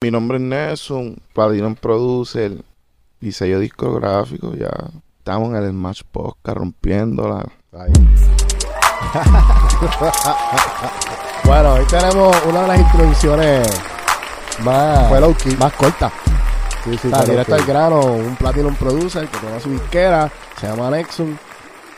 Mi 0.00 0.12
nombre 0.12 0.36
es 0.36 0.42
Nelson, 0.44 1.16
Platinum 1.34 1.74
Producer, 1.74 2.52
diseño 3.20 3.58
discográfico, 3.58 4.54
ya 4.54 4.70
estamos 5.18 5.48
en 5.48 5.56
el 5.56 5.70
Smash 5.70 6.02
Podcast 6.12 6.56
rompiéndola. 6.56 7.44
Ahí. 7.72 7.92
bueno, 11.44 11.72
hoy 11.72 11.84
tenemos 11.86 12.36
una 12.48 12.62
de 12.62 12.68
las 12.68 12.78
introducciones 12.78 13.68
más, 14.62 15.08
Fue 15.08 15.20
low 15.20 15.34
key. 15.34 15.56
más 15.56 15.72
cortas. 15.72 16.12
Sí, 16.84 16.96
fue 16.96 17.26
directo 17.26 17.56
al 17.56 17.66
grano, 17.66 18.00
un 18.00 18.36
Platinum 18.36 18.76
Producer 18.76 19.26
que 19.26 19.38
tiene 19.38 19.58
su 19.58 19.70
disquera, 19.70 20.30
se 20.60 20.68
llama 20.68 20.92
Nexum, 20.92 21.36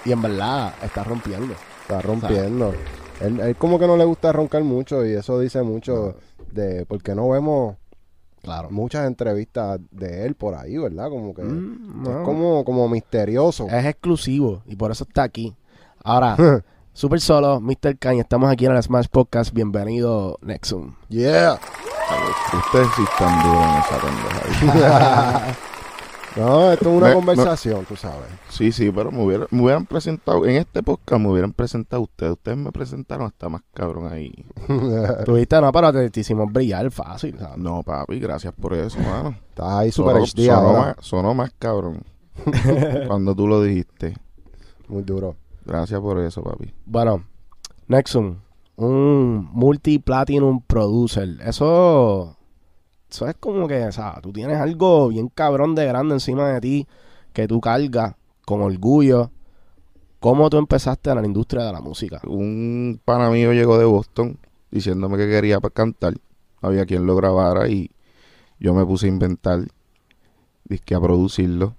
y 0.06 0.12
en 0.12 0.22
verdad 0.22 0.72
está 0.82 1.04
rompiendo. 1.04 1.54
Está 1.82 2.00
rompiendo. 2.00 2.72
Él, 3.20 3.40
él 3.40 3.56
como 3.56 3.78
que 3.78 3.86
no 3.86 3.98
le 3.98 4.06
gusta 4.06 4.32
roncar 4.32 4.64
mucho 4.64 5.04
y 5.04 5.12
eso 5.12 5.38
dice 5.38 5.62
mucho 5.62 6.14
de 6.50 6.86
porque 6.86 7.14
no 7.14 7.28
vemos 7.28 7.76
Claro. 8.42 8.70
muchas 8.70 9.06
entrevistas 9.06 9.78
de 9.90 10.24
él 10.26 10.34
por 10.34 10.54
ahí, 10.54 10.76
¿verdad? 10.78 11.08
Como 11.10 11.34
que 11.34 11.42
Mm, 11.42 12.02
es 12.06 12.08
no. 12.14 12.22
como, 12.24 12.64
como 12.64 12.88
misterioso. 12.88 13.66
Es 13.68 13.84
exclusivo 13.84 14.62
y 14.66 14.76
por 14.76 14.90
eso 14.90 15.04
está 15.04 15.22
aquí. 15.24 15.54
Ahora, 16.02 16.36
super 16.94 17.20
solo, 17.20 17.60
Mr. 17.60 17.98
Kanye, 17.98 18.20
estamos 18.22 18.50
aquí 18.50 18.66
en 18.66 18.72
el 18.74 18.82
Smash 18.82 19.06
Podcast. 19.10 19.52
Bienvenido, 19.52 20.38
Nexum. 20.42 20.94
Yeah. 21.08 21.58
Ustedes 22.66 22.88
sí 22.96 23.02
están 23.02 23.42
duros 23.42 23.64
en 23.64 23.78
esa 23.78 23.98
pendeja 24.00 25.46
ahí. 25.46 25.54
No, 26.36 26.70
esto 26.72 26.90
es 26.90 26.96
una 26.96 27.08
Me- 27.08 27.14
conversación, 27.14 27.84
tú 27.86 27.96
sabes. 27.96 28.28
Sí, 28.48 28.70
sí, 28.72 28.90
pero 28.92 29.10
me 29.10 29.22
hubieran, 29.24 29.46
me 29.50 29.62
hubieran 29.62 29.84
presentado, 29.84 30.46
en 30.46 30.56
este 30.56 30.82
podcast 30.82 31.20
me 31.20 31.28
hubieran 31.28 31.52
presentado 31.52 32.02
ustedes. 32.02 32.32
Ustedes 32.32 32.56
me 32.56 32.70
presentaron 32.70 33.26
hasta 33.26 33.48
más 33.48 33.62
cabrón 33.74 34.12
ahí. 34.12 34.32
Tuviste, 35.24 35.60
no, 35.60 35.72
pero 35.72 35.92
te, 35.92 36.08
te 36.10 36.20
hicimos 36.20 36.52
brillar 36.52 36.90
fácil. 36.90 37.36
¿sabes? 37.38 37.58
No, 37.58 37.82
papi, 37.82 38.20
gracias 38.20 38.52
por 38.54 38.74
eso, 38.74 38.98
mano. 39.00 39.36
Estás 39.48 39.68
ahí 39.72 39.90
super 39.90 40.14
Sonó- 40.16 40.24
HD 40.24 40.46
sonó, 40.46 40.58
ahora. 40.68 40.80
más, 40.80 40.96
sonó 41.00 41.34
más 41.34 41.50
cabrón 41.58 42.02
cuando 43.06 43.34
tú 43.34 43.46
lo 43.48 43.62
dijiste. 43.62 44.14
Muy 44.88 45.02
duro. 45.02 45.36
Gracias 45.64 46.00
por 46.00 46.18
eso, 46.20 46.42
papi. 46.42 46.72
Bueno, 46.86 47.24
Nexum, 47.88 48.36
un 48.76 49.48
multi-platinum 49.52 50.62
producer. 50.66 51.28
Eso, 51.44 52.36
eso 53.10 53.26
es 53.26 53.34
como 53.38 53.66
que, 53.68 53.84
o 53.84 53.92
sea, 53.92 54.20
tú 54.22 54.32
tienes 54.32 54.58
algo 54.58 55.08
bien 55.08 55.28
cabrón 55.28 55.74
de 55.74 55.86
grande 55.86 56.14
encima 56.14 56.48
de 56.48 56.60
ti 56.60 56.86
que 57.32 57.48
tú 57.48 57.60
cargas 57.60 58.14
con 58.44 58.62
orgullo. 58.62 59.30
¿Cómo 60.20 60.50
tú 60.50 60.58
empezaste 60.58 61.10
en 61.10 61.16
la 61.20 61.26
industria 61.26 61.64
de 61.64 61.72
la 61.72 61.80
música? 61.80 62.20
Un 62.26 63.00
pana 63.04 63.30
mío 63.30 63.52
llegó 63.52 63.78
de 63.78 63.84
Boston 63.86 64.38
diciéndome 64.70 65.16
que 65.16 65.26
quería 65.28 65.58
cantar. 65.60 66.14
Había 66.60 66.84
quien 66.84 67.06
lo 67.06 67.16
grabara 67.16 67.68
y 67.68 67.90
yo 68.58 68.74
me 68.74 68.84
puse 68.84 69.06
a 69.06 69.08
inventar, 69.08 69.60
disque 70.64 70.94
a 70.94 71.00
producirlo. 71.00 71.74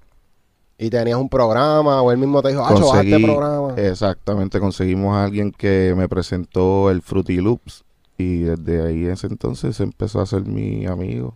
Y 0.79 0.89
tenías 0.89 1.17
un 1.19 1.29
programa 1.29 2.01
o 2.01 2.11
él 2.11 2.17
mismo 2.17 2.41
te 2.41 2.49
dijo, 2.49 2.61
ah, 2.65 2.73
baja 2.73 3.01
este 3.03 3.15
Conseguí- 3.17 3.25
programa. 3.25 3.73
Exactamente, 3.77 4.59
conseguimos 4.59 5.15
a 5.15 5.23
alguien 5.25 5.51
que 5.51 5.93
me 5.95 6.09
presentó 6.09 6.89
el 6.89 7.03
Fruity 7.03 7.37
Loops 7.37 7.83
y 8.21 8.43
desde 8.43 8.81
ahí 8.87 9.05
en 9.05 9.11
ese 9.11 9.27
entonces 9.27 9.79
empezó 9.79 10.21
a 10.21 10.25
ser 10.25 10.43
mi 10.45 10.85
amigo 10.85 11.35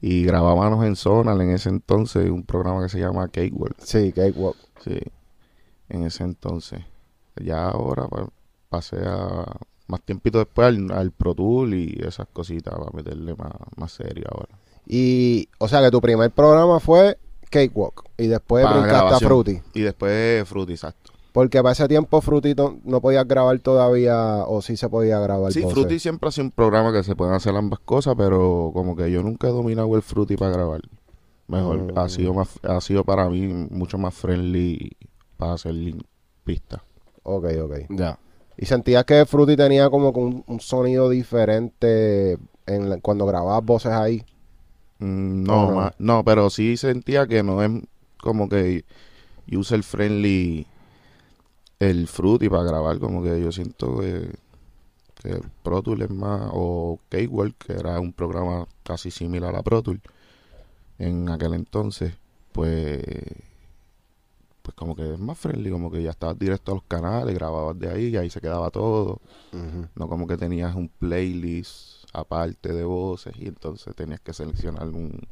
y 0.00 0.24
grabábamos 0.24 0.84
en 0.84 0.94
Zonal 0.96 1.40
en 1.40 1.50
ese 1.50 1.68
entonces 1.70 2.30
un 2.30 2.44
programa 2.44 2.82
que 2.82 2.88
se 2.88 3.00
llama 3.00 3.28
Cakewalk, 3.28 3.76
Sí, 3.80 4.12
Cakewalk. 4.12 4.56
sí, 4.84 4.98
en 5.88 6.04
ese 6.04 6.24
entonces. 6.24 6.80
Ya 7.42 7.68
ahora 7.68 8.06
pues, 8.08 8.24
pasé 8.68 8.98
a 9.04 9.44
más 9.86 10.02
tiempito 10.02 10.38
después 10.38 10.68
al, 10.68 10.90
al 10.92 11.10
Pro 11.12 11.34
Tool 11.34 11.74
y 11.74 11.98
esas 12.04 12.26
cositas 12.32 12.74
para 12.74 12.90
meterle 12.92 13.34
más, 13.34 13.52
más 13.76 13.92
serio 13.92 14.24
ahora. 14.30 14.58
Y, 14.86 15.48
o 15.58 15.68
sea, 15.68 15.82
que 15.82 15.90
tu 15.90 16.00
primer 16.00 16.30
programa 16.30 16.78
fue 16.80 17.18
Cakewalk. 17.50 18.04
Y 18.18 18.26
después 18.26 18.64
brincaste 18.68 19.14
a. 19.14 19.18
Fruity. 19.18 19.60
Y 19.74 19.80
después 19.82 20.46
Fruity, 20.48 20.72
exacto. 20.72 21.07
Porque 21.32 21.62
para 21.62 21.72
ese 21.72 21.86
tiempo 21.88 22.20
Fruity 22.20 22.54
no, 22.54 22.78
no 22.84 23.00
podías 23.00 23.26
grabar 23.28 23.58
todavía, 23.60 24.44
o 24.46 24.62
sí 24.62 24.76
se 24.76 24.88
podía 24.88 25.18
grabar. 25.20 25.52
Sí, 25.52 25.60
voces. 25.60 25.74
Fruity 25.74 25.98
siempre 25.98 26.28
ha 26.28 26.32
sido 26.32 26.46
un 26.46 26.50
programa 26.50 26.92
que 26.92 27.02
se 27.04 27.14
pueden 27.14 27.34
hacer 27.34 27.54
ambas 27.54 27.78
cosas, 27.80 28.14
pero 28.16 28.70
como 28.72 28.96
que 28.96 29.10
yo 29.10 29.22
nunca 29.22 29.48
he 29.48 29.50
dominado 29.52 29.94
el 29.94 30.02
Fruity 30.02 30.36
para 30.36 30.52
grabar. 30.52 30.80
Mejor, 31.46 31.92
Mm. 31.94 31.98
ha 31.98 32.08
sido 32.08 32.34
más, 32.34 32.48
ha 32.62 32.80
sido 32.80 33.04
para 33.04 33.28
mí 33.28 33.46
mucho 33.70 33.98
más 33.98 34.14
friendly 34.14 34.90
para 35.36 35.52
hacer 35.54 35.74
pistas. 36.44 36.80
Ok, 37.22 37.44
ok. 37.62 37.74
Ya. 37.90 38.18
Y 38.56 38.66
sentías 38.66 39.04
que 39.04 39.24
Fruity 39.24 39.56
tenía 39.56 39.88
como 39.90 40.12
que 40.12 40.20
un, 40.20 40.44
un 40.46 40.60
sonido 40.60 41.08
diferente 41.10 42.38
en 42.66 42.90
la- 42.90 43.00
cuando 43.00 43.24
grababas 43.26 43.64
voces 43.64 43.92
ahí. 43.92 44.24
Mm, 44.98 45.44
no, 45.44 45.70
ma- 45.72 45.94
no, 45.98 46.24
pero 46.24 46.50
sí 46.50 46.76
sentía 46.76 47.26
que 47.26 47.42
no 47.42 47.62
es 47.62 47.70
como 48.20 48.48
que 48.48 48.84
user 49.50 49.82
friendly 49.82 50.66
el 51.80 52.08
Fruity 52.08 52.48
para 52.48 52.64
grabar, 52.64 52.98
como 52.98 53.22
que 53.22 53.40
yo 53.40 53.52
siento 53.52 54.00
que, 54.00 54.30
que 55.22 55.40
Pro 55.62 55.82
Tool 55.82 56.02
es 56.02 56.10
más, 56.10 56.50
o 56.52 57.00
Cakewalk, 57.08 57.56
que 57.58 57.74
era 57.74 58.00
un 58.00 58.12
programa 58.12 58.66
casi 58.84 59.10
similar 59.10 59.54
a 59.56 59.62
Pro 59.62 59.82
Tool 59.82 60.00
en 60.98 61.28
aquel 61.30 61.54
entonces, 61.54 62.14
pues 62.52 63.02
pues 64.62 64.76
como 64.76 64.94
que 64.94 65.14
es 65.14 65.18
más 65.18 65.38
friendly, 65.38 65.70
como 65.70 65.90
que 65.90 66.02
ya 66.02 66.10
estabas 66.10 66.38
directo 66.38 66.72
a 66.72 66.74
los 66.74 66.84
canales, 66.84 67.34
grababas 67.34 67.78
de 67.78 67.88
ahí 67.90 68.08
y 68.08 68.16
ahí 68.18 68.28
se 68.28 68.40
quedaba 68.40 68.70
todo. 68.70 69.20
No 69.94 70.08
como 70.08 70.26
que 70.26 70.36
tenías 70.36 70.74
un 70.74 70.88
playlist 70.90 72.04
aparte 72.12 72.72
de 72.74 72.84
voces 72.84 73.34
y 73.38 73.46
entonces 73.48 73.94
tenías 73.96 74.20
que 74.20 74.34
seleccionar 74.34 74.88
un... 74.88 75.26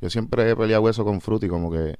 Yo 0.00 0.10
siempre 0.10 0.48
he 0.50 0.56
peleado 0.56 0.88
eso 0.88 1.04
con 1.04 1.20
Fruity, 1.20 1.48
como 1.48 1.72
que... 1.72 1.98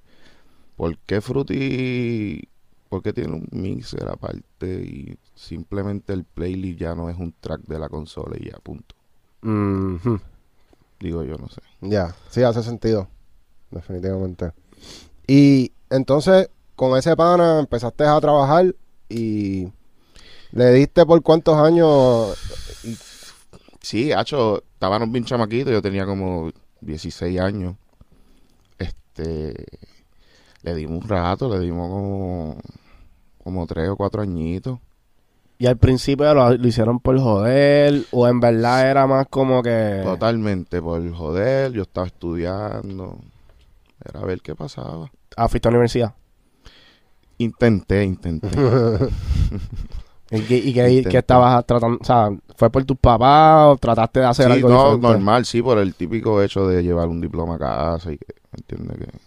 ¿Por 0.77 0.99
qué 0.99 1.21
Fruity... 1.21 2.49
¿Por 2.89 3.03
qué 3.03 3.13
tiene 3.13 3.35
un 3.35 3.47
mixer 3.51 4.09
aparte 4.09 4.67
y 4.67 5.19
simplemente 5.35 6.13
el 6.13 6.25
playlist 6.25 6.81
ya 6.81 6.95
no 6.95 7.11
es 7.11 7.19
un 7.19 7.35
track 7.39 7.63
de 7.63 7.79
la 7.79 7.89
consola 7.89 8.37
y 8.39 8.51
ya, 8.51 8.59
punto? 8.59 8.95
Digo 11.01 11.23
yo, 11.23 11.37
no 11.37 11.49
sé. 11.49 11.61
Ya, 11.81 12.15
sí, 12.31 12.43
hace 12.43 12.63
sentido. 12.63 13.09
Definitivamente. 13.71 14.53
Y 15.27 15.73
entonces, 15.91 16.49
con 16.75 16.97
ese 16.97 17.15
pana 17.15 17.61
empezaste 17.61 18.05
a 18.05 18.21
trabajar 18.21 18.75
y 19.09 19.69
le 20.53 20.73
diste 20.73 21.05
por 21.05 21.23
cuántos 21.23 21.57
años. 21.57 22.37
Sí, 23.81 24.13
hacho, 24.13 24.63
estábamos 24.73 25.11
bien 25.13 25.25
chamaquitos, 25.25 25.73
yo 25.73 25.83
tenía 25.83 26.07
como 26.07 26.51
16 26.81 27.39
años. 27.41 27.77
Este, 28.79 29.67
le 30.63 30.75
dimos 30.75 31.03
un 31.03 31.09
rato, 31.09 31.49
le 31.49 31.61
dimos 31.61 31.89
como, 31.89 32.59
como 33.49 33.67
3 33.67 33.89
o 33.89 33.97
4 33.97 34.23
añitos. 34.23 34.79
Y 35.59 35.67
al 35.67 35.77
principio 35.77 36.33
lo, 36.35 36.57
lo 36.57 36.69
hicieron 36.69 37.01
por 37.01 37.19
joder, 37.19 38.05
o 38.13 38.29
en 38.29 38.39
verdad 38.41 38.89
era 38.91 39.07
más 39.07 39.27
como 39.29 39.63
que. 39.63 40.03
Totalmente, 40.05 40.81
por 40.81 41.11
joder, 41.13 41.73
yo 41.73 41.83
estaba 41.83 42.07
estudiando. 42.07 43.19
Era 44.05 44.21
a 44.21 44.25
ver 44.25 44.41
qué 44.41 44.55
pasaba. 44.55 45.11
Ah, 45.37 45.49
fuiste 45.49 45.67
a 45.69 45.71
la 45.73 45.79
universidad. 45.79 46.15
Intenté, 47.39 48.05
intenté. 48.05 48.49
¿Y, 50.31 50.41
qué- 50.43 50.57
y 50.59 50.73
qué- 50.75 50.89
Intenté. 50.91 51.09
qué 51.11 51.19
estabas 51.19 51.65
tratando? 51.65 51.99
O 52.01 52.05
sea, 52.05 52.29
¿fue 52.57 52.69
por 52.71 52.85
tus 52.85 52.99
papás 52.99 53.67
o 53.69 53.77
trataste 53.79 54.21
de 54.21 54.27
hacer 54.27 54.47
sí, 54.47 54.53
algo 54.53 54.69
no, 54.69 54.77
diferente? 54.77 55.07
normal, 55.09 55.45
sí, 55.47 55.63
por 55.63 55.79
el 55.79 55.95
típico 55.95 56.43
hecho 56.43 56.67
de 56.69 56.83
llevar 56.83 57.09
un 57.09 57.21
diploma 57.21 57.55
a 57.55 57.59
casa 57.59 58.13
y 58.13 58.19
que, 58.19 58.27
¿me 58.53 58.59
entiendes? 58.59 58.99
Que 58.99 59.19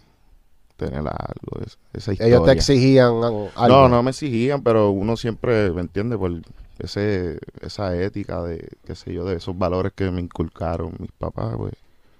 tener 0.86 1.00
algo, 1.00 1.64
esa, 1.64 1.78
esa 1.92 2.12
historia. 2.12 2.34
Ellos 2.34 2.44
te 2.46 2.52
exigían 2.52 3.08
algo. 3.08 3.50
No, 3.68 3.88
no 3.88 4.02
me 4.02 4.10
exigían, 4.10 4.62
pero 4.62 4.90
uno 4.90 5.16
siempre, 5.16 5.70
¿me 5.72 5.80
entiende? 5.80 6.16
Por 6.18 6.32
ese, 6.78 7.38
esa 7.60 7.96
ética 7.96 8.42
de, 8.42 8.68
qué 8.84 8.94
sé 8.94 9.12
yo, 9.12 9.24
de 9.24 9.36
esos 9.36 9.56
valores 9.56 9.92
que 9.94 10.10
me 10.10 10.20
inculcaron 10.20 10.92
mis 10.98 11.12
papás, 11.12 11.54
pues. 11.56 11.74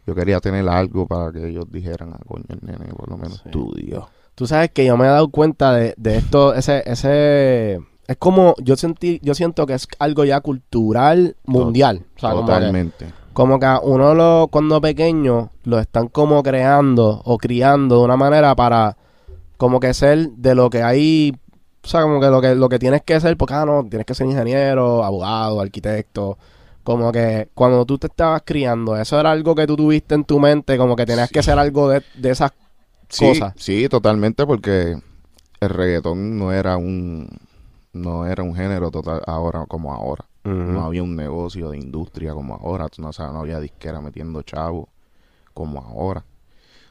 Yo 0.05 0.17
quería 0.17 0.41
tener 0.41 0.69
algo 0.69 1.07
para 1.07 1.31
que 1.31 1.49
ellos 1.49 1.67
dijeran, 1.71 2.13
ah, 2.13 2.21
coño, 2.27 2.45
el 2.49 2.59
nene 2.63 2.93
por 2.93 3.09
lo 3.09 3.17
menos 3.17 3.35
Sí. 3.35 3.43
estudió. 3.47 4.09
Tú 4.35 4.49
sabes 4.49 4.71
que 4.71 4.85
yo 4.85 4.97
me 4.97 5.05
he 5.05 5.09
dado 5.09 5.29
cuenta 5.29 5.75
de, 5.75 5.95
de 5.97 6.17
esto, 6.17 6.55
ese, 6.55 6.83
ese, 6.87 7.75
es 8.09 8.17
como, 8.19 8.57
yo 8.59 8.77
sentí, 8.77 9.21
yo 9.23 9.35
siento 9.35 9.65
que 9.65 9.75
es 9.75 9.87
algo 10.01 10.25
ya 10.25 10.41
cultural 10.41 11.37
mundial. 11.45 12.05
O 12.17 12.19
sea, 12.21 12.31
como 12.31 12.47
que, 12.47 12.53
Totalmente. 12.53 13.07
Como 13.33 13.59
que 13.59 13.67
a 13.67 13.81
uno 13.81 14.15
lo, 14.15 14.49
cuando 14.51 14.81
pequeño, 14.81 15.51
lo 15.65 15.79
están 15.79 16.09
como 16.09 16.43
creando 16.43 17.23
o 17.25 17.39
criando 17.39 17.99
de 17.99 18.05
una 18.05 18.17
manera 18.17 18.55
para 18.55 18.97
como 19.57 19.81
que 19.81 19.95
ser 19.95 20.31
de 20.33 20.55
lo 20.55 20.71
que 20.71 20.83
hay, 20.83 21.35
o 21.85 21.89
sea, 21.89 22.03
como 22.03 22.21
que 22.21 22.27
lo 22.29 22.41
que, 22.41 22.55
lo 22.55 22.69
que 22.69 22.79
tienes 22.79 23.03
que 23.03 23.21
ser, 23.21 23.37
porque 23.37 23.55
ah, 23.55 23.65
no, 23.65 23.85
tienes 23.89 24.07
que 24.07 24.15
ser 24.15 24.27
ingeniero, 24.27 25.05
abogado, 25.05 25.61
arquitecto. 25.61 26.39
Como 26.85 27.13
que 27.13 27.49
cuando 27.55 27.85
tú 27.87 27.97
te 27.99 28.09
estabas 28.09 28.43
criando, 28.45 28.97
eso 28.97 29.19
era 29.21 29.31
algo 29.31 29.55
que 29.55 29.67
tú 29.69 29.77
tuviste 29.77 30.15
en 30.17 30.25
tu 30.25 30.41
mente, 30.41 30.77
como 30.79 30.97
que 30.97 31.07
tenías 31.07 31.29
Sí. 31.29 31.35
que 31.35 31.43
ser 31.43 31.59
algo 31.59 31.89
de, 31.89 32.03
de 32.15 32.31
esas 32.31 32.53
Sí, 33.09 33.25
cosas. 33.27 33.55
sí, 33.57 33.89
totalmente, 33.89 34.47
porque 34.47 34.97
el 35.61 35.69
reggaetón 35.71 36.39
no 36.39 36.53
era 36.53 36.77
un 36.77 37.29
no 37.93 38.27
era 38.27 38.43
un 38.43 38.55
género 38.55 38.91
total 38.91 39.23
ahora 39.27 39.67
como 39.67 39.93
ahora. 39.93 40.25
No 40.45 40.85
había 40.85 41.03
un 41.03 41.15
negocio 41.15 41.71
de 41.71 41.79
industria 41.79 42.35
como 42.35 42.55
ahora. 42.55 42.89
tú 42.89 43.01
No, 43.03 43.09
o 43.09 43.13
sea, 43.13 43.29
no 43.29 43.41
había 43.41 43.61
disquera 43.61 44.01
metiendo 44.01 44.43
chavos 44.43 44.89
como 45.55 45.81
ahora. 45.81 46.25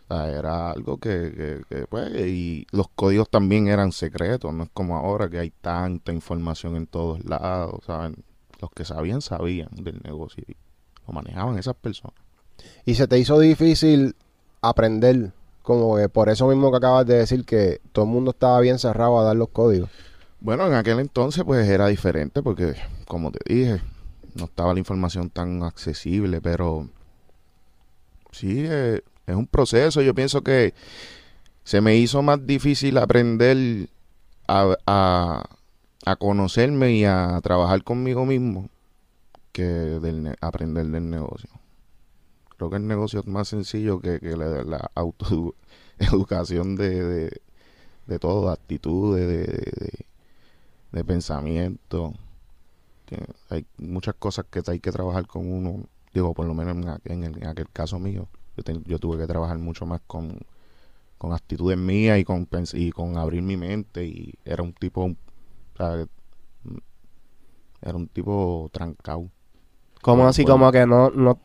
O 0.08 0.14
sea, 0.14 0.30
era 0.30 0.72
algo 0.72 0.98
que, 0.98 1.10
que, 1.36 1.62
que, 1.70 1.88
pues, 1.88 2.10
y 2.16 2.66
los 2.72 2.88
códigos 2.96 3.30
también 3.30 3.68
eran 3.68 3.92
secretos, 3.92 4.54
no 4.54 4.64
es 4.64 4.70
como 4.74 4.98
ahora 4.98 5.30
que 5.30 5.40
hay 5.40 5.52
tanta 5.52 6.12
información 6.12 6.76
en 6.76 6.88
todos 6.88 7.24
lados, 7.26 7.84
¿saben? 7.86 8.16
Los 8.62 8.72
que 8.72 8.86
sabían, 8.86 9.22
sabían 9.22 9.70
del 9.72 10.02
negocio 10.04 10.44
y 10.48 10.56
lo 11.08 11.14
manejaban 11.14 11.58
esas 11.58 11.76
personas. 11.76 12.16
Y 12.86 12.96
se 12.96 13.08
te 13.08 13.18
hizo 13.20 13.40
difícil 13.40 14.16
aprender, 14.62 15.34
como 15.62 15.96
que 15.98 16.10
por 16.10 16.30
eso 16.30 16.48
mismo 16.48 16.72
que 16.72 16.78
acabas 16.78 17.06
de 17.06 17.18
decir 17.18 17.46
que 17.46 17.82
todo 17.92 18.06
el 18.06 18.12
mundo 18.12 18.32
estaba 18.32 18.60
bien 18.60 18.80
cerrado 18.80 19.20
a 19.20 19.24
dar 19.24 19.36
los 19.36 19.50
códigos. 19.50 19.90
Bueno, 20.42 20.66
en 20.66 20.74
aquel 20.74 21.00
entonces 21.00 21.44
pues 21.44 21.70
era 21.70 21.88
diferente 21.88 22.42
porque, 22.42 22.74
como 23.08 23.32
te 23.32 23.40
dije, 23.54 23.82
no 24.34 24.46
estaba 24.46 24.74
la 24.74 24.80
información 24.80 25.30
tan 25.30 25.62
accesible, 25.62 26.42
pero 26.42 26.90
sí, 28.32 28.66
eh, 28.68 29.02
es 29.28 29.36
un 29.36 29.46
proceso. 29.46 30.02
Yo 30.02 30.16
pienso 30.16 30.42
que 30.42 30.74
se 31.64 31.80
me 31.80 31.96
hizo 31.96 32.24
más 32.24 32.46
difícil 32.46 32.98
aprender 32.98 33.88
a, 34.48 34.76
a, 34.88 35.44
a 36.06 36.16
conocerme 36.16 36.94
y 36.94 37.06
a 37.06 37.40
trabajar 37.44 37.84
conmigo 37.84 38.26
mismo 38.26 38.70
que 39.52 40.00
aprender 40.42 40.88
del 40.88 41.08
negocio. 41.08 41.52
Creo 42.58 42.72
que 42.72 42.78
el 42.78 42.88
negocio 42.88 43.20
es 43.20 43.28
más 43.28 43.48
sencillo 43.48 44.00
que, 44.00 44.20
que 44.20 44.36
la, 44.36 44.90
autoeducación 44.96 46.76
de, 46.78 47.04
de, 47.04 47.42
de 48.08 48.20
todo, 48.20 48.48
de 48.48 48.54
actitudes, 48.54 49.28
de, 49.28 49.48
de, 49.48 50.06
de- 50.92 51.04
pensamiento. 51.04 52.14
Hay 53.50 53.66
muchas 53.78 54.16
cosas 54.16 54.46
que 54.50 54.62
hay 54.68 54.80
que 54.80 54.92
trabajar 54.92 55.28
con 55.28 55.52
uno. 55.52 55.84
Digo, 56.14 56.34
por 56.34 56.46
lo 56.46 56.54
menos 56.54 56.76
en, 57.06 57.24
el- 57.24 57.38
en 57.38 57.48
aquel 57.48 57.70
caso 57.70 58.00
mío. 58.00 58.28
Yo, 58.58 58.64
yo 58.86 59.00
tuve 59.00 59.18
que 59.18 59.28
trabajar 59.28 59.58
mucho 59.58 59.86
más 59.86 60.02
con, 60.08 60.38
con 61.18 61.34
actitudes 61.34 61.78
mías 61.78 62.20
y 62.20 62.24
con, 62.24 62.48
y 62.74 62.92
con 62.92 63.18
abrir 63.18 63.42
mi 63.42 63.58
mente. 63.58 64.06
Y 64.06 64.34
era 64.46 64.64
un 64.64 64.74
tipo, 64.74 65.04
o 65.06 65.16
sea, 65.78 66.06
mm, 66.64 66.78
era 67.82 67.98
un 67.98 68.08
tipo 68.08 68.70
trancado. 68.72 69.28
Como 70.02 70.24
Sí, 70.24 70.28
así, 70.30 70.44
bueno. 70.44 70.54
como 70.56 70.72
que 70.72 70.86
no, 70.86 71.10
no, 71.12 71.40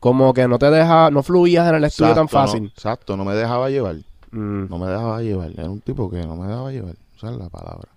como 0.00 0.32
que 0.34 0.46
no 0.46 0.58
te 0.58 0.70
deja, 0.70 1.10
no 1.10 1.22
fluías 1.22 1.68
en 1.68 1.74
el 1.76 1.84
estudio 1.84 2.14
tan 2.14 2.24
no- 2.24 2.28
fácil. 2.28 2.66
exacto, 2.66 3.16
no 3.16 3.24
me 3.24 3.34
dejaba 3.34 3.70
llevar. 3.70 3.96
Mm. 4.30 4.68
No 4.68 4.78
me 4.78 4.86
dejaba 4.86 5.22
llevar. 5.22 5.50
Era 5.52 5.70
un 5.70 5.80
tipo 5.80 6.10
que 6.10 6.24
no 6.26 6.36
me 6.36 6.46
dejaba 6.48 6.70
llevar. 6.70 6.96
Esa 7.16 7.30
es 7.30 7.36
la 7.38 7.48
palabra. 7.48 7.88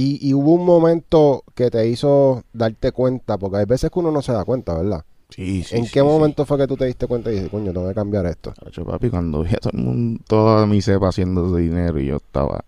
Y, 0.00 0.18
y 0.26 0.32
hubo 0.32 0.54
un 0.54 0.64
momento 0.64 1.44
que 1.54 1.70
te 1.70 1.86
hizo 1.86 2.44
darte 2.54 2.90
cuenta, 2.90 3.36
porque 3.36 3.58
hay 3.58 3.66
veces 3.66 3.90
que 3.90 3.98
uno 3.98 4.10
no 4.10 4.22
se 4.22 4.32
da 4.32 4.46
cuenta, 4.46 4.72
¿verdad? 4.72 5.04
Sí, 5.28 5.62
sí. 5.62 5.76
¿En 5.76 5.84
sí, 5.84 5.92
qué 5.92 6.00
sí. 6.00 6.06
momento 6.06 6.46
fue 6.46 6.56
que 6.56 6.66
tú 6.66 6.74
te 6.74 6.86
diste 6.86 7.06
cuenta 7.06 7.28
y 7.28 7.34
dijiste, 7.34 7.50
coño, 7.50 7.70
tengo 7.70 7.86
que 7.86 7.94
cambiar 7.94 8.24
esto? 8.24 8.52
Tacho, 8.52 8.86
papi, 8.86 9.10
cuando 9.10 9.42
vi 9.42 9.50
a 9.50 9.58
todo 9.58 9.72
el 9.74 9.84
mundo, 9.84 10.24
toda 10.26 10.64
mi 10.64 10.80
cepa 10.80 11.08
haciendo 11.08 11.46
ese 11.48 11.68
dinero 11.68 12.00
y 12.00 12.06
yo 12.06 12.16
estaba 12.16 12.64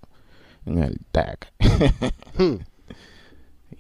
en 0.67 0.79
el 0.79 1.01
tech. 1.11 1.51
Hmm. 2.39 2.57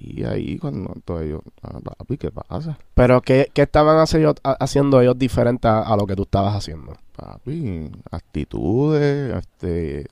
Y 0.05 0.25
ahí 0.25 0.59
cuando 0.59 0.91
entonces 0.97 1.31
yo, 1.31 1.43
ah, 1.63 1.79
papi, 1.79 2.17
¿qué 2.17 2.33
pasa? 2.33 2.77
Pero 2.95 3.21
¿qué, 3.21 3.53
qué 3.55 3.63
estaban 3.63 3.99
haciendo, 3.99 4.35
haciendo 4.43 5.01
ellos 5.01 5.17
diferente 5.17 5.69
a, 5.69 5.83
a 5.83 5.97
lo 5.97 6.09
que 6.09 6.17
tú 6.17 6.23
estabas 6.23 6.57
haciendo? 6.57 6.97
Papi, 7.15 7.89
actitudes, 8.11 9.37
este, 9.37 10.09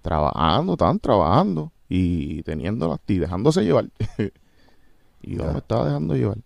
trabajando, 0.00 0.74
estaban 0.74 1.00
trabajando 1.00 1.72
y 1.94 2.42
teniéndolas 2.42 3.00
y 3.06 3.18
dejándose 3.18 3.62
llevar. 3.64 3.90
y 5.22 5.36
yo 5.36 5.52
me 5.52 5.58
estaba 5.58 5.86
dejando 5.86 6.16
llevar. 6.16 6.38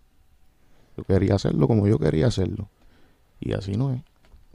Yo 0.97 1.03
quería 1.05 1.35
hacerlo 1.35 1.67
como 1.67 1.87
yo 1.87 1.97
quería 1.99 2.27
hacerlo. 2.27 2.67
Y 3.39 3.53
así 3.53 3.77
no 3.77 3.93
es. 3.93 4.01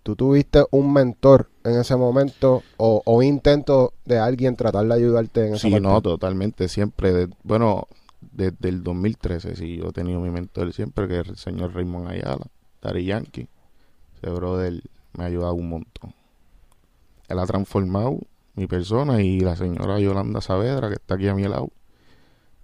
¿Tú 0.02 0.16
tuviste 0.16 0.64
un 0.70 0.92
mentor 0.92 1.48
en 1.64 1.78
ese 1.80 1.96
momento 1.96 2.62
o, 2.76 3.00
o 3.06 3.22
intento 3.22 3.94
de 4.04 4.18
alguien 4.18 4.56
tratar 4.56 4.84
de 4.86 4.94
ayudarte 4.94 5.46
en 5.46 5.54
esa 5.54 5.62
Sí, 5.62 5.70
parte? 5.70 5.82
no, 5.82 6.02
totalmente. 6.02 6.68
Siempre, 6.68 7.12
de- 7.12 7.28
bueno, 7.44 7.86
desde 8.20 8.68
el 8.68 8.82
2013, 8.82 9.56
sí, 9.56 9.76
yo 9.76 9.88
he 9.88 9.92
tenido 9.92 10.20
mi 10.20 10.30
mentor 10.30 10.72
siempre, 10.72 11.06
que 11.08 11.20
es 11.20 11.28
el 11.28 11.36
señor 11.36 11.72
Raymond 11.74 12.08
Ayala, 12.08 12.46
Dari 12.82 13.04
Yankee. 13.06 13.48
Ese 14.16 14.30
brother 14.30 14.82
me 15.16 15.24
ha 15.24 15.28
ayudado 15.28 15.54
un 15.54 15.68
montón. 15.68 16.12
Él 17.28 17.38
ha 17.38 17.46
transformado 17.46 18.18
mi 18.54 18.66
persona 18.66 19.22
y 19.22 19.40
la 19.40 19.56
señora 19.56 19.99
Yolanda 19.99 20.40
Saavedra, 20.40 20.88
que 20.88 20.94
está 20.94 21.14
aquí 21.14 21.28
a 21.28 21.34
mi 21.34 21.44
lado, 21.44 21.70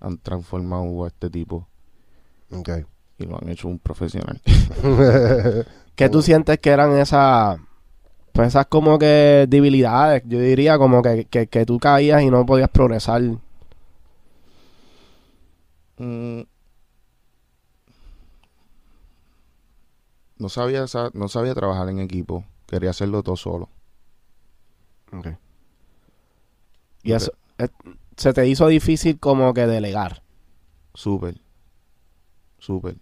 han 0.01 0.19
transformado 0.19 1.05
a 1.05 1.09
este 1.09 1.31
tipo 1.31 1.67
Ok. 2.53 2.69
y 3.19 3.25
lo 3.27 3.39
han 3.41 3.49
hecho 3.49 3.69
un 3.69 3.79
profesional. 3.79 4.41
¿Qué 5.97 6.09
tú 6.09 6.23
sientes 6.23 6.59
que 6.61 6.71
eran 6.71 6.97
esas, 6.99 7.59
pues 8.33 8.49
esas 8.49 8.67
como 8.67 8.99
que 8.99 9.47
debilidades? 9.49 10.23
Yo 10.27 10.39
diría 10.41 10.79
como 10.79 11.03
que, 11.03 11.25
que, 11.25 11.47
que 11.49 11.67
tú 11.67 11.79
caías 11.79 12.23
y 12.23 12.31
no 12.31 12.47
podías 12.47 12.69
progresar. 12.71 13.23
Mm. 15.99 16.43
No 20.39 20.49
sabía, 20.49 20.87
sa- 20.87 21.11
no 21.15 21.29
sabía 21.29 21.55
trabajar 21.55 21.89
en 21.89 21.99
equipo, 21.99 22.45
quería 22.67 22.91
hacerlo 22.91 23.23
todo 23.23 23.37
solo. 23.37 23.69
Y 27.09 27.13
eso, 27.15 27.33
eh, 27.57 27.69
se 28.19 28.35
te 28.35 28.47
hizo 28.47 28.67
difícil 28.67 29.19
como 29.19 29.55
que 29.55 29.67
delegar. 29.67 30.23
Súper. 30.93 31.41
Súper. 32.59 32.97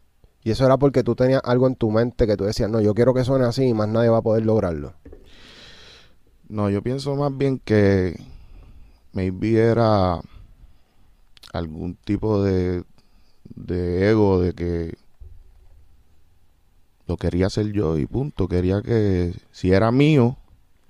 y 0.44 0.52
eso 0.52 0.64
era 0.64 0.76
porque 0.76 1.02
tú 1.02 1.16
tenías 1.16 1.40
algo 1.42 1.66
en 1.66 1.74
tu 1.74 1.90
mente 1.90 2.24
que 2.24 2.36
tú 2.36 2.44
decías, 2.44 2.70
no, 2.70 2.80
yo 2.80 2.94
quiero 2.94 3.14
que 3.14 3.24
suene 3.24 3.46
así 3.46 3.64
y 3.64 3.74
más 3.74 3.88
nadie 3.88 4.08
va 4.08 4.18
a 4.18 4.22
poder 4.22 4.46
lograrlo. 4.46 4.94
No, 6.48 6.70
yo 6.70 6.82
pienso 6.82 7.16
más 7.16 7.36
bien 7.36 7.58
que 7.58 8.16
maybe 9.12 9.58
era 9.58 10.20
algún 11.52 11.96
tipo 11.96 12.44
de, 12.44 12.84
de 13.56 14.08
ego 14.08 14.40
de 14.40 14.52
que 14.52 14.94
lo 17.08 17.16
quería 17.16 17.46
hacer 17.46 17.72
yo 17.72 17.98
y 17.98 18.06
punto. 18.06 18.46
Quería 18.46 18.82
que 18.82 19.34
si 19.50 19.72
era 19.72 19.90
mío, 19.90 20.36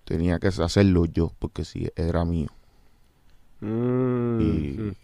tenía 0.04 0.38
que 0.38 0.48
hacerlo 0.48 1.06
yo, 1.06 1.32
porque 1.38 1.64
si 1.64 1.88
era 1.96 2.26
mío. 2.26 2.48
Mm. 3.66 4.40
Y, 4.40 4.96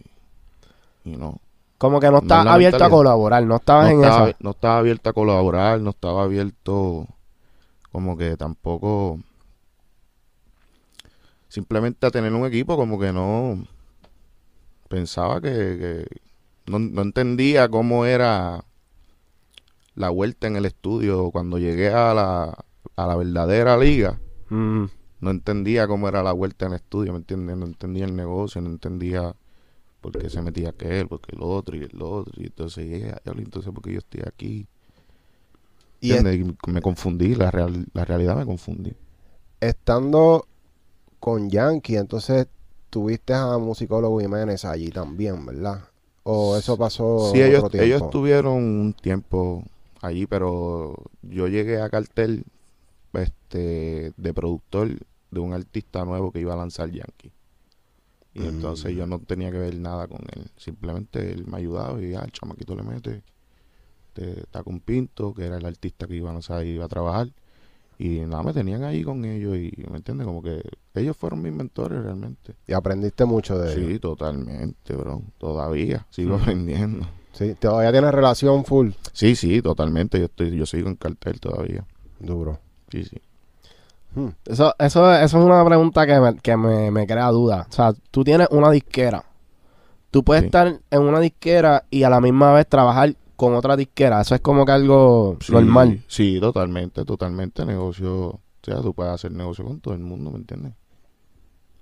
y 1.05 1.17
no. 1.17 1.39
Como 1.77 1.99
que 1.99 2.07
no 2.11 2.19
No 2.19 2.19
es 2.19 2.23
estabas 2.23 2.45
la 2.45 2.53
abierto 2.53 2.83
a 2.85 2.89
colaborar, 2.89 3.43
no 3.45 3.55
estabas 3.57 3.87
no 3.87 3.89
en 3.89 4.03
estaba, 4.03 4.29
esa. 4.29 4.37
no 4.39 4.51
estaba 4.51 4.77
abierto 4.77 5.09
a 5.09 5.13
colaborar, 5.13 5.81
no 5.81 5.89
estaba 5.91 6.23
abierto 6.23 7.07
como 7.91 8.17
que 8.17 8.37
tampoco 8.37 9.19
simplemente 11.47 12.05
a 12.07 12.11
tener 12.11 12.33
un 12.33 12.45
equipo 12.45 12.75
como 12.75 12.99
que 12.99 13.11
no 13.13 13.63
pensaba 14.89 15.41
que, 15.41 15.49
que 15.49 16.07
no, 16.71 16.79
no 16.79 17.01
entendía 17.01 17.67
cómo 17.69 18.05
era 18.05 18.63
la 19.95 20.09
vuelta 20.09 20.47
en 20.47 20.55
el 20.55 20.65
estudio 20.65 21.29
cuando 21.31 21.59
llegué 21.59 21.89
a 21.93 22.13
la, 22.13 22.57
a 22.95 23.07
la 23.07 23.15
verdadera 23.15 23.77
liga 23.77 24.19
Mm. 24.49 24.85
No 25.23 25.31
entendía 25.31 25.87
cómo 25.87 26.07
era 26.09 26.23
la 26.23 26.33
vuelta 26.33 26.65
en 26.67 26.73
el 26.73 26.77
estudio, 26.77 27.13
¿me 27.13 27.19
entiendes? 27.19 27.57
No 27.57 27.65
entendía 27.67 28.05
el 28.05 28.15
negocio, 28.15 28.61
no 28.61 28.69
entendía 28.69 29.35
por 30.01 30.17
qué 30.17 30.29
se 30.29 30.41
metía 30.41 30.69
aquel, 30.71 31.07
por 31.09 31.21
qué 31.21 31.35
el 31.35 31.43
otro 31.43 31.77
y 31.77 31.83
el 31.83 32.01
otro. 32.01 32.33
Y 32.41 32.45
entonces, 32.47 32.87
yeah, 32.87 33.21
entonces, 33.25 33.73
¿por 33.73 33.83
qué 33.83 33.93
yo 33.93 33.99
estoy 33.99 34.21
aquí? 34.27 34.67
Y 36.01 36.13
me 36.67 36.81
confundí, 36.81 37.35
la, 37.35 37.49
real- 37.51 37.87
la 37.93 38.05
realidad 38.05 38.35
me 38.37 38.45
confundí. 38.45 38.93
estando 39.59 40.47
con 41.19 41.49
Yankee, 41.49 41.97
entonces 41.97 42.47
tuviste 42.89 43.33
a 43.33 43.57
Musicólogo 43.59 44.19
Jiménez 44.21 44.65
allí 44.65 44.89
también, 44.91 45.45
¿verdad? 45.45 45.81
O 46.23 46.57
eso 46.57 46.77
pasó 46.77 47.01
sí, 47.15 47.41
ellos, 47.41 47.65
tiempo. 47.71 47.77
ellos 47.77 48.03
estuvieron 48.03 48.53
un 48.55 48.93
tiempo 48.93 49.63
allí, 50.01 50.25
pero 50.27 50.95
yo 51.21 51.47
llegué 51.47 51.81
a 51.81 51.89
cartel 51.89 52.45
este, 53.13 54.13
de 54.17 54.33
productor 54.33 54.91
de 55.33 55.39
un 55.39 55.53
artista 55.53 56.05
nuevo 56.05 56.31
que 56.31 56.39
iba 56.39 56.53
a 56.53 56.57
lanzar 56.57 56.89
Yankee. 56.91 57.31
Y 58.35 58.39
Mm. 58.41 58.45
entonces 58.47 58.95
yo 58.95 59.05
no 59.05 59.19
tenía 59.19 59.51
que 59.51 59.59
ver 59.59 59.77
nada 59.79 60.07
con 60.07 60.19
él. 60.35 60.49
Simplemente 60.57 61.31
él 61.31 61.45
me 61.45 61.57
ayudaba 61.57 62.01
y 62.01 62.13
ah, 62.15 62.23
el 62.25 62.31
chamaquito 62.31 62.75
le 62.75 62.83
mete. 62.83 63.21
Te, 64.13 64.41
está 64.41 64.63
con 64.63 64.79
Pinto, 64.79 65.33
que 65.33 65.45
era 65.45 65.57
el 65.57 65.65
artista 65.65 66.07
que 66.07 66.15
iba 66.15 66.29
a 66.29 66.33
lanzar 66.33 66.65
y 66.65 66.69
iba 66.69 66.85
a 66.85 66.87
trabajar. 66.87 67.29
Y 67.99 68.19
nada, 68.21 68.41
me 68.43 68.53
tenían 68.53 68.83
ahí 68.83 69.03
con 69.03 69.23
ellos 69.23 69.55
y, 69.55 69.71
¿me 69.89 69.97
entiendes? 69.97 70.25
Como 70.25 70.41
que 70.41 70.61
ellos 70.95 71.15
fueron 71.15 71.41
mis 71.41 71.53
mentores 71.53 72.01
realmente. 72.03 72.55
Y 72.67 72.73
aprendiste 72.73 73.23
mucho 73.25 73.57
de 73.57 73.73
ellos. 73.73 73.91
Sí, 73.91 73.99
totalmente, 73.99 74.95
bro. 74.95 75.21
Todavía 75.37 76.05
sigo 76.09 76.37
Mm. 76.37 76.41
aprendiendo. 76.41 77.07
Sí, 77.33 77.55
todavía 77.59 77.91
tienes 77.91 78.11
relación 78.11 78.65
full. 78.65 78.91
Sí, 79.11 79.35
sí, 79.35 79.61
totalmente. 79.61 80.19
Yo 80.19 80.25
estoy, 80.25 80.55
yo 80.55 80.65
sigo 80.65 80.89
en 80.89 80.95
cartel 80.95 81.39
todavía. 81.39 81.85
Duro. 82.19 82.59
Sí, 82.91 83.03
sí. 83.05 83.17
Hmm. 84.15 84.29
Eso, 84.45 84.73
eso, 84.79 85.11
eso 85.13 85.37
es 85.39 85.45
una 85.45 85.65
pregunta 85.65 86.05
que, 86.05 86.19
me, 86.19 86.35
que 86.39 86.55
me, 86.57 86.91
me 86.91 87.07
crea 87.07 87.29
duda. 87.29 87.65
O 87.69 87.73
sea, 87.73 87.93
tú 88.11 88.23
tienes 88.23 88.47
una 88.51 88.69
disquera, 88.69 89.23
tú 90.11 90.23
puedes 90.23 90.41
Sí. 90.43 90.45
estar 90.47 90.79
en 90.89 91.01
una 91.01 91.19
disquera 91.19 91.85
y 91.89 92.03
a 92.03 92.09
la 92.09 92.21
misma 92.21 92.53
vez 92.53 92.67
trabajar 92.67 93.15
con 93.35 93.55
otra 93.55 93.75
disquera. 93.75 94.21
Eso 94.21 94.35
es 94.35 94.41
como 94.41 94.65
que 94.65 94.71
algo 94.71 95.37
Sí, 95.41 95.51
normal. 95.51 96.03
Sí, 96.07 96.37
totalmente, 96.39 97.03
totalmente. 97.05 97.65
Negocio, 97.65 98.27
o 98.27 98.39
sea, 98.61 98.81
tú 98.81 98.93
puedes 98.93 99.11
hacer 99.13 99.31
negocio 99.31 99.65
con 99.65 99.79
todo 99.79 99.93
el 99.95 99.99
mundo, 100.01 100.29
¿me 100.31 100.37
entiendes? 100.37 100.73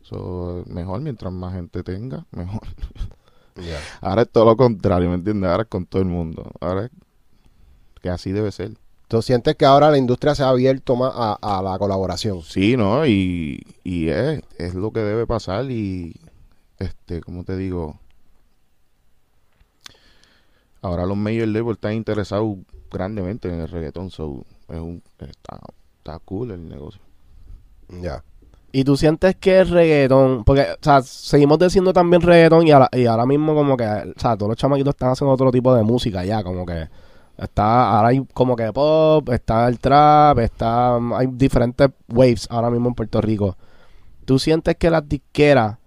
So, 0.01 0.63
mejor 0.67 1.01
mientras 1.01 1.31
más 1.31 1.53
gente 1.53 1.83
tenga, 1.83 2.25
mejor. 2.31 2.61
Ahora 4.01 4.23
es 4.23 4.29
todo 4.31 4.45
lo 4.45 4.55
contrario, 4.57 5.09
¿me 5.09 5.15
entiendes? 5.15 5.49
Ahora 5.49 5.63
es 5.63 5.69
con 5.69 5.85
todo 5.85 6.01
el 6.01 6.07
mundo. 6.07 6.49
Ahora 6.61 6.85
es 6.85 6.91
que 8.01 8.09
así 8.09 8.31
debe 8.31 8.51
ser. 8.51 8.71
¿Tú 9.11 9.21
sientes 9.21 9.57
que 9.57 9.65
ahora 9.65 9.91
la 9.91 9.97
industria 9.97 10.35
se 10.35 10.43
ha 10.43 10.47
abierto 10.47 10.95
más 10.95 11.11
a, 11.13 11.33
a 11.41 11.61
la 11.61 11.77
colaboración? 11.77 12.43
Sí, 12.43 12.77
¿no? 12.77 13.05
Y, 13.05 13.61
y 13.83 14.07
es, 14.07 14.41
es 14.57 14.73
lo 14.73 14.91
que 14.91 15.01
debe 15.01 15.27
pasar 15.27 15.69
y, 15.69 16.15
este, 16.79 17.19
como 17.19 17.43
te 17.43 17.57
digo, 17.57 17.99
ahora 20.81 21.05
los 21.05 21.17
major 21.17 21.45
labels 21.49 21.75
están 21.75 21.91
interesados 21.93 22.55
grandemente 22.89 23.49
en 23.49 23.59
el 23.59 23.67
reggaetón, 23.67 24.11
so, 24.11 24.45
es 24.69 24.79
un, 24.79 25.03
está, 25.19 25.59
está 25.97 26.19
cool 26.19 26.51
el 26.51 26.69
negocio. 26.69 27.01
Ya. 28.01 28.23
Y 28.71 28.85
tú 28.85 28.95
sientes 28.95 29.35
que 29.35 29.59
el 29.59 29.67
reggaetón, 29.67 30.45
porque, 30.45 30.61
o 30.71 30.77
sea, 30.81 31.01
seguimos 31.01 31.59
diciendo 31.59 31.91
también 31.91 32.21
reggaetón 32.21 32.65
y, 32.65 32.71
ahora- 32.71 32.89
y 32.93 33.07
ahora 33.07 33.25
mismo 33.25 33.53
como 33.55 33.75
que, 33.75 33.83
o 33.83 34.17
sea, 34.19 34.37
todos 34.37 34.51
los 34.51 34.57
chamaquitos 34.57 34.93
están 34.95 35.09
haciendo 35.09 35.33
otro 35.33 35.51
tipo 35.51 35.75
de 35.75 35.83
música 35.83 36.23
ya, 36.23 36.41
como 36.43 36.65
que 36.65 36.87
está, 37.43 37.89
ahora 37.91 38.09
hay 38.09 38.25
como 38.33 38.55
que 38.55 38.71
pop, 38.73 39.29
está 39.29 39.67
el 39.67 39.79
trap, 39.79 40.39
está, 40.39 40.95
hay 41.17 41.27
diferentes 41.27 41.89
waves 42.09 42.47
ahora 42.49 42.69
mismo 42.69 42.89
en 42.89 42.95
Puerto 42.95 43.21
Rico. 43.21 43.57
¿Tú 44.25 44.39
sientes 44.39 44.75
que 44.77 44.89
las 44.89 45.07
disqueras 45.07 45.77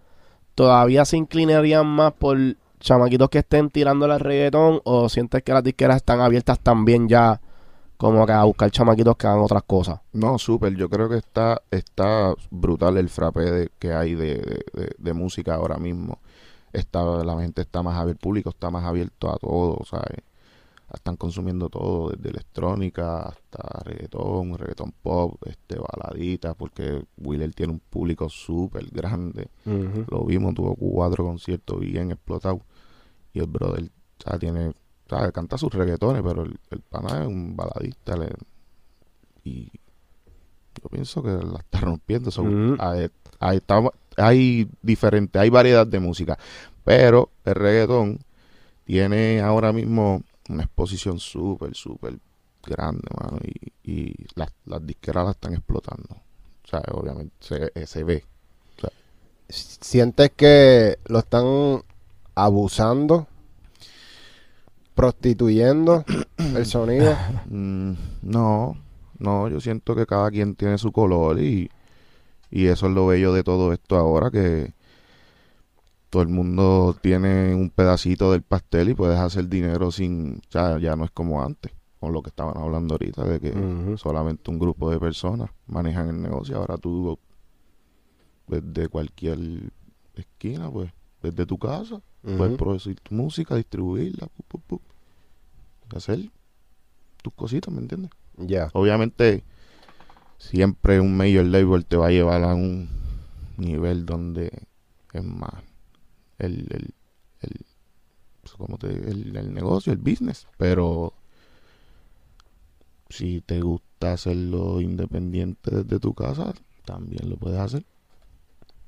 todavía 0.54 1.04
se 1.04 1.16
inclinarían 1.16 1.87
más 1.87 2.12
por 2.12 2.37
chamaquitos 2.80 3.28
que 3.30 3.38
estén 3.38 3.70
tirando 3.70 4.06
el 4.06 4.20
reggaetón 4.20 4.80
o 4.84 5.08
sientes 5.08 5.42
que 5.42 5.52
las 5.52 5.62
disqueras 5.64 5.96
están 5.96 6.20
abiertas 6.20 6.58
también 6.61 7.08
ya 7.08 7.40
como 7.96 8.26
que 8.26 8.32
a 8.32 8.44
buscar 8.44 8.70
chamaquitos 8.70 9.16
que 9.16 9.26
hagan 9.26 9.40
otras 9.40 9.62
cosas? 9.62 10.00
No, 10.12 10.38
súper, 10.38 10.75
yo 10.75 10.90
creo 10.90 11.08
que 11.08 11.16
está, 11.16 11.62
está 11.70 12.34
brutal 12.50 12.99
el 12.99 13.08
frappé 13.08 13.50
de- 13.50 13.70
que 13.78 13.92
hay 13.94 14.14
de- 14.14 14.62
de 14.99 15.12
música 15.14 15.54
ahora 15.54 15.76
mismo. 15.78 16.18
Está, 16.73 17.04
la 17.25 17.40
gente 17.40 17.62
está 17.62 17.82
más 17.82 17.94
abierta, 17.94 18.18
el 18.18 18.23
público 18.23 18.50
está 18.50 18.68
más 18.70 18.84
abierto 18.84 19.30
a 19.32 19.37
todo, 19.38 19.78
¿sabes? 19.88 20.18
Están 20.93 21.17
consumiendo 21.17 21.69
todo, 21.69 22.11
desde 22.11 22.31
electrónica 22.31 23.23
hasta 23.23 23.83
reggaetón, 23.85 24.57
reggaetón 24.57 24.93
pop, 25.03 25.37
este, 25.47 25.76
baladitas, 25.79 26.55
porque 26.55 27.05
Wheeler 27.17 27.53
tiene 27.55 27.73
un 27.73 27.81
público 27.81 28.29
súper 28.29 28.87
grande. 28.91 29.49
Lo 30.09 30.25
vimos, 30.25 30.55
tuvo 30.55 30.75
cuatro 30.76 31.25
conciertos 31.25 31.81
bien 31.81 32.12
explotados. 32.12 32.61
Y 33.33 33.41
el 33.41 33.47
brother, 33.47 33.85
o 33.85 34.23
sea, 34.23 34.38
tiene, 34.38 34.73
¿sabes? 35.09 35.33
Canta 35.33 35.59
sus 35.59 35.73
reggaetones, 35.73 36.23
pero 36.23 36.43
el, 36.43 36.59
el 36.71 36.81
pana 36.81 37.23
es 37.23 37.26
un 37.26 37.57
baladista. 37.57 38.17
le- 38.17 38.33
y 39.43 39.71
yo 40.83 40.88
pienso 40.91 41.23
que 41.23 41.31
la 41.31 41.59
está 41.59 41.81
rompiendo. 41.81 42.31
So, 42.31 42.43
hay, 43.41 43.61
hay 44.17 44.69
diferente, 44.83 45.38
hay 45.38 45.50
variedad 45.50 45.87
de 45.87 45.99
música. 46.00 46.38
Pero 46.85 47.31
el 47.45 47.55
reggaetón 47.55 48.21
tiene 48.85 49.41
ahora 49.41 49.73
mismo 49.73 50.23
una 50.49 50.65
exposición 50.65 51.19
súper, 51.19 51.75
súper 51.75 52.19
grande, 52.65 53.09
mano. 53.21 53.39
Y, 53.43 53.93
y 53.93 54.15
las, 54.35 54.53
las 54.67 54.87
disqueras 54.87 55.25
la 55.25 55.31
están 55.33 55.55
explotando. 55.55 56.09
O 56.65 56.69
sea, 56.69 56.83
obviamente 56.93 57.35
se, 57.41 57.73
eh, 57.75 57.87
se 57.87 58.05
ve. 58.05 58.25
¿Sientes 59.49 60.31
que 60.35 60.99
lo 61.07 61.19
están 61.19 61.83
abusando? 62.35 63.27
¿Prostituyendo 64.95 66.05
el 66.39 66.67
sonido? 66.67 67.17
Mm, 67.51 67.93
no, 68.23 68.77
no, 69.19 69.49
yo 69.49 69.61
siento 69.61 69.95
que 69.95 70.07
cada 70.07 70.31
quien 70.31 70.55
tiene 70.55 70.79
su 70.79 70.93
color 70.93 71.41
y, 71.41 71.71
y 72.51 72.67
eso 72.67 72.87
es 72.87 72.93
lo 72.93 73.07
bello 73.07 73.33
de 73.33 73.43
todo 73.43 73.73
esto 73.73 73.97
ahora, 73.97 74.31
que 74.31 74.73
todo 76.14 76.23
el 76.23 76.28
mundo 76.28 76.97
tiene 77.02 77.56
un 77.56 77.71
pedacito 77.71 78.30
del 78.30 78.42
pastel 78.42 78.90
y 78.90 78.94
puedes 78.94 79.18
hacer 79.18 79.49
dinero 79.49 79.90
sin, 79.90 80.37
o 80.37 80.52
sea, 80.52 80.78
ya 80.78 80.94
no 80.94 81.04
es 81.04 81.11
como 81.11 81.42
antes, 81.42 81.73
con 81.99 82.12
lo 82.12 82.23
que 82.23 82.28
estaban 82.28 82.56
hablando 82.56 82.94
ahorita, 82.94 83.25
de 83.25 83.40
que 83.40 83.97
solamente 83.97 84.49
un 84.49 84.61
grupo 84.61 84.92
de 84.92 85.00
personas 85.00 85.50
manejan 85.66 86.11
el 86.11 86.23
negocio, 86.23 86.56
ahora 86.56 86.76
tú 86.76 87.18
desde 88.47 88.87
cualquier 88.87 89.73
esquina, 90.14 90.71
pues, 90.71 90.92
desde 91.21 91.47
tu 91.47 91.59
casa, 91.59 92.00
Puedes 92.23 92.54
Ujú. 92.54 92.56
producir 92.56 93.00
tu 93.00 93.14
música, 93.14 93.56
distribuirla, 93.56 94.28
pu, 94.28 94.42
pu, 94.44 94.61
pu, 94.61 94.80
y 95.92 95.97
hacer 95.97 96.30
tus 97.23 97.35
cositas, 97.35 97.75
¿me 97.75 97.80
entiendes? 97.80 98.12
Ya. 98.38 98.71
Obviamente, 98.73 99.42
siempre 100.38 101.00
un 101.00 101.16
major 101.16 101.44
label 101.44 101.85
te 101.85 101.97
va 101.97 102.06
a 102.06 102.11
llevar 102.11 102.44
a 102.44 102.54
un 102.54 102.88
nivel 103.59 104.06
donde 104.06 104.62
es 105.12 105.23
más 105.25 105.52
el, 106.38 106.67
el, 106.71 106.95
el, 107.41 107.67
pues, 108.43 108.55
como 108.57 108.79
te- 108.79 108.88
el, 109.11 109.37
el 109.37 109.55
negocio, 109.55 109.93
el 109.93 109.99
business, 110.00 110.49
pero 110.59 111.14
si 113.09 113.41
te 113.41 113.61
gusta 113.61 114.12
hacerlo 114.12 114.81
independiente 114.81 115.71
desde 115.71 115.99
tu 116.00 116.12
casa, 116.14 116.53
también 116.85 117.31
lo 117.31 117.37
puedes 117.37 117.59
hacer. 117.61 117.85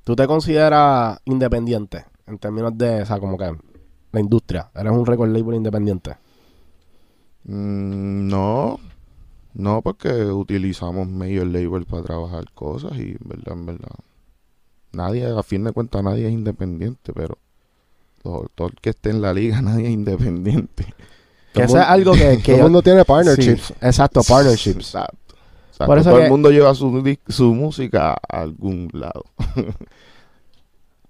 ¿Tú 0.05 0.17
te 0.17 0.26
consideras 0.26 1.19
independiente 1.26 2.07
en 2.26 2.38
términos 2.38 2.76
de, 2.79 3.03
o 3.03 3.07
sea, 3.07 3.19
como 3.19 3.37
que 3.37 3.53
la 4.12 4.21
industria? 4.21 4.71
¿Eres 4.75 4.93
un 4.93 5.05
record 5.07 5.31
label 5.31 5.57
independiente? 5.57 6.17
Mm, 7.45 8.29
no, 8.29 8.79
no, 9.55 9.83
porque 9.83 10.11
utilizamos 10.26 11.09
major 11.09 11.47
label 11.47 11.87
para 11.87 12.03
trabajar 12.05 12.50
cosas 12.55 12.95
y 12.99 13.12
en 13.12 13.19
verdad, 13.25 13.55
en 13.55 13.67
verdad, 13.67 13.97
nadie, 14.97 15.26
a 15.26 15.43
fin 15.43 15.62
de 15.65 15.73
cuentas, 15.73 16.03
nadie 16.03 16.26
es 16.26 16.33
independiente, 16.33 17.12
pero 17.12 17.38
todo, 18.23 18.47
todo 18.55 18.69
el 18.69 18.75
que 18.81 18.91
esté 18.91 19.11
en 19.11 19.21
la 19.23 19.33
liga, 19.33 19.61
nadie 19.62 19.87
es 19.87 19.93
independiente. 19.93 20.95
Que 21.53 21.62
eso 21.62 21.79
es 21.79 21.87
algo 21.87 22.12
que... 22.12 22.38
que 22.38 22.43
Todo 22.43 22.53
el 22.53 22.59
yo- 22.59 22.62
mundo 22.65 22.83
tiene 22.83 23.05
partnerships. 23.05 23.62
Sí, 23.69 23.75
exacto, 23.81 24.23
partnerships. 24.26 24.87
Exacto. 24.95 25.17
Exacto, 25.71 25.87
Por 25.87 25.99
eso 25.99 26.09
todo 26.11 26.19
que- 26.19 26.25
el 26.25 26.31
mundo 26.31 26.50
lleva 26.50 26.75
su, 26.75 26.87
música 27.55 28.12
a 28.12 28.41
algún 28.41 28.88
lado. 28.93 29.25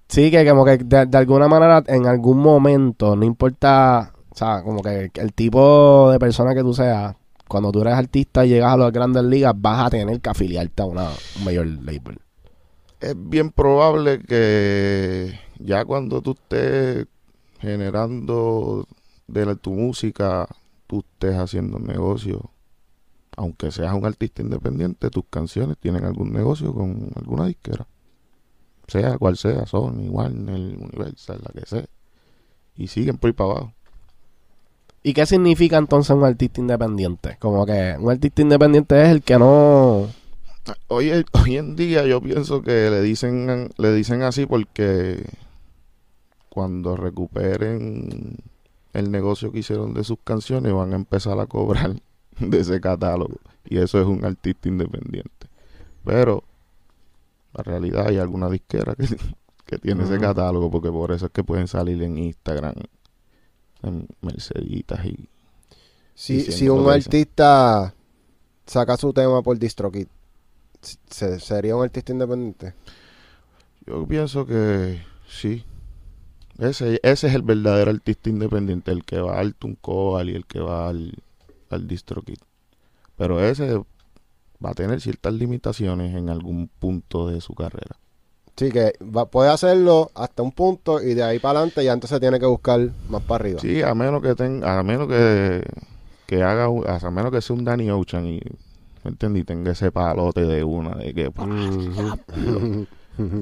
Sí, 0.09 0.31
que 0.31 0.49
como 0.49 0.65
que 0.65 0.79
de, 0.79 1.07
de 1.07 1.19
alguna 1.19 1.49
manera, 1.49 1.83
en 1.87 2.07
algún 2.07 2.39
momento, 2.39 3.17
no 3.17 3.25
importa, 3.25 4.13
o 4.31 4.37
sea, 4.37 4.63
como 4.63 4.81
que 4.83 5.11
el 5.15 5.33
tipo 5.33 6.11
de 6.13 6.19
persona 6.21 6.55
que 6.55 6.61
tú 6.63 6.73
seas, 6.73 7.17
cuando 7.49 7.73
tú 7.73 7.81
eres 7.81 7.95
artista 7.95 8.47
y 8.47 8.51
llegas 8.51 8.73
a 8.73 8.77
las 8.77 8.93
grandes 8.93 9.25
ligas, 9.25 9.53
vas 9.57 9.87
a 9.87 9.91
tener 9.91 10.21
que 10.21 10.31
afiliarte 10.31 10.83
a 10.83 10.87
una, 10.87 11.09
un 11.39 11.45
mayor 11.45 11.67
label. 11.67 12.21
Es 13.01 13.15
bien 13.17 13.51
probable 13.51 14.21
que 14.21 15.39
ya 15.59 15.85
cuando 15.85 16.23
tú 16.23 16.33
estés 16.33 17.07
generando 17.61 18.87
de 19.27 19.57
tu 19.57 19.73
música, 19.73 20.49
tú 20.87 21.01
estés 21.01 21.37
haciendo 21.37 21.79
negocio, 21.79 22.51
aunque 23.37 23.71
seas 23.71 23.95
un 23.95 24.07
artista 24.07 24.43
independiente, 24.43 25.11
tus 25.11 25.25
canciones 25.29 25.77
tienen 25.79 26.05
algún 26.05 26.33
negocio 26.33 26.73
con 26.73 27.11
alguna 27.17 27.47
disquera. 27.47 27.87
Sea 28.89 29.19
cual 29.19 29.37
sea, 29.37 29.67
Sony, 29.67 30.09
Warner, 30.09 30.55
Universal, 30.55 31.41
la 31.43 31.61
que 31.61 31.67
sea. 31.67 31.87
Y 32.77 32.87
siguen 32.87 33.19
por 33.19 33.29
ahí 33.29 33.33
para 33.33 33.51
abajo. 33.51 33.73
¿Y 35.03 35.13
qué 35.13 35.27
significa 35.27 35.77
entonces 35.77 36.15
un 36.17 36.25
artista 36.25 36.61
independiente? 36.61 37.37
Como 37.39 37.65
que 37.67 37.97
un 37.99 38.11
artista 38.11 38.43
independiente 38.43 39.03
es 39.03 39.09
el 39.09 39.23
que 39.23 39.39
no... 39.39 40.09
Hoy, 40.89 41.25
hoy 41.33 41.57
en 41.57 41.77
día 41.77 42.07
yo 42.07 42.21
pienso 42.21 42.63
que 42.63 42.91
le 42.91 43.03
dicen, 43.03 43.71
le 43.77 43.93
dicen 43.93 44.23
así 44.23 44.47
porque 44.47 45.25
cuando 46.49 46.97
recuperen 46.97 48.39
el 48.93 49.11
negocio 49.11 49.53
que 49.53 49.59
hicieron 49.59 49.93
de 49.93 50.05
sus 50.05 50.19
canciones 50.25 50.73
van 50.73 50.93
a 50.93 50.97
empezar 50.97 51.39
a 51.39 51.47
cobrar 51.47 51.97
de 52.39 52.61
ese 52.61 52.81
catálogo. 52.81 53.37
Y 53.65 53.79
eso 53.79 54.01
es 54.01 54.07
un 54.07 54.25
artista 54.25 54.69
independiente. 54.69 55.49
Pero 56.05 56.45
la 57.53 57.63
realidad 57.63 58.09
hay 58.09 58.19
alguna 58.19 58.49
disquera 58.49 58.95
que, 58.95 59.07
que 59.67 59.79
tiene 59.79 60.05
ese 60.05 60.19
catálogo 60.19 60.71
porque 60.71 60.91
por 60.91 61.13
eso 61.13 61.27
es 61.27 61.33
que 61.33 61.45
pueden 61.45 61.69
salir 61.69 62.03
en 62.03 62.19
Instagram, 62.19 62.75
en 63.83 64.09
Merceditas 64.21 65.05
y... 65.05 65.29
Si, 66.15 66.41
si 66.41 66.67
un 66.71 66.89
artista 66.89 67.93
saca 68.65 68.97
su 68.97 69.13
tema 69.13 69.43
por 69.43 69.59
DistroKid, 69.59 70.07
¿se- 70.83 71.41
¿sería 71.41 71.77
un 71.77 71.83
artista 71.85 72.13
independiente? 72.13 72.75
Yo 73.87 74.07
pienso 74.07 74.47
que 74.47 75.01
sí. 75.29 75.65
Ese, 76.59 77.01
ese 77.03 77.27
es 77.29 77.35
el 77.35 77.43
verdadero 77.43 77.91
artista 77.91 78.31
independiente, 78.31 78.91
el 78.91 79.05
que 79.05 79.21
va 79.21 79.39
al 79.39 79.55
Tuncoal 79.55 80.31
y 80.31 80.35
el 80.35 80.47
que 80.47 80.59
va 80.61 80.89
al, 80.89 81.13
al 81.71 81.87
DistroKid. 81.87 82.39
Pero 83.17 83.45
ese 83.45 83.77
va 84.65 84.71
a 84.71 84.75
tener 84.75 85.01
ciertas 85.01 85.35
limitaciones 85.35 86.15
en 86.17 86.31
algún 86.31 86.69
punto 86.69 87.29
de 87.29 87.41
su 87.43 87.55
carrera. 87.55 87.97
Sí, 88.57 88.71
que 88.73 88.95
va- 89.03 89.27
puede 89.27 89.51
hacerlo 89.51 90.11
hasta 90.15 90.43
un 90.43 90.51
punto 90.51 91.03
y 91.03 91.13
de 91.13 91.23
ahí 91.23 91.39
para 91.39 91.59
adelante 91.59 91.85
ya 91.85 91.93
entonces 91.93 92.19
tiene 92.21 92.41
que 92.41 92.47
buscar 92.47 92.91
más 93.11 93.23
para 93.23 93.45
arriba. 93.45 93.61
Sí, 93.61 93.83
a 93.83 93.95
menos 93.95 94.23
que 94.23 94.35
tenga, 94.35 94.79
a 94.79 94.83
menos 94.83 95.09
que, 95.09 95.63
que 96.27 96.43
haga, 96.43 96.65
a 96.65 97.11
menos 97.11 97.31
que 97.33 97.43
sea 97.43 97.55
un 97.55 97.65
Danny 97.67 97.91
Ocean 97.91 98.27
y, 98.27 98.41
¿me 99.07 99.11
entiendes? 99.13 99.43
Y 99.43 99.45
tenga 99.45 99.71
ese 99.71 99.93
palote 99.93 100.45
de 100.45 100.65
una, 100.65 100.97
de 100.97 101.15
que, 101.15 101.31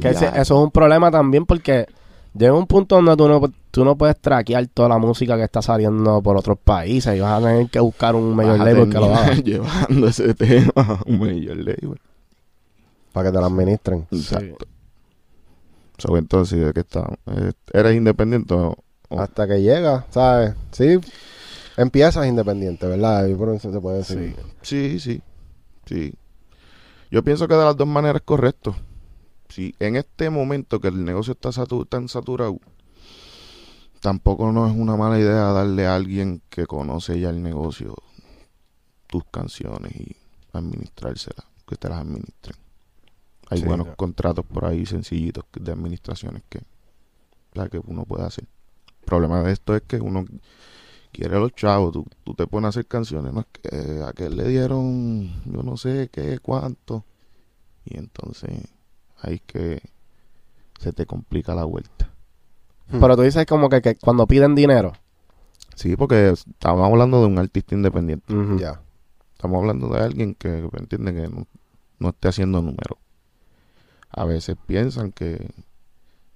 Que 0.01 0.11
ese- 0.11 0.29
eso 0.29 0.41
es 0.41 0.51
un 0.65 0.71
problema 0.71 1.11
también 1.11 1.47
porque 1.47 1.87
llega 2.35 2.53
un 2.53 2.67
punto 2.67 2.97
donde 2.97 3.17
tú 3.17 3.29
no, 3.29 3.41
tú 3.71 3.85
no 3.85 3.97
puedes 3.97 4.19
traquear 4.21 4.67
toda 4.69 4.89
la 4.91 4.99
música 4.99 5.37
que 5.37 5.45
está 5.45 5.63
saliendo 5.63 6.21
por 6.23 6.37
otros 6.37 6.59
países 6.63 7.17
y 7.17 7.21
vas 7.21 7.43
a 7.43 7.47
tener 7.47 7.69
que 7.71 7.81
buscar 7.81 8.15
un 8.15 8.35
mayor 8.37 8.59
label 8.59 8.89
que 8.91 8.99
lo 8.99 9.15
haga. 9.15 9.35
llevando 9.45 10.07
ese 10.09 10.35
tema 10.35 10.73
a 10.77 11.01
un 11.07 11.19
major 11.19 11.57
label. 11.57 12.01
Para 13.13 13.31
que 13.31 13.35
te 13.37 13.41
lo 13.41 13.47
administren. 13.47 14.07
Exacto. 14.11 14.67
So, 15.99 16.17
entonces, 16.17 16.65
¿de 16.65 16.73
qué 16.73 16.81
está? 16.81 17.09
Eh, 17.27 17.53
¿Eres 17.73 17.97
independiente 17.97 18.53
o, 18.55 18.77
o- 19.09 19.21
Hasta 19.21 19.47
que 19.47 19.63
llega, 19.63 20.07
¿sabes? 20.11 20.55
Sí, 20.73 20.99
empiezas 21.77 22.27
independiente, 22.27 22.87
¿verdad? 22.87 23.27
Y 23.29 23.35
por 23.35 23.55
eso 23.55 23.73
se 23.73 23.81
puede 23.81 23.99
decir. 23.99 24.35
Sí, 24.63 24.99
sí, 24.99 25.01
sí. 25.01 25.23
Yo 27.11 27.23
pienso 27.23 27.47
que 27.49 27.55
de 27.55 27.65
las 27.65 27.77
dos 27.77 27.87
maneras 27.87 28.17
es 28.17 28.27
correcto. 28.27 28.75
Si 29.49 29.75
en 29.79 29.97
este 29.97 30.31
momento 30.31 30.81
que 30.81 30.89
el 30.89 31.05
negocio 31.05 31.33
está 31.33 31.51
tan 31.89 32.09
saturado, 32.09 32.59
tampoco 34.01 34.53
no 34.53 34.67
es 34.67 34.75
una 34.75 34.97
mala 34.97 35.19
idea 35.19 35.53
darle 35.53 35.87
a 35.87 35.95
alguien 35.95 36.43
que 36.51 36.67
conoce 36.67 37.21
ya 37.21 37.31
el 37.31 37.43
negocio 37.43 37.95
tus 39.07 39.25
canciones 39.31 39.95
y 39.95 40.17
administrárselas, 40.53 41.47
que 41.67 41.77
te 41.77 41.89
las 41.89 42.01
administren. 42.01 42.57
Hay 43.51 43.61
Sí, 43.61 43.65
buenos 43.65 43.87
ya. 43.89 43.97
contratos 43.97 44.45
por 44.45 44.65
ahí 44.65 44.87
sencillitos 44.87 45.45
de 45.53 45.71
administraciones 45.73 46.43
que, 46.49 46.63
la 47.53 47.69
que 47.69 47.79
uno 47.79 48.05
puede 48.05 48.25
hacer. 48.25 48.45
El 49.01 49.05
problema 49.05 49.43
de 49.43 49.53
esto 49.53 49.77
es 49.77 49.83
que 49.83 50.01
uno 50.01 50.25
quiere 51.15 51.37
a 51.37 51.39
los 51.39 51.55
chavos, 51.55 51.93
tú, 51.93 52.05
tú 52.25 52.35
te 52.35 52.47
pones 52.47 52.67
a 52.67 52.69
hacer 52.71 52.87
canciones, 52.87 53.33
no 53.33 53.41
es 53.41 53.47
que 53.47 54.03
a 54.03 54.09
aquel 54.09 54.37
le 54.37 54.49
dieron 54.49 55.43
yo 55.45 55.63
no 55.63 55.77
sé 55.77 56.11
qué, 56.13 56.41
cuánto, 56.41 57.05
y 57.85 57.97
entonces 57.97 58.51
ahí 59.21 59.35
es 59.35 59.43
que 59.43 59.83
se 60.81 60.93
te 60.93 61.07
complica 61.07 61.55
la 61.55 61.65
vuelta. 61.65 62.11
Pero 62.91 63.17
tú 63.17 63.23
dices 63.23 63.47
como 63.47 63.69
que, 63.69 63.81
que 63.81 63.95
cuando 63.95 64.27
piden 64.27 64.55
dinero. 64.55 64.93
Sí, 65.75 65.97
porque 65.97 66.31
estamos 66.31 66.87
hablando 66.87 67.21
de 67.21 67.27
un 67.27 67.39
artista 67.39 67.75
independiente. 67.75 68.33
Ya. 68.59 68.81
estamos 69.33 69.59
hablando 69.59 69.89
de 69.89 70.01
alguien 70.01 70.35
que 70.35 70.49
¿me 70.49 70.79
entiende 70.79 71.15
que 71.15 71.29
no, 71.29 71.47
no 71.99 72.09
esté 72.11 72.29
haciendo 72.29 72.61
números. 72.61 72.99
A 74.11 74.25
veces 74.25 74.57
piensan 74.67 75.13
que, 75.13 75.51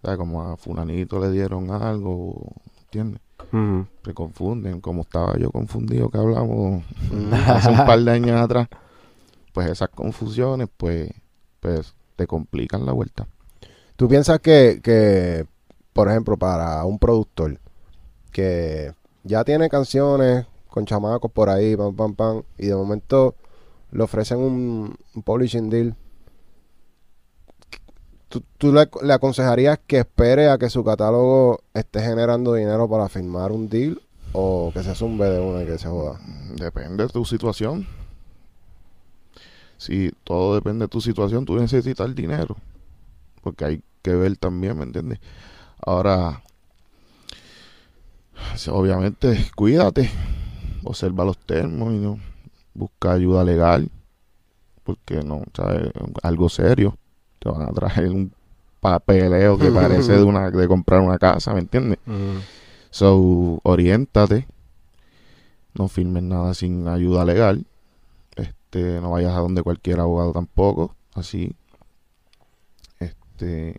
¿sabes? 0.02 0.18
como 0.18 0.42
a 0.42 0.56
fulanito 0.56 1.20
le 1.20 1.30
dieron 1.30 1.70
algo, 1.70 2.54
¿entiendes? 2.80 3.20
Se 4.05 4.14
confunden, 4.14 4.81
como 4.81 5.02
estaba 5.02 5.38
yo 5.38 5.50
confundido 5.50 6.11
que 6.11 6.19
hablamos 6.19 6.83
hace 7.47 7.71
un 7.71 7.76
par 7.78 7.99
de 8.00 8.11
años 8.11 8.40
atrás, 8.40 8.69
pues 9.52 9.71
esas 9.71 9.88
confusiones, 9.88 10.69
pues, 10.76 11.11
pues 11.61 11.95
te 12.17 12.26
complican 12.26 12.85
la 12.85 12.93
vuelta. 12.93 13.26
¿Tú 13.97 14.09
piensas 14.09 14.40
que, 14.40 14.81
que, 14.83 15.47
por 15.93 16.09
ejemplo, 16.09 16.37
para 16.37 16.85
un 16.85 16.99
productor 16.99 17.59
que 18.33 18.93
ya 19.25 19.45
tiene 19.45 19.69
canciones 19.69 20.47
con 20.69 20.85
chamacos 20.85 21.33
por 21.33 21.49
ahí, 21.49 21.76
pam, 21.76 21.95
pam, 21.97 22.14
pam, 22.14 22.43
y 22.59 22.67
de 22.67 22.76
momento 22.76 23.35
le 23.90 24.02
ofrecen 24.02 24.38
un, 24.38 24.97
un 25.14 25.23
publishing 25.23 25.71
deal, 25.71 25.97
¿tú, 28.28 28.42
tú 28.58 28.73
le, 28.73 28.88
le 29.02 29.12
aconsejarías 29.12 29.78
que 29.87 29.99
espere 29.99 30.50
a 30.50 30.58
que 30.58 30.70
su 30.70 30.85
catálogo 30.85 31.61
esté 31.75 32.00
generando 32.00 32.54
dinero 32.54 32.88
para 32.88 33.08
firmar 33.08 33.52
un 33.52 33.68
deal 33.68 34.00
o 34.32 34.70
que 34.73 34.82
se 34.82 34.94
zumbe 34.94 35.28
de 35.28 35.40
una 35.40 35.62
y 35.62 35.66
que 35.66 35.78
se 35.78 35.88
joda? 35.88 36.20
Depende 36.54 37.04
de 37.04 37.08
tu 37.08 37.25
situación. 37.25 37.87
Si 39.78 40.12
todo 40.25 40.56
depende 40.56 40.85
de 40.85 40.88
tu 40.88 41.00
situación, 41.00 41.44
tú 41.44 41.56
necesitas 41.56 42.06
el 42.06 42.14
dinero. 42.14 42.56
Porque 43.42 43.64
hay 43.64 43.82
que 44.02 44.14
ver 44.14 44.36
también, 44.36 44.76
¿me 44.76 44.84
entiendes? 44.84 45.21
Ahora, 45.80 46.43
obviamente, 48.71 49.47
cuídate. 49.54 50.10
Observa 50.84 51.25
los 51.25 51.38
termos 51.38 51.93
y 51.93 51.99
no 51.99 52.19
busca 52.75 53.12
ayuda 53.12 53.45
legal. 53.45 53.88
Porque 54.82 55.23
no, 55.23 55.43
¿sabes? 55.54 55.93
Algo 56.23 56.49
serio. 56.49 56.97
Te 57.39 57.49
van 57.49 57.63
a 57.63 57.73
traer 57.73 58.11
un 58.11 58.33
papeleo 58.81 59.59
que 59.59 59.71
parece 59.71 60.13
de 60.13 60.23
una 60.25 60.51
de 60.51 60.69
comprar 60.69 61.01
una 61.01 61.19
casa, 61.19 61.53
¿me 61.53 61.61
entiendes? 61.61 61.99
So, 62.91 63.61
oriéntate. 63.63 64.47
No 65.75 65.89
firmes 65.89 66.23
nada 66.23 66.55
sin 66.55 66.89
ayuda 66.89 67.25
legal. 67.25 67.67
Este, 68.37 69.01
no 69.01 69.13
vayas 69.13 69.35
a 69.35 69.41
donde 69.41 69.63
cualquier 69.63 70.01
abogado 70.01 70.33
tampoco. 70.33 70.97
Así. 71.15 71.55
Este, 72.99 73.79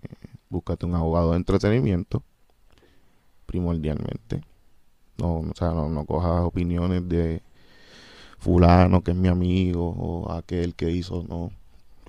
búscate 0.49 0.85
un 0.85 0.95
abogado 0.95 1.31
de 1.31 1.37
entretenimiento. 1.37 2.23
Primordialmente. 3.45 4.43
No, 5.17 5.39
o 5.39 5.53
sea, 5.55 5.71
no, 5.71 5.89
no 5.89 6.05
cojas 6.05 6.41
opiniones 6.43 7.07
de 7.09 7.41
fulano 8.39 9.03
que 9.03 9.11
es 9.11 9.17
mi 9.17 9.27
amigo 9.27 9.89
o 9.89 10.31
aquel 10.31 10.75
que 10.75 10.89
hizo, 10.89 11.23
no. 11.27 11.51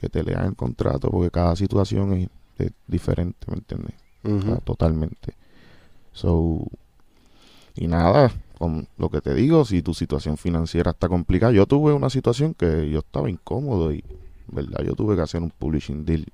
Que 0.01 0.09
te 0.09 0.23
lean 0.23 0.47
el 0.47 0.57
contrato 0.57 1.11
porque 1.11 1.31
cada 1.31 1.55
situación 1.57 2.13
es, 2.15 2.29
es 2.59 2.73
diferente, 2.87 3.39
¿me 3.49 3.57
entiendes? 3.59 3.95
O 4.25 4.41
sea, 4.43 4.57
totalmente. 4.57 5.35
So, 6.13 6.65
y 7.75 7.87
nada, 7.87 8.31
con 8.59 8.89
lo 8.99 9.09
que 9.11 9.21
te 9.21 9.35
digo, 9.35 9.65
si 9.65 9.83
tu 9.83 9.95
situación 9.95 10.37
financiera 10.37 10.91
está 10.91 11.09
complicada, 11.09 11.53
yo 11.53 11.67
tuve 11.67 11.93
una 11.93 12.11
situación 12.11 12.55
que 12.55 12.91
yo 12.91 12.99
estaba 13.01 13.31
incómodo 13.31 13.93
y, 13.93 14.03
¿verdad? 14.49 14.83
Yo 14.85 14.95
tuve 14.95 15.17
que 15.17 15.23
hacer 15.23 15.43
un 15.43 15.51
publishing 15.51 16.05
deal 16.05 16.27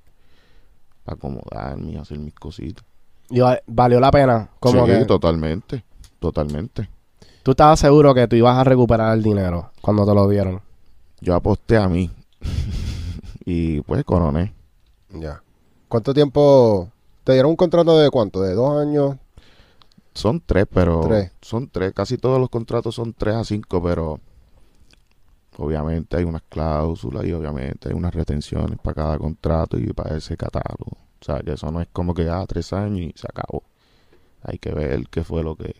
para 1.03 1.15
acomodarme 1.17 1.91
y 1.91 1.95
hacer 1.97 2.19
mis 2.19 2.33
cositas. 2.33 2.83
Y 3.29 3.39
va- 3.39 3.59
valió 3.67 3.99
la 3.99 4.11
pena. 4.11 4.49
Como 4.59 4.85
sí, 4.85 4.91
que 4.91 5.05
totalmente, 5.05 5.83
totalmente. 6.19 6.89
tú 7.43 7.51
estabas 7.51 7.79
seguro 7.79 8.13
que 8.13 8.27
tú 8.27 8.35
ibas 8.37 8.57
a 8.57 8.63
recuperar 8.63 9.13
el 9.15 9.23
dinero 9.23 9.71
cuando 9.81 10.05
te 10.05 10.13
lo 10.13 10.27
dieron. 10.27 10.61
Yo 11.21 11.35
aposté 11.35 11.77
a 11.77 11.87
mí 11.87 12.09
y 13.49 13.79
pues 13.83 14.03
coroné. 14.03 14.53
Ya. 15.09 15.41
¿Cuánto 15.87 16.13
tiempo 16.13 16.91
te 17.23 17.31
dieron 17.31 17.51
un 17.51 17.55
contrato 17.55 17.97
de 17.97 18.09
cuánto? 18.11 18.41
¿De 18.41 18.53
dos 18.53 18.77
años? 18.77 19.15
Son 20.13 20.41
tres, 20.45 20.65
pero 20.69 20.99
Tres. 20.99 21.31
son 21.41 21.69
tres. 21.69 21.93
Casi 21.93 22.17
todos 22.17 22.39
los 22.41 22.49
contratos 22.49 22.95
son 22.95 23.13
tres 23.13 23.35
a 23.35 23.45
cinco, 23.45 23.81
pero 23.81 24.19
obviamente 25.57 26.17
hay 26.17 26.25
unas 26.25 26.41
cláusulas 26.49 27.25
y 27.25 27.31
obviamente 27.31 27.87
hay 27.87 27.95
unas 27.95 28.13
retenciones 28.13 28.77
para 28.79 28.95
cada 28.95 29.17
contrato 29.17 29.77
y 29.77 29.93
para 29.93 30.17
ese 30.17 30.35
catálogo. 30.35 30.97
O 31.21 31.23
sea, 31.23 31.39
que 31.39 31.53
eso 31.53 31.71
no 31.71 31.79
es 31.79 31.87
como 31.93 32.13
que 32.13 32.27
ah, 32.29 32.43
tres 32.45 32.73
años 32.73 32.99
y 32.99 33.13
se 33.15 33.27
acabó. 33.27 33.63
Hay 34.43 34.57
que 34.59 34.73
ver 34.73 35.07
qué 35.09 35.23
fue 35.23 35.41
lo 35.41 35.55
que 35.55 35.73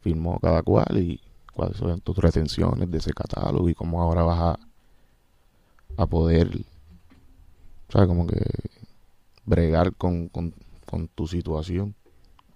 firmó 0.00 0.40
cada 0.40 0.62
cual 0.64 0.98
y 0.98 1.20
cuáles 1.54 1.76
son 1.76 2.00
tus 2.00 2.16
retenciones 2.18 2.90
de 2.90 2.98
ese 2.98 3.12
catálogo 3.12 3.68
y 3.68 3.74
cómo 3.74 4.02
ahora 4.02 4.22
vas 4.24 4.40
a, 4.56 4.58
a 6.02 6.06
poder, 6.06 6.50
¿sabes? 7.88 8.08
Como 8.08 8.26
que 8.26 8.42
bregar 9.44 9.94
con, 9.94 10.28
con, 10.28 10.54
tu 11.14 11.26
situación 11.26 11.94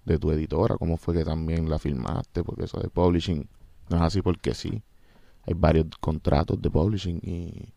de 0.05 0.17
tu 0.17 0.31
editora, 0.31 0.77
cómo 0.77 0.97
fue 0.97 1.13
que 1.13 1.23
también 1.23 1.69
la 1.69 1.77
firmaste, 1.77 2.43
porque 2.43 2.65
eso 2.65 2.79
de 2.79 2.89
publishing 2.89 3.47
no 3.89 3.97
es 3.97 4.01
así 4.03 4.21
porque 4.21 4.53
sí. 4.53 4.81
Hay 5.45 5.53
varios 5.53 5.87
contratos 5.99 6.61
de 6.61 6.69
publishing 6.69 7.19
y 7.23 7.73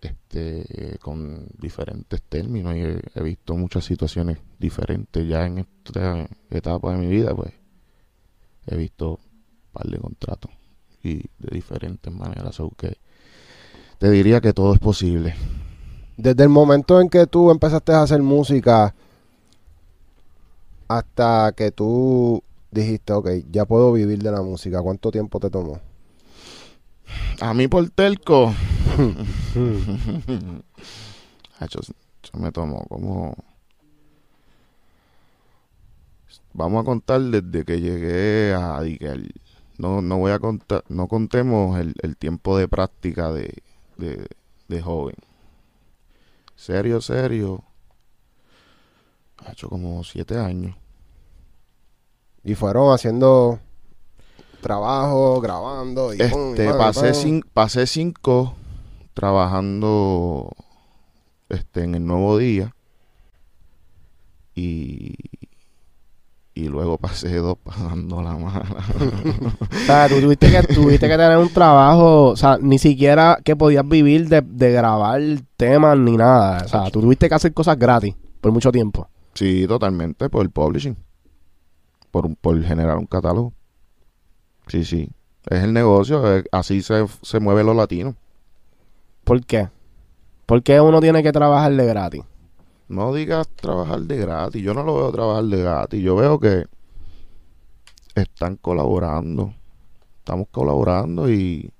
este 0.00 0.98
con 1.00 1.46
diferentes 1.58 2.20
términos 2.22 2.74
y 2.74 2.80
he, 2.80 3.22
visto 3.22 3.54
muchas 3.54 3.84
situaciones 3.84 4.38
diferentes 4.58 5.26
ya 5.26 5.46
en 5.46 5.58
esta 5.58 6.28
etapa 6.50 6.92
de 6.92 6.98
mi 6.98 7.06
vida, 7.06 7.34
pues 7.34 7.52
he 8.66 8.76
visto 8.76 9.12
un 9.12 9.72
par 9.72 9.86
de 9.86 9.98
contratos 9.98 10.50
y 11.02 11.18
de 11.18 11.50
diferentes 11.50 12.12
maneras, 12.12 12.54
so 12.56 12.70
que 12.70 12.96
te 13.98 14.10
diría 14.10 14.40
que 14.40 14.52
todo 14.52 14.74
es 14.74 14.80
posible. 14.80 15.34
Desde 16.16 16.42
el 16.42 16.48
momento 16.48 17.00
en 17.00 17.08
que 17.08 17.26
tú 17.26 17.50
empezaste 17.50 17.92
a 17.92 18.02
hacer 18.02 18.22
música 18.22 18.94
hasta 20.88 21.52
que 21.56 21.70
tú 21.70 22.42
dijiste, 22.70 23.12
ok, 23.12 23.28
ya 23.50 23.64
puedo 23.64 23.92
vivir 23.92 24.22
de 24.22 24.30
la 24.30 24.42
música, 24.42 24.82
¿cuánto 24.82 25.10
tiempo 25.10 25.40
te 25.40 25.50
tomó? 25.50 25.80
A 27.40 27.54
mí 27.54 27.68
por 27.68 27.88
telco. 27.90 28.54
Eso 31.60 31.80
me 32.38 32.52
tomó 32.52 32.84
como... 32.88 33.34
Vamos 36.54 36.82
a 36.82 36.84
contar 36.84 37.22
desde 37.22 37.64
que 37.64 37.80
llegué 37.80 38.52
a 38.54 38.80
Diguel. 38.82 39.32
No, 39.78 40.02
no 40.02 40.18
voy 40.18 40.32
a 40.32 40.38
contar, 40.38 40.84
no 40.88 41.08
contemos 41.08 41.78
el, 41.80 41.94
el 42.02 42.16
tiempo 42.16 42.58
de 42.58 42.68
práctica 42.68 43.32
de, 43.32 43.62
de, 43.96 44.26
de 44.68 44.82
joven. 44.82 45.16
Serio, 46.62 47.00
serio. 47.00 47.64
Ha 49.38 49.50
hecho 49.50 49.68
como 49.68 50.04
siete 50.04 50.38
años. 50.38 50.76
Y 52.44 52.54
fueron 52.54 52.94
haciendo 52.94 53.58
trabajo, 54.60 55.40
grabando 55.40 56.14
y 56.14 56.20
Este, 56.22 56.64
y 56.66 56.72
pasé, 56.78 57.10
pam. 57.10 57.20
cin- 57.20 57.44
pasé 57.52 57.86
cinco 57.88 58.54
trabajando 59.12 60.52
este, 61.48 61.82
en 61.82 61.96
el 61.96 62.06
nuevo 62.06 62.38
día. 62.38 62.72
Y, 64.54 65.14
y 66.54 66.68
luego 66.68 66.98
pasé 66.98 67.36
dos 67.36 67.56
pasando 67.64 68.22
la 68.22 68.36
mala. 68.36 68.64
O 69.72 69.74
sea, 69.86 70.08
tú 70.08 70.20
tuviste 70.20 70.50
que, 70.50 70.62
tuviste 70.74 71.08
que 71.08 71.16
tener 71.16 71.38
un 71.38 71.48
trabajo, 71.52 72.28
o 72.28 72.36
sea, 72.36 72.58
ni 72.60 72.78
siquiera 72.78 73.38
que 73.44 73.56
podías 73.56 73.86
vivir 73.88 74.28
de, 74.28 74.42
de 74.42 74.72
grabar 74.72 75.20
temas 75.56 75.96
ni 75.98 76.16
nada. 76.16 76.62
O 76.64 76.68
sea, 76.68 76.90
tú 76.90 77.00
tuviste 77.00 77.28
que 77.28 77.34
hacer 77.34 77.52
cosas 77.54 77.78
gratis 77.78 78.14
por 78.40 78.52
mucho 78.52 78.70
tiempo. 78.72 79.08
sí, 79.34 79.66
totalmente, 79.66 80.28
por 80.28 80.42
el 80.42 80.50
publishing. 80.50 80.96
Por, 82.10 82.26
un- 82.26 82.36
por 82.36 82.62
generar 82.62 82.98
un 82.98 83.06
catálogo. 83.06 83.52
Sí, 84.66 84.84
sí. 84.84 85.08
Es 85.48 85.62
el 85.64 85.72
negocio, 85.72 86.22
así 86.52 86.82
se, 86.82 87.06
se 87.22 87.40
mueven 87.40 87.66
los 87.66 87.74
latinos. 87.74 88.14
¿Por 89.24 89.44
qué? 89.46 89.68
¿Por 90.46 90.62
qué 90.62 90.80
uno 90.80 91.00
tiene 91.00 91.22
que 91.22 91.32
trabajar 91.32 91.72
de 91.74 91.86
gratis? 91.86 92.22
No 92.92 93.14
digas 93.14 93.48
trabajar 93.48 94.00
de 94.02 94.18
gratis. 94.18 94.62
Yo 94.62 94.74
no 94.74 94.82
lo 94.82 94.94
veo 94.96 95.10
trabajar 95.12 95.44
de 95.44 95.56
gratis. 95.62 96.02
Yo 96.02 96.14
veo 96.14 96.38
que 96.38 96.66
están 98.14 98.56
colaborando. 98.56 99.54
Estamos 100.18 100.46
colaborando 100.50 101.30
y, 101.30 101.72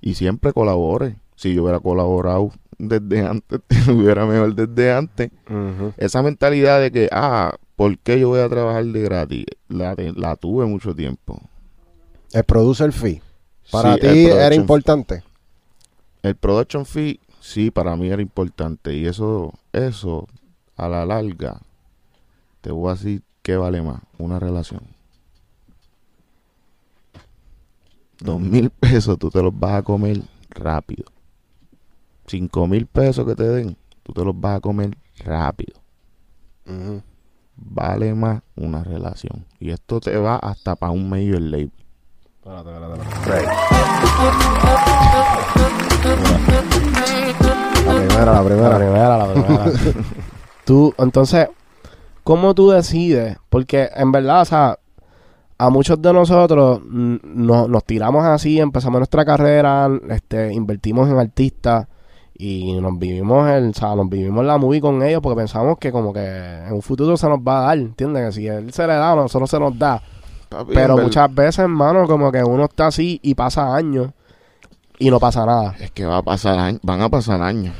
y 0.00 0.14
siempre 0.14 0.52
colabore. 0.52 1.16
Si 1.34 1.54
yo 1.54 1.64
hubiera 1.64 1.80
colaborado 1.80 2.52
desde 2.78 3.26
antes, 3.26 3.60
hubiera 3.88 4.24
mejor 4.24 4.54
desde 4.54 4.92
antes. 4.92 5.30
Esa 5.96 6.22
mentalidad 6.22 6.80
de 6.80 6.90
que, 6.92 7.08
ah, 7.12 7.54
¿por 7.76 7.98
qué 7.98 8.20
yo 8.20 8.28
voy 8.28 8.40
a 8.40 8.48
trabajar 8.48 8.84
de 8.84 9.02
gratis? 9.02 9.44
La, 9.68 9.94
la 9.96 10.36
tuve 10.36 10.64
mucho 10.66 10.94
tiempo. 10.94 11.40
El 12.32 12.44
producer 12.44 12.92
fee. 12.92 13.20
Para 13.70 13.94
Sí, 13.94 14.00
ti 14.00 14.26
era 14.26 14.54
importante. 14.54 15.22
El 16.22 16.36
production 16.36 16.84
fee, 16.84 17.19
sí, 17.40 17.70
para 17.70 17.96
mí 17.96 18.08
era 18.08 18.22
importante. 18.22 18.94
Y 18.94 19.06
eso, 19.06 19.52
eso, 19.72 20.28
a 20.76 20.88
la 20.88 21.04
larga, 21.04 21.60
te 22.60 22.70
voy 22.70 22.90
a 22.90 22.94
decir 22.94 23.22
que 23.42 23.56
vale 23.56 23.82
más 23.82 24.00
una 24.18 24.38
relación. 24.38 24.82
Dos 28.20 28.40
mil 28.40 28.70
pesos 28.70 29.18
tú 29.18 29.30
te 29.30 29.42
los 29.42 29.58
vas 29.58 29.76
a 29.76 29.82
comer 29.82 30.22
rápido. 30.50 31.04
Cinco 32.26 32.66
mil 32.66 32.86
pesos 32.86 33.26
que 33.26 33.34
te 33.34 33.48
den, 33.48 33.76
tú 34.02 34.12
te 34.12 34.24
los 34.24 34.38
vas 34.38 34.58
a 34.58 34.60
comer 34.60 34.96
rápido. 35.24 35.80
Vale 37.56 38.14
más 38.14 38.42
una 38.56 38.84
relación. 38.84 39.44
Y 39.58 39.70
esto 39.70 40.00
te 40.00 40.16
va 40.16 40.36
hasta 40.36 40.76
para 40.76 40.92
un 40.92 41.10
medio 41.10 41.36
el 41.36 41.50
label. 41.50 41.72
La 42.44 42.62
primera, 48.24 48.42
la 48.42 48.44
primera. 48.44 48.68
La 48.70 48.76
primera, 48.78 49.18
la 49.18 49.32
primera. 49.32 49.64
tú, 50.64 50.94
entonces, 50.98 51.48
¿cómo 52.24 52.54
tú 52.54 52.70
decides? 52.70 53.36
Porque 53.48 53.88
en 53.94 54.12
verdad, 54.12 54.42
o 54.42 54.44
sea, 54.44 54.78
a 55.58 55.68
muchos 55.70 56.00
de 56.00 56.12
nosotros 56.12 56.80
no- 56.84 57.68
nos 57.68 57.84
tiramos 57.84 58.24
así, 58.24 58.58
empezamos 58.60 58.98
nuestra 59.00 59.24
carrera, 59.24 59.88
este, 60.08 60.52
invertimos 60.52 61.08
en 61.10 61.18
artistas 61.18 61.86
y 62.34 62.72
nos 62.80 62.98
vivimos 62.98 63.46
el, 63.50 63.68
o 63.68 63.74
sea, 63.74 63.94
nos 63.94 64.08
vivimos 64.08 64.42
la 64.46 64.56
movie 64.56 64.80
con 64.80 65.02
ellos 65.02 65.20
porque 65.20 65.40
pensamos 65.40 65.76
que 65.78 65.92
como 65.92 66.14
que 66.14 66.24
en 66.66 66.72
un 66.72 66.80
futuro 66.80 67.14
se 67.18 67.28
nos 67.28 67.40
va 67.40 67.58
a 67.58 67.66
dar, 67.66 67.78
¿entiendes? 67.78 68.26
Que 68.26 68.32
si 68.32 68.46
él 68.46 68.72
se 68.72 68.86
le 68.86 68.94
da, 68.94 69.12
a 69.12 69.16
nosotros 69.16 69.50
se 69.50 69.60
nos 69.60 69.78
da. 69.78 70.00
Papi, 70.48 70.72
Pero 70.74 70.96
muchas 70.96 71.32
veces, 71.34 71.58
hermano, 71.58 72.06
como 72.06 72.32
que 72.32 72.42
uno 72.42 72.64
está 72.64 72.86
así 72.86 73.20
y 73.22 73.34
pasa 73.34 73.74
años 73.76 74.10
y 74.98 75.10
no 75.10 75.20
pasa 75.20 75.44
nada. 75.44 75.74
Es 75.78 75.90
que 75.90 76.06
va 76.06 76.16
a 76.18 76.22
pasar 76.22 76.58
años, 76.58 76.80
van 76.82 77.02
a 77.02 77.08
pasar 77.10 77.42
años. 77.42 77.74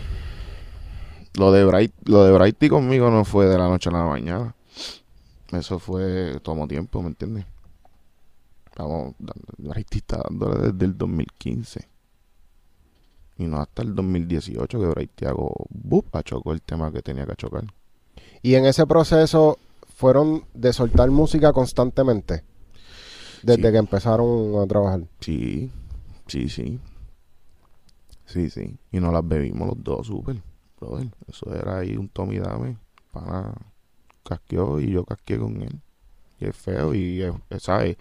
Lo 1.38 1.52
de 1.52 1.64
Bright, 1.64 1.92
lo 2.06 2.24
de 2.24 2.32
Brighty 2.32 2.68
conmigo 2.68 3.10
no 3.10 3.24
fue 3.24 3.46
de 3.46 3.56
la 3.56 3.68
noche 3.68 3.88
a 3.88 3.92
la 3.92 4.04
mañana. 4.04 4.54
Eso 5.52 5.78
fue, 5.78 6.38
tomó 6.42 6.66
tiempo, 6.68 7.02
¿me 7.02 7.08
entiendes? 7.08 7.44
Estamos, 8.66 9.14
Brighty 9.58 9.98
está 9.98 10.22
dándole 10.28 10.72
desde 10.72 10.84
el 10.86 10.96
2015. 10.96 11.88
Y 13.38 13.46
no 13.46 13.60
hasta 13.60 13.82
el 13.82 13.94
2018 13.94 14.78
que 14.80 14.86
Brighty 14.86 15.24
hago, 15.26 15.52
¡bup! 15.70 16.14
achocó 16.14 16.52
el 16.52 16.62
tema 16.62 16.92
que 16.92 17.02
tenía 17.02 17.26
que 17.26 17.36
chocar. 17.36 17.64
Y 18.42 18.54
en 18.54 18.64
ese 18.66 18.86
proceso 18.86 19.58
fueron 19.96 20.44
de 20.54 20.72
soltar 20.72 21.10
música 21.10 21.52
constantemente. 21.52 22.44
Desde 23.42 23.66
Sí. 23.68 23.72
que 23.72 23.78
empezaron 23.78 24.60
a 24.62 24.66
trabajar. 24.66 25.00
Sí, 25.20 25.70
sí, 26.26 26.48
sí. 26.48 26.78
Sí, 28.26 28.50
sí. 28.50 28.78
Y 28.92 29.00
nos 29.00 29.12
las 29.12 29.26
bebimos 29.26 29.68
los 29.68 29.82
dos, 29.82 30.06
súper, 30.06 30.36
brother. 30.80 31.08
Eso 31.28 31.54
era 31.54 31.78
ahí 31.78 31.96
un 31.96 32.08
Tommy 32.08 32.38
Dame. 32.38 32.76
Para 33.12 33.52
casqueó 34.24 34.80
y 34.80 34.90
yo 34.92 35.04
casqué 35.04 35.38
con 35.38 35.62
él. 35.62 35.80
Y 36.40 36.46
es 36.46 36.56
feo 36.56 36.94
y, 36.94 37.22
es- 37.22 37.34
es, 37.50 37.62
¿sabes? 37.64 37.96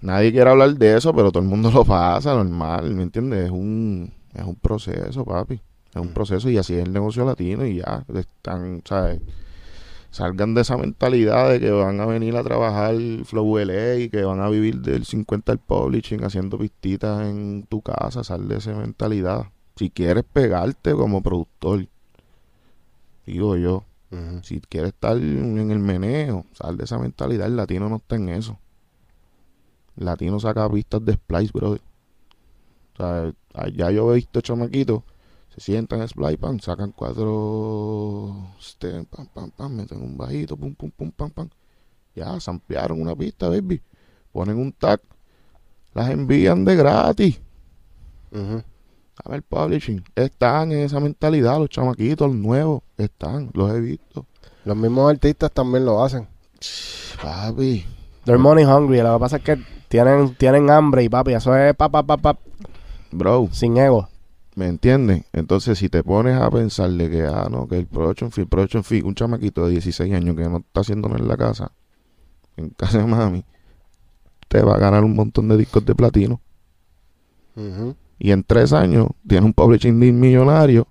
Nadie 0.00 0.32
quiere 0.32 0.50
hablar 0.50 0.74
de 0.74 0.96
eso, 0.96 1.14
pero 1.14 1.30
todo 1.32 1.42
el 1.42 1.48
mundo 1.48 1.70
lo 1.74 1.84
pasa, 1.84 2.34
normal, 2.34 2.94
¿me 2.94 3.02
entiendes? 3.04 3.46
Es 3.46 3.50
un, 3.50 4.12
es 4.34 4.44
un 4.44 4.56
proceso, 4.56 5.24
papi. 5.24 5.60
Es 5.94 6.00
un 6.00 6.12
proceso 6.14 6.48
y 6.50 6.58
así 6.58 6.74
es 6.74 6.84
el 6.84 6.92
negocio 6.92 7.24
latino 7.24 7.66
y 7.66 7.76
ya. 7.78 8.04
Están, 8.14 8.82
¿sabes? 8.84 9.20
Salgan 10.10 10.54
de 10.54 10.60
esa 10.62 10.76
mentalidad 10.76 11.50
de 11.50 11.60
que 11.60 11.70
van 11.70 12.00
a 12.00 12.06
venir 12.06 12.36
a 12.36 12.42
trabajar 12.44 12.94
Flow 13.24 13.58
LA 13.58 13.96
y 13.96 14.08
que 14.10 14.22
van 14.24 14.40
a 14.40 14.48
vivir 14.50 14.80
del 14.82 15.06
50 15.06 15.52
al 15.52 15.58
publishing 15.58 16.22
haciendo 16.24 16.58
pistitas 16.58 17.22
en 17.22 17.64
tu 17.68 17.80
casa. 17.82 18.22
Sal 18.24 18.46
de 18.48 18.56
esa 18.58 18.74
mentalidad. 18.74 19.46
Si 19.76 19.90
quieres 19.90 20.24
pegarte 20.30 20.92
como 20.92 21.22
productor, 21.22 21.86
digo 23.26 23.56
yo, 23.56 23.84
si 24.42 24.60
quieres 24.60 24.92
estar 24.92 25.16
en 25.16 25.70
el 25.70 25.78
meneo, 25.78 26.44
sal 26.52 26.76
de 26.76 26.84
esa 26.84 26.98
mentalidad. 26.98 27.46
El 27.46 27.56
latino 27.56 27.88
no 27.88 27.96
está 27.96 28.16
en 28.16 28.28
eso. 28.28 28.58
El 29.96 30.04
latino 30.06 30.38
saca 30.38 30.68
pistas 30.70 31.04
de 31.04 31.14
Splice, 31.14 31.52
brother. 31.52 31.80
O 32.92 32.96
sea, 32.96 33.32
allá 33.54 33.90
yo 33.90 34.12
he 34.12 34.16
visto 34.16 34.40
chamaquitos, 34.40 35.02
se 35.54 35.60
sientan 35.60 36.02
en 36.02 36.08
Splice, 36.08 36.38
pam, 36.38 36.60
sacan 36.60 36.92
cuatro 36.92 38.52
pam, 39.10 39.26
pam, 39.26 39.50
pam, 39.50 39.74
meten 39.74 40.02
un 40.02 40.16
bajito, 40.16 40.56
pum, 40.56 40.74
pum, 40.74 40.90
pum, 40.90 41.10
pam, 41.10 41.30
pam. 41.30 41.48
Ya, 42.14 42.36
ampliaron 42.46 43.00
una 43.00 43.16
pista, 43.16 43.48
baby. 43.48 43.80
Ponen 44.32 44.58
un 44.58 44.72
tag, 44.72 45.00
las 45.94 46.10
envían 46.10 46.64
de 46.64 46.76
gratis. 46.76 47.40
Ver, 49.30 49.42
publishing. 49.42 50.04
Están 50.14 50.72
en 50.72 50.80
esa 50.80 51.00
mentalidad, 51.00 51.58
los 51.58 51.68
chamaquitos, 51.68 52.28
los 52.28 52.36
nuevos, 52.36 52.82
están, 52.96 53.50
los 53.54 53.70
he 53.72 53.80
visto. 53.80 54.26
Los 54.64 54.76
mismos 54.76 55.10
artistas 55.10 55.50
también 55.52 55.84
lo 55.84 56.02
hacen. 56.02 56.28
Papi, 57.22 57.84
They're 58.24 58.38
money 58.38 58.64
hungry. 58.64 59.00
Lo 59.02 59.14
que 59.14 59.20
pasa 59.20 59.36
es 59.36 59.42
que 59.42 59.58
tienen, 59.88 60.34
tienen 60.36 60.70
hambre 60.70 61.02
y 61.04 61.08
papi, 61.08 61.34
eso 61.34 61.56
es 61.56 61.74
pa, 61.74 61.88
pa, 61.88 62.02
pa, 62.02 62.16
pa, 62.16 62.38
bro, 63.10 63.48
sin 63.52 63.76
ego. 63.76 64.08
¿me 64.54 64.66
entiendes? 64.66 65.24
Entonces, 65.32 65.78
si 65.78 65.88
te 65.88 66.02
pones 66.02 66.40
a 66.40 66.50
pensar 66.50 66.90
de 66.90 67.10
que, 67.10 67.22
ah, 67.22 67.48
no, 67.50 67.66
que 67.66 67.78
el 67.78 67.86
production 67.86 68.30
fee, 68.30 68.42
el 68.42 68.48
production 68.48 68.84
fee, 68.84 69.02
un 69.02 69.14
chamaquito 69.14 69.64
de 69.64 69.72
16 69.72 70.12
años 70.14 70.36
que 70.36 70.48
no 70.48 70.58
está 70.58 70.80
haciendo 70.80 71.08
nada 71.08 71.20
en 71.20 71.28
la 71.28 71.36
casa, 71.36 71.72
en 72.56 72.70
casa 72.70 72.98
de 72.98 73.06
mami, 73.06 73.44
te 74.48 74.60
va 74.62 74.74
a 74.74 74.78
ganar 74.78 75.04
un 75.04 75.14
montón 75.14 75.48
de 75.48 75.56
discos 75.56 75.84
de 75.84 75.94
platino. 75.94 76.40
Ujú. 77.56 77.96
Y 78.18 78.30
en 78.30 78.44
tres 78.44 78.72
años 78.72 79.08
tiene 79.26 79.46
un 79.46 79.52
publishing 79.52 79.98
deal 79.98 80.12
millonario. 80.12 80.86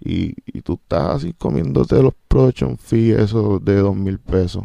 Y, 0.00 0.34
y 0.46 0.60
tú 0.62 0.74
estás 0.74 1.16
así 1.16 1.32
comiéndote 1.32 2.02
los 2.02 2.12
production 2.28 2.76
fees 2.76 3.18
esos 3.18 3.64
de 3.64 3.76
dos 3.76 3.96
mil 3.96 4.18
pesos. 4.18 4.64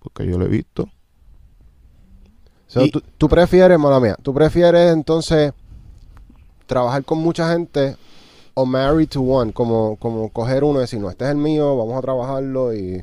Porque 0.00 0.26
yo 0.26 0.38
lo 0.38 0.44
he 0.44 0.48
visto. 0.48 0.88
So, 2.66 2.84
Y- 2.84 2.90
tú, 2.90 3.02
tú 3.18 3.28
prefieres, 3.28 3.78
mala 3.78 4.00
mía, 4.00 4.16
tú 4.22 4.34
prefieres 4.34 4.92
entonces 4.92 5.52
trabajar 6.66 7.04
con 7.04 7.18
mucha 7.18 7.52
gente 7.52 7.96
o 8.54 8.66
marry 8.66 9.06
to 9.06 9.20
one, 9.22 9.52
como, 9.52 9.96
como 9.96 10.28
coger 10.28 10.62
uno 10.62 10.78
y 10.78 10.82
decir, 10.82 11.00
no, 11.00 11.10
este 11.10 11.24
es 11.24 11.30
el 11.30 11.36
mío, 11.36 11.76
vamos 11.76 11.98
a 11.98 12.02
trabajarlo 12.02 12.74
y... 12.74 13.02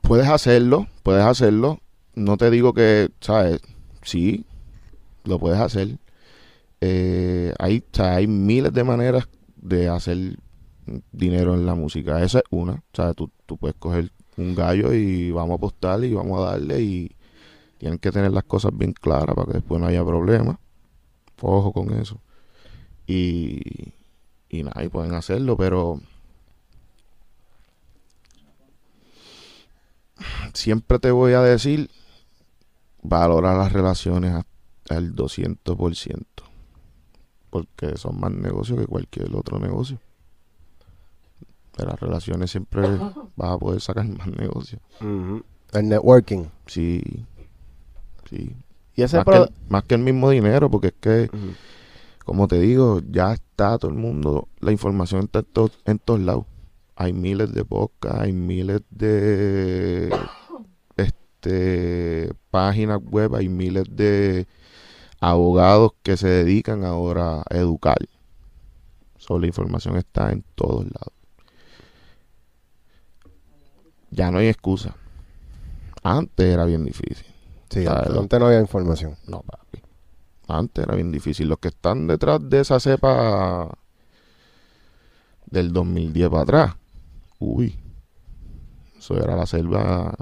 Puedes 0.00 0.28
hacerlo, 0.28 0.86
puedes 1.02 1.24
hacerlo. 1.24 1.78
No 2.14 2.36
te 2.38 2.50
digo 2.50 2.72
que, 2.72 3.10
¿sabes? 3.20 3.60
Sí, 4.02 4.46
lo 5.24 5.38
puedes 5.38 5.58
hacer. 5.58 5.98
Eh, 6.80 7.52
hay, 7.58 7.78
o 7.78 7.96
sea, 7.96 8.16
hay 8.16 8.26
miles 8.26 8.72
de 8.72 8.84
maneras 8.84 9.28
de 9.56 9.88
hacer 9.88 10.38
dinero 11.12 11.54
en 11.54 11.66
la 11.66 11.74
música. 11.74 12.22
Esa 12.22 12.38
es 12.38 12.44
una. 12.50 12.72
O 12.72 12.94
sea, 12.94 13.14
tú, 13.14 13.30
tú 13.46 13.56
puedes 13.56 13.76
coger 13.76 14.12
un 14.36 14.54
gallo 14.54 14.92
y 14.92 15.30
vamos 15.30 15.52
a 15.52 15.56
apostar 15.56 16.02
y 16.04 16.14
vamos 16.14 16.40
a 16.40 16.52
darle 16.52 16.80
y 16.80 17.16
tienen 17.78 17.98
que 17.98 18.12
tener 18.12 18.32
las 18.32 18.44
cosas 18.44 18.76
bien 18.76 18.92
claras 18.92 19.34
para 19.34 19.46
que 19.46 19.54
después 19.54 19.80
no 19.80 19.86
haya 19.86 20.04
problemas. 20.04 20.56
Ojo 21.40 21.72
con 21.72 21.92
eso. 21.98 22.20
Y, 23.06 23.60
y 24.48 24.62
nada, 24.62 24.84
y 24.84 24.88
pueden 24.88 25.14
hacerlo, 25.14 25.56
pero 25.56 26.00
siempre 30.52 30.98
te 30.98 31.10
voy 31.10 31.32
a 31.32 31.40
decir, 31.40 31.90
valora 33.02 33.54
las 33.54 33.72
relaciones 33.72 34.34
el 34.98 35.14
200%. 35.14 36.24
Porque 37.50 37.96
son 37.96 38.20
más 38.20 38.30
negocios 38.32 38.78
que 38.78 38.86
cualquier 38.86 39.34
otro 39.34 39.58
negocio. 39.58 39.98
De 41.76 41.84
las 41.86 41.98
relaciones 41.98 42.50
siempre 42.50 42.82
vas 43.36 43.50
a 43.50 43.58
poder 43.58 43.80
sacar 43.80 44.06
más 44.08 44.26
negocios. 44.28 44.80
El 45.00 45.88
networking. 45.88 46.44
Sí, 46.66 47.02
sí. 48.28 48.54
Y 48.94 49.02
ese 49.02 49.16
Más 49.16 49.24
que, 49.24 49.30
pro- 49.30 49.44
el, 49.44 49.50
más 49.68 49.84
que 49.84 49.94
el 49.94 50.02
mismo 50.02 50.30
dinero, 50.30 50.70
porque 50.70 50.88
es 50.88 50.94
que, 51.00 51.30
como 52.24 52.46
te 52.48 52.60
digo, 52.60 53.00
ya 53.10 53.32
está 53.32 53.78
todo 53.78 53.90
el 53.90 53.96
mundo, 53.96 54.48
la 54.60 54.72
información 54.72 55.22
está 55.24 55.38
en, 55.40 55.44
to- 55.46 55.70
en 55.86 55.98
todos 55.98 56.20
lados. 56.20 56.44
Hay 56.96 57.12
miles 57.14 57.52
de 57.54 57.64
podcasts, 57.64 58.20
hay 58.20 58.32
miles 58.32 58.82
de 58.90 60.10
este 60.96 62.32
páginas 62.50 63.00
web, 63.02 63.34
hay 63.34 63.48
miles 63.48 63.84
de 63.90 64.46
abogados 65.20 65.92
que 66.02 66.16
se 66.16 66.28
dedican 66.28 66.84
ahora 66.84 67.42
a 67.48 67.56
educar. 67.56 67.98
So, 69.18 69.38
la 69.38 69.46
información 69.46 69.96
está 69.96 70.32
en 70.32 70.44
todos 70.54 70.84
lados. 70.84 71.12
Ya 74.10 74.30
no 74.30 74.38
hay 74.38 74.48
excusa. 74.48 74.96
Antes 76.02 76.46
era 76.46 76.64
bien 76.64 76.84
difícil. 76.84 77.26
Sí, 77.68 77.86
antes, 77.86 78.16
antes 78.16 78.40
no 78.40 78.46
había 78.46 78.60
información. 78.60 79.16
No, 79.28 79.42
papi. 79.42 79.82
Antes 80.48 80.84
era 80.84 80.96
bien 80.96 81.12
difícil. 81.12 81.48
Los 81.48 81.58
que 81.58 81.68
están 81.68 82.06
detrás 82.06 82.40
de 82.42 82.60
esa 82.60 82.80
cepa 82.80 83.78
del 85.46 85.72
2010 85.72 86.30
para 86.30 86.42
atrás. 86.42 86.74
Uy. 87.38 87.78
Eso 88.98 89.16
era 89.16 89.36
la 89.36 89.46
selva. 89.46 90.14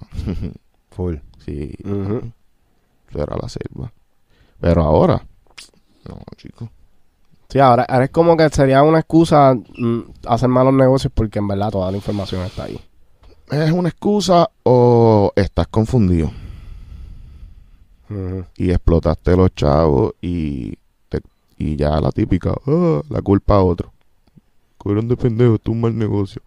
Full. 0.90 1.16
sí. 1.44 1.74
Eso 1.80 3.22
era 3.22 3.36
la 3.40 3.48
selva. 3.48 3.92
Pero 4.60 4.82
ahora. 4.82 5.24
No, 6.08 6.18
chicos. 6.36 6.68
Sí, 7.48 7.58
ahora, 7.60 7.84
ahora 7.88 8.04
es 8.06 8.10
como 8.10 8.36
que 8.36 8.48
sería 8.50 8.82
una 8.82 8.98
excusa 9.00 9.54
mm, 9.54 10.00
hacer 10.26 10.48
malos 10.48 10.74
negocios 10.74 11.12
porque 11.14 11.38
en 11.38 11.48
verdad 11.48 11.70
toda 11.70 11.90
la 11.90 11.96
información 11.96 12.42
está 12.42 12.64
ahí. 12.64 12.78
¿Es 13.50 13.70
una 13.72 13.88
excusa 13.88 14.50
o 14.64 15.32
estás 15.34 15.66
confundido? 15.68 16.30
Y 18.56 18.70
explotaste 18.70 19.36
los 19.36 19.54
chavos 19.54 20.14
y, 20.22 20.74
te- 21.10 21.20
y 21.58 21.76
ya 21.76 22.00
la 22.00 22.10
típica. 22.10 22.54
"Ah, 22.66 23.02
la 23.10 23.20
culpa 23.22 23.56
a 23.56 23.62
otro. 23.62 23.92
Fueron 24.80 25.08
de 25.08 25.16
pendejo, 25.16 25.56
esto 25.56 25.70
es 25.70 25.74
un 25.74 25.80
mal 25.82 25.96
negocio. 25.96 26.40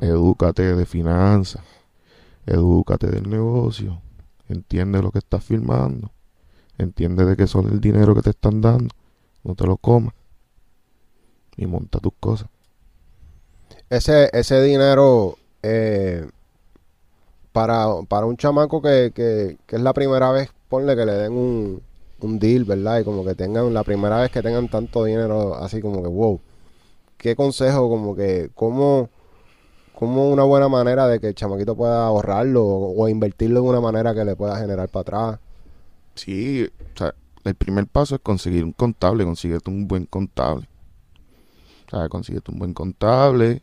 Edúcate 0.00 0.74
de 0.74 0.86
finanzas. 0.86 1.62
Edúcate 2.46 3.06
del 3.08 3.28
negocio. 3.28 4.00
Entiende 4.48 5.02
lo 5.02 5.10
que 5.10 5.18
estás 5.18 5.44
firmando. 5.44 6.10
Entiende 6.78 7.24
de 7.24 7.36
qué 7.36 7.46
son 7.46 7.68
el 7.68 7.80
dinero 7.80 8.14
que 8.14 8.22
te 8.22 8.30
están 8.30 8.60
dando. 8.60 8.94
No 9.42 9.54
te 9.54 9.66
lo 9.66 9.76
comas. 9.76 10.14
Y 11.56 11.66
monta 11.66 12.00
tus 12.00 12.12
cosas. 12.18 12.48
Ese, 13.90 14.30
ese 14.32 14.60
dinero 14.62 15.36
eh, 15.62 16.26
para, 17.52 17.86
para 18.08 18.26
un 18.26 18.36
chamaco 18.36 18.82
que, 18.82 19.12
que, 19.14 19.58
que 19.66 19.76
es 19.76 19.82
la 19.82 19.92
primera 19.92 20.32
vez, 20.32 20.50
ponle 20.68 20.96
que 20.96 21.06
le 21.06 21.12
den 21.12 21.32
un, 21.32 21.82
un 22.20 22.38
deal, 22.38 22.64
¿verdad? 22.64 23.00
Y 23.00 23.04
como 23.04 23.24
que 23.24 23.34
tengan, 23.34 23.72
la 23.72 23.84
primera 23.84 24.20
vez 24.20 24.30
que 24.30 24.42
tengan 24.42 24.68
tanto 24.68 25.04
dinero, 25.04 25.54
así 25.54 25.80
como 25.80 26.02
que, 26.02 26.08
wow. 26.08 26.40
¿Qué 27.16 27.36
consejo, 27.36 27.88
como 27.88 28.16
que, 28.16 28.50
cómo, 28.54 29.08
cómo 29.94 30.28
una 30.30 30.42
buena 30.44 30.68
manera 30.68 31.06
de 31.06 31.20
que 31.20 31.28
el 31.28 31.34
chamaquito 31.34 31.76
pueda 31.76 32.06
ahorrarlo 32.06 32.64
o 32.66 33.08
invertirlo 33.08 33.62
de 33.62 33.68
una 33.68 33.80
manera 33.80 34.14
que 34.14 34.24
le 34.24 34.36
pueda 34.36 34.58
generar 34.58 34.88
para 34.88 35.00
atrás? 35.02 35.40
Sí, 36.14 36.68
o 36.94 36.98
sea, 36.98 37.14
el 37.44 37.54
primer 37.54 37.86
paso 37.86 38.14
es 38.16 38.20
conseguir 38.20 38.64
un 38.64 38.72
contable, 38.72 39.24
consíguete 39.24 39.70
un 39.70 39.86
buen 39.88 40.06
contable. 40.06 40.68
O 41.92 42.08
consíguete 42.08 42.50
un 42.52 42.58
buen 42.58 42.74
contable 42.74 43.62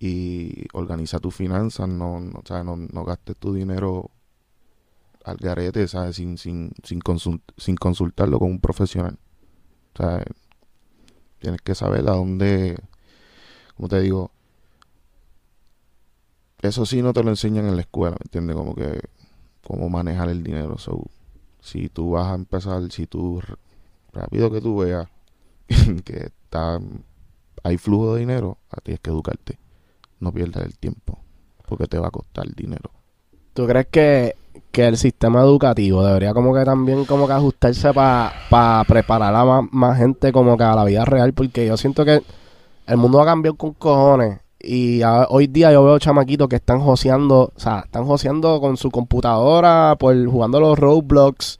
y 0.00 0.66
organiza 0.74 1.20
tus 1.20 1.34
finanzas, 1.34 1.88
no, 1.88 2.20
no, 2.20 2.40
o 2.40 2.46
sea, 2.46 2.64
no, 2.64 2.76
no 2.76 3.04
gastes 3.04 3.36
tu 3.38 3.54
dinero 3.54 4.10
al 5.24 5.36
garete, 5.36 5.86
¿sabes? 5.88 6.16
Sin, 6.16 6.36
sin, 6.38 6.72
sin, 6.82 7.00
consul- 7.00 7.42
sin 7.56 7.76
consultarlo 7.76 8.38
con 8.38 8.50
un 8.50 8.60
profesional. 8.60 9.18
O 9.94 9.98
sea, 9.98 10.24
tienes 11.38 11.60
que 11.62 11.74
saber 11.74 12.00
a 12.08 12.12
dónde, 12.12 12.76
como 13.76 13.88
te 13.88 14.00
digo, 14.00 14.32
eso 16.62 16.86
sí 16.86 17.02
no 17.02 17.12
te 17.12 17.22
lo 17.22 17.30
enseñan 17.30 17.66
en 17.66 17.76
la 17.76 17.82
escuela, 17.82 18.12
¿me 18.18 18.24
entiendes? 18.24 18.56
Como 18.56 18.74
que 18.74 19.00
cómo 19.62 19.88
manejar 19.88 20.28
el 20.30 20.42
dinero. 20.42 20.78
So, 20.78 21.04
si 21.62 21.88
tú 21.88 22.10
vas 22.10 22.26
a 22.26 22.34
empezar, 22.34 22.90
si 22.90 23.06
tú 23.06 23.40
rápido 24.12 24.50
que 24.50 24.60
tú 24.60 24.78
veas 24.78 25.08
que 26.04 26.26
está 26.26 26.78
hay 27.62 27.78
flujo 27.78 28.14
de 28.14 28.20
dinero, 28.20 28.58
a 28.70 28.80
ti 28.80 28.92
es 28.92 29.00
que 29.00 29.10
educarte. 29.10 29.58
No 30.18 30.32
pierdas 30.32 30.66
el 30.66 30.76
tiempo, 30.76 31.18
porque 31.66 31.86
te 31.86 31.98
va 31.98 32.08
a 32.08 32.10
costar 32.10 32.44
dinero. 32.54 32.90
¿Tú 33.54 33.66
crees 33.66 33.86
que, 33.90 34.34
que 34.72 34.88
el 34.88 34.96
sistema 34.96 35.40
educativo 35.42 36.04
debería 36.04 36.34
como 36.34 36.52
que 36.54 36.64
también 36.64 37.04
como 37.04 37.26
que 37.26 37.34
ajustarse 37.34 37.92
para 37.92 38.84
preparar 38.84 39.34
a 39.34 39.44
más, 39.44 39.64
más 39.70 39.98
gente 39.98 40.32
como 40.32 40.56
que 40.56 40.64
a 40.64 40.74
la 40.74 40.84
vida 40.84 41.04
real? 41.04 41.32
Porque 41.32 41.66
yo 41.66 41.76
siento 41.76 42.04
que 42.04 42.22
el 42.86 42.96
mundo 42.96 43.20
ha 43.20 43.24
cambiado 43.24 43.56
con 43.56 43.74
cojones 43.74 44.41
y 44.62 45.02
hoy 45.28 45.46
día 45.48 45.72
yo 45.72 45.84
veo 45.84 45.98
chamaquitos 45.98 46.48
que 46.48 46.56
están 46.56 46.80
joseando, 46.80 47.52
o 47.54 47.60
sea, 47.60 47.80
están 47.80 48.04
joseando 48.04 48.60
con 48.60 48.76
su 48.76 48.90
computadora, 48.90 49.96
por 49.98 50.14
jugando 50.26 50.60
los 50.60 50.78
Roblox, 50.78 51.58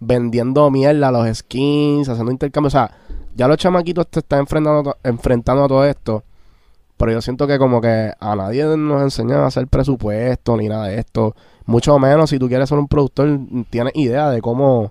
vendiendo 0.00 0.70
mierda, 0.70 1.12
los 1.12 1.38
skins, 1.38 2.08
haciendo 2.08 2.32
intercambios, 2.32 2.74
o 2.74 2.78
sea, 2.78 2.90
ya 3.36 3.46
los 3.48 3.56
chamaquitos 3.56 4.08
te 4.08 4.20
están 4.20 4.40
enfrentando, 4.40 4.96
enfrentando 5.04 5.64
a 5.64 5.68
todo 5.68 5.84
esto. 5.84 6.24
Pero 6.96 7.12
yo 7.12 7.22
siento 7.22 7.46
que 7.46 7.58
como 7.58 7.80
que 7.80 8.12
a 8.18 8.36
nadie 8.36 8.64
nos 8.76 9.02
enseñan 9.02 9.40
a 9.40 9.46
hacer 9.46 9.66
presupuesto 9.68 10.56
ni 10.58 10.68
nada 10.68 10.88
de 10.88 10.98
esto. 10.98 11.34
Mucho 11.64 11.98
menos 11.98 12.28
si 12.28 12.38
tú 12.38 12.46
quieres 12.46 12.68
ser 12.68 12.78
un 12.78 12.88
productor, 12.88 13.40
tienes 13.70 13.94
idea 13.96 14.28
de 14.28 14.42
cómo... 14.42 14.82
O 14.82 14.90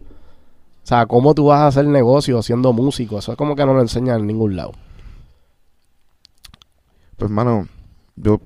sea, 0.90 1.06
cómo 1.06 1.36
tú 1.36 1.46
vas 1.46 1.60
a 1.60 1.68
hacer 1.68 1.86
negocio 1.86 2.42
siendo 2.42 2.74
músico. 2.74 3.20
Eso 3.20 3.34
es 3.34 3.38
como 3.38 3.56
que 3.56 3.64
no 3.64 3.76
lo 3.76 3.82
enseñan 3.82 4.22
en 4.22 4.28
ningún 4.28 4.56
lado. 4.56 4.72
Pues, 7.20 7.30
mano, 7.30 7.68
yo, 8.16 8.40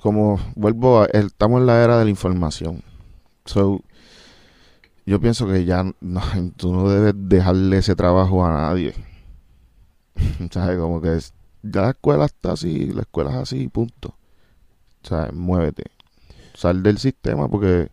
como 0.00 0.40
vuelvo, 0.56 1.02
a, 1.02 1.04
estamos 1.06 1.60
en 1.60 1.66
la 1.66 1.84
era 1.84 1.98
de 1.98 2.04
la 2.04 2.10
información. 2.10 2.82
So, 3.44 3.82
yo 5.04 5.20
pienso 5.20 5.46
que 5.46 5.66
ya 5.66 5.84
no, 6.00 6.22
tú 6.56 6.72
no 6.72 6.88
debes 6.88 7.14
dejarle 7.16 7.76
ese 7.78 7.94
trabajo 7.94 8.44
a 8.44 8.52
nadie. 8.52 8.94
¿Sabes? 10.50 10.78
Como 10.78 11.02
que 11.02 11.18
ya 11.62 11.82
la 11.82 11.90
escuela 11.90 12.24
está 12.24 12.52
así, 12.52 12.86
la 12.92 13.02
escuela 13.02 13.32
es 13.32 13.36
así, 13.36 13.68
punto. 13.68 14.14
Sea, 15.02 15.30
muévete. 15.34 15.84
Sal 16.54 16.82
del 16.82 16.96
sistema 16.98 17.48
porque 17.48 17.90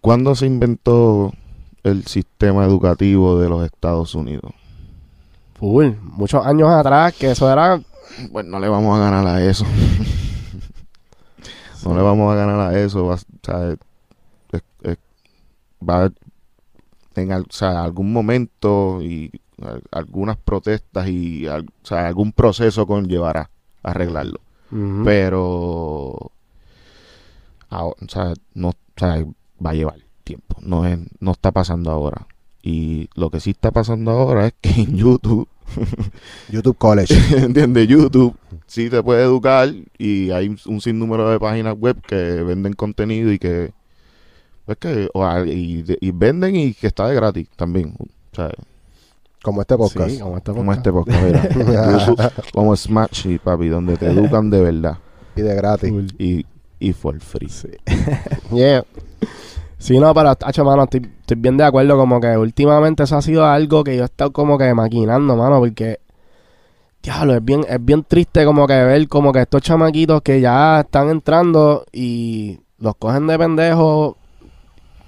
¿cuándo 0.00 0.36
se 0.36 0.46
inventó 0.46 1.32
el 1.82 2.06
sistema 2.06 2.64
educativo 2.64 3.40
de 3.40 3.48
los 3.48 3.64
Estados 3.64 4.14
Unidos? 4.14 4.52
Full. 5.54 5.94
Muchos 6.00 6.46
años 6.46 6.68
atrás 6.70 7.14
que 7.14 7.32
eso 7.32 7.50
era... 7.50 7.80
Pues 8.32 8.46
no 8.46 8.58
le 8.60 8.68
vamos 8.68 8.98
a 8.98 9.02
ganar 9.02 9.26
a 9.26 9.44
eso. 9.44 9.64
no 11.84 11.94
le 11.96 12.02
vamos 12.02 12.32
a 12.32 12.36
ganar 12.36 12.60
a 12.60 12.78
eso. 12.78 13.06
Va, 13.06 13.14
o 13.14 13.18
sea, 13.42 13.72
es- 14.52 14.62
es- 14.82 14.98
va 15.86 16.10
en 17.14 17.32
al- 17.32 17.42
o 17.48 17.52
sea, 17.52 17.84
algún 17.84 18.12
momento 18.12 19.00
y 19.02 19.30
algunas 19.90 20.36
protestas 20.36 21.08
y 21.08 21.46
al- 21.46 21.66
o 21.82 21.86
sea, 21.86 22.06
algún 22.06 22.32
proceso 22.32 22.86
conllevará 22.86 23.50
arreglarlo. 23.82 24.40
Pero 25.04 26.30
o 27.70 27.94
sea, 28.08 28.32
no, 28.54 28.72
sea, 28.96 29.24
va 29.64 29.70
a 29.70 29.74
llevar 29.74 29.96
tiempo. 30.24 30.56
No 30.60 30.86
es, 30.86 30.98
no 31.20 31.32
está 31.32 31.50
pasando 31.52 31.90
ahora. 31.90 32.26
Y 32.62 33.08
lo 33.14 33.30
que 33.30 33.40
sí 33.40 33.50
está 33.50 33.70
pasando 33.70 34.10
ahora 34.12 34.46
es 34.46 34.54
que 34.60 34.70
en 34.82 34.96
YouTube 34.96 35.48
YouTube 36.50 36.76
College. 36.78 37.14
¿Entiendes? 37.36 37.86
YouTube 37.88 38.36
sí 38.66 38.88
te 38.90 39.02
puede 39.02 39.22
educar 39.22 39.72
y 39.98 40.30
hay 40.30 40.54
un 40.66 40.80
sinnúmero 40.80 41.28
de 41.30 41.38
páginas 41.38 41.74
web 41.78 42.00
que 42.06 42.16
venden 42.16 42.72
contenido 42.74 43.32
y 43.32 43.38
que 43.38 43.72
pues 44.66 44.78
que 44.78 45.08
o, 45.14 45.44
y, 45.44 45.82
de- 45.82 45.98
y 46.00 46.10
venden 46.10 46.54
y 46.56 46.74
que 46.74 46.88
está 46.88 47.08
de 47.08 47.14
gratis 47.14 47.48
también. 47.56 47.94
O 47.98 48.36
sea, 48.36 48.50
como 49.42 49.62
este 49.62 49.76
podcast. 49.76 50.10
Sí, 50.10 50.18
como 50.18 50.36
este 50.36 50.52
como 50.52 50.64
podcast. 50.64 50.78
este 50.78 50.92
podcast, 50.92 51.22
mira. 51.56 51.98
YouTube, 52.06 52.52
como 52.52 52.76
Smash 52.76 53.26
y 53.28 53.38
papi, 53.38 53.68
donde 53.68 53.96
te 53.96 54.06
educan 54.06 54.50
de 54.50 54.60
verdad 54.60 54.98
Y 55.36 55.40
de 55.42 55.54
gratis. 55.54 55.92
Y, 56.18 56.44
y 56.80 56.92
for 56.92 57.18
free. 57.20 57.48
Yeah. 58.52 58.84
Sí, 59.78 59.98
no, 59.98 60.12
pero, 60.12 60.30
hacho, 60.30 60.64
mano, 60.64 60.84
estoy, 60.84 61.08
estoy 61.20 61.36
bien 61.36 61.56
de 61.56 61.64
acuerdo. 61.64 61.96
Como 61.96 62.20
que 62.20 62.36
últimamente 62.36 63.04
eso 63.04 63.16
ha 63.16 63.22
sido 63.22 63.46
algo 63.46 63.84
que 63.84 63.96
yo 63.96 64.02
he 64.02 64.06
estado 64.06 64.32
como 64.32 64.58
que 64.58 64.72
maquinando, 64.74 65.36
mano, 65.36 65.60
porque. 65.60 66.00
Diablo, 67.00 67.36
es 67.36 67.44
bien, 67.44 67.64
es 67.68 67.82
bien 67.82 68.02
triste 68.02 68.44
como 68.44 68.66
que 68.66 68.74
ver 68.84 69.06
como 69.06 69.32
que 69.32 69.40
estos 69.40 69.62
chamaquitos 69.62 70.20
que 70.20 70.40
ya 70.40 70.80
están 70.80 71.08
entrando 71.10 71.84
y 71.92 72.58
los 72.78 72.96
cogen 72.96 73.28
de 73.28 73.38
pendejos. 73.38 74.16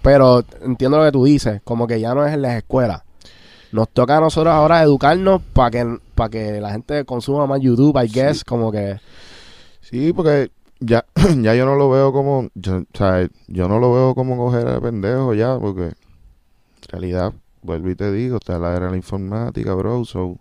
Pero 0.03 0.45
entiendo 0.63 0.99
lo 0.99 1.05
que 1.05 1.13
tú 1.13 1.25
dices, 1.25 1.61
como 1.65 1.87
que 1.87 2.01
ya 2.01 2.15
no 2.15 2.25
es 2.25 2.33
en 2.33 2.43
las 2.43 2.57
escuelas. 2.57 3.03
Nos 3.73 3.89
toca 3.91 4.17
a 4.17 4.21
nosotros 4.21 4.53
ahora 4.53 4.83
educarnos 4.83 5.43
para 5.53 5.71
que, 5.71 5.99
para 6.15 6.31
que 6.31 6.61
la 6.61 6.71
gente 6.71 7.05
consuma 7.05 7.47
más 7.47 7.61
YouTube, 7.61 8.01
I 8.03 8.09
guess, 8.09 8.45
como 8.45 8.73
que... 8.73 8.99
Sí, 9.81 10.13
porque 10.13 10.51
ya, 10.81 11.05
ya 11.41 11.55
yo 11.55 11.65
no 11.67 11.77
lo 11.77 11.89
veo 11.91 12.13
como, 12.13 12.49
yo, 12.55 12.79
o 12.79 12.85
sea, 12.99 13.29
yo 13.49 13.69
no 13.69 13.79
lo 13.79 13.93
veo 13.93 14.15
como 14.15 14.37
coger 14.37 14.67
a 14.69 14.81
pendejo 14.81 15.35
ya, 15.35 15.59
porque 15.59 15.85
en 15.85 15.95
realidad, 16.91 17.33
vuelvo 17.63 17.91
y 17.91 17.95
te 17.95 18.11
digo, 18.13 18.37
está 18.37 18.59
la 18.59 18.75
era 18.77 18.87
de 18.87 18.91
la 18.93 18.97
informática, 18.97 19.75
bro, 19.75 20.05
so, 20.05 20.37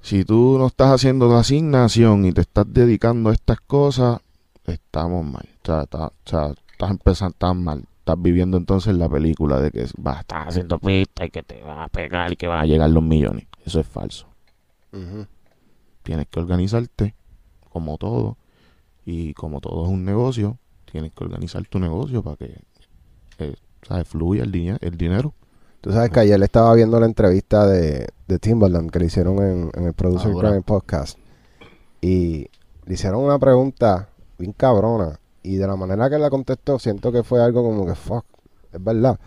si 0.00 0.24
tú 0.24 0.56
no 0.58 0.68
estás 0.68 0.92
haciendo 0.92 1.28
tu 1.28 1.34
asignación 1.34 2.24
y 2.24 2.32
te 2.32 2.42
estás 2.42 2.66
dedicando 2.68 3.30
a 3.30 3.32
estas 3.34 3.60
cosas, 3.60 4.20
estamos 4.64 5.24
mal, 5.24 5.48
o 5.62 5.66
sea, 5.66 5.82
está- 5.82 6.06
o 6.06 6.12
sea, 6.24 6.52
estás 6.72 6.90
empezando 6.90 7.34
tan 7.36 7.62
mal, 7.64 7.84
estás 7.98 8.16
viviendo 8.20 8.56
entonces 8.56 8.94
la 8.96 9.08
película 9.08 9.60
de 9.60 9.70
que 9.70 9.86
vas 9.98 10.18
a 10.18 10.20
estar 10.20 10.48
haciendo 10.48 10.78
pista 10.78 11.26
y 11.26 11.30
que 11.30 11.42
te 11.42 11.62
vas 11.62 11.80
a 11.80 11.88
pegar 11.88 12.32
y 12.32 12.36
que 12.36 12.46
van 12.46 12.60
a 12.60 12.66
llegar 12.66 12.88
los 12.90 13.02
millones, 13.02 13.46
eso 13.64 13.80
es 13.80 13.86
falso. 13.86 14.26
Tienes 16.02 16.26
que 16.28 16.40
organizarte 16.40 17.14
como 17.70 17.98
todo 17.98 18.36
y 19.10 19.32
como 19.32 19.60
todo 19.60 19.86
es 19.86 19.90
un 19.90 20.04
negocio 20.04 20.58
tienes 20.90 21.12
que 21.12 21.24
organizar 21.24 21.66
tu 21.66 21.78
negocio 21.78 22.22
para 22.22 22.36
que 22.36 22.60
eh, 23.38 23.54
¿sabes? 23.86 24.06
fluya 24.06 24.42
el, 24.44 24.52
diñe- 24.52 24.78
el 24.82 24.96
dinero 24.98 25.32
Tú 25.80 25.92
sabes 25.92 26.10
que 26.10 26.18
ayer 26.20 26.42
estaba 26.42 26.74
viendo 26.74 26.98
la 26.98 27.06
entrevista 27.06 27.64
de, 27.66 28.08
de 28.26 28.38
Timbaland 28.40 28.90
que 28.90 28.98
le 28.98 29.06
hicieron 29.06 29.38
en, 29.38 29.70
en 29.74 29.84
el 29.86 29.92
Producer. 29.94 30.32
Crime 30.32 30.60
Podcast. 30.62 31.16
Y 32.00 32.48
le 32.84 32.94
hicieron 32.94 33.22
una 33.22 33.38
pregunta 33.38 34.08
bien 34.38 34.52
cabrona. 34.52 35.20
Y 35.40 35.54
de 35.54 35.68
la 35.68 35.76
manera 35.76 36.10
que 36.10 36.18
la 36.18 36.30
contestó, 36.30 36.80
siento 36.80 37.12
que 37.12 37.22
fue 37.22 37.40
algo 37.40 37.62
como 37.62 37.86
que 37.86 37.94
fuck. 37.94 38.24
Es 38.72 38.82
verdad. 38.82 39.20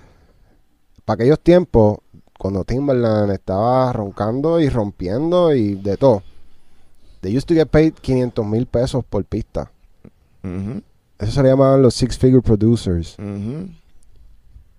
Para 1.05 1.15
aquellos 1.15 1.39
tiempos, 1.39 1.99
cuando 2.37 2.65
Timbaland 2.65 3.31
estaba 3.31 3.93
roncando 3.93 4.59
y 4.59 4.67
rompiendo 4.67 5.55
y 5.55 5.75
de 5.75 5.95
todo, 5.95 6.21
they 7.21 7.35
used 7.35 7.47
to 7.47 7.53
get 7.53 7.67
paid 7.67 7.93
500 7.93 8.45
mil 8.45 8.65
pesos 8.65 9.03
por 9.05 9.23
pista. 9.25 9.71
Eso 10.43 11.31
se 11.31 11.43
le 11.43 11.49
llamaban 11.49 11.81
los 11.81 11.93
Six 11.93 12.17
Figure 12.17 12.41
Producers. 12.41 13.15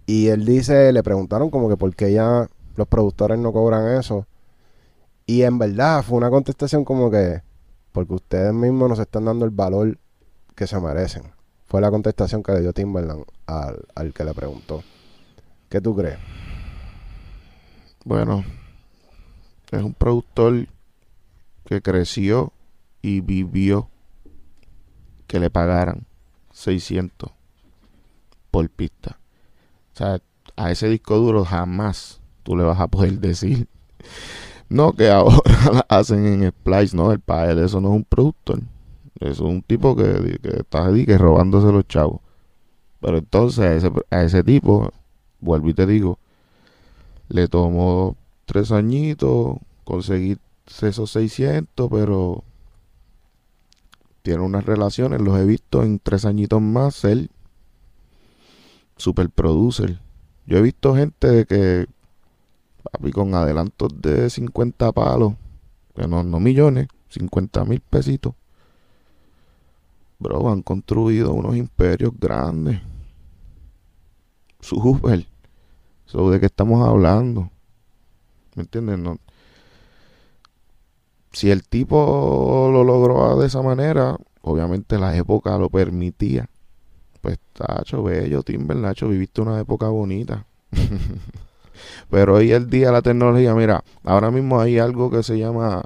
Y 0.07 0.27
él 0.29 0.45
dice, 0.45 0.93
le 0.93 1.03
preguntaron 1.03 1.51
como 1.51 1.69
que 1.69 1.77
por 1.77 1.95
qué 1.95 2.13
ya 2.13 2.49
los 2.77 2.89
productores 2.89 3.39
no 3.39 3.53
cobran 3.53 3.99
eso. 3.99 4.27
Y 5.25 5.43
en 5.43 5.59
verdad 5.59 6.03
fue 6.03 6.19
una 6.19 6.31
contestación 6.31 6.85
como 6.85 7.11
que, 7.11 7.43
porque 7.93 8.15
ustedes 8.15 8.53
mismos 8.53 8.89
nos 8.89 8.99
están 8.99 9.25
dando 9.25 9.45
el 9.45 9.53
valor 9.53 9.99
que 10.57 10.67
se 10.67 10.79
merecen. 10.81 11.23
Fue 11.67 11.81
la 11.81 11.91
contestación 11.91 12.43
que 12.43 12.53
le 12.53 12.61
dio 12.61 12.73
Timberland 12.73 13.25
al, 13.47 13.85
al 13.95 14.13
que 14.13 14.25
le 14.25 14.35
preguntó. 14.35 14.83
¿Qué 15.69 15.81
tú 15.81 15.95
crees? 15.97 16.19
bueno 18.05 18.45
es 19.71 19.83
un 19.83 19.95
productor 19.95 20.67
creció 21.81 22.53
y 23.01 23.21
vivió 23.21 23.89
que 25.27 25.41
le 25.41 25.51
pagaran 25.51 26.07
600 26.53 27.31
por 28.51 28.69
pista. 28.69 29.19
O 29.95 29.97
sea 29.97 30.21
a 30.57 30.71
ese 30.71 30.89
disco 30.89 31.17
duro 31.17 31.45
jamás 31.45 32.21
tú 32.43 32.57
le 32.57 32.65
vas 32.65 32.79
a 32.79 32.89
poder 32.89 33.19
decir 33.19 33.67
no 34.69 34.93
que 34.93 35.09
ahora 35.11 35.41
la 35.73 35.87
hacen 35.89 36.27
en 36.27 36.51
Splice 36.51 36.97
no 36.97 37.13
el 37.13 37.21
padre 37.21 37.55
de 37.55 37.67
eso 37.67 37.81
no 37.81 37.89
es 37.89 37.97
un 37.97 38.05
productor. 38.05 38.61
Es 39.21 39.39
un 39.39 39.63
tipo 39.63 39.95
que, 39.95 40.39
que 40.43 40.57
está 40.59 40.87
ahí 40.87 41.07
que 41.07 41.17
robándose 41.17 41.71
los 41.71 41.87
chavos. 41.87 42.21
Pero 43.01 43.19
entonces 43.19 43.65
a 43.65 43.75
ese, 43.75 43.91
a 44.11 44.23
ese 44.23 44.43
tipo 44.43 44.91
vuelvo 45.41 45.71
y 45.71 45.75
te 45.75 45.87
digo 45.87 46.19
le 47.29 47.49
tomó 47.49 48.17
tres 48.45 48.73
añitos 48.73 49.57
conseguir 49.85 50.39
esos 50.67 51.11
600 51.11 51.89
pero 51.91 52.45
tiene 54.23 54.41
unas 54.43 54.65
relaciones 54.65 55.21
los 55.21 55.39
he 55.39 55.45
visto 55.45 55.83
en 55.83 55.99
tres 55.99 56.25
añitos 56.25 56.61
más 56.61 56.95
ser 56.95 57.29
super 58.97 59.29
producer 59.31 60.01
yo 60.47 60.59
he 60.59 60.63
visto 60.63 60.95
gente 60.95 61.29
de 61.29 61.47
que 61.47 61.87
papi 62.83 63.13
con 63.13 63.35
adelantos 63.35 63.91
de 64.01 64.31
50 64.31 64.93
palos 64.93 65.35
que 65.95 66.07
no, 66.07 66.23
no 66.23 66.41
millones 66.41 66.89
50 67.09 67.65
mil 67.65 67.81
pesitos 67.81 68.35
bro 70.19 70.51
han 70.51 70.63
construido 70.63 71.33
unos 71.33 71.57
imperios 71.57 72.13
grandes 72.19 72.81
super 74.61 75.27
So, 76.13 76.31
¿De 76.31 76.39
qué 76.39 76.45
estamos 76.45 76.87
hablando? 76.87 77.51
¿Me 78.55 78.65
entiendes? 78.65 78.99
No. 78.99 79.17
Si 81.33 81.51
el 81.51 81.67
tipo 81.69 82.71
lo 82.73 82.85
logró 82.85 83.39
de 83.39 83.47
esa 83.47 83.63
manera, 83.63 84.17
obviamente 84.43 84.99
la 84.99 85.17
época 85.17 85.57
lo 85.59 85.71
permitía. 85.71 86.49
Pues, 87.21 87.39
Tacho, 87.55 88.03
bello, 88.03 88.43
Timber, 88.43 88.77
Nacho, 88.77 89.09
viviste 89.09 89.41
una 89.43 89.61
época 89.61 89.89
bonita. 89.89 90.47
Pero 92.11 92.35
hoy 92.37 92.53
el 92.53 92.69
día 92.71 92.93
la 92.93 93.03
tecnología, 93.03 93.55
mira, 93.55 93.83
ahora 94.05 94.31
mismo 94.31 94.61
hay 94.61 94.79
algo 94.79 95.11
que 95.11 95.23
se 95.23 95.39
llama 95.39 95.83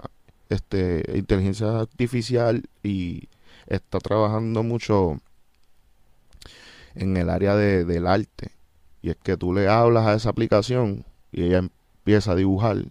este 0.49 1.03
inteligencia 1.15 1.81
artificial 1.81 2.63
y 2.83 3.29
está 3.67 3.99
trabajando 3.99 4.63
mucho 4.63 5.19
en 6.95 7.17
el 7.17 7.31
área 7.31 7.55
de- 7.57 7.85
del 7.85 8.07
arte. 8.07 8.53
Y 9.03 9.11
es 9.11 9.17
que 9.17 9.37
tú 9.37 9.53
le 9.53 9.69
hablas 9.69 10.07
a 10.07 10.15
esa 10.15 10.31
aplicación 10.31 11.05
y 11.33 11.45
ella 11.45 11.59
empieza 11.59 12.33
a 12.33 12.37
dibujar 12.37 12.85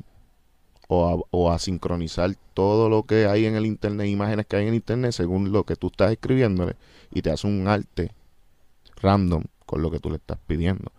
o 0.87 1.07
a, 1.09 1.27
o 1.31 1.51
a 1.51 1.59
sincronizar 1.59 2.31
todo 2.53 2.89
lo 2.89 3.03
que 3.03 3.25
hay 3.27 3.45
en 3.45 3.55
el 3.55 3.65
internet, 3.65 4.07
imágenes 4.07 4.45
que 4.45 4.55
hay 4.57 4.63
en 4.63 4.69
el 4.69 4.75
internet 4.75 5.11
según 5.11 5.51
lo 5.51 5.63
que 5.63 5.75
tú 5.75 5.87
estás 5.87 6.11
escribiéndole 6.11 6.75
y 7.11 7.21
te 7.21 7.31
hace 7.31 7.47
un 7.47 7.67
arte 7.67 8.11
random 9.01 9.43
con 9.65 9.81
lo 9.81 9.91
que 9.91 9.99
tú 9.99 10.09
le 10.09 10.17
estás 10.17 10.37
pidiendo. 10.45 10.91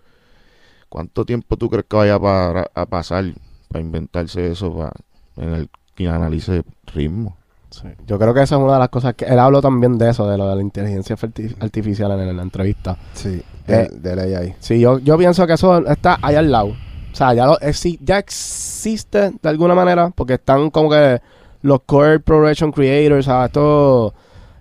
¿Cuánto 0.88 1.25
tiempo 1.25 1.57
tú 1.57 1.68
crees 1.68 1.87
que 1.88 1.96
vaya 1.96 2.18
para, 2.18 2.70
a 2.75 2.87
pasar 2.87 3.25
para 3.68 3.85
inventarse 3.85 4.51
eso 4.51 4.75
para, 4.77 4.92
en 5.37 5.55
el 5.55 5.70
que 5.94 6.09
analice 6.09 6.62
ritmo? 6.94 7.37
Sí. 7.70 7.88
Yo 8.07 8.18
creo 8.18 8.33
que 8.33 8.42
esa 8.42 8.57
es 8.57 8.62
una 8.62 8.75
de 8.75 8.79
las 8.79 8.88
cosas 8.88 9.14
que 9.14 9.25
él 9.25 9.38
habló 9.38 9.61
también 9.61 9.99
de 9.99 10.09
eso, 10.11 10.29
de 10.29 10.38
lo 10.38 10.49
de 10.49 10.57
la 10.57 10.62
inteligencia 10.62 11.16
arti- 11.16 11.55
artificial 11.61 12.12
en, 12.12 12.20
en 12.29 12.37
la 12.37 12.42
entrevista. 12.42 12.96
Sí, 13.12 13.42
Eh, 13.66 13.88
de, 13.92 14.16
ley 14.16 14.35
ahí. 14.35 14.55
Sí, 14.61 14.79
yo, 14.79 15.01
yo 15.01 15.18
pienso 15.18 15.44
que 15.46 15.55
eso 15.55 15.85
está 15.87 16.18
ahí 16.22 16.37
al 16.37 16.51
lado. 16.53 16.77
O 17.16 17.18
sea, 17.18 17.33
ya, 17.33 17.46
lo, 17.46 17.57
ya 18.02 18.18
existe 18.18 19.31
de 19.31 19.48
alguna 19.48 19.74
manera, 19.74 20.11
porque 20.14 20.35
están 20.35 20.68
como 20.68 20.90
que 20.90 21.18
los 21.62 21.81
core 21.87 22.20
progression 22.20 22.70
creators, 22.70 23.24
¿sabes? 23.24 23.46
Estos, 23.46 24.12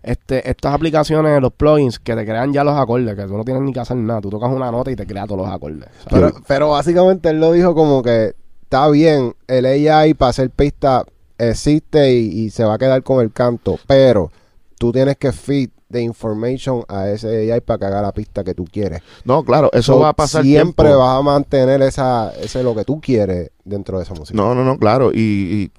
este, 0.01 0.49
estas 0.49 0.73
aplicaciones, 0.73 1.41
los 1.41 1.51
plugins 1.51 1.99
que 1.99 2.15
te 2.15 2.23
crean 2.23 2.53
ya 2.53 2.63
los 2.63 2.79
acordes, 2.79 3.13
que 3.13 3.23
tú 3.23 3.35
no 3.35 3.43
tienes 3.43 3.61
ni 3.61 3.73
que 3.73 3.81
hacer 3.81 3.97
nada. 3.97 4.21
Tú 4.21 4.29
tocas 4.29 4.49
una 4.49 4.71
nota 4.71 4.89
y 4.89 4.95
te 4.95 5.05
crea 5.05 5.25
todos 5.25 5.45
los 5.45 5.53
acordes. 5.53 5.89
Pero, 6.09 6.31
pero 6.47 6.69
básicamente 6.69 7.27
él 7.27 7.41
lo 7.41 7.51
dijo 7.51 7.75
como 7.75 8.01
que 8.01 8.35
está 8.61 8.87
bien, 8.87 9.35
el 9.47 9.65
AI 9.65 10.13
para 10.13 10.29
hacer 10.29 10.49
pista 10.49 11.03
existe 11.37 12.13
y, 12.13 12.45
y 12.45 12.49
se 12.51 12.63
va 12.63 12.75
a 12.75 12.77
quedar 12.77 13.03
con 13.03 13.19
el 13.19 13.33
canto, 13.33 13.77
pero 13.85 14.31
tú 14.79 14.93
tienes 14.93 15.17
que 15.17 15.33
feed 15.33 15.71
de 15.95 16.01
information 16.03 16.83
a 16.87 17.09
ese 17.09 17.51
AI 17.51 17.61
para 17.61 17.79
que 17.79 17.85
haga 17.85 18.01
la 18.03 18.11
pista 18.11 18.43
que 18.43 18.53
tú 18.53 18.65
quieres. 18.65 19.01
No, 19.23 19.43
claro, 19.43 19.69
eso 19.73 19.93
So, 19.93 19.99
va 19.99 20.09
a 20.09 20.13
pasar 20.13 20.43
Siempre 20.43 20.85
tiempo. 20.89 20.99
vas 21.03 21.17
a 21.19 21.21
mantener 21.23 21.81
esa, 21.81 22.31
ese 22.39 22.61
lo 22.61 22.75
que 22.75 22.83
tú 22.85 23.01
quieres 23.01 23.49
dentro 23.63 23.97
de 23.97 24.03
esa 24.03 24.13
música. 24.13 24.35
No, 24.37 24.53
no, 24.53 24.63
no, 24.63 24.77
claro. 24.77 25.11
Y, 25.13 25.17
y 25.19 25.71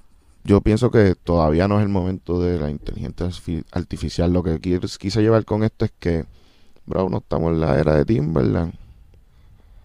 yo 0.43 0.59
pienso 0.61 0.91
que 0.91 1.15
todavía 1.15 1.67
no 1.67 1.77
es 1.79 1.83
el 1.83 1.89
momento 1.89 2.41
de 2.41 2.59
la 2.59 2.69
inteligencia 2.69 3.25
artifi- 3.27 3.63
artificial. 3.71 4.33
Lo 4.33 4.43
que 4.43 4.59
quis- 4.61 4.97
quise 4.97 5.21
llevar 5.21 5.45
con 5.45 5.63
esto 5.63 5.85
es 5.85 5.91
que, 5.99 6.25
bro, 6.85 7.09
no 7.09 7.19
estamos 7.19 7.53
en 7.53 7.61
la 7.61 7.79
era 7.79 7.95
de 7.95 8.03
Timberland. 8.05 8.73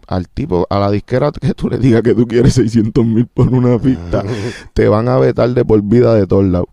Al 0.05 0.27
tipo, 0.27 0.67
a 0.69 0.79
la 0.79 0.91
disquera 0.91 1.31
que 1.31 1.53
tú 1.53 1.69
le 1.69 1.77
digas 1.77 2.01
que 2.01 2.13
tú 2.13 2.27
quieres 2.27 2.53
600 2.55 3.05
mil 3.05 3.25
por 3.27 3.47
una 3.49 3.79
pista, 3.79 4.21
te 4.73 4.89
van 4.89 5.07
a 5.07 5.17
vetar 5.17 5.49
de 5.49 5.63
por 5.63 5.81
vida 5.81 6.13
de 6.13 6.27
todos 6.27 6.43
lados. 6.43 6.67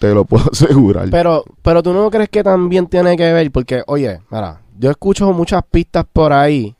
Te 0.00 0.12
lo 0.14 0.24
puedo 0.24 0.44
asegurar. 0.52 1.08
Pero, 1.10 1.44
pero 1.62 1.82
tú 1.82 1.92
no 1.92 2.10
crees 2.10 2.28
que 2.28 2.42
también 2.42 2.86
tiene 2.88 3.16
que 3.16 3.32
ver, 3.32 3.52
porque, 3.52 3.82
oye, 3.86 4.20
mira, 4.30 4.60
yo 4.78 4.90
escucho 4.90 5.32
muchas 5.32 5.62
pistas 5.70 6.04
por 6.12 6.32
ahí 6.32 6.74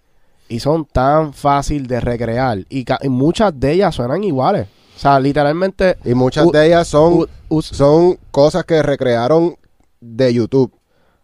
y 0.49 0.59
son 0.59 0.85
tan 0.87 1.33
fácil 1.33 1.87
de 1.87 2.01
recrear 2.01 2.59
y, 2.69 2.85
muchas 3.09 3.53
de 3.61 3.73
ellas 3.73 3.95
suenan 3.95 4.25
iguales. 4.25 4.67
O 4.97 4.99
sea, 4.99 5.21
literalmente... 5.21 5.97
Y 6.05 6.15
muchas 6.15 6.47
U- 6.47 6.51
de 6.51 6.67
ellas 6.67 6.89
son, 6.89 7.27
u- 7.49 7.63
son 7.63 8.19
cosas 8.31 8.65
que 8.65 8.83
recrearon 8.83 9.55
de 10.01 10.35
YouTube. 10.35 10.73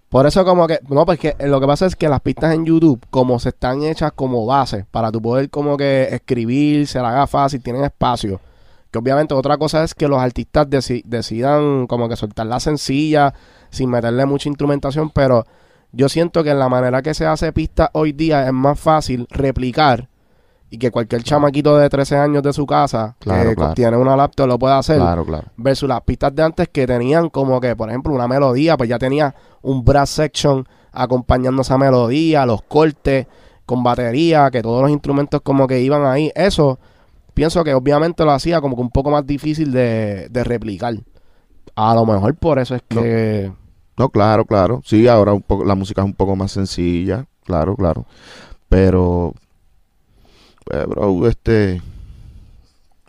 por 0.08 0.26
eso 0.26 0.44
como 0.44 0.66
que... 0.66 0.78
No, 0.88 1.04
porque 1.04 1.34
lo 1.40 1.60
que 1.60 1.66
pasa 1.66 1.86
es 1.86 1.96
que 1.96 2.08
las 2.08 2.20
pistas 2.20 2.54
en 2.54 2.64
YouTube, 2.66 3.00
como 3.10 3.38
se 3.38 3.48
están 3.50 3.82
hechas 3.82 4.12
como 4.14 4.46
base, 4.46 4.86
para 4.90 5.10
tu 5.10 5.20
poder 5.20 5.50
como 5.50 5.76
que 5.76 6.08
escribir, 6.14 6.86
se 6.86 7.00
la 7.00 7.08
haga 7.10 7.26
fácil, 7.26 7.62
tienen 7.62 7.84
espacio. 7.84 8.38
Que 8.90 8.98
obviamente 8.98 9.34
otra 9.34 9.56
cosa 9.58 9.82
es 9.84 9.94
que 9.94 10.08
los 10.08 10.18
artistas 10.20 10.68
deci- 10.68 11.02
decidan 11.04 11.86
como 11.86 12.08
que 12.08 12.16
soltar 12.16 12.46
la 12.46 12.60
sencilla 12.60 13.34
sin 13.70 13.90
meterle 13.90 14.24
mucha 14.26 14.48
instrumentación, 14.48 15.10
pero 15.10 15.44
yo 15.92 16.08
siento 16.08 16.42
que 16.44 16.50
en 16.50 16.58
la 16.58 16.68
manera 16.68 17.02
que 17.02 17.14
se 17.14 17.26
hace 17.26 17.52
pista 17.52 17.90
hoy 17.92 18.12
día 18.12 18.46
es 18.46 18.52
más 18.52 18.78
fácil 18.78 19.26
replicar 19.30 20.08
y 20.68 20.78
que 20.78 20.90
cualquier 20.90 21.22
chamaquito 21.22 21.76
de 21.78 21.88
13 21.88 22.16
años 22.16 22.42
de 22.42 22.52
su 22.52 22.66
casa 22.66 23.14
Claro, 23.20 23.50
que 23.50 23.54
claro. 23.56 23.74
tiene 23.74 23.96
una 23.96 24.16
laptop 24.16 24.48
lo 24.48 24.58
pueda 24.58 24.78
hacer 24.78 24.98
Claro, 24.98 25.24
claro. 25.24 25.46
versus 25.56 25.88
las 25.88 26.00
pistas 26.02 26.34
de 26.34 26.42
antes 26.42 26.68
que 26.68 26.86
tenían 26.86 27.28
como 27.30 27.60
que, 27.60 27.76
por 27.76 27.88
ejemplo, 27.88 28.12
una 28.12 28.26
melodía, 28.28 28.76
pues 28.76 28.88
ya 28.90 28.98
tenía 28.98 29.34
un 29.62 29.84
brass 29.84 30.10
section 30.10 30.66
acompañando 30.92 31.62
esa 31.62 31.78
melodía, 31.78 32.44
los 32.46 32.62
cortes 32.62 33.26
con 33.64 33.82
batería, 33.82 34.50
que 34.50 34.62
todos 34.62 34.82
los 34.82 34.90
instrumentos 34.90 35.40
como 35.42 35.66
que 35.66 35.80
iban 35.80 36.04
ahí. 36.06 36.32
Eso 36.34 36.78
pienso 37.36 37.62
que 37.62 37.74
obviamente 37.74 38.24
lo 38.24 38.30
hacía 38.30 38.62
como 38.62 38.76
que 38.76 38.80
un 38.80 38.90
poco 38.90 39.10
más 39.10 39.26
difícil 39.26 39.70
de, 39.70 40.28
de 40.30 40.42
replicar. 40.42 40.94
A 41.74 41.94
lo 41.94 42.06
mejor 42.06 42.34
por 42.34 42.58
eso 42.58 42.74
es 42.74 42.82
que... 42.88 43.52
No, 43.98 44.08
claro, 44.08 44.46
claro. 44.46 44.80
Sí, 44.84 45.06
ahora 45.06 45.34
un 45.34 45.42
poco, 45.42 45.62
la 45.66 45.74
música 45.74 46.00
es 46.00 46.06
un 46.06 46.14
poco 46.14 46.34
más 46.34 46.52
sencilla, 46.52 47.26
claro, 47.44 47.76
claro. 47.76 48.06
Pero, 48.70 49.34
pues, 50.64 50.86
bro, 50.86 51.28
este, 51.28 51.82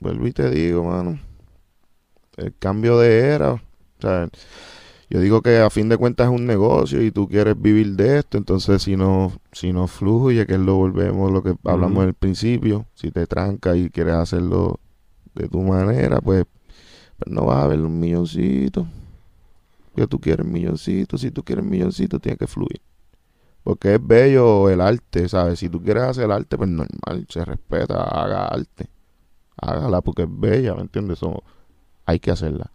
vuelvo 0.01 0.27
y 0.27 0.33
te 0.33 0.49
digo, 0.49 0.83
mano, 0.83 1.19
el 2.35 2.53
cambio 2.59 2.99
de 2.99 3.19
era, 3.29 3.53
o 3.53 3.61
sea, 3.99 4.27
yo 5.09 5.19
digo 5.19 5.41
que 5.41 5.59
a 5.59 5.69
fin 5.69 5.89
de 5.89 5.97
cuentas 5.97 6.27
es 6.27 6.33
un 6.33 6.45
negocio 6.45 7.01
y 7.01 7.11
tú 7.11 7.27
quieres 7.27 7.59
vivir 7.59 7.95
de 7.95 8.19
esto, 8.19 8.37
entonces 8.37 8.81
si 8.83 8.97
no, 8.97 9.31
si 9.51 9.71
no 9.71 9.87
fluye, 9.87 10.45
que 10.45 10.53
es 10.53 10.59
lo 10.59 10.75
volvemos, 10.75 11.31
lo 11.31 11.43
que 11.43 11.55
hablamos 11.63 12.03
al 12.03 12.13
principio, 12.13 12.85
si 12.93 13.11
te 13.11 13.25
tranca 13.27 13.75
y 13.75 13.89
quieres 13.89 14.15
hacerlo 14.15 14.79
de 15.33 15.47
tu 15.47 15.61
manera, 15.61 16.19
pues, 16.19 16.45
pues 17.17 17.33
no 17.33 17.45
vas 17.45 17.63
a 17.63 17.67
ver 17.67 17.79
un 17.79 17.99
milloncito 17.99 18.87
que 19.97 20.05
tú 20.05 20.19
quieres 20.19 20.45
milloncito, 20.45 21.17
si 21.17 21.31
tú 21.31 21.43
quieres 21.43 21.65
milloncito, 21.65 22.19
tiene 22.19 22.37
que 22.37 22.45
fluir. 22.45 22.81
Porque 23.63 23.95
es 23.95 24.07
bello 24.07 24.69
el 24.69 24.79
arte, 24.79 25.27
¿sabes? 25.27 25.57
Si 25.59 25.69
tú 25.69 25.81
quieres 25.81 26.03
hacer 26.03 26.31
arte, 26.31 26.55
pues 26.55 26.69
normal, 26.69 27.25
se 27.27 27.43
respeta, 27.43 28.03
haga 28.03 28.45
arte. 28.45 28.89
Hágala 29.59 30.01
porque 30.01 30.23
es 30.23 30.29
bella, 30.31 30.75
¿me 30.75 30.81
entiendes? 30.81 31.17
Eso 31.17 31.43
hay 32.05 32.19
que 32.19 32.29
hacerla. 32.29 32.71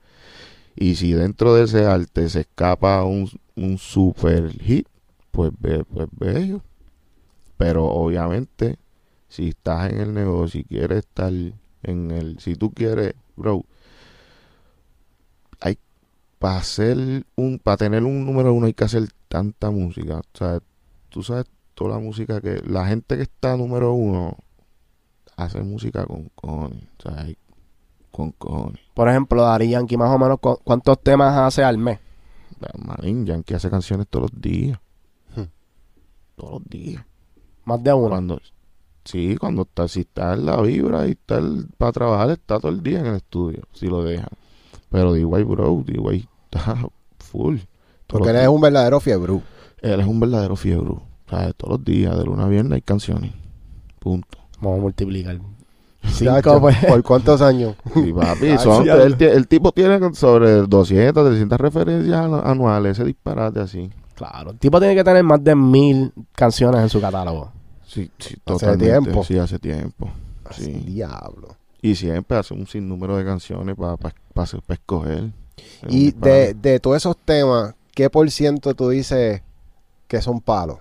Y 0.76 0.96
si 0.96 1.12
dentro 1.12 1.54
de 1.54 1.64
ese 1.64 1.86
arte 1.86 2.28
se 2.28 2.40
escapa 2.40 3.04
un, 3.04 3.28
un 3.56 3.78
super 3.78 4.50
hit, 4.60 4.86
pues, 5.30 5.52
be- 5.58 5.84
pues 5.84 6.08
bello. 6.12 6.62
Pero 7.56 7.86
obviamente, 7.86 8.78
si 9.28 9.48
estás 9.50 9.92
en 9.92 10.00
el 10.00 10.14
negocio 10.14 10.60
y 10.60 10.64
quieres 10.64 11.00
estar 11.00 11.32
en 11.84 12.10
el... 12.10 12.38
Si 12.40 12.56
tú 12.56 12.72
quieres, 12.72 13.14
bro, 13.36 13.64
hay 15.60 15.78
para 16.38 16.58
hacer 16.58 17.26
un 17.36 17.60
para 17.60 17.78
tener 17.78 18.04
un 18.04 18.24
número 18.26 18.52
uno 18.54 18.66
hay 18.66 18.74
que 18.74 18.84
hacer 18.84 19.08
tanta 19.28 19.70
música 19.70 20.18
o 20.20 20.38
sea 20.38 20.60
tú 21.10 21.22
sabes 21.22 21.46
toda 21.74 21.92
la 21.96 22.00
música 22.00 22.40
que 22.42 22.62
la 22.66 22.86
gente 22.86 23.16
que 23.16 23.22
está 23.24 23.56
número 23.56 23.92
uno 23.94 24.36
hace 25.36 25.60
música 25.62 26.06
con 26.06 26.28
cojones 26.34 26.84
o 26.98 27.02
sea 27.10 27.22
hay- 27.22 27.36
con 28.12 28.30
cojones 28.32 28.80
Por 28.94 29.08
ejemplo, 29.08 29.42
Dari 29.42 29.70
Yankee 29.70 29.96
más 29.96 30.10
o 30.14 30.18
menos 30.18 30.38
cu- 30.38 30.58
cuántos 30.62 31.02
temas 31.02 31.36
hace 31.36 31.64
al 31.64 31.78
mes. 31.78 31.98
Marín 32.78 33.26
Yankee 33.26 33.54
hace 33.54 33.68
canciones 33.70 34.06
todos 34.08 34.30
los 34.30 34.40
días 34.40 34.78
Hmm. 35.34 35.42
todos 36.36 36.52
los 36.60 36.64
días 36.68 37.04
Más 37.64 37.82
de 37.82 37.92
uno. 37.92 38.10
cuando 38.10 38.40
sí 39.04 39.36
cuando 39.36 39.62
está 39.62 39.88
si 39.88 40.00
está 40.00 40.34
en 40.34 40.46
la 40.46 40.60
vibra 40.62 41.08
y 41.08 41.12
está 41.12 41.38
el- 41.38 41.66
para 41.76 41.90
trabajar 41.92 42.30
está 42.30 42.60
todo 42.60 42.70
el 42.70 42.82
día 42.82 43.00
en 43.00 43.06
el 43.06 43.16
estudio 43.16 43.62
si 43.72 43.86
lo 43.88 44.04
dejan 44.04 44.28
pero 44.90 45.12
D.Y. 45.12 45.24
bro 45.24 45.82
D.Y. 45.84 46.28
está 46.44 46.76
full 47.18 47.56
Porque 48.06 48.28
él 48.30 48.36
es 48.36 48.48
un 48.48 48.60
verdadero 48.60 49.00
fiebre. 49.00 49.40
Él 49.80 50.00
es 50.00 50.06
un 50.06 50.20
verdadero 50.20 50.54
fiebre. 50.54 50.90
O 50.90 51.02
sea, 51.30 51.50
todos 51.54 51.78
los 51.78 51.84
días, 51.84 52.14
de 52.18 52.24
luna 52.26 52.44
a 52.44 52.48
viernes, 52.48 52.72
hay 52.74 52.82
canciones. 52.82 53.32
Punto. 53.98 54.36
Vamos 54.60 54.78
a 54.78 54.82
multiplicar. 54.82 55.40
Chacho, 56.18 56.60
pues. 56.60 56.76
¿Por 56.84 57.02
cuántos 57.02 57.40
años? 57.42 57.74
Papi, 57.84 58.58
son- 58.58 58.88
el, 58.88 59.16
ti- 59.16 59.24
el 59.24 59.46
tipo 59.48 59.72
tiene 59.72 59.98
sobre 60.14 60.62
200, 60.66 61.26
300 61.28 61.60
referencias 61.60 62.16
anu- 62.20 62.42
anuales. 62.44 62.98
Ese 62.98 63.04
disparate 63.04 63.60
así. 63.60 63.90
Claro. 64.14 64.50
El 64.50 64.58
tipo 64.58 64.78
tiene 64.78 64.94
que 64.94 65.04
tener 65.04 65.22
más 65.24 65.42
de 65.42 65.54
mil 65.54 66.12
canciones 66.34 66.80
en 66.82 66.88
su 66.88 67.00
catálogo. 67.00 67.50
Sí, 67.86 68.10
sí, 68.18 68.28
Hace 68.28 68.40
totalmente. 68.44 68.84
tiempo. 69.02 69.24
Sí, 69.24 69.38
hace 69.38 69.58
tiempo. 69.58 70.10
Sí. 70.50 70.70
Diablo. 70.72 71.48
Y 71.80 71.94
siempre 71.94 72.36
hace 72.38 72.54
un 72.54 72.66
sinnúmero 72.66 73.16
de 73.16 73.24
canciones 73.24 73.74
para 73.76 74.46
escoger. 74.68 75.30
Es 75.56 75.82
un 75.84 75.88
Y 75.90 76.10
de, 76.12 76.54
de 76.54 76.78
todos 76.80 76.96
esos 76.98 77.16
temas, 77.16 77.74
¿qué 77.94 78.08
por 78.10 78.30
ciento 78.30 78.74
tú 78.74 78.88
dices 78.90 79.42
que 80.08 80.20
son 80.22 80.40
palos? 80.40 80.78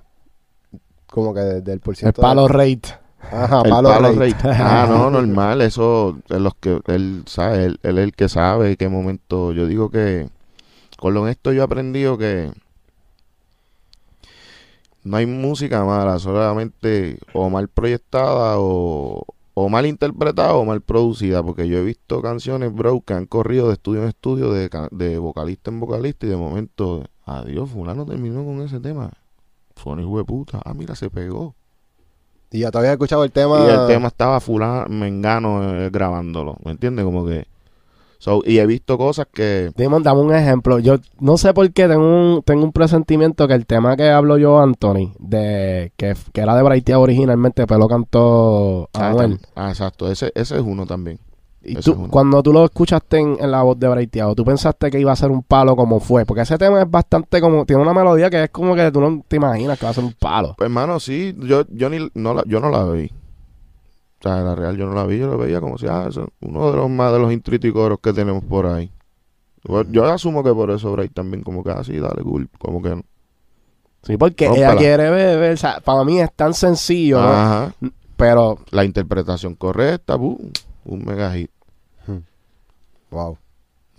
Como 1.07 1.34
que 1.34 1.39
de- 1.41 1.61
del 1.61 1.80
por 1.80 1.93
El 1.93 1.97
ciento. 1.97 2.22
palo 2.22 2.47
rate. 2.47 2.82
Ajá, 3.30 3.61
el 3.63 3.78
palo, 3.78 3.89
palo 3.89 4.11
rate. 4.11 4.47
Ah, 4.59 4.86
no, 4.88 5.09
normal. 5.09 5.61
Eso 5.61 6.22
es 6.30 6.39
los 6.41 6.55
que 6.55 6.82
él 6.88 7.24
sabe. 7.28 7.65
Él, 7.65 7.80
él 7.84 7.97
es 7.99 8.03
el 8.05 8.13
que 8.13 8.30
sabe 8.30 8.78
qué 8.78 8.89
momento. 8.89 9.51
Yo 9.53 9.67
digo 9.67 9.89
que 9.89 10.30
con 10.99 11.13
lo 11.13 11.28
esto 11.28 11.51
yo 11.53 11.61
he 11.61 11.65
aprendido 11.65 12.17
que 12.17 12.51
no 15.03 15.17
hay 15.17 15.26
música 15.26 15.84
mala, 15.84 16.19
solamente 16.19 17.17
o 17.34 17.49
mal 17.49 17.67
proyectada 17.69 18.55
o, 18.59 19.26
o 19.53 19.69
mal 19.69 19.86
interpretada 19.86 20.53
o 20.55 20.65
mal 20.65 20.82
producida. 20.82 21.43
Porque 21.43 21.67
yo 21.67 21.78
he 21.80 21.84
visto 21.84 22.22
canciones, 22.22 22.74
bro, 22.74 23.01
que 23.01 23.13
han 23.13 23.26
corrido 23.26 23.67
de 23.67 23.74
estudio 23.74 24.03
en 24.03 24.09
estudio, 24.09 24.51
de, 24.51 24.69
de 24.91 25.17
vocalista 25.17 25.72
en 25.72 25.80
vocalista 25.80 26.26
y 26.26 26.30
de 26.30 26.38
momento, 26.38 27.03
adiós, 27.26 27.69
fulano 27.69 28.05
terminó 28.05 28.43
con 28.45 28.61
ese 28.61 28.80
tema. 28.80 29.11
Fue 29.76 29.93
un 29.93 30.01
hijo 30.01 30.17
de 30.17 30.26
puta. 30.26 30.61
Ah, 30.63 30.74
mira, 30.74 30.95
se 30.95 31.09
pegó. 31.09 31.55
Y 32.52 32.60
ya 32.60 32.72
te 32.72 32.78
había 32.78 32.91
escuchado 32.91 33.24
el 33.24 33.32
tema. 33.32 33.60
Y 33.66 33.70
el 33.70 33.88
tema 33.88 34.08
estaba 34.10 34.39
fulano, 34.39 34.88
mengano 34.89 35.74
eh, 35.76 35.89
grabándolo, 35.89 36.58
¿me 36.66 36.72
entiendes? 36.72 37.06
Como 37.06 37.26
que... 37.26 37.45
So, 38.20 38.43
y 38.45 38.60
he 38.60 38.66
visto 38.68 38.99
cosas 38.99 39.26
que... 39.34 39.72
Damon, 39.76 40.04
dame 40.04 40.22
un 40.22 40.36
ejemplo. 40.36 40.78
Yo 40.78 40.97
no 41.20 41.38
sé 41.38 41.56
por 41.56 41.72
qué 41.72 41.88
tengo 41.88 42.04
un, 42.36 42.43
tengo 42.43 42.64
un 42.64 42.72
presentimiento 42.72 43.47
que 43.47 43.56
el 43.56 43.66
tema 43.66 43.97
que 43.97 44.10
hablo 44.10 44.38
yo, 44.38 44.60
Anthony, 44.60 45.14
de 45.18 45.91
que, 45.97 46.14
que 46.32 46.41
era 46.41 46.56
de 46.56 46.62
Braitía 46.62 46.99
originalmente, 46.99 47.66
pero 47.66 47.80
lo 47.80 47.88
cantó 47.88 48.89
Ah, 48.93 49.08
Anuel. 49.10 49.39
ah, 49.56 49.70
exacto, 49.70 50.12
ese, 50.12 50.32
ese 50.36 50.56
es 50.56 50.62
uno 50.62 50.86
también. 50.86 51.20
Y 51.64 51.76
tú, 51.76 51.93
uno. 51.93 52.09
cuando 52.09 52.41
tú 52.41 52.51
lo 52.51 52.66
escuchaste 52.66 53.20
en, 53.20 53.38
en 53.39 53.51
la 53.51 53.62
voz 53.62 53.80
de 53.80 53.88
Braiteado, 53.88 54.34
¿tú 54.34 54.43
pensaste 54.43 54.89
que 54.89 54.99
iba 54.99 55.12
a 55.12 55.16
ser 55.16 55.30
un 55.30 55.43
palo 55.43 55.76
como 55.76 55.99
fue? 55.99 56.26
Porque 56.26 56.41
ese 56.41 56.57
tema 56.57 56.82
es 56.82 56.89
bastante 56.89 57.39
como... 57.39 57.66
Tiene 57.66 57.84
una 57.84 57.93
melodía 57.93 58.30
que 58.30 58.45
es 58.45 58.49
como 58.49 58.76
que 58.76 58.91
tú 58.91 58.99
no 58.99 59.24
te 59.28 59.36
imaginas 59.36 59.78
que 59.78 59.86
va 59.86 59.91
a 59.91 59.93
ser 59.93 60.03
un 60.03 60.14
palo. 60.14 60.55
Pues 60.57 60.68
hermano, 60.68 60.99
sí, 60.99 61.36
yo, 61.39 61.64
yo, 61.70 61.89
ni, 61.89 62.09
no 62.16 62.34
la, 62.34 62.43
yo 62.47 62.59
no 62.59 62.72
la 62.72 62.84
vi. 62.86 63.12
O 64.20 64.24
sea, 64.24 64.41
la 64.41 64.55
real 64.55 64.76
yo 64.76 64.88
no 64.88 64.93
la 64.93 65.05
vi, 65.05 65.20
yo 65.20 65.28
lo 65.28 65.38
veía 65.38 65.62
como 65.62 65.78
si, 65.78 65.88
ah, 65.88 66.05
eso 66.09 66.22
es 66.22 66.28
uno 66.41 66.72
de 66.72 66.78
los 66.78 66.89
más 66.89 67.12
de 67.14 67.20
los 67.20 67.32
intriticoros 67.32 67.99
que 67.99 68.14
tenemos 68.14 68.43
por 68.43 68.66
ahí. 68.66 68.91
Yo, 69.64 69.84
yo 69.84 70.05
asumo 70.05 70.43
que 70.43 70.53
por 70.53 70.72
eso 70.72 70.91
Bray 70.91 71.09
también 71.09 71.43
como 71.43 71.64
que 71.64 71.72
así, 71.72 71.97
dale 71.97 72.24
cool, 72.24 72.49
como 72.57 72.82
que... 72.82 73.03
Sí, 74.03 74.18
porque 74.18 74.47
Rómpala. 74.47 74.72
ella 74.72 74.78
quiere 74.80 75.09
beber. 75.12 75.53
O 75.53 75.57
sea, 75.57 75.80
para 75.80 76.03
mí 76.03 76.20
es 76.20 76.32
tan 76.34 76.55
sencillo, 76.55 77.22
¿no? 77.22 77.28
Ajá, 77.28 77.74
pero 78.18 78.59
la 78.72 78.84
interpretación 78.86 79.55
correcta, 79.55 80.16
boom, 80.16 80.51
un 80.86 81.05
mega 81.05 81.34
hit. 81.34 81.51
Wow. 83.11 83.38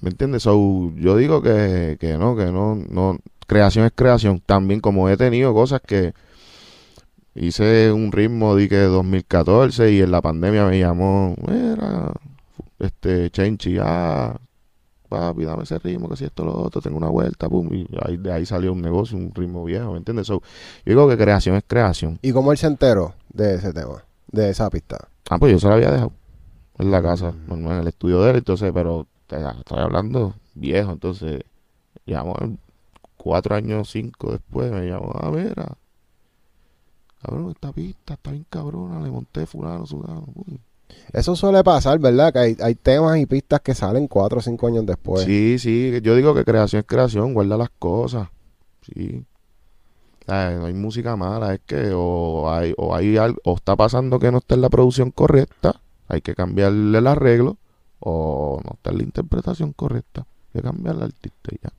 ¿Me 0.01 0.11
entiendes? 0.11 0.43
So, 0.43 0.93
yo 0.97 1.17
digo 1.17 1.43
que, 1.43 1.97
que 2.01 2.19
no, 2.19 2.35
que 2.35 2.47
no, 2.47 2.75
no, 2.75 3.19
creación 3.47 3.85
es 3.85 3.93
creación. 3.95 4.43
También 4.45 4.81
como 4.81 5.09
he 5.09 5.17
tenido 5.17 5.55
cosas 5.55 5.81
que 5.81 6.15
hice 7.35 7.93
un 7.93 8.11
ritmo 8.11 8.57
de 8.57 8.69
que 8.69 8.79
2014 8.81 9.93
y 9.93 10.01
en 10.01 10.11
la 10.11 10.21
pandemia 10.21 10.67
me 10.67 10.79
llamó, 10.79 11.37
era, 11.47 12.13
este, 12.79 13.31
Chenchi, 13.31 13.77
ah, 13.81 14.37
papi, 15.09 15.45
dame 15.45 15.65
ese 15.65 15.79
ritmo, 15.79 16.09
que 16.09 16.17
si 16.17 16.25
esto, 16.25 16.45
lo 16.45 16.57
otro, 16.57 16.81
tengo 16.81 16.97
una 16.97 17.09
vuelta, 17.09 17.49
pum, 17.49 17.69
y 17.73 17.87
ahí, 18.03 18.17
de 18.17 18.33
ahí 18.33 18.47
salió 18.47 18.73
un 18.73 18.81
negocio, 18.81 19.17
un 19.17 19.33
ritmo 19.35 19.65
viejo, 19.65 19.93
¿me 19.93 19.99
entiendes? 19.99 20.27
So, 20.27 20.41
yo 20.85 20.91
digo 20.93 21.09
que 21.09 21.17
creación 21.17 21.57
es 21.57 21.65
creación. 21.67 22.19
¿Y 22.23 22.33
cómo 22.33 22.51
él 22.51 22.59
se 22.59 22.67
enteró 22.67 23.15
de 23.29 23.55
ese 23.55 23.73
tema? 23.73 24.03
De 24.31 24.51
esa 24.51 24.71
pista. 24.71 25.09
Ah, 25.31 25.39
pues 25.39 25.53
yo 25.53 25.59
se 25.61 25.69
la 25.69 25.75
había 25.75 25.91
dejado 25.91 26.13
en 26.83 26.91
la 26.91 27.03
casa, 27.03 27.33
en 27.49 27.67
el 27.67 27.87
estudio 27.89 28.21
de 28.23 28.31
él, 28.31 28.37
entonces, 28.37 28.71
pero 28.75 29.07
estoy 29.29 29.79
hablando 29.79 30.35
viejo, 30.55 30.93
entonces, 30.93 31.43
llamó 32.07 32.37
cuatro 33.17 33.55
años, 33.55 33.91
cinco 33.91 34.33
después, 34.33 34.71
me 34.71 34.87
llamó, 34.87 35.13
a 35.19 35.31
ver, 35.31 35.59
a- 35.59 35.77
cabrón, 37.23 37.51
esta 37.51 37.73
pista 37.73 38.15
está 38.15 38.33
bien 38.33 38.45
cabrona, 38.51 39.01
le 39.01 39.11
monté 39.11 39.47
fulano, 39.47 39.85
pum. 39.85 40.59
Eso 41.13 41.35
suele 41.37 41.65
pasar, 41.65 41.99
¿verdad? 41.99 42.33
Que 42.33 42.39
hay, 42.39 42.57
hay 42.61 42.75
temas 42.75 43.19
y 43.19 43.25
pistas 43.27 43.61
que 43.61 43.75
salen 43.75 44.07
cuatro 44.09 44.39
o 44.41 44.43
cinco 44.43 44.67
años 44.67 44.85
después. 44.85 45.25
Sí, 45.25 45.59
sí, 45.59 46.01
yo 46.03 46.15
digo 46.15 46.35
que 46.35 46.45
creación 46.45 46.81
es 46.81 46.87
creación, 46.87 47.33
guarda 47.33 47.57
las 47.57 47.71
cosas, 47.79 48.29
sí. 48.83 49.25
Ay, 50.27 50.55
no 50.57 50.67
hay 50.67 50.75
música 50.75 51.17
mala, 51.17 51.55
es 51.55 51.61
que 51.67 51.91
o 51.95 52.49
hay, 52.51 52.75
o 52.77 52.95
hay 52.95 53.17
algo, 53.17 53.41
o 53.45 53.57
está 53.57 53.75
pasando 53.75 54.19
que 54.21 54.31
no 54.31 54.39
está 54.39 54.55
en 54.55 54.61
la 54.61 54.69
producción 54.71 55.11
correcta, 55.11 55.81
hay 56.13 56.21
que 56.21 56.35
cambiarle 56.35 56.99
el 56.99 57.07
arreglo, 57.07 57.57
o 57.99 58.61
no 58.65 58.73
está 58.75 58.93
la 58.93 59.03
interpretación 59.03 59.73
correcta. 59.73 60.27
Hay 60.55 60.61
que 60.61 60.63
cambiar 60.63 60.97
al 60.97 61.05
artista 61.05 61.51
y 61.51 61.59
ya. 61.63 61.73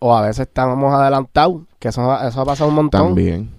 O 0.00 0.14
a 0.14 0.22
veces 0.22 0.48
estamos 0.48 0.92
adelantados, 0.92 1.62
que 1.78 1.88
eso, 1.88 2.02
eso 2.26 2.40
ha 2.40 2.44
pasado 2.44 2.70
un 2.70 2.74
montón. 2.74 3.06
También, 3.06 3.50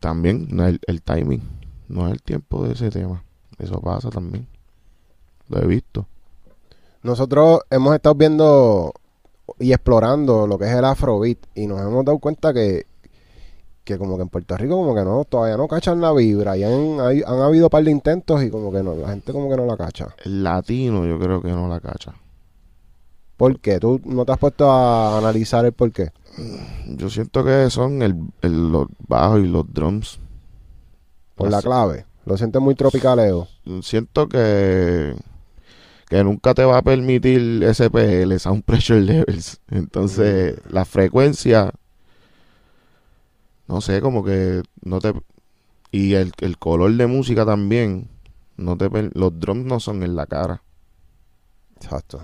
también, 0.00 0.48
no 0.50 0.66
es 0.66 0.74
el, 0.74 0.80
el 0.86 1.02
timing, 1.02 1.42
no 1.88 2.06
es 2.06 2.12
el 2.14 2.22
tiempo 2.22 2.66
de 2.66 2.72
ese 2.72 2.90
tema. 2.90 3.22
Eso 3.58 3.80
pasa 3.80 4.08
también. 4.08 4.48
Lo 5.48 5.62
he 5.62 5.66
visto. 5.66 6.06
Nosotros 7.02 7.60
hemos 7.68 7.94
estado 7.94 8.14
viendo 8.14 8.94
y 9.58 9.72
explorando 9.72 10.46
lo 10.46 10.58
que 10.58 10.64
es 10.64 10.72
el 10.72 10.86
afrobeat 10.86 11.38
y 11.54 11.66
nos 11.66 11.82
hemos 11.82 12.02
dado 12.04 12.18
cuenta 12.18 12.54
que, 12.54 12.86
que 13.84 13.98
como 13.98 14.16
que 14.16 14.22
en 14.22 14.28
Puerto 14.30 14.56
Rico 14.56 14.76
como 14.76 14.94
que 14.94 15.02
no, 15.04 15.24
todavía 15.24 15.56
no 15.56 15.68
cachan 15.68 16.00
la 16.00 16.12
vibra 16.12 16.56
y 16.56 16.64
han, 16.64 17.00
hay- 17.00 17.22
han 17.26 17.40
habido 17.40 17.66
un 17.66 17.70
par 17.70 17.84
de 17.84 17.90
intentos 17.90 18.42
y 18.42 18.50
como 18.50 18.72
que 18.72 18.82
no, 18.82 18.94
la 18.94 19.08
gente 19.10 19.32
como 19.32 19.48
que 19.50 19.56
no 19.56 19.66
la 19.66 19.76
cacha. 19.76 20.14
El 20.24 20.42
latino 20.42 21.06
yo 21.06 21.18
creo 21.18 21.42
que 21.42 21.50
no 21.50 21.68
la 21.68 21.80
cacha. 21.80 22.14
¿Por 23.36 23.58
qué? 23.60 23.80
¿Tú 23.80 24.00
no 24.04 24.24
te 24.24 24.32
has 24.32 24.38
puesto 24.38 24.70
a 24.70 25.18
analizar 25.18 25.64
el 25.64 25.72
por 25.72 25.90
qué? 25.92 26.10
Yo 26.96 27.10
siento 27.10 27.44
que 27.44 27.68
son 27.70 28.02
el, 28.02 28.16
el- 28.42 28.72
los 28.72 28.86
bajos 29.06 29.40
y 29.40 29.46
los 29.48 29.72
drums. 29.72 30.18
Por 31.34 31.50
la 31.50 31.60
clave. 31.60 32.06
Lo 32.26 32.36
sientes 32.38 32.62
muy 32.62 32.74
tropicaleo. 32.74 33.48
Siento 33.82 34.28
que 34.28 35.14
que 36.08 36.22
nunca 36.22 36.54
te 36.54 36.64
va 36.64 36.78
a 36.78 36.82
permitir 36.82 37.64
SPL, 37.74 38.38
Sound 38.38 38.62
Pressure 38.64 39.00
Levels. 39.00 39.60
Entonces, 39.70 40.56
la 40.70 40.84
frecuencia, 40.84 41.72
no 43.68 43.80
sé, 43.80 44.00
como 44.00 44.24
que 44.24 44.62
no 44.82 45.00
te... 45.00 45.12
Y 45.90 46.14
el, 46.14 46.32
el 46.40 46.58
color 46.58 46.92
de 46.94 47.06
música 47.06 47.46
también, 47.46 48.08
no 48.56 48.76
te 48.76 48.90
per- 48.90 49.12
los 49.14 49.38
drums 49.38 49.64
no 49.64 49.78
son 49.80 50.02
en 50.02 50.16
la 50.16 50.26
cara. 50.26 50.62
Exacto. 51.76 52.22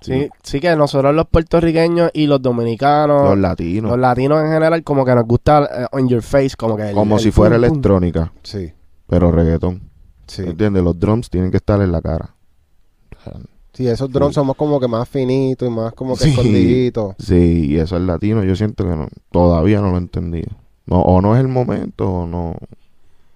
Sí, 0.00 0.28
sí 0.42 0.58
que 0.58 0.74
nosotros 0.74 1.14
los 1.14 1.26
puertorriqueños 1.28 2.10
y 2.12 2.26
los 2.26 2.42
dominicanos, 2.42 3.20
Los 3.22 3.30
los, 3.30 3.38
latinos. 3.38 3.96
latinos 3.98 4.40
en 4.44 4.50
general, 4.50 4.82
como 4.82 5.04
que 5.04 5.14
nos 5.14 5.24
gusta 5.24 5.68
eh, 5.84 5.86
on 5.92 6.08
your 6.08 6.22
face, 6.22 6.56
como 6.58 6.76
que 6.76 6.88
el- 6.88 6.94
como 6.94 7.16
el 7.16 7.22
si 7.22 7.30
fuera 7.30 7.54
pum, 7.56 7.62
pum. 7.64 7.72
electrónica, 7.72 8.32
Sí, 8.42 8.72
pero 9.06 9.30
reggaetón. 9.30 9.82
sí. 10.26 10.42
¿Entiendes? 10.42 10.82
Los 10.82 10.98
drums 10.98 11.30
tienen 11.30 11.52
que 11.52 11.58
estar 11.58 11.80
en 11.80 11.92
la 11.92 12.00
cara. 12.02 12.34
Sí, 13.72 13.86
esos 13.86 14.10
drones 14.10 14.34
somos 14.34 14.56
como 14.56 14.80
que 14.80 14.88
más 14.88 15.08
finitos 15.08 15.68
y 15.68 15.70
más 15.70 15.92
como 15.94 16.16
que 16.16 16.24
Sí. 16.24 16.30
escondiditos. 16.30 17.14
Sí, 17.20 17.66
y 17.70 17.76
eso 17.78 17.96
el 17.96 18.06
latino 18.08 18.42
yo 18.42 18.56
siento 18.56 18.82
que 18.84 18.90
no, 18.96 19.06
todavía 19.30 19.80
no 19.80 19.90
lo 19.90 19.94
he 19.94 20.00
entendido. 20.00 20.50
No, 20.86 21.00
o 21.00 21.20
no 21.20 21.34
es 21.34 21.40
el 21.40 21.48
momento 21.48 22.10
o 22.10 22.26
no, 22.26 22.56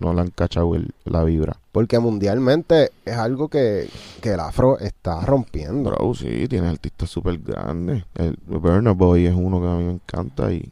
no 0.01 0.13
le 0.15 0.21
han 0.21 0.31
cachado 0.31 0.75
el- 0.75 0.93
la 1.05 1.23
vibra. 1.25 1.57
Porque 1.73 1.99
mundialmente 1.99 2.91
es 3.05 3.17
algo 3.17 3.49
que, 3.49 3.89
que 4.21 4.31
el 4.33 4.41
afro 4.41 4.79
está 4.79 5.21
rompiendo. 5.25 5.91
Bro, 5.91 6.15
sí, 6.15 6.49
tiene 6.49 6.69
artistas 6.69 7.09
súper 7.11 7.39
grandes. 7.39 8.05
El 8.15 8.39
Burna 8.47 8.93
Boy 8.93 9.27
es 9.27 9.35
uno 9.35 9.61
que 9.61 9.67
a 9.67 9.75
mí 9.75 9.85
me 9.85 9.93
encanta 9.93 10.53
y 10.53 10.71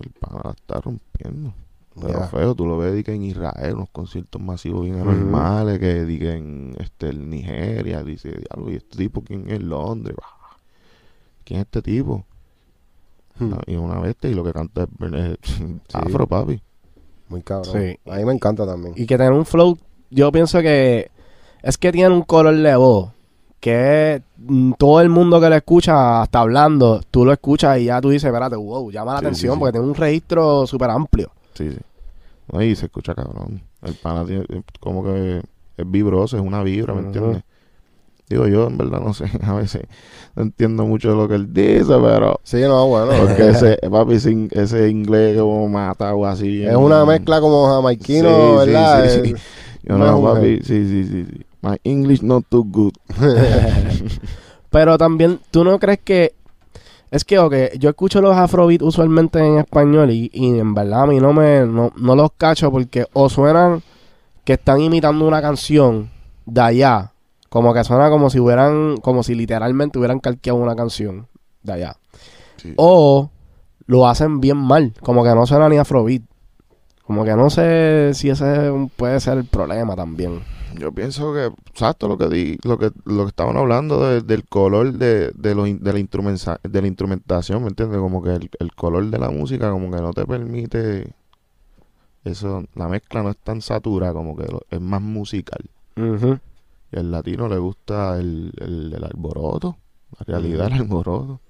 el 0.00 0.10
pana 0.20 0.40
la 0.44 0.50
está 0.50 0.80
rompiendo. 0.80 1.52
Pero 1.98 2.26
feo, 2.26 2.54
tú 2.54 2.66
lo 2.66 2.76
ves 2.76 3.02
que 3.04 3.14
en 3.14 3.22
Israel, 3.22 3.74
unos 3.76 3.88
conciertos 3.88 4.40
masivos 4.40 4.82
bien 4.84 5.00
anormales, 5.00 5.78
que 5.78 6.02
en 6.36 6.76
este, 6.78 7.08
en 7.08 7.30
Nigeria, 7.30 8.02
dice, 8.04 8.30
diablo, 8.32 8.70
¿y 8.70 8.76
este 8.76 8.98
tipo 8.98 9.22
quién 9.22 9.48
es? 9.50 9.62
Londres? 9.62 10.14
¿Quién 11.44 11.60
es 11.60 11.64
este 11.66 11.80
tipo? 11.80 12.24
Hmm, 13.38 13.54
Y 13.66 13.76
una 13.76 14.00
bestia 14.00 14.30
y 14.30 14.34
lo 14.34 14.42
que 14.44 14.52
canta 14.52 14.82
es, 14.84 14.88
es 15.88 15.94
afro, 15.94 16.26
papi. 16.26 16.60
Muy 17.28 17.42
cabrón. 17.42 17.72
Sí. 17.74 17.98
A 18.10 18.16
mí 18.16 18.24
me 18.24 18.32
encanta 18.32 18.66
también. 18.66 18.94
Y 18.96 19.04
que 19.06 19.16
tener 19.16 19.32
un 19.32 19.44
flow, 19.44 19.76
yo 20.10 20.30
pienso 20.32 20.60
que 20.60 21.10
es 21.62 21.76
que 21.78 21.90
tiene 21.92 22.14
un 22.14 22.22
color 22.22 22.56
de 22.56 22.76
voz 22.76 23.10
que 23.58 24.22
mm, 24.36 24.72
todo 24.78 25.00
el 25.00 25.08
mundo 25.08 25.40
que 25.40 25.48
lo 25.48 25.56
escucha, 25.56 26.22
hasta 26.22 26.40
hablando, 26.40 27.00
tú 27.10 27.24
lo 27.24 27.32
escuchas 27.32 27.78
y 27.78 27.86
ya 27.86 28.00
tú 28.00 28.10
dices, 28.10 28.26
espérate, 28.28 28.54
wow, 28.56 28.90
llama 28.90 29.14
la 29.14 29.18
Sí, 29.20 29.24
atención 29.26 29.52
sí, 29.52 29.56
sí. 29.56 29.58
porque 29.58 29.72
tiene 29.72 29.86
un 29.88 29.94
registro 29.94 30.66
súper 30.66 30.90
amplio. 30.90 31.30
Sí, 31.54 31.70
sí. 31.72 31.78
No, 32.52 32.62
y 32.62 32.76
se 32.76 32.86
escucha 32.86 33.14
cabrón. 33.14 33.60
El 33.82 33.94
pana 33.94 34.24
tiene, 34.24 34.44
como 34.78 35.02
que 35.02 35.38
es 35.76 35.90
vibroso, 35.90 36.36
es 36.36 36.42
una 36.42 36.62
vibra, 36.62 36.94
¿me 36.94 37.00
entiendes? 37.00 37.42
Digo, 38.28 38.48
yo 38.48 38.66
en 38.66 38.76
verdad 38.76 39.00
no 39.00 39.14
sé, 39.14 39.26
a 39.42 39.52
veces 39.54 39.82
no 40.34 40.42
entiendo 40.42 40.84
mucho 40.84 41.10
de 41.10 41.14
lo 41.16 41.28
que 41.28 41.36
él 41.36 41.52
dice, 41.52 41.94
pero... 42.02 42.40
Sí, 42.42 42.60
no, 42.62 42.86
bueno. 42.88 43.12
Porque 43.18 43.48
ese, 43.50 43.78
papi, 43.90 44.14
ese, 44.14 44.48
ese 44.52 44.88
inglés 44.88 45.38
como 45.38 45.68
mata 45.68 46.12
o 46.14 46.26
así. 46.26 46.62
es 46.64 46.74
una 46.74 47.04
mezcla 47.04 47.40
como 47.40 47.66
jamaiquino, 47.68 48.28
Sí, 48.28 48.34
sí, 48.64 48.70
¿verdad? 48.70 49.04
sí, 49.12 49.18
El- 49.20 49.36
sí. 49.38 49.42
Yo 49.84 49.96
no 49.98 50.20
papi, 50.22 50.58
sí, 50.64 50.88
sí, 50.88 51.04
sí, 51.04 51.24
sí. 51.30 51.46
My 51.62 51.76
English 51.84 52.22
not 52.22 52.44
too 52.48 52.64
good. 52.64 52.92
Pero 54.70 54.98
también, 54.98 55.40
¿tú 55.50 55.64
no 55.64 55.78
crees 55.78 56.00
que... 56.00 56.34
Es 57.10 57.24
que, 57.24 57.38
ok, 57.38 57.54
yo 57.78 57.88
escucho 57.90 58.20
los 58.20 58.36
afrobeat 58.36 58.82
usualmente 58.82 59.38
en 59.38 59.58
español 59.58 60.10
y, 60.10 60.28
y 60.34 60.58
en 60.58 60.74
verdad 60.74 61.02
a 61.02 61.06
mí 61.06 61.20
no 61.20 61.32
me... 61.32 61.64
No, 61.64 61.92
no 61.96 62.16
los 62.16 62.30
cacho 62.36 62.70
porque 62.70 63.06
o 63.12 63.28
suenan 63.28 63.82
que 64.44 64.54
están 64.54 64.80
imitando 64.80 65.26
una 65.26 65.40
canción 65.40 66.10
de 66.44 66.60
allá. 66.60 67.12
Como 67.48 67.72
que 67.74 67.84
suena 67.84 68.10
como 68.10 68.30
si 68.30 68.38
hubieran... 68.40 68.96
Como 68.98 69.22
si 69.22 69.34
literalmente 69.34 69.98
hubieran 69.98 70.20
calqueado 70.20 70.58
una 70.58 70.76
canción 70.76 71.28
de 71.62 71.72
allá. 71.72 71.96
Sí. 72.56 72.74
O 72.76 73.30
lo 73.86 74.06
hacen 74.08 74.40
bien 74.40 74.56
mal. 74.56 74.94
Como 75.02 75.22
que 75.24 75.34
no 75.34 75.46
suena 75.46 75.68
ni 75.68 75.76
afrobeat. 75.78 76.22
Como 77.04 77.24
que 77.24 77.34
no 77.36 77.50
sé 77.50 78.10
si 78.14 78.30
ese 78.30 78.72
puede 78.96 79.20
ser 79.20 79.38
el 79.38 79.44
problema 79.44 79.94
también. 79.94 80.42
Yo 80.78 80.92
pienso 80.92 81.32
que, 81.32 81.46
exacto, 81.70 82.08
lo 82.08 82.18
que 82.18 82.28
di, 82.28 82.58
lo 82.64 82.76
que, 82.78 82.90
lo 83.04 83.22
que 83.24 83.28
estaban 83.28 83.56
hablando 83.56 84.06
de- 84.06 84.20
del 84.20 84.44
color 84.46 84.92
de, 84.92 85.30
de, 85.34 85.54
los 85.54 85.64
de, 85.66 85.78
la 85.80 86.58
de 86.62 86.82
la 86.82 86.86
instrumentación, 86.88 87.62
¿me 87.62 87.68
entiendes? 87.68 87.98
Como 87.98 88.22
que 88.22 88.30
el, 88.34 88.50
el 88.58 88.74
color 88.74 89.06
de 89.08 89.18
la 89.18 89.30
música 89.30 89.70
como 89.70 89.90
que 89.90 90.02
no 90.02 90.12
te 90.12 90.26
permite 90.26 91.14
eso, 92.24 92.64
la 92.74 92.88
mezcla 92.88 93.22
no 93.22 93.30
es 93.30 93.36
tan 93.36 93.62
satura, 93.62 94.12
como 94.12 94.36
que 94.36 94.44
lo- 94.50 94.62
es 94.70 94.80
más 94.80 95.00
musical. 95.00 95.64
Ujú. 95.96 96.38
Y 96.92 96.98
al 96.98 97.10
latino 97.10 97.48
le 97.48 97.58
gusta 97.58 98.16
el, 98.18 98.52
el, 98.58 98.92
el 98.94 99.04
alboroto, 99.04 99.76
la 100.18 100.24
realidad 100.26 100.64
del 100.64 100.80
alboroto. 100.82 101.40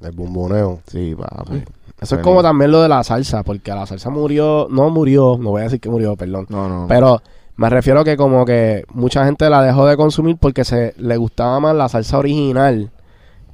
El 0.00 0.12
bumboneo. 0.12 0.80
Sí, 0.86 1.14
papi. 1.14 1.62
Eso 2.00 2.16
es 2.16 2.22
como 2.22 2.42
también 2.42 2.70
lo 2.70 2.80
de 2.80 2.88
la 2.88 3.04
salsa, 3.04 3.42
porque 3.42 3.70
la 3.70 3.86
salsa 3.86 4.08
murió, 4.08 4.66
no 4.70 4.88
murió, 4.88 5.36
no 5.38 5.50
voy 5.50 5.60
a 5.60 5.64
decir 5.64 5.80
que 5.80 5.90
murió, 5.90 6.16
perdón. 6.16 6.46
No, 6.48 6.68
no. 6.68 6.86
Pero 6.88 7.20
me 7.56 7.68
refiero 7.68 8.02
que 8.04 8.16
como 8.16 8.46
que 8.46 8.84
mucha 8.94 9.26
gente 9.26 9.50
la 9.50 9.62
dejó 9.62 9.86
de 9.86 9.98
consumir 9.98 10.38
porque 10.38 10.64
se 10.64 10.94
le 10.96 11.18
gustaba 11.18 11.60
más 11.60 11.76
la 11.76 11.90
salsa 11.90 12.18
original 12.18 12.90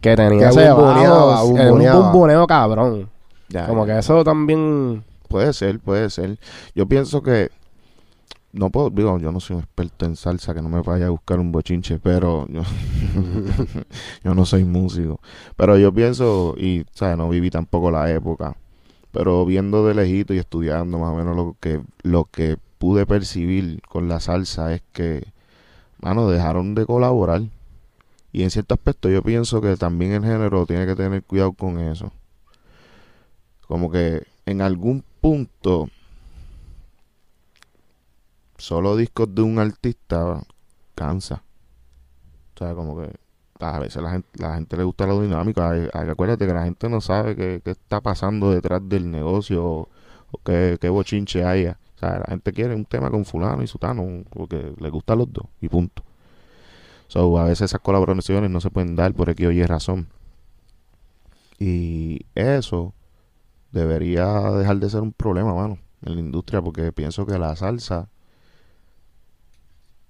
que 0.00 0.14
tenía 0.14 0.50
Que 0.50 0.60
ese 0.60 0.72
bumboneaba, 0.72 1.26
bajo, 1.26 1.46
un 1.46 2.02
bumboneo 2.02 2.46
cabrón. 2.46 3.10
Ya, 3.48 3.66
Como 3.66 3.84
ya. 3.84 3.94
que 3.94 3.98
eso 4.00 4.22
también 4.22 5.02
Puede 5.28 5.52
ser, 5.52 5.80
puede 5.80 6.08
ser. 6.10 6.38
Yo 6.74 6.86
pienso 6.86 7.22
que 7.22 7.50
no 8.56 8.70
puedo, 8.70 8.90
digo, 8.90 9.18
yo 9.18 9.32
no 9.32 9.40
soy 9.40 9.56
un 9.56 9.62
experto 9.62 10.06
en 10.06 10.16
salsa, 10.16 10.54
que 10.54 10.62
no 10.62 10.68
me 10.68 10.80
vaya 10.80 11.06
a 11.06 11.10
buscar 11.10 11.38
un 11.38 11.52
bochinche, 11.52 11.98
pero 11.98 12.46
yo, 12.48 12.62
yo 14.24 14.34
no 14.34 14.46
soy 14.46 14.64
músico. 14.64 15.20
Pero 15.56 15.78
yo 15.78 15.92
pienso, 15.92 16.54
y, 16.58 16.84
¿sabes? 16.92 17.16
No 17.18 17.28
viví 17.28 17.50
tampoco 17.50 17.90
la 17.90 18.10
época, 18.10 18.56
pero 19.12 19.44
viendo 19.44 19.86
de 19.86 19.94
lejito 19.94 20.34
y 20.34 20.38
estudiando 20.38 20.98
más 20.98 21.12
o 21.12 21.16
menos 21.16 21.36
lo 21.36 21.56
que, 21.60 21.82
lo 22.02 22.24
que 22.24 22.56
pude 22.78 23.06
percibir 23.06 23.80
con 23.82 24.08
la 24.08 24.20
salsa 24.20 24.74
es 24.74 24.82
que, 24.92 25.26
mano, 26.00 26.28
dejaron 26.28 26.74
de 26.74 26.86
colaborar. 26.86 27.42
Y 28.32 28.42
en 28.42 28.50
cierto 28.50 28.74
aspecto 28.74 29.08
yo 29.08 29.22
pienso 29.22 29.60
que 29.60 29.76
también 29.76 30.12
el 30.12 30.22
género 30.22 30.66
tiene 30.66 30.86
que 30.86 30.94
tener 30.94 31.22
cuidado 31.22 31.52
con 31.52 31.78
eso. 31.78 32.12
Como 33.66 33.90
que 33.90 34.24
en 34.44 34.60
algún 34.62 35.04
punto 35.20 35.88
solo 38.66 38.96
discos 38.96 39.32
de 39.32 39.42
un 39.42 39.60
artista 39.60 40.42
cansa. 40.96 41.44
O 42.54 42.58
sea, 42.58 42.74
como 42.74 43.00
que 43.00 43.12
a 43.60 43.78
veces 43.78 44.02
la 44.02 44.10
gente, 44.10 44.28
la 44.40 44.56
gente 44.56 44.76
le 44.76 44.82
gusta 44.82 45.06
lo 45.06 45.20
dinámico. 45.22 45.62
Hay- 45.62 45.88
hay- 45.92 46.08
acuérdate 46.10 46.46
que 46.48 46.52
la 46.52 46.64
gente 46.64 46.88
no 46.88 47.00
sabe 47.00 47.36
qué, 47.36 47.60
qué 47.64 47.70
está 47.70 48.00
pasando 48.00 48.50
detrás 48.50 48.80
del 48.88 49.08
negocio 49.10 49.64
o, 49.64 49.88
qué, 50.44 50.78
qué 50.80 50.88
bochinche 50.88 51.44
haya. 51.44 51.78
O 51.94 51.98
sea, 52.00 52.18
la 52.18 52.24
gente 52.28 52.52
quiere 52.52 52.74
un 52.74 52.84
tema 52.86 53.08
con 53.10 53.24
fulano 53.24 53.62
y 53.62 53.68
sutano 53.68 54.24
porque 54.30 54.74
le 54.80 54.90
gustan 54.90 55.18
los 55.18 55.32
dos 55.32 55.46
y 55.60 55.68
punto. 55.68 56.02
So, 57.08 57.38
a 57.38 57.44
veces 57.44 57.62
esas 57.70 57.80
colaboraciones 57.80 58.50
no 58.50 58.60
se 58.60 58.70
pueden 58.70 58.96
dar 58.96 59.14
por 59.14 59.30
X 59.30 59.46
o 59.46 59.52
Y 59.52 59.64
razón. 59.64 60.08
Y 61.58 62.26
eso 62.34 62.94
debería 63.72 64.26
dejar 64.52 64.78
de 64.78 64.90
ser 64.90 65.02
un 65.02 65.12
problema, 65.12 65.54
mano, 65.54 65.78
en 66.02 66.14
la 66.14 66.20
industria, 66.20 66.62
porque 66.62 66.92
pienso 66.92 67.26
que 67.26 67.38
la 67.38 67.54
salsa 67.56 68.08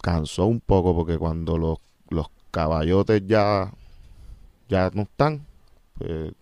cansó 0.01 0.47
un 0.47 0.61
poco, 0.61 0.95
porque 0.95 1.19
cuando 1.19 1.59
los, 1.59 1.79
los 2.11 2.27
caballotes 2.51 3.23
ya, 3.27 3.73
ya 4.69 4.91
no 4.95 5.03
están, 5.03 5.45
pues, 5.99 6.33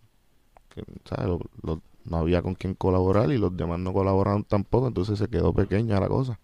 que, 0.74 0.82
¿sabes? 1.04 1.26
Lo- 1.26 1.40
lo- 1.62 1.80
no 2.04 2.18
había 2.18 2.42
con 2.42 2.54
quién 2.54 2.74
colaborar 2.74 3.30
y 3.30 3.38
los 3.38 3.56
demás 3.56 3.78
no 3.78 3.92
colaboraron 3.94 4.44
tampoco, 4.44 4.88
entonces 4.88 5.18
se 5.18 5.28
quedó 5.28 5.54
pequeña 5.54 5.98
la 6.00 6.08
cosa. 6.08 6.38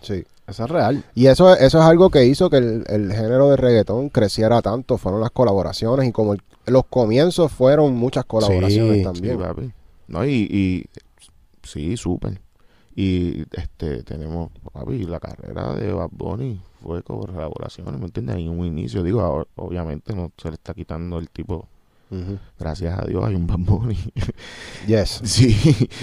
Sí. 0.00 0.24
Eso 0.44 0.64
es 0.64 0.70
real. 0.70 1.04
Y 1.14 1.26
eso, 1.26 1.54
eso 1.54 1.78
es 1.78 1.84
algo 1.84 2.10
que 2.10 2.24
hizo 2.26 2.50
que 2.50 2.56
el, 2.56 2.84
el 2.88 3.12
género 3.12 3.48
de 3.48 3.56
reggaetón 3.56 4.08
creciera 4.08 4.60
tanto, 4.60 4.98
fueron 4.98 5.20
las 5.20 5.30
colaboraciones 5.30 6.08
y 6.08 6.12
como 6.12 6.32
el- 6.32 6.42
los 6.66 6.84
comienzos 6.86 7.52
fueron 7.52 7.94
muchas 7.94 8.24
colaboraciones 8.24 8.98
Sí, 8.98 9.02
también. 9.04 9.36
Sí, 9.38 9.42
papi. 9.44 9.72
No, 10.08 10.24
y, 10.26 10.32
y 10.50 10.84
sí, 11.62 11.96
súper. 11.96 12.40
Y 12.94 13.42
este 13.52 14.02
tenemos, 14.02 14.50
papi, 14.72 15.04
la 15.04 15.18
carrera 15.18 15.74
de 15.74 15.92
Bad 15.92 16.10
Bunny 16.12 16.60
fue 16.82 17.02
con 17.02 17.20
colaboraciones, 17.22 17.98
¿me 17.98 18.06
entiendes? 18.06 18.36
Hay 18.36 18.48
un 18.48 18.64
inicio, 18.66 19.02
digo, 19.02 19.20
ahora, 19.22 19.46
obviamente 19.56 20.14
no 20.14 20.30
se 20.36 20.48
le 20.48 20.54
está 20.54 20.74
quitando 20.74 21.18
el 21.18 21.30
tipo, 21.30 21.66
gracias 22.58 22.98
a 22.98 23.06
Dios 23.06 23.24
hay 23.24 23.34
un 23.34 23.46
Bad 23.46 23.60
Bunny. 23.60 23.96
Yes, 24.86 25.08
sí, 25.24 25.54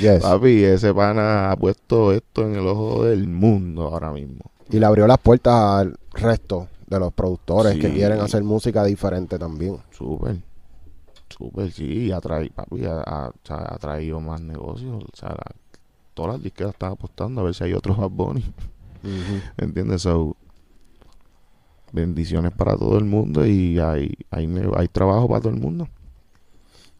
yes. 0.01 0.21
papi, 0.23 0.63
ese 0.63 0.91
pana 0.93 1.51
ha 1.51 1.55
puesto 1.57 2.11
esto 2.11 2.41
en 2.47 2.55
el 2.55 2.65
ojo 2.65 3.03
del 3.03 3.27
mundo 3.27 3.83
ahora 3.83 4.11
mismo. 4.11 4.39
Y 4.71 4.79
le 4.79 4.85
abrió 4.87 5.05
las 5.05 5.19
puertas 5.19 5.53
al 5.53 5.95
resto 6.13 6.67
de 6.87 6.99
los 6.99 7.13
productores 7.13 7.73
Sí. 7.73 7.79
que 7.79 7.91
quieren 7.93 8.19
hacer 8.19 8.43
música 8.43 8.83
diferente 8.83 9.37
también. 9.37 9.77
Súper, 9.91 10.37
súper, 11.29 11.71
sí, 11.71 12.11
ha 12.11 12.19
traído, 12.19 12.55
papi, 12.55 12.85
ha, 12.85 13.31
ha- 13.49 13.77
traído 13.79 14.19
más 14.19 14.41
negocios, 14.41 15.03
o 15.03 15.15
sea, 15.15 15.29
la- 15.29 15.55
todas 16.19 16.33
las 16.35 16.43
disqueras 16.43 16.73
están 16.73 16.91
apostando 16.91 17.39
a 17.39 17.45
ver 17.45 17.53
si 17.55 17.63
hay 17.63 17.73
otros 17.73 17.97
Bad 17.97 18.09
Bunny. 18.09 18.43
¿Entiendes? 19.57 20.01
So, 20.01 20.35
bendiciones 21.91 22.51
para 22.51 22.75
todo 22.75 22.97
el 22.97 23.05
mundo 23.05 23.45
y 23.45 23.79
hay, 23.79 24.13
hay, 24.29 24.49
hay 24.75 24.87
trabajo 24.89 25.27
para 25.27 25.41
todo 25.41 25.53
el 25.53 25.59
mundo. 25.59 25.87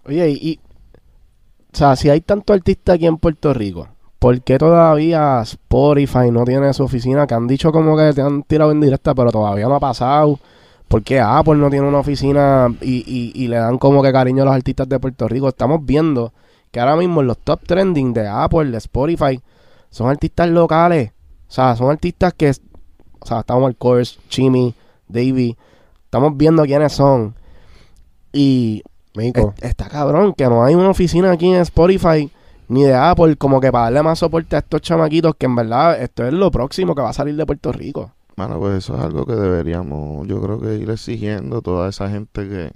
Oye, 0.06 0.30
y, 0.30 0.34
y- 0.52 0.60
o 1.72 1.78
sea, 1.78 1.96
si 1.96 2.10
hay 2.10 2.22
tanto 2.22 2.54
artista 2.54 2.94
aquí 2.94 3.06
en 3.06 3.18
Puerto 3.18 3.54
Rico, 3.54 3.88
¿por 4.18 4.42
qué 4.42 4.58
todavía 4.58 5.42
Spotify 5.42 6.32
no 6.32 6.44
tiene 6.46 6.74
su 6.74 6.84
oficina? 6.84 7.28
Que 7.28 7.36
han 7.36 7.46
dicho 7.48 7.72
como 7.72 7.96
que 7.96 8.12
te 8.14 8.22
han 8.22 8.44
tirado 8.44 8.72
en 8.72 8.80
directa, 8.82 9.14
pero 9.14 9.32
todavía 9.32 9.68
no 9.68 9.76
ha 9.76 9.80
pasado. 9.80 10.40
¿Por 10.88 11.04
qué 11.04 11.20
Apple 11.20 11.58
no 11.58 11.70
tiene 11.70 11.88
una 11.88 12.00
oficina 12.00 12.68
y, 12.82 13.04
y- 13.06 13.32
y 13.44 13.48
le 13.48 13.58
dan 13.58 13.78
como 13.78 14.02
que 14.02 14.12
cariño 14.12 14.42
a 14.42 14.46
los 14.46 14.56
artistas 14.56 14.90
de 14.90 15.00
Puerto 15.00 15.28
Rico? 15.28 15.48
Estamos 15.50 15.86
viendo 15.86 16.34
que 16.72 16.80
ahora 16.80 16.96
mismo 16.96 17.22
en 17.22 17.28
los 17.28 17.38
top 17.40 17.62
trending 17.66 18.14
de 18.14 18.28
Apple, 18.28 18.66
de 18.72 18.78
Spotify, 18.78 19.42
son 19.90 20.10
artistas 20.10 20.50
locales. 20.50 21.12
O 21.48 21.52
sea, 21.52 21.76
son 21.76 21.90
artistas 21.90 22.34
que, 22.34 22.52
o 23.20 23.26
sea, 23.26 23.40
estamos 23.40 23.68
al 23.68 23.76
course, 23.76 24.20
Chimmy, 24.30 24.74
Davey, 25.08 25.58
estamos 26.06 26.38
viendo 26.38 26.64
quiénes 26.64 26.94
son. 26.94 27.36
Y 28.32 28.84
Mico, 29.16 29.54
es- 29.58 29.70
está 29.70 29.88
cabrón 29.90 30.34
que 30.34 30.46
no 30.46 30.64
hay 30.64 30.76
una 30.76 30.90
oficina 30.90 31.32
aquí 31.32 31.48
en 31.48 31.62
Spotify 31.62 32.32
ni 32.68 32.84
de 32.84 32.94
Apple 32.94 33.36
como 33.36 33.60
que 33.60 33.72
para 33.72 33.86
darle 33.86 34.04
más 34.04 34.20
soporte 34.20 34.56
a 34.56 34.60
estos 34.60 34.82
chamaquitos 34.82 35.34
que 35.36 35.48
en 35.48 35.56
verdad 35.56 36.00
esto 36.00 36.26
es 36.28 36.34
lo 36.34 36.52
próximo 36.52 36.94
que 36.94 37.02
va 37.02 37.10
a 37.10 37.14
salir 37.14 37.36
de 37.36 37.46
Puerto 37.46 37.72
Rico. 37.72 38.12
Mano, 38.36 38.60
pues 38.60 38.78
eso 38.78 38.96
es 38.96 39.02
algo 39.02 39.26
que 39.26 39.34
deberíamos, 39.34 40.28
yo 40.28 40.40
creo 40.42 40.62
que 40.62 40.76
ir 40.76 40.90
exigiendo 40.92 41.58
a 41.58 41.62
toda 41.62 41.90
esa 41.90 42.08
gente 42.10 42.48
que, 42.48 42.72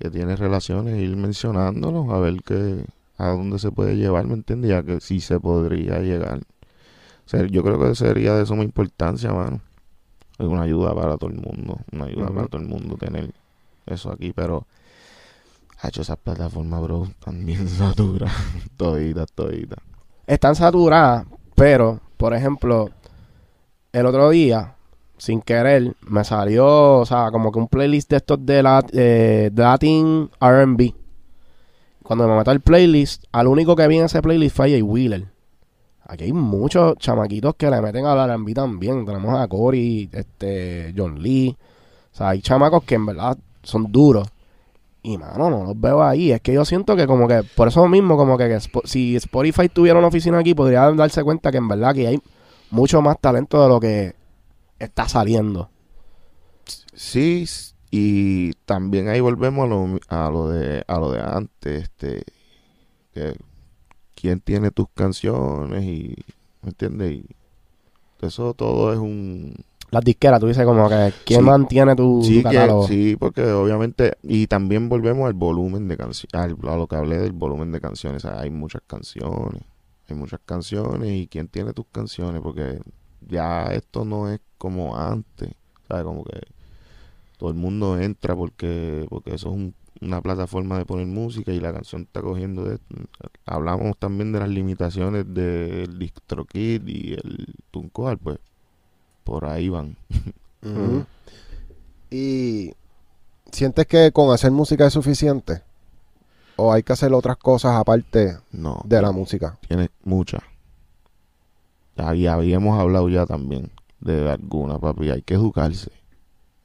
que 0.00 0.10
tiene 0.10 0.34
relaciones, 0.34 0.98
ir 0.98 1.14
mencionándolos, 1.16 2.08
a 2.08 2.18
ver 2.18 2.42
que, 2.42 2.84
a 3.22 3.28
dónde 3.28 3.60
se 3.60 3.70
puede 3.70 3.96
llevar, 3.96 4.26
¿me 4.26 4.34
entiendes? 4.34 4.68
Ya 4.70 4.82
que 4.82 5.00
sí 5.00 5.20
se 5.20 5.38
podría 5.38 6.00
llegar. 6.00 6.38
O 6.38 7.28
sea, 7.28 7.46
yo 7.46 7.62
creo 7.62 7.78
que 7.78 7.94
sería 7.94 8.34
de 8.34 8.44
suma 8.44 8.64
importancia, 8.64 9.32
mano. 9.32 9.60
Es 10.38 10.46
una 10.46 10.62
ayuda 10.62 10.92
para 10.92 11.16
todo 11.16 11.30
el 11.30 11.36
mundo, 11.36 11.78
una 11.92 12.06
ayuda 12.06 12.26
para 12.30 12.48
todo 12.48 12.60
el 12.60 12.66
mundo 12.66 12.96
tener 12.96 13.32
eso 13.86 14.10
aquí, 14.10 14.32
pero 14.32 14.66
ha 15.80 15.88
hecho 15.88 16.02
esas 16.02 16.16
plataformas, 16.16 16.82
bro, 16.82 17.08
también 17.24 17.68
saturas, 17.68 18.32
toditas, 18.76 19.30
toditas. 19.32 19.78
Están 20.26 20.56
saturadas, 20.56 21.24
pero, 21.54 22.00
por 22.16 22.34
ejemplo, 22.34 22.90
el 23.92 24.06
otro 24.06 24.30
día, 24.30 24.74
sin 25.16 25.42
querer, 25.42 25.94
me 26.08 26.24
salió, 26.24 26.98
o 26.98 27.06
sea, 27.06 27.30
como 27.30 27.52
que 27.52 27.60
un 27.60 27.68
playlist 27.68 28.10
de 28.10 28.16
estos 28.16 28.44
de, 28.44 28.64
la, 28.64 28.84
eh, 28.92 29.50
de 29.52 29.62
Latin 29.62 30.28
R&B. 30.40 31.01
Cuando 32.02 32.26
me 32.28 32.36
meto 32.36 32.50
al 32.50 32.60
playlist, 32.60 33.24
al 33.32 33.46
único 33.46 33.76
que 33.76 33.86
vi 33.86 33.98
en 33.98 34.04
ese 34.06 34.22
playlist 34.22 34.56
fue 34.56 34.70
Jay 34.70 34.82
Wheeler. 34.82 35.26
Aquí 36.06 36.24
hay 36.24 36.32
muchos 36.32 36.96
chamaquitos 36.98 37.54
que 37.54 37.70
le 37.70 37.80
meten 37.80 38.06
al 38.06 38.30
R&B 38.30 38.54
también. 38.54 39.06
Tenemos 39.06 39.38
a 39.40 39.46
Cory, 39.48 40.10
este, 40.12 40.92
John 40.96 41.22
Lee. 41.22 41.56
O 42.12 42.16
sea, 42.16 42.30
hay 42.30 42.42
chamacos 42.42 42.84
que 42.84 42.96
en 42.96 43.06
verdad 43.06 43.38
son 43.62 43.90
duros. 43.90 44.28
Y 45.02 45.16
mano, 45.16 45.50
no 45.50 45.64
los 45.64 45.80
veo 45.80 46.02
ahí. 46.02 46.32
Es 46.32 46.40
que 46.40 46.52
yo 46.52 46.64
siento 46.64 46.96
que 46.96 47.06
como 47.06 47.26
que, 47.26 47.42
por 47.56 47.68
eso 47.68 47.86
mismo, 47.88 48.16
como 48.16 48.36
que, 48.36 48.58
si 48.84 49.16
Spotify 49.16 49.68
tuviera 49.68 49.98
una 49.98 50.08
oficina 50.08 50.38
aquí, 50.38 50.54
podría 50.54 50.90
darse 50.92 51.24
cuenta 51.24 51.50
que 51.50 51.58
en 51.58 51.68
verdad 51.68 51.94
que 51.94 52.06
hay 52.06 52.20
mucho 52.70 53.00
más 53.00 53.18
talento 53.20 53.62
de 53.62 53.68
lo 53.68 53.80
que 53.80 54.14
está 54.78 55.08
saliendo. 55.08 55.70
Sí, 56.94 57.46
y 57.92 58.54
también 58.66 59.08
ahí 59.08 59.20
volvemos 59.20 59.66
a 59.66 59.68
lo, 59.68 60.00
a 60.08 60.30
lo 60.32 60.48
de 60.50 60.84
a 60.88 60.98
lo 61.00 61.12
de 61.12 61.20
antes, 61.22 61.84
este 61.84 62.24
que 63.14 63.34
quién 64.14 64.40
tiene 64.40 64.70
tus 64.72 64.88
canciones 64.94 65.84
y 65.84 66.16
¿me 66.62 66.70
entiendes? 66.70 67.12
Y 67.12 67.26
eso 68.22 68.54
todo 68.54 68.92
es 68.92 68.98
un 68.98 69.54
Las 69.90 70.04
disqueras, 70.04 70.40
tú 70.40 70.46
dices 70.46 70.64
como 70.64 70.88
que, 70.88 71.12
¿quién 71.24 71.40
Sí. 71.40 71.46
mantiene 71.46 71.94
tu, 71.96 72.20
tu 72.20 72.22
sí, 72.22 72.42
que- 72.42 72.76
sí, 72.86 73.16
porque 73.18 73.44
obviamente 73.44 74.16
y 74.22 74.46
también 74.46 74.88
volvemos 74.88 75.26
al 75.26 75.34
volumen 75.34 75.88
de 75.88 75.96
canciones, 75.98 76.32
a 76.34 76.76
lo 76.76 76.86
que 76.86 76.96
hablé 76.96 77.18
del 77.18 77.32
volumen 77.32 77.72
de 77.72 77.80
canciones, 77.80 78.24
o 78.24 78.28
sea, 78.28 78.40
hay 78.40 78.50
muchas 78.50 78.82
canciones, 78.86 79.62
hay 80.08 80.16
muchas 80.16 80.40
canciones 80.46 81.10
y 81.10 81.26
quién 81.28 81.48
tiene 81.48 81.74
tus 81.74 81.86
canciones 81.92 82.40
porque 82.42 82.80
ya 83.28 83.66
esto 83.72 84.04
no 84.06 84.30
es 84.30 84.40
como 84.58 84.96
antes, 84.96 85.50
¿sabes? 85.88 86.04
Como 86.04 86.24
que 86.24 86.40
todo 87.42 87.50
el 87.50 87.56
mundo 87.56 87.98
entra 87.98 88.36
porque 88.36 89.04
porque 89.10 89.34
eso 89.34 89.48
es 89.48 89.54
un- 89.56 89.74
una 90.00 90.20
plataforma 90.20 90.78
de 90.78 90.86
poner 90.86 91.06
música 91.06 91.50
y 91.52 91.58
la 91.58 91.72
canción 91.72 92.02
está 92.02 92.22
cogiendo 92.22 92.62
de 92.64 92.78
hablamos 93.46 93.96
también 93.98 94.30
de 94.30 94.38
las 94.38 94.48
limitaciones 94.48 95.24
del 95.34 95.98
DistroKid 95.98 96.86
y 96.86 97.14
el 97.14 97.46
Tuncoal, 97.72 98.16
pues 98.18 98.38
por 99.24 99.44
ahí 99.46 99.68
van. 99.68 99.96
Y 102.10 102.72
sientes 103.50 103.86
que 103.86 104.12
con 104.12 104.32
hacer 104.32 104.50
música 104.52 104.86
es 104.86 104.92
suficiente 104.92 105.62
o 106.56 106.72
hay 106.72 106.82
que 106.84 106.92
hacer 106.92 107.12
otras 107.12 107.36
cosas 107.38 107.74
aparte 107.76 108.38
No. 108.52 108.82
de 108.84 109.02
la 109.02 109.10
música. 109.12 109.58
Tiene 109.66 109.90
muchas. 110.04 110.42
Ahí 111.96 112.26
habíamos 112.28 112.78
hablado 112.78 113.08
ya 113.08 113.26
también 113.26 113.70
de 114.00 114.30
alguna, 114.30 114.78
papi. 114.78 115.10
Hay 115.10 115.22
que 115.22 115.34
educarse. 115.34 115.90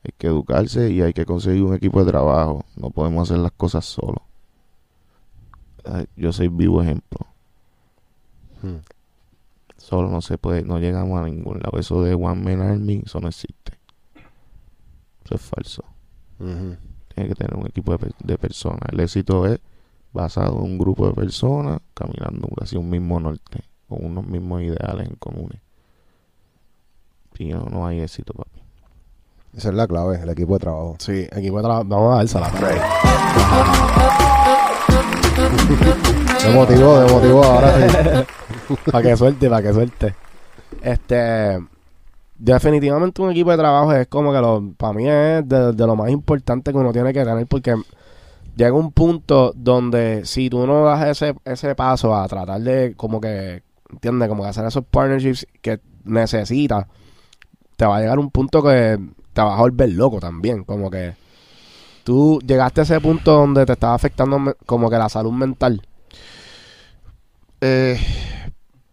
Hay 0.07 0.13
que 0.17 0.27
educarse 0.27 0.89
y 0.89 1.01
hay 1.01 1.11
que 1.11 1.25
conseguir 1.25 1.63
un 1.63 1.73
equipo 1.73 2.03
de 2.03 2.09
trabajo. 2.09 2.63
No 2.77 2.91
podemos 2.91 3.29
hacer 3.29 3.41
las 3.41 3.51
cosas 3.51 3.83
solos. 3.83 4.21
Yo 6.15 6.31
soy 6.31 6.47
vivo 6.47 6.81
ejemplo. 6.81 7.19
Hmm. 8.61 8.77
Solo 9.77 10.09
no 10.09 10.21
se 10.21 10.37
puede, 10.37 10.63
no 10.63 10.79
llegamos 10.79 11.19
a 11.19 11.25
ningún 11.25 11.59
lado. 11.59 11.77
Eso 11.77 12.01
de 12.03 12.13
One 12.13 12.41
Man 12.41 12.61
Army, 12.61 13.03
eso 13.05 13.19
no 13.19 13.27
existe. 13.27 13.73
Eso 15.25 15.35
es 15.35 15.41
falso. 15.41 15.83
Tiene 16.37 17.29
que 17.29 17.35
tener 17.35 17.55
un 17.55 17.67
equipo 17.67 17.97
de, 17.97 18.11
de 18.23 18.37
personas. 18.37 18.81
El 18.89 19.01
éxito 19.01 19.45
es 19.45 19.59
basado 20.13 20.57
en 20.59 20.63
un 20.63 20.77
grupo 20.77 21.05
de 21.07 21.13
personas 21.13 21.81
caminando 21.93 22.47
hacia 22.61 22.79
un 22.79 22.89
mismo 22.89 23.19
norte, 23.19 23.61
con 23.89 24.05
unos 24.05 24.25
mismos 24.25 24.61
ideales 24.61 25.09
en 25.09 25.15
comunes. 25.15 25.59
Si 27.35 27.49
no, 27.49 27.65
no 27.65 27.85
hay 27.85 27.99
éxito, 27.99 28.33
papi. 28.33 28.66
Esa 29.57 29.69
es 29.69 29.75
la 29.75 29.87
clave, 29.87 30.19
el 30.21 30.29
equipo 30.29 30.53
de 30.53 30.59
trabajo. 30.59 30.95
Sí, 30.99 31.27
equipo 31.31 31.57
de 31.57 31.63
trabajo. 31.63 31.83
Vamos 31.87 32.13
a 32.13 32.17
dársela. 32.17 32.51
Te 36.41 36.49
motivó, 36.53 37.03
te 37.03 37.11
motivó 37.11 37.43
ahora 37.43 37.89
sí. 37.89 37.97
para 38.91 39.03
que 39.03 39.17
suelte, 39.17 39.49
para 39.49 39.63
que 39.63 39.73
suelte. 39.73 40.15
Este, 40.81 41.59
definitivamente 42.37 43.21
un 43.21 43.31
equipo 43.31 43.51
de 43.51 43.57
trabajo 43.57 43.91
es 43.93 44.07
como 44.07 44.31
que 44.31 44.39
lo, 44.39 44.73
para 44.77 44.93
mí 44.93 45.09
es 45.09 45.49
de, 45.49 45.73
de 45.73 45.87
lo 45.87 45.95
más 45.95 46.11
importante 46.11 46.71
que 46.71 46.77
uno 46.77 46.93
tiene 46.93 47.11
que 47.11 47.25
tener 47.25 47.47
porque 47.47 47.75
llega 48.55 48.73
un 48.73 48.91
punto 48.91 49.51
donde 49.55 50.23
si 50.25 50.49
tú 50.49 50.67
no 50.67 50.85
das 50.85 51.07
ese, 51.07 51.35
ese 51.45 51.73
paso 51.75 52.15
a 52.15 52.27
tratar 52.27 52.61
de 52.61 52.93
como 52.95 53.19
que, 53.19 53.63
¿entiendes? 53.89 54.29
Como 54.29 54.43
que 54.43 54.49
hacer 54.49 54.65
esos 54.65 54.85
partnerships 54.85 55.47
que 55.61 55.79
necesitas, 56.05 56.85
te 57.75 57.85
va 57.85 57.97
a 57.97 58.01
llegar 58.01 58.19
un 58.19 58.31
punto 58.31 58.63
que 58.63 58.97
te 59.37 59.43
vas 59.43 59.59
a 59.59 59.61
volver 59.61 59.89
loco 59.89 60.19
también, 60.19 60.63
como 60.63 60.89
que 60.89 61.15
tú 62.03 62.39
llegaste 62.43 62.81
a 62.81 62.83
ese 62.85 62.99
punto 62.99 63.33
donde 63.33 63.67
te 63.67 63.73
estaba 63.73 63.93
afectando 63.93 64.55
como 64.65 64.89
que 64.89 64.97
la 64.97 65.09
salud 65.09 65.31
mental. 65.31 65.87
Eh, 67.61 67.99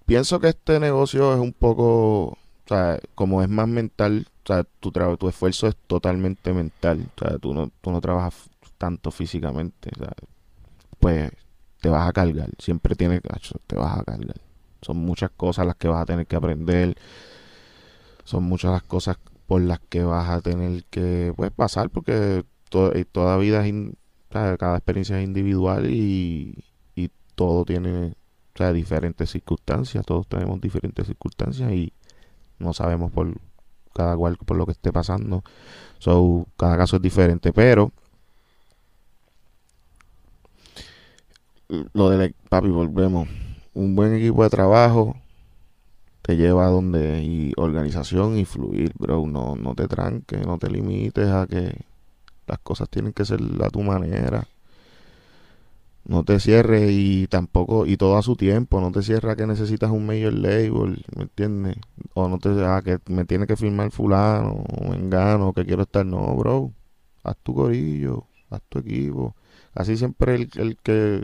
pienso 0.05 0.40
que 0.40 0.49
este 0.49 0.78
negocio 0.80 1.32
es 1.32 1.40
un 1.40 1.55
poco, 1.55 2.24
o 2.24 2.38
sea, 2.66 2.99
como 3.14 3.42
es 3.42 3.49
más 3.49 3.68
mental, 3.68 4.26
o 4.45 4.47
sea, 4.47 4.64
tu, 4.80 4.92
tu 4.92 5.28
esfuerzo 5.30 5.66
es 5.66 5.76
totalmente 5.86 6.53
mental, 6.53 7.09
o 7.16 7.18
sea, 7.18 7.38
tú 7.38 7.55
no, 7.55 7.70
tú 7.80 7.90
no 7.90 8.03
trabajas 8.03 8.34
tanto 8.76 9.11
físicamente, 9.11 9.92
pues 11.01 11.30
te 11.80 11.88
vas 11.88 12.07
a 12.07 12.12
cargar, 12.12 12.51
siempre 12.59 12.95
tienes, 12.97 13.22
acho, 13.30 13.55
te 13.66 13.76
vas 13.76 13.99
a 13.99 14.05
cargar. 14.05 14.36
Son 14.82 14.99
muchas 14.99 15.30
cosas 15.30 15.64
las 15.64 15.76
que 15.76 15.88
vas 15.88 16.03
a 16.03 16.05
tener 16.05 16.26
que 16.26 16.36
aprender. 16.36 16.99
son 18.24 18.45
muchas 18.45 18.72
las 18.72 18.82
cosas 18.82 19.16
por 19.47 19.62
las 19.62 19.80
que 19.80 20.03
vas 20.05 20.28
a 20.30 20.40
tener 20.40 20.84
que 20.90 21.32
pues, 21.36 21.51
pasar 21.53 21.90
porque 21.90 22.45
to- 22.70 22.95
eh, 22.95 23.05
toda 23.05 23.36
vida 23.38 23.62
es 23.62 23.68
in- 23.68 23.97
cada 24.30 24.76
experiencia 24.76 25.18
es 25.20 25.24
individual 25.24 25.90
y, 25.90 26.64
y 26.97 27.11
todo 27.36 27.64
tiene 27.64 28.09
o 28.55 28.59
sea, 28.59 28.72
diferentes 28.72 29.30
circunstancias, 29.30 30.05
todos 30.07 30.26
tenemos 30.28 30.61
diferentes 30.61 31.07
circunstancias 31.07 31.70
y 31.72 31.92
no 32.59 32.72
sabemos 32.74 33.12
por 33.12 33.34
cada 33.95 34.16
cual 34.16 34.36
por 34.38 34.57
lo 34.57 34.66
que 34.66 34.72
esté 34.72 34.92
pasando. 34.92 35.45
So, 35.99 36.47
cada 36.59 36.76
caso 36.78 36.97
es 36.97 37.03
diferente, 37.03 37.53
pero 37.53 37.92
lo 41.92 42.11
de 42.11 42.34
papi, 42.49 42.68
volvemos. 42.68 43.28
Un 43.74 43.97
buen 43.97 44.14
equipo 44.14 44.42
de 44.45 44.51
trabajo 44.51 45.16
te 46.24 46.38
lleva 46.38 46.66
a 46.66 46.70
donde 46.70 47.22
y 47.22 47.52
organización 47.58 48.38
y 48.38 48.46
fluir, 48.46 48.94
bro. 48.98 49.26
No, 49.26 49.56
no 49.56 49.74
te 49.74 49.86
tranques, 49.88 50.46
no 50.46 50.56
te 50.58 50.70
limites 50.70 51.28
a 51.28 51.46
que 51.46 51.84
las 52.46 52.58
cosas 52.60 52.88
tienen 52.88 53.12
que 53.12 53.26
ser 53.26 53.40
a 53.62 53.68
tu 53.68 53.82
manera. 53.82 54.48
No 56.06 56.24
te 56.24 56.40
cierres 56.40 56.90
y 56.90 57.26
tampoco, 57.28 57.84
y 57.84 57.98
todo 57.98 58.16
a 58.16 58.22
su 58.22 58.36
tiempo, 58.36 58.80
no 58.80 58.90
te 58.90 59.02
cierres 59.02 59.32
a 59.32 59.36
que 59.36 59.46
necesitas 59.46 59.90
un 59.90 60.06
major 60.06 60.32
label, 60.32 61.04
¿me 61.14 61.24
entiendes? 61.24 61.76
O 62.14 62.26
no 62.28 62.38
te, 62.38 62.48
a 62.64 62.80
que 62.80 62.98
me 63.06 63.26
tiene 63.26 63.46
que 63.46 63.56
firmar 63.56 63.90
fulano, 63.90 64.64
o 64.80 64.94
engano, 64.94 65.52
que 65.52 65.66
quiero 65.66 65.82
estar, 65.82 66.06
no, 66.06 66.34
bro. 66.36 66.72
Haz 67.22 67.36
tu 67.42 67.54
corillo, 67.54 68.24
haz 68.48 68.62
tu 68.70 68.78
equipo. 68.78 69.34
Así 69.74 69.96
siempre 69.98 70.36
el, 70.36 70.50
el 70.56 70.76
que, 70.78 71.22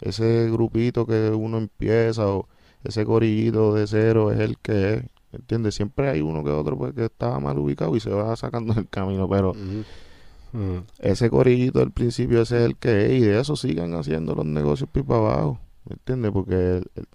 ese 0.00 0.48
grupito 0.50 1.06
que 1.06 1.30
uno 1.30 1.58
empieza 1.58 2.28
o 2.28 2.48
ese 2.84 3.04
corillito 3.04 3.74
de 3.74 3.86
cero 3.86 4.30
es 4.32 4.38
el 4.40 4.58
que 4.58 4.94
es, 4.94 5.02
¿me 5.32 5.38
entiendes? 5.40 5.74
Siempre 5.74 6.08
hay 6.08 6.20
uno 6.20 6.42
que 6.44 6.50
otro 6.50 6.76
pues, 6.78 6.94
que 6.94 7.04
estaba 7.06 7.38
mal 7.40 7.58
ubicado 7.58 7.94
y 7.96 8.00
se 8.00 8.10
va 8.10 8.34
sacando 8.36 8.74
del 8.74 8.88
camino, 8.88 9.28
pero. 9.28 9.54
Mm. 9.54 10.78
ese 11.00 11.28
corillito 11.28 11.80
al 11.82 11.90
principio 11.90 12.40
ese 12.40 12.56
es 12.56 12.62
el 12.64 12.76
que 12.76 13.04
es 13.04 13.12
y 13.12 13.20
de 13.20 13.38
eso 13.38 13.54
sigan 13.54 13.92
haciendo 13.94 14.34
los 14.34 14.46
negocios 14.46 14.88
pipa 14.90 15.16
abajo, 15.16 15.58
¿me 15.84 15.92
entiendes? 15.94 16.32
Porque 16.32 16.54
el- 16.54 16.90
el- 16.94 17.06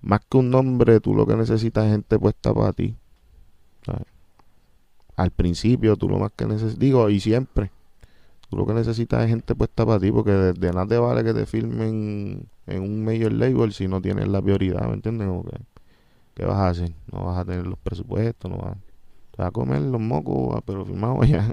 más 0.00 0.20
que 0.26 0.38
un 0.38 0.48
nombre 0.50 0.98
tú 1.00 1.14
lo 1.14 1.26
que 1.26 1.36
necesitas 1.36 1.84
es 1.84 1.90
gente 1.92 2.18
puesta 2.18 2.54
para 2.54 2.72
ti. 2.72 2.94
¿sabes? 3.84 4.02
Al 5.16 5.30
principio 5.32 5.96
tú 5.96 6.08
lo 6.08 6.18
más 6.18 6.32
que 6.34 6.46
necesitas, 6.46 6.78
digo, 6.78 7.10
y 7.10 7.20
siempre, 7.20 7.70
tú 8.50 8.56
lo 8.56 8.66
que 8.66 8.74
necesitas 8.74 9.22
es 9.24 9.28
gente 9.28 9.54
puesta 9.54 9.84
para 9.86 9.98
ti 10.00 10.10
porque 10.12 10.30
de, 10.32 10.52
de 10.52 10.72
nada 10.72 10.86
te 10.86 10.98
vale 10.98 11.24
que 11.24 11.34
te 11.34 11.46
firmen 11.46 12.48
en 12.66 12.82
un 12.82 13.04
major 13.04 13.32
label 13.32 13.72
si 13.72 13.88
no 13.88 14.00
tienes 14.00 14.28
la 14.28 14.40
prioridad, 14.42 14.86
¿me 14.88 14.94
entiendes? 14.94 15.28
Que, 15.50 15.58
¿qué 16.34 16.44
vas 16.44 16.56
a 16.58 16.68
hacer? 16.68 16.92
No 17.12 17.24
vas 17.26 17.38
a 17.38 17.44
tener 17.44 17.66
los 17.66 17.78
presupuestos, 17.78 18.50
no 18.50 18.58
vas, 18.58 18.76
te 19.32 19.38
vas 19.42 19.48
a 19.48 19.50
comer 19.50 19.82
los 19.82 20.00
mocos, 20.00 20.56
ah, 20.56 20.62
pero 20.64 20.84
firmado 20.84 21.22
ya. 21.24 21.52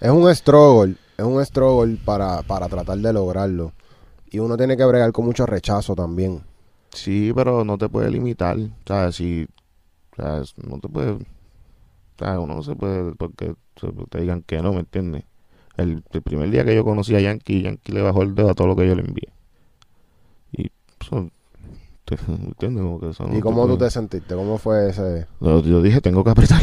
Es 0.00 0.10
un 0.10 0.32
struggle, 0.34 0.96
es 1.18 1.24
un 1.24 1.44
struggle 1.44 1.96
para, 2.04 2.42
para 2.42 2.68
tratar 2.68 2.98
de 2.98 3.12
lograrlo. 3.12 3.72
Y 4.30 4.38
uno 4.38 4.56
tiene 4.56 4.76
que 4.76 4.84
bregar 4.84 5.12
con 5.12 5.24
mucho 5.24 5.46
rechazo 5.46 5.94
también. 5.94 6.42
Sí, 6.92 7.32
pero 7.34 7.64
no 7.64 7.76
te 7.78 7.88
puede 7.88 8.10
limitar. 8.10 8.56
O 8.56 8.68
sea, 8.86 9.12
si. 9.12 9.46
O 10.12 10.16
sea, 10.16 10.38
es- 10.40 10.54
no 10.58 10.78
te 10.78 10.88
puede. 10.88 11.10
O 11.12 11.18
sea, 12.18 12.38
uno 12.40 12.54
no 12.56 12.62
se 12.62 12.74
puede. 12.76 13.14
Porque 13.14 13.54
se- 13.76 13.92
te 14.10 14.20
digan 14.20 14.42
que 14.42 14.60
no, 14.62 14.72
¿me 14.72 14.80
entiendes? 14.80 15.24
El, 15.76 16.02
el 16.12 16.22
primer 16.22 16.50
día 16.50 16.64
que 16.64 16.74
yo 16.74 16.84
conocí 16.84 17.14
a 17.16 17.20
Yankee, 17.20 17.62
Yankee 17.62 17.92
le 17.92 18.02
bajó 18.02 18.22
el 18.22 18.34
dedo 18.34 18.50
a 18.50 18.54
todo 18.54 18.68
lo 18.68 18.76
que 18.76 18.86
yo 18.86 18.94
le 18.94 19.02
envié. 19.02 19.28
Y. 20.52 20.70
Eso, 21.00 21.28
te- 22.04 22.16
¿Me 22.28 22.34
entiendes? 22.46 22.82
Como 22.84 23.00
que 23.00 23.08
eso 23.10 23.26
no 23.26 23.36
¿Y 23.36 23.40
cómo 23.40 23.66
tú 23.66 23.76
te 23.78 23.90
sentiste? 23.90 24.34
¿Cómo 24.34 24.58
fue 24.58 24.90
ese...? 24.90 25.26
Yo, 25.40 25.60
yo 25.62 25.82
dije, 25.82 26.00
tengo 26.00 26.22
que 26.22 26.30
apretar. 26.30 26.62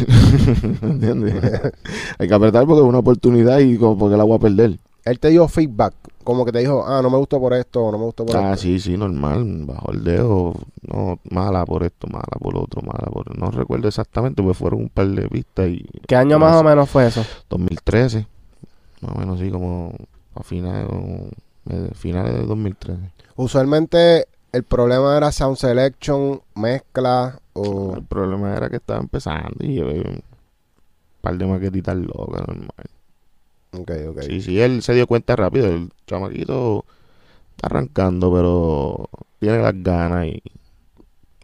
¿Me 0.80 0.88
entiendes? 0.90 1.34
Hay 2.18 2.28
que 2.28 2.34
apretar 2.34 2.64
porque 2.66 2.80
es 2.82 2.88
una 2.88 2.98
oportunidad 3.00 3.58
y 3.58 3.76
como 3.76 3.98
porque 3.98 4.16
la 4.16 4.24
voy 4.24 4.36
a 4.36 4.40
perder. 4.40 4.78
Él 5.04 5.18
te 5.18 5.30
dio 5.30 5.48
feedback, 5.48 5.94
como 6.22 6.44
que 6.44 6.52
te 6.52 6.60
dijo, 6.60 6.84
ah, 6.86 7.02
no 7.02 7.10
me 7.10 7.16
gustó 7.16 7.40
por 7.40 7.52
esto, 7.54 7.90
no 7.90 7.98
me 7.98 8.04
gustó 8.04 8.24
por 8.24 8.36
Ah, 8.36 8.52
esto. 8.52 8.62
sí, 8.62 8.78
sí, 8.78 8.96
normal. 8.96 9.64
Bajó 9.66 9.90
el 9.90 10.04
dedo. 10.04 10.54
No, 10.82 11.18
mala 11.28 11.66
por 11.66 11.82
esto, 11.82 12.06
mala 12.06 12.22
por 12.38 12.56
otro, 12.56 12.82
mala 12.82 13.10
por... 13.12 13.36
No 13.36 13.50
recuerdo 13.50 13.88
exactamente, 13.88 14.40
porque 14.44 14.54
fueron 14.56 14.82
un 14.82 14.88
par 14.90 15.08
de 15.08 15.28
pistas 15.28 15.66
y... 15.70 15.84
¿Qué 16.06 16.14
año 16.14 16.38
más 16.38 16.54
o 16.54 16.62
menos 16.62 16.88
fue 16.88 17.04
eso? 17.08 17.24
2013. 17.50 18.28
Más 19.02 19.14
o 19.14 19.18
menos, 19.18 19.38
sí, 19.38 19.50
como 19.50 19.92
a 20.34 20.42
finales, 20.42 20.88
finales 21.94 22.34
del 22.34 22.46
2013. 22.46 23.00
Usualmente 23.36 24.26
el 24.52 24.62
problema 24.62 25.16
era 25.16 25.32
sound 25.32 25.56
selection, 25.56 26.40
mezcla 26.54 27.40
o... 27.52 27.94
El 27.96 28.04
problema 28.04 28.56
era 28.56 28.70
que 28.70 28.76
estaba 28.76 29.00
empezando 29.00 29.56
y 29.60 29.74
llevé 29.74 30.00
un 30.00 30.22
par 31.20 31.36
de 31.36 31.46
maquetitas 31.46 31.96
locas, 31.96 32.46
normal. 32.46 32.70
Ok, 33.72 33.90
ok. 34.10 34.20
Sí, 34.22 34.40
sí, 34.40 34.60
él 34.60 34.82
se 34.82 34.94
dio 34.94 35.06
cuenta 35.06 35.34
rápido. 35.34 35.66
El 35.66 35.90
chamaquito 36.06 36.84
está 37.56 37.68
arrancando, 37.68 38.32
pero 38.32 39.08
tiene 39.40 39.58
las 39.58 39.82
ganas 39.82 40.26
y 40.26 40.42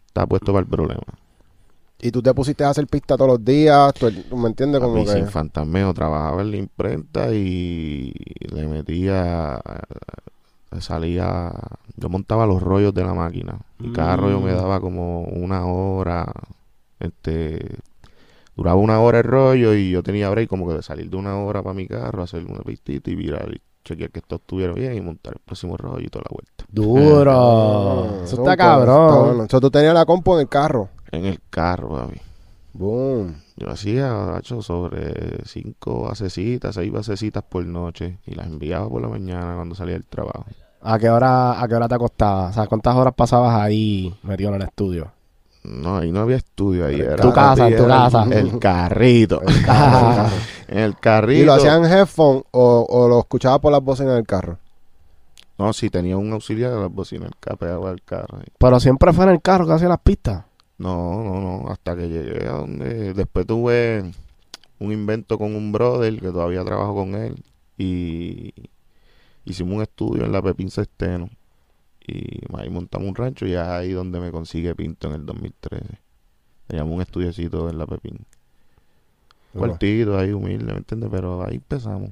está 0.05 0.25
puesto 0.27 0.53
para 0.53 0.63
el 0.63 0.69
problema. 0.69 1.03
Y 2.01 2.11
tú 2.11 2.21
te 2.21 2.33
pusiste 2.33 2.63
a 2.63 2.69
hacer 2.69 2.87
pista 2.87 3.17
todos 3.17 3.31
los 3.31 3.43
días, 3.45 3.93
tú, 3.93 4.09
tú 4.11 4.37
me 4.37 4.47
entiendes 4.47 4.79
como 4.81 5.03
que... 5.03 5.11
sin 5.11 5.27
fantasmeo, 5.27 5.93
trabajaba 5.93 6.41
en 6.41 6.51
la 6.51 6.57
imprenta 6.57 7.33
y 7.33 8.13
le 8.53 8.67
metía, 8.67 9.59
salía, 10.79 11.51
yo 11.97 12.09
montaba 12.09 12.45
los 12.45 12.61
rollos 12.61 12.93
de 12.93 13.03
la 13.03 13.13
máquina 13.13 13.59
y 13.79 13.91
cada 13.91 14.15
Mm. 14.15 14.19
rollo 14.21 14.39
me 14.41 14.53
daba 14.53 14.79
como 14.79 15.23
una 15.23 15.65
hora, 15.65 16.31
este, 16.99 17.75
duraba 18.55 18.75
una 18.79 18.99
hora 19.01 19.17
el 19.19 19.23
rollo 19.25 19.73
y 19.73 19.91
yo 19.91 20.01
tenía 20.03 20.29
break 20.29 20.47
como 20.49 20.67
que 20.67 20.75
de 20.75 20.83
salir 20.83 21.09
de 21.09 21.17
una 21.17 21.37
hora 21.37 21.61
para 21.63 21.73
mi 21.73 21.87
carro, 21.87 22.23
hacer 22.23 22.45
una 22.45 22.59
pistita 22.61 23.09
y 23.11 23.15
virar 23.15 23.49
y 23.53 23.61
chequear 23.83 24.11
que 24.11 24.19
esto 24.19 24.35
estuviera 24.35 24.73
bien 24.73 24.93
y 24.95 25.01
montar 25.01 25.33
el 25.33 25.39
próximo 25.43 25.75
rollo 25.75 26.05
y 26.05 26.07
toda 26.09 26.23
la 26.29 26.35
vuelta. 26.35 26.65
Duro. 26.69 28.23
Eso 28.23 28.35
está 28.37 28.55
cabrón. 28.55 29.25
bueno. 29.35 29.47
So, 29.49 29.59
tú 29.59 29.71
tenías 29.71 29.93
la 29.93 30.05
compu 30.05 30.33
en 30.35 30.41
el 30.41 30.49
carro. 30.49 30.89
En 31.11 31.25
el 31.25 31.39
carro, 31.49 31.89
papi. 31.89 32.21
Boom. 32.73 33.35
Yo 33.57 33.69
hacía, 33.69 34.37
hecho 34.37 34.61
sobre 34.61 35.43
cinco 35.45 36.03
basecitas, 36.03 36.75
seis 36.75 36.91
basecitas 36.91 37.43
por 37.43 37.65
noche 37.65 38.19
y 38.25 38.35
las 38.35 38.47
enviaba 38.47 38.87
por 38.87 39.01
la 39.01 39.07
mañana 39.07 39.55
cuando 39.55 39.75
salía 39.75 39.93
del 39.93 40.05
trabajo. 40.05 40.45
¿A 40.81 40.97
qué 40.97 41.09
hora, 41.09 41.61
a 41.61 41.67
qué 41.67 41.75
hora 41.75 41.87
te 41.87 41.95
acostabas? 41.95 42.51
O 42.51 42.53
sea, 42.53 42.67
¿cuántas 42.67 42.95
horas 42.95 43.13
pasabas 43.13 43.59
ahí 43.59 44.15
metido 44.23 44.49
en 44.49 44.55
el 44.61 44.61
estudio? 44.61 45.11
No, 45.63 45.97
ahí 45.97 46.11
no 46.11 46.21
había 46.21 46.37
estudio, 46.37 46.85
ahí 46.85 47.01
era. 47.01 47.17
Tu 47.17 47.33
casa, 47.33 47.67
en 47.67 47.75
tu 47.75 47.85
casa. 47.85 48.23
El 48.31 48.59
carrito. 48.59 49.41
El 49.41 49.55
el 49.55 49.65
carro. 49.65 50.29
En 50.69 50.77
el 50.77 50.97
carrito. 50.99 51.41
¿Y 51.41 51.45
lo 51.45 51.53
hacían 51.53 51.83
en 51.83 51.91
headphone 51.91 52.43
o, 52.51 52.85
o 52.87 53.07
lo 53.09 53.19
escuchaba 53.19 53.59
por 53.59 53.71
las 53.71 53.83
bocinas 53.83 54.13
del 54.13 54.25
carro? 54.25 54.59
No, 55.57 55.73
sí, 55.73 55.89
tenía 55.89 56.15
un 56.15 56.31
auxiliar 56.31 56.71
de 56.71 56.79
las 56.79 56.91
bocinas, 56.91 57.31
el 57.45 57.87
el 57.87 58.03
carro. 58.03 58.37
ahí. 58.37 58.45
Pero 58.57 58.79
siempre 58.79 59.11
fue 59.11 59.25
en 59.25 59.31
el 59.31 59.41
carro 59.41 59.65
que 59.67 59.73
hacía 59.73 59.89
las 59.89 59.99
pistas. 59.99 60.45
No, 60.79 61.23
no, 61.23 61.41
no, 61.41 61.69
hasta 61.69 61.95
que 61.95 62.07
llegué 62.09 62.47
a 62.47 62.53
donde... 62.53 63.13
Después 63.13 63.45
tuve 63.45 64.11
un 64.79 64.91
invento 64.91 65.37
con 65.37 65.55
un 65.55 65.71
brother 65.71 66.13
que 66.19 66.27
todavía 66.31 66.63
trabajo 66.63 66.95
con 66.95 67.13
él 67.15 67.35
y 67.77 68.53
hicimos 69.45 69.75
un 69.75 69.81
estudio 69.81 70.25
en 70.25 70.31
la 70.31 70.41
Pepín 70.41 70.71
Cesteno 70.71 71.29
y 72.07 72.39
ahí 72.57 72.69
montamos 72.69 73.07
un 73.09 73.15
rancho 73.15 73.45
y 73.45 73.53
es 73.53 73.59
ahí 73.59 73.91
donde 73.91 74.19
me 74.19 74.31
consigue 74.31 74.73
Pinto 74.73 75.07
en 75.09 75.15
el 75.15 75.25
2013. 75.25 75.85
Teníamos 76.67 76.95
un 76.95 77.01
estudiocito 77.01 77.69
en 77.69 77.77
la 77.77 77.85
Pepín. 77.85 78.25
Cuartito 79.53 80.17
ahí, 80.17 80.31
humilde, 80.31 80.71
¿me 80.71 80.77
entiendes? 80.79 81.09
Pero 81.11 81.43
ahí 81.45 81.55
empezamos. 81.55 82.11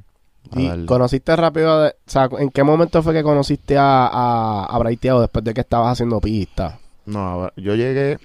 Y 0.56 0.68
darle. 0.68 0.86
conociste 0.86 1.36
rápido, 1.36 1.84
de- 1.84 1.90
o 1.90 1.94
sea, 2.10 2.30
¿en 2.40 2.50
qué 2.50 2.64
momento 2.64 3.02
fue 3.04 3.14
que 3.14 3.22
conociste 3.24 3.78
a, 3.78 4.08
a, 4.08 4.66
a 4.66 4.78
Braiteado 4.80 5.22
después 5.22 5.44
de 5.46 5.54
que 5.54 5.62
estabas 5.62 5.92
haciendo 5.94 6.20
pistas? 6.20 6.80
No, 7.06 7.50
yo 7.56 7.76
llegué 7.76 8.18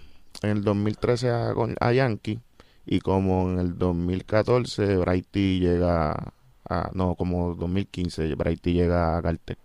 en 0.42 0.50
el 0.50 0.64
2013 0.64 1.30
a, 1.30 1.54
a 1.80 1.92
Yankee 1.92 2.40
y 2.86 3.00
como 3.00 3.48
en 3.50 3.58
el 3.58 3.78
2014 3.78 4.96
Brighty 4.96 5.60
llega 5.60 6.32
a... 6.68 6.90
No, 6.94 7.14
como 7.14 7.54
2015 7.54 8.34
Brighty 8.34 8.72
llega 8.72 9.16
a 9.18 9.22
Cartel. 9.22 9.56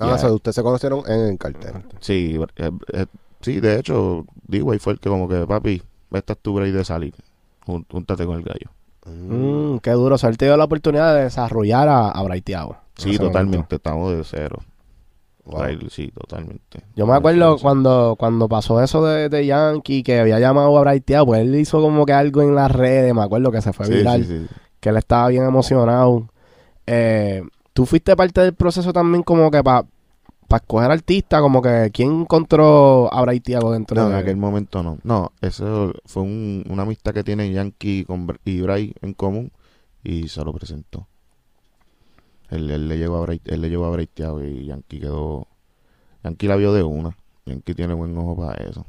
Ah, 0.00 0.08
Ya. 0.08 0.14
o 0.14 0.18
sea, 0.18 0.32
ustedes 0.32 0.54
se 0.56 0.62
conocieron 0.62 1.02
en 1.06 1.20
el 1.32 1.38
cartel. 1.38 1.74
Sí, 2.00 2.38
eh, 2.56 2.70
eh, 2.92 3.06
sí, 3.40 3.60
de 3.60 3.78
hecho, 3.78 4.24
D-Way 4.48 4.78
fue 4.78 4.94
el 4.94 5.00
que 5.00 5.08
como 5.08 5.28
que, 5.28 5.46
papi, 5.46 5.82
esta 6.12 6.32
es 6.32 6.38
tu 6.40 6.54
break 6.54 6.72
de 6.72 6.84
salir. 6.84 7.14
Jún- 7.66 7.86
Júntate 7.90 8.24
con 8.26 8.38
el 8.38 8.42
gallo. 8.44 8.70
Mm, 9.04 9.78
qué 9.78 9.90
duro. 9.90 10.14
O 10.14 10.18
sea, 10.18 10.30
él 10.30 10.38
te 10.38 10.46
dio 10.46 10.56
la 10.56 10.64
oportunidad 10.64 11.14
de 11.14 11.24
desarrollar 11.24 11.88
a, 11.88 12.08
a 12.10 12.22
Braiteado. 12.22 12.76
en 12.98 13.02
Sí, 13.02 13.18
totalmente, 13.18 13.56
momento. 13.58 13.76
estamos 13.76 14.12
de 14.16 14.24
cero. 14.24 14.58
Wow. 15.44 15.64
Sí, 15.90 16.12
totalmente. 16.12 16.84
Yo 16.94 17.06
me 17.06 17.14
acuerdo 17.14 17.58
cuando, 17.58 18.14
cuando 18.18 18.48
pasó 18.48 18.80
eso 18.80 19.04
de, 19.04 19.28
de 19.28 19.44
Yankee, 19.46 20.02
que 20.02 20.20
había 20.20 20.38
llamado 20.38 20.76
a 20.78 20.80
Braiteado, 20.82 21.26
pues 21.26 21.40
él 21.40 21.54
hizo 21.56 21.80
como 21.82 22.06
que 22.06 22.12
algo 22.12 22.42
en 22.42 22.54
las 22.54 22.70
redes, 22.70 23.12
me 23.14 23.22
acuerdo 23.22 23.50
que 23.50 23.60
se 23.60 23.72
fue 23.72 23.86
sí, 23.86 23.92
viral, 23.94 24.24
sí, 24.24 24.38
sí. 24.38 24.54
que 24.78 24.88
él 24.90 24.96
estaba 24.96 25.28
bien 25.28 25.44
emocionado. 25.44 26.28
Eh, 26.86 27.42
¿Tú 27.72 27.86
fuiste 27.86 28.14
parte 28.14 28.40
del 28.40 28.54
proceso 28.54 28.92
también 28.92 29.22
como 29.22 29.50
que 29.50 29.62
para 29.62 29.84
para 30.48 30.60
escoger 30.60 30.90
artista, 30.90 31.40
como 31.40 31.62
que 31.62 31.90
quién 31.94 32.12
encontró 32.20 33.12
a 33.12 33.22
Bray 33.22 33.40
Thiago 33.40 33.72
dentro 33.72 33.96
No, 33.96 34.08
en 34.08 34.12
de 34.12 34.18
aquel 34.18 34.36
momento 34.36 34.82
no. 34.82 34.98
No, 35.02 35.32
eso 35.40 35.94
fue 36.04 36.22
un- 36.24 36.64
una 36.68 36.82
amistad 36.82 37.14
que 37.14 37.24
tiene 37.24 37.50
Yankee 37.50 38.04
con, 38.04 38.26
y 38.44 38.60
Bray 38.60 38.92
en 39.00 39.14
común 39.14 39.50
y 40.04 40.28
se 40.28 40.44
lo 40.44 40.52
presentó. 40.52 41.08
Él, 42.52 42.70
él 42.70 42.88
le 42.88 42.98
llegó 42.98 43.16
a 43.16 43.20
Bray, 43.22 43.40
él 43.46 43.62
le 43.62 43.70
llegó 43.70 43.86
a 43.86 43.90
Bray 43.90 44.06
Thiago 44.06 44.42
y 44.42 44.66
Yankee 44.66 45.00
quedó... 45.00 45.48
Yankee 46.22 46.46
la 46.46 46.56
vio 46.56 46.72
de 46.72 46.82
una. 46.82 47.16
Yankee 47.46 47.74
tiene 47.74 47.94
buen 47.94 48.16
ojo 48.16 48.36
para 48.36 48.62
eso. 48.62 48.84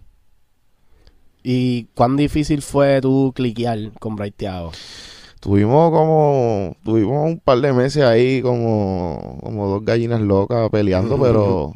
¿Y 1.41 1.85
cuán 1.95 2.17
difícil 2.17 2.61
fue 2.61 3.01
tú 3.01 3.31
cliquear 3.33 3.91
con 3.99 4.15
Bray 4.15 4.31
Thiago? 4.31 4.71
Tuvimos 5.39 5.91
como... 5.91 6.75
Tuvimos 6.83 7.25
un 7.25 7.39
par 7.39 7.59
de 7.59 7.73
meses 7.73 8.03
ahí 8.03 8.41
como... 8.41 9.39
Como 9.41 9.67
dos 9.67 9.83
gallinas 9.83 10.21
locas 10.21 10.69
peleando, 10.69 11.19
pero... 11.19 11.73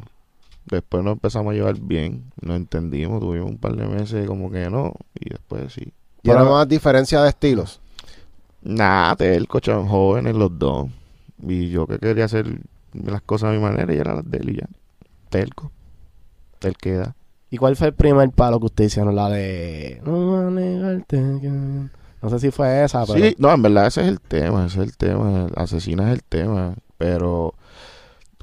Después 0.66 1.02
nos 1.02 1.14
empezamos 1.14 1.52
a 1.52 1.54
llevar 1.54 1.80
bien. 1.80 2.30
Nos 2.40 2.56
entendimos. 2.56 3.20
Tuvimos 3.20 3.48
un 3.48 3.58
par 3.58 3.74
de 3.74 3.86
meses 3.86 4.26
como 4.26 4.50
que 4.50 4.68
no. 4.68 4.92
Y 5.14 5.30
después 5.30 5.72
sí. 5.72 5.92
Y 6.22 6.30
era 6.30 6.44
más 6.44 6.68
diferencia 6.68 7.22
de 7.22 7.30
estilos. 7.30 7.80
Nada, 8.62 9.16
telco, 9.16 9.60
chavos, 9.60 9.88
jóvenes 9.88 10.34
los 10.34 10.58
dos. 10.58 10.88
Y 11.46 11.70
yo 11.70 11.86
que 11.86 11.98
quería 11.98 12.24
hacer 12.24 12.60
las 12.92 13.22
cosas 13.22 13.50
a 13.50 13.52
mi 13.52 13.58
manera 13.60 13.92
y 13.94 13.98
era 13.98 14.14
las 14.14 14.30
de 14.30 14.38
él 14.38 14.50
y 14.50 14.56
ya. 14.56 14.68
Telco. 15.30 15.70
Tel 16.58 16.76
queda. 16.76 17.14
¿Y 17.50 17.56
cuál 17.56 17.76
fue 17.76 17.88
el 17.88 17.94
primer 17.94 18.30
palo 18.30 18.58
que 18.60 18.66
ustedes 18.66 18.92
hicieron? 18.92 19.14
La 19.14 19.28
de... 19.30 20.00
No 20.04 20.38
a 20.38 20.50
negarte. 20.50 21.20
No 21.20 22.28
sé 22.30 22.40
si 22.40 22.50
fue 22.50 22.84
esa, 22.84 23.06
pero... 23.06 23.18
Sí, 23.24 23.36
no, 23.38 23.52
en 23.52 23.62
verdad 23.62 23.86
ese 23.86 24.02
es 24.02 24.08
el 24.08 24.20
tema, 24.20 24.66
ese 24.66 24.80
es 24.82 24.88
el 24.88 24.96
tema. 24.96 25.46
Asesina 25.56 26.08
es 26.08 26.14
el 26.18 26.24
tema. 26.24 26.74
Pero 26.98 27.54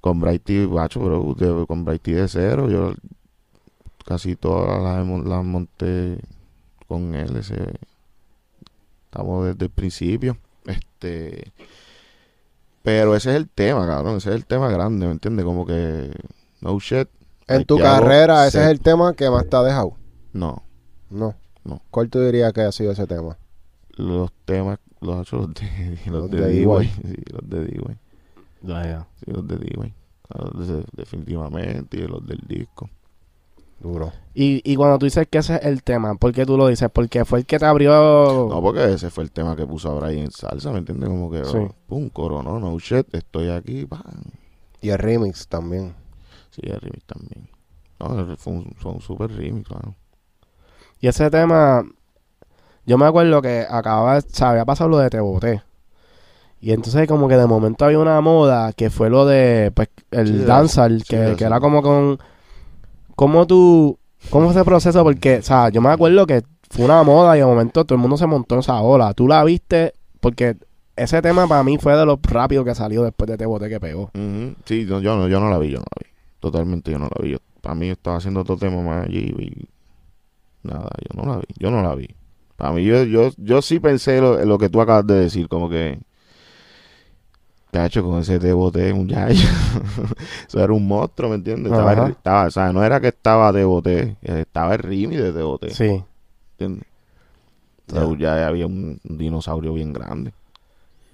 con 0.02 0.20
Brighty, 0.22 0.66
bacho, 0.66 1.02
bro, 1.02 1.36
de- 1.38 1.66
con 1.68 1.84
Brighty 1.84 2.14
de 2.14 2.28
cero, 2.28 2.70
yo 2.70 2.93
casi 4.06 4.36
todas 4.36 4.82
las 4.82 5.43
monté 5.43 6.20
con 6.88 7.14
él. 7.16 7.36
Ese, 7.36 7.74
estamos 9.06 9.46
desde 9.48 9.66
el 9.66 9.72
principio. 9.72 10.38
Este. 10.66 11.52
Pero 12.86 13.16
ese 13.16 13.32
es 13.32 13.36
el 13.36 13.50
tema, 13.50 13.86
cabrón. 13.86 14.18
Ese 14.18 14.30
es 14.30 14.36
el 14.36 14.46
tema 14.46 14.70
grande, 14.70 15.06
¿me 15.08 15.12
entiendes? 15.12 15.44
Como 15.44 15.66
que. 15.66 16.12
No 16.62 16.80
shit. 16.80 17.10
En 17.48 17.66
tu 17.66 17.78
carrera, 17.78 18.48
ese 18.48 18.60
se- 18.60 18.64
es 18.66 18.70
el 18.72 18.80
tema 18.80 19.14
que 19.14 19.30
más 19.30 19.48
te 19.50 19.56
ha 19.58 19.62
dejado. 19.64 19.96
No. 20.34 20.64
No. 21.10 21.36
No. 21.64 21.82
¿Cuál 21.92 22.10
tú 22.10 22.20
dirías 22.22 22.54
que 22.54 22.62
ha 22.62 22.72
sido 22.72 22.92
ese 22.92 23.06
tema? 23.08 23.38
Los 23.98 24.32
temas, 24.46 24.78
los 25.02 25.30
de, 25.30 26.00
los 26.06 26.22
Los 26.22 26.32
de 26.32 26.42
de 26.42 26.48
D-Way. 26.54 26.88
Sí, 26.88 27.16
los 27.32 27.50
de 27.50 27.66
D-Way. 27.66 27.98
Sí, 29.20 29.32
los 29.32 29.48
de 29.48 29.58
D-Way. 29.58 29.94
De- 30.68 30.86
Definitivamente, 30.94 31.98
y 31.98 32.08
los 32.08 32.26
del 32.26 32.40
disco. 32.48 32.90
Duro. 33.80 34.11
Y, 34.34 34.61
y 34.69 34.76
cuando 34.76 34.97
tú 34.97 35.05
dices 35.05 35.28
que 35.30 35.38
ese 35.39 35.55
es 35.55 35.65
el 35.65 35.84
tema, 35.84 36.15
¿por 36.15 36.34
qué 36.34 36.45
tú 36.45 36.57
lo 36.57 36.67
dices? 36.67 36.89
Porque 36.91 37.23
fue 37.26 37.39
el 37.39 37.45
que 37.45 37.59
te 37.59 37.65
abrió... 37.65 38.47
No, 38.49 38.61
porque 38.61 38.93
ese 38.93 39.09
fue 39.09 39.23
el 39.23 39.32
tema 39.32 39.55
que 39.55 39.65
puso 39.65 39.91
a 39.91 39.95
Brian 39.99 40.26
en 40.26 40.32
salsa, 40.32 40.71
¿me 40.71 40.80
entiendes? 40.80 41.09
Como 41.09 41.30
que, 41.30 41.45
Sí. 41.45 41.57
oh, 41.57 41.76
pum, 41.88 42.09
coronó, 42.09 42.59
no 42.59 42.78
shit, 42.80 43.13
estoy 43.13 43.49
aquí, 43.49 43.86
pam. 43.86 44.01
Y 44.82 44.89
el 44.89 44.97
remix 44.97 45.47
también. 45.47 45.93
Sí, 46.51 46.61
el 46.63 46.80
remix 46.80 47.05
también. 47.05 47.49
No, 47.99 48.36
fue 48.38 48.53
un, 48.53 48.73
fue 48.78 48.91
un 48.93 49.01
super 49.01 49.32
remix, 49.32 49.67
claro. 49.67 49.95
Y 50.99 51.07
ese 51.07 51.30
tema, 51.30 51.84
yo 52.86 52.97
me 52.97 53.05
acuerdo 53.05 53.41
que 53.41 53.65
acababa, 53.69 54.19
se 54.21 54.43
había 54.43 54.65
pasado 54.65 54.89
lo 54.89 54.97
de 54.97 55.09
Te 55.09 55.19
Boté. 55.19 55.61
Y 56.59 56.71
entonces 56.71 57.07
como 57.07 57.28
que 57.28 57.38
de 57.38 57.45
momento 57.45 57.86
había 57.86 57.99
una 57.99 58.19
moda 58.21 58.73
que 58.73 58.89
fue 58.89 59.09
lo 59.09 59.26
de, 59.26 59.71
pues, 59.76 59.89
el 60.11 60.28
Sí, 60.39 60.45
dancehall, 60.45 60.99
sí, 61.01 61.07
que, 61.09 61.36
que 61.38 61.43
era 61.43 61.59
como 61.59 61.82
con, 61.82 62.17
¿cómo 63.16 63.47
tú, 63.47 63.97
cómo 64.30 64.45
fue 64.47 64.55
ese 64.55 64.66
proceso? 64.66 65.03
Porque, 65.03 65.38
o 65.38 65.41
sea, 65.41 65.70
yo 65.70 65.82
me 65.82 65.89
acuerdo 65.89 66.26
que 66.26 66.43
fue 66.70 66.86
una 66.86 67.03
moda 67.03 67.36
y 67.36 67.39
de 67.39 67.45
momento 67.45 67.86
todo 67.86 67.95
el 67.95 68.01
mundo 68.01 68.18
se 68.18 68.26
montó 68.28 68.55
en 68.55 68.59
esa 68.59 68.82
ola. 68.82 69.13
Tú 69.13 69.28
la 69.28 69.43
viste, 69.43 69.93
porque 70.20 70.55
ese 70.95 71.22
tema 71.22 71.47
para 71.47 71.63
mí 71.63 71.78
fue 71.78 71.95
de 71.95 72.05
los 72.05 72.20
rápidos 72.24 72.66
que 72.66 72.76
salió 72.76 73.03
después 73.03 73.30
de 73.30 73.38
Te 73.38 73.45
Boté 73.45 73.70
que 73.70 73.80
pegó. 73.80 74.09
Sí, 74.66 74.86
yo, 74.86 74.99
no, 75.01 75.28
yo 75.28 75.39
no 75.39 75.49
la 75.49 75.57
vi, 75.59 75.70
yo 75.72 75.78
no 75.80 75.86
la 75.86 76.01
vi. 76.05 76.11
Totalmente 76.39 76.91
yo 76.91 76.99
no 76.99 77.05
la 77.16 77.24
vi. 77.24 77.32
Yo- 77.32 77.38
para 77.61 77.74
mí 77.76 77.89
estaba 77.89 78.18
haciendo 78.18 78.41
otro 78.41 78.57
tema 78.57 78.80
más 78.84 79.07
allí 79.07 79.34
y 79.39 79.68
nada, 80.68 80.88
yo 81.01 81.22
no 81.22 81.32
la 81.32 81.38
vi, 81.39 81.45
yo 81.57 81.72
no 81.72 81.82
la 81.82 81.95
vi. 81.95 82.07
Para 82.55 82.72
mí 82.72 82.84
yo, 82.84 83.03
yo, 83.03 83.32
yo 83.38 83.61
sí 83.61 83.80
pensé 83.80 84.22
lo, 84.22 84.43
lo 84.45 84.57
que 84.59 84.70
tú 84.70 84.80
acabas 84.82 85.05
de 85.07 85.16
decir, 85.16 85.47
como 85.47 85.68
que 85.70 85.99
hecho 87.84 88.03
con 88.03 88.19
ese 88.19 88.38
te 88.39 88.53
boté 88.53 88.93
un 88.93 89.07
yayo. 89.07 89.47
Eso 90.47 90.63
era 90.63 90.71
un 90.71 90.88
monstruo, 90.88 91.30
¿me 91.32 91.36
entiendes? 91.38 91.71
Estaba, 91.71 91.91
Ajá. 91.93 92.05
el- 92.05 92.11
estaba, 92.11 92.45
o 92.45 92.51
sea, 92.51 92.71
no 92.71 92.84
era 92.84 93.01
que 93.01 93.07
estaba 93.07 93.51
te 93.51 93.63
boté, 93.65 94.15
estaba 94.21 94.73
el 94.76 94.80
Rimi 94.80 95.15
de 95.17 95.32
boté, 95.43 95.71
Sí. 95.71 96.03
¿entiendes? 96.51 96.88
O 97.91 97.93
sea, 97.93 98.17
ya 98.17 98.47
había 98.47 98.67
un 98.67 98.99
dinosaurio 99.03 99.73
bien 99.73 99.91
grande. 99.93 100.32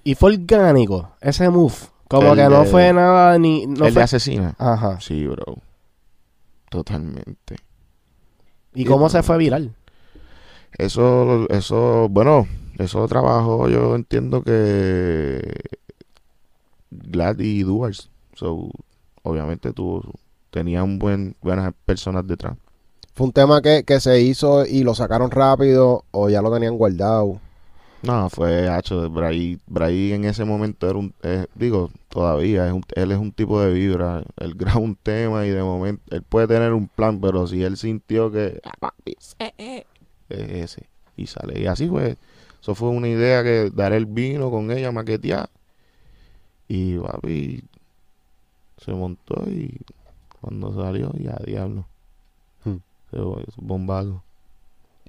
Y 0.04 0.14
fue 0.14 0.34
orgánico, 0.34 1.10
ese 1.20 1.48
move. 1.48 1.74
Como 2.08 2.32
El 2.32 2.36
que 2.38 2.48
no 2.48 2.64
fue 2.66 2.92
nada 2.92 3.38
ni... 3.38 3.66
No 3.66 3.86
el 3.86 3.92
fue... 3.92 4.00
de 4.00 4.02
asesina. 4.02 4.54
Ajá. 4.58 5.00
Sí, 5.00 5.26
bro. 5.26 5.56
Totalmente. 6.68 7.56
¿Y 8.74 8.84
cómo 8.84 9.08
se 9.08 9.22
fue 9.22 9.38
viral? 9.38 9.74
Eso, 10.78 11.46
eso, 11.50 12.08
bueno, 12.10 12.46
eso 12.78 13.06
trabajo 13.06 13.68
yo 13.68 13.94
entiendo 13.94 14.42
que 14.42 15.42
Glad 16.92 17.38
y 17.40 17.62
Duars. 17.62 18.10
So, 18.34 18.70
obviamente 19.22 19.72
tuvo, 19.72 20.02
tenía 20.50 20.82
un 20.82 20.98
buen, 20.98 21.36
buenas 21.40 21.72
personas 21.84 22.26
detrás. 22.26 22.56
¿Fue 23.14 23.26
un 23.26 23.32
tema 23.32 23.60
que, 23.60 23.84
que 23.84 24.00
se 24.00 24.20
hizo 24.20 24.64
y 24.64 24.84
lo 24.84 24.94
sacaron 24.94 25.30
rápido 25.30 26.04
o 26.12 26.28
ya 26.30 26.40
lo 26.40 26.52
tenían 26.52 26.76
guardado? 26.76 27.40
No, 28.02 28.28
fue 28.30 28.68
hacho. 28.68 29.08
Bray, 29.10 29.60
Bray 29.66 30.12
en 30.12 30.24
ese 30.24 30.44
momento 30.44 30.90
era 30.90 30.98
un, 30.98 31.14
eh, 31.22 31.46
digo, 31.54 31.90
todavía, 32.08 32.66
es 32.66 32.72
un, 32.72 32.82
él 32.96 33.12
es 33.12 33.18
un 33.18 33.32
tipo 33.32 33.60
de 33.60 33.72
vibra. 33.72 34.24
Él 34.38 34.54
graba 34.56 34.80
un 34.80 34.96
tema 34.96 35.46
y 35.46 35.50
de 35.50 35.62
momento, 35.62 36.02
él 36.14 36.22
puede 36.22 36.48
tener 36.48 36.72
un 36.72 36.88
plan, 36.88 37.20
pero 37.20 37.46
si 37.46 37.62
él 37.62 37.76
sintió 37.76 38.30
que, 38.30 38.60
es 39.08 39.36
ese. 40.28 40.88
Y 41.16 41.26
sale. 41.26 41.60
Y 41.60 41.66
así 41.66 41.88
fue. 41.88 42.16
Eso 42.60 42.74
fue 42.74 42.88
una 42.88 43.08
idea 43.08 43.42
que 43.42 43.70
dar 43.72 43.92
el 43.92 44.06
vino 44.06 44.50
con 44.50 44.70
ella, 44.70 44.90
maquetear. 44.90 45.50
Y 46.74 46.96
papi 46.96 47.62
se 48.78 48.92
montó 48.92 49.34
y 49.46 49.78
cuando 50.40 50.72
salió, 50.72 51.12
ya 51.18 51.36
diablo. 51.44 51.84
Hmm. 52.64 52.78
Se 53.10 53.18
bombado. 53.58 54.22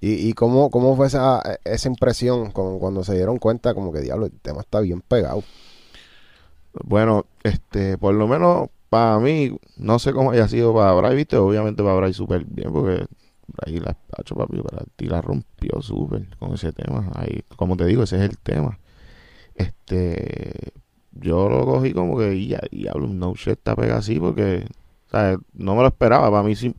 ¿Y, 0.02 0.28
y 0.28 0.34
cómo, 0.34 0.70
cómo 0.70 0.98
fue 0.98 1.08
esa, 1.08 1.42
esa 1.64 1.88
impresión 1.88 2.52
como 2.52 2.80
cuando 2.80 3.06
se 3.06 3.16
dieron 3.16 3.38
cuenta 3.38 3.74
como 3.74 3.94
que 3.94 4.02
diablo, 4.02 4.26
el 4.26 4.38
tema 4.42 4.60
está 4.60 4.82
bien 4.82 5.00
pegado? 5.00 5.42
Bueno, 6.84 7.28
este, 7.44 7.98
por 7.98 8.14
lo 8.14 8.28
menos 8.28 8.68
para 8.90 9.20
mí, 9.20 9.58
no 9.78 10.00
sé 10.00 10.12
cómo 10.12 10.32
haya 10.32 10.50
sido 10.50 10.74
para 10.74 10.92
Bray, 10.92 11.16
viste, 11.16 11.38
obviamente 11.38 11.82
para 11.82 11.96
Bray 11.96 12.12
súper 12.12 12.44
bien, 12.44 12.74
porque 12.74 13.06
Bray 13.48 13.80
la 13.80 13.92
ha 14.18 14.22
hecho 14.22 14.36
papi, 14.36 14.62
para 14.62 14.84
ti 14.98 15.06
la 15.06 15.22
rompió 15.22 15.82
súper 15.82 16.28
con 16.40 16.56
ese 16.56 16.74
tema. 16.74 17.10
Ahí, 17.16 17.42
como 17.56 17.78
te 17.78 17.86
digo, 17.86 18.04
ese 18.04 18.18
es 18.18 18.24
el 18.24 18.38
tema. 18.38 18.78
Este, 19.56 20.74
yo 21.20 21.50
lo 21.50 21.66
cogí 21.66 21.94
como 21.94 22.18
que, 22.18 22.48
ya, 22.48 22.62
diablo, 22.72 23.08
no 23.08 23.34
shit, 23.36 23.50
está 23.54 23.76
pegado 23.76 24.00
así, 24.00 24.20
porque, 24.20 24.66
¿sabes? 25.12 25.38
No 25.54 25.76
me 25.76 25.82
lo 25.82 25.88
esperaba, 25.88 26.30
para 26.32 26.44
mí 26.44 26.56
sí, 26.56 26.76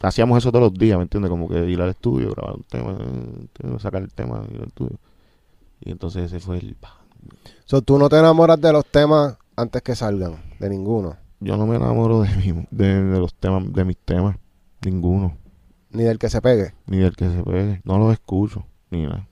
hacíamos 0.00 0.38
eso 0.38 0.50
todos 0.52 0.70
los 0.70 0.78
días, 0.78 0.96
¿me 0.98 1.02
entiendes? 1.04 1.30
Como 1.30 1.48
que 1.48 1.64
ir 1.70 1.80
al 1.80 1.90
estudio, 1.90 2.30
grabar 2.32 2.56
un 2.56 2.62
tema, 2.64 3.78
sacar 3.78 4.02
el 4.02 4.12
tema, 4.12 4.42
ir 4.52 4.60
al 4.60 4.68
estudio. 4.68 4.98
Y 5.80 5.90
entonces 5.90 6.24
ese 6.24 6.40
fue 6.40 6.58
el... 6.58 6.76
So, 7.64 7.82
¿Tú 7.82 7.98
no 7.98 8.08
te 8.08 8.18
enamoras 8.18 8.60
de 8.60 8.72
los 8.72 8.86
temas 8.86 9.36
antes 9.56 9.82
que 9.82 9.94
salgan? 9.94 10.36
De 10.58 10.68
ninguno. 10.68 11.16
Yo 11.40 11.56
no 11.56 11.66
me 11.66 11.76
enamoro 11.76 12.22
de, 12.22 12.28
mi, 12.36 12.66
de, 12.70 13.02
de 13.04 13.18
los 13.20 13.32
temas, 13.34 13.72
de 13.72 13.84
mis 13.84 13.96
temas, 13.98 14.36
ninguno, 14.84 15.36
Ni 15.90 16.02
del 16.02 16.18
que 16.18 16.28
se 16.28 16.40
pegue. 16.42 16.72
ni 16.86 16.98
del 16.98 17.14
que 17.14 17.30
se 17.30 17.42
pegue. 17.44 17.80
No 17.84 17.98
los 17.98 18.12
escucho, 18.12 18.64
ni 18.90 19.04
nada. 19.04 19.27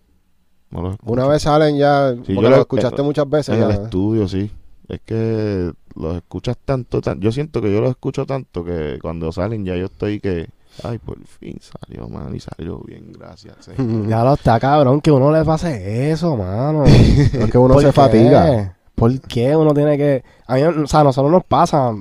No 0.70 0.82
los. 0.82 0.96
Una 1.04 1.26
vez 1.26 1.42
salen 1.42 1.76
ya, 1.76 2.10
Sí, 2.12 2.16
porque 2.18 2.34
yo 2.34 2.40
lo 2.42 2.50
lo- 2.50 2.56
escuchaste 2.60 3.00
eh, 3.02 3.04
muchas 3.04 3.28
veces. 3.30 3.54
en 3.56 3.62
el 3.62 3.68
ya. 3.76 3.82
estudio, 3.84 4.26
sí. 4.28 4.50
Es 4.88 5.00
que 5.04 5.72
los 5.94 6.16
escuchas 6.16 6.56
tanto, 6.64 7.00
tan- 7.00 7.20
yo 7.20 7.32
siento 7.32 7.60
que 7.60 7.72
yo 7.72 7.80
los 7.80 7.90
escucho 7.90 8.26
tanto 8.26 8.64
que 8.64 8.98
cuando 9.02 9.32
salen 9.32 9.64
ya 9.64 9.74
yo 9.76 9.86
estoy 9.86 10.20
que, 10.20 10.48
ay, 10.84 10.98
por 10.98 11.18
fin 11.26 11.58
salió, 11.60 12.08
man, 12.08 12.34
y 12.34 12.40
salió 12.40 12.78
bien, 12.80 13.12
gracias. 13.12 13.56
señor". 13.64 14.06
Ya 14.08 14.22
lo 14.24 14.34
está 14.34 14.60
cabrón 14.60 15.00
que 15.00 15.10
uno 15.10 15.32
le 15.32 15.44
pase 15.44 16.10
eso, 16.10 16.36
mano. 16.36 16.84
Es 16.86 17.50
que 17.50 17.58
uno 17.58 17.74
¿Por 17.74 17.82
se 17.82 17.88
qué? 17.88 17.92
fatiga. 17.92 18.76
¿Por 18.94 19.20
qué 19.20 19.54
uno 19.56 19.74
tiene 19.74 19.96
que...? 19.98 20.24
A 20.46 20.54
mí, 20.54 20.62
o 20.62 20.86
sea, 20.86 21.00
a 21.00 21.04
nosotros 21.04 21.30
nos 21.30 21.44
pasa, 21.44 21.92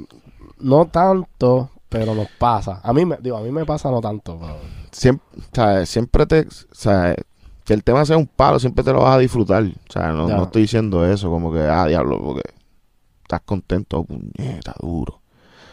no 0.60 0.86
tanto, 0.86 1.70
pero 1.90 2.16
nos 2.16 2.28
pasa. 2.40 2.80
A 2.84 2.94
mí, 2.94 3.04
me, 3.06 3.18
digo, 3.18 3.36
a 3.38 3.42
mí 3.42 3.52
me 3.52 3.66
pasa 3.66 3.92
no 3.92 4.00
tanto, 4.00 4.38
pero... 4.40 4.56
siempre, 4.92 5.28
o 5.40 5.56
sea, 5.56 5.86
siempre 5.86 6.26
te, 6.26 6.42
o 6.42 6.46
sea, 6.72 7.14
que 7.66 7.74
el 7.74 7.84
tema 7.84 8.06
sea 8.06 8.18
un 8.18 8.28
palo, 8.28 8.60
siempre 8.60 8.84
te 8.84 8.94
lo 8.94 9.02
vas 9.02 9.16
a 9.16 9.20
disfrutar. 9.20 9.64
O 9.64 9.92
sea, 9.92 10.12
no, 10.12 10.28
no 10.28 10.44
estoy 10.44 10.62
diciendo 10.64 11.06
eso, 11.06 11.30
como 11.30 11.52
que, 11.52 11.60
ah, 11.62 11.86
diablo, 11.88 12.22
porque 12.24 12.44
estás 13.24 13.42
contento, 13.42 14.04
puñeta, 14.04 14.76
duro. 14.80 15.20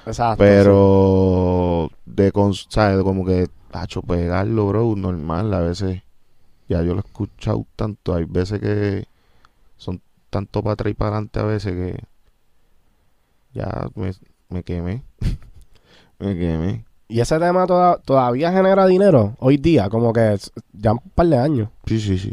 Exacto. 0.07 0.39
Pero 0.43 1.91
de 2.07 2.33
cons- 2.33 2.67
¿sabes? 2.71 3.03
Como 3.05 3.25
que, 3.25 3.47
hacho, 3.73 4.03
pegarlo, 4.03 4.67
bro, 4.69 4.95
normal. 4.97 5.53
A 5.55 5.61
veces, 5.61 6.03
ya 6.69 6.83
yo 6.83 6.95
lo 6.95 7.01
he 7.01 7.07
escuchado 7.07 7.67
tanto. 7.77 8.15
Hay 8.15 8.25
veces 8.25 8.59
que 8.59 9.05
son 9.77 10.01
tanto 10.31 10.63
para 10.63 10.73
atrás 10.73 10.91
y 10.91 10.95
para 10.95 11.11
adelante 11.11 11.41
a 11.41 11.45
veces 11.45 11.73
que 11.75 12.05
ya 13.55 13.89
me, 13.95 14.13
me 14.49 14.63
quemé. 14.63 15.03
me 16.19 16.37
quemé. 16.39 16.85
Y 17.09 17.21
ese 17.21 17.39
tema 17.39 17.67
toda- 17.67 17.99
todavía 17.99 18.51
genera 18.53 18.87
dinero 18.87 19.37
hoy 19.39 19.59
día, 19.59 19.91
como 19.91 20.13
que 20.15 20.39
ya 20.83 20.93
un 20.93 20.99
par 21.15 21.27
de 21.29 21.37
años. 21.39 21.69
Sí, 21.87 22.01
sí, 22.01 22.19
sí. 22.19 22.33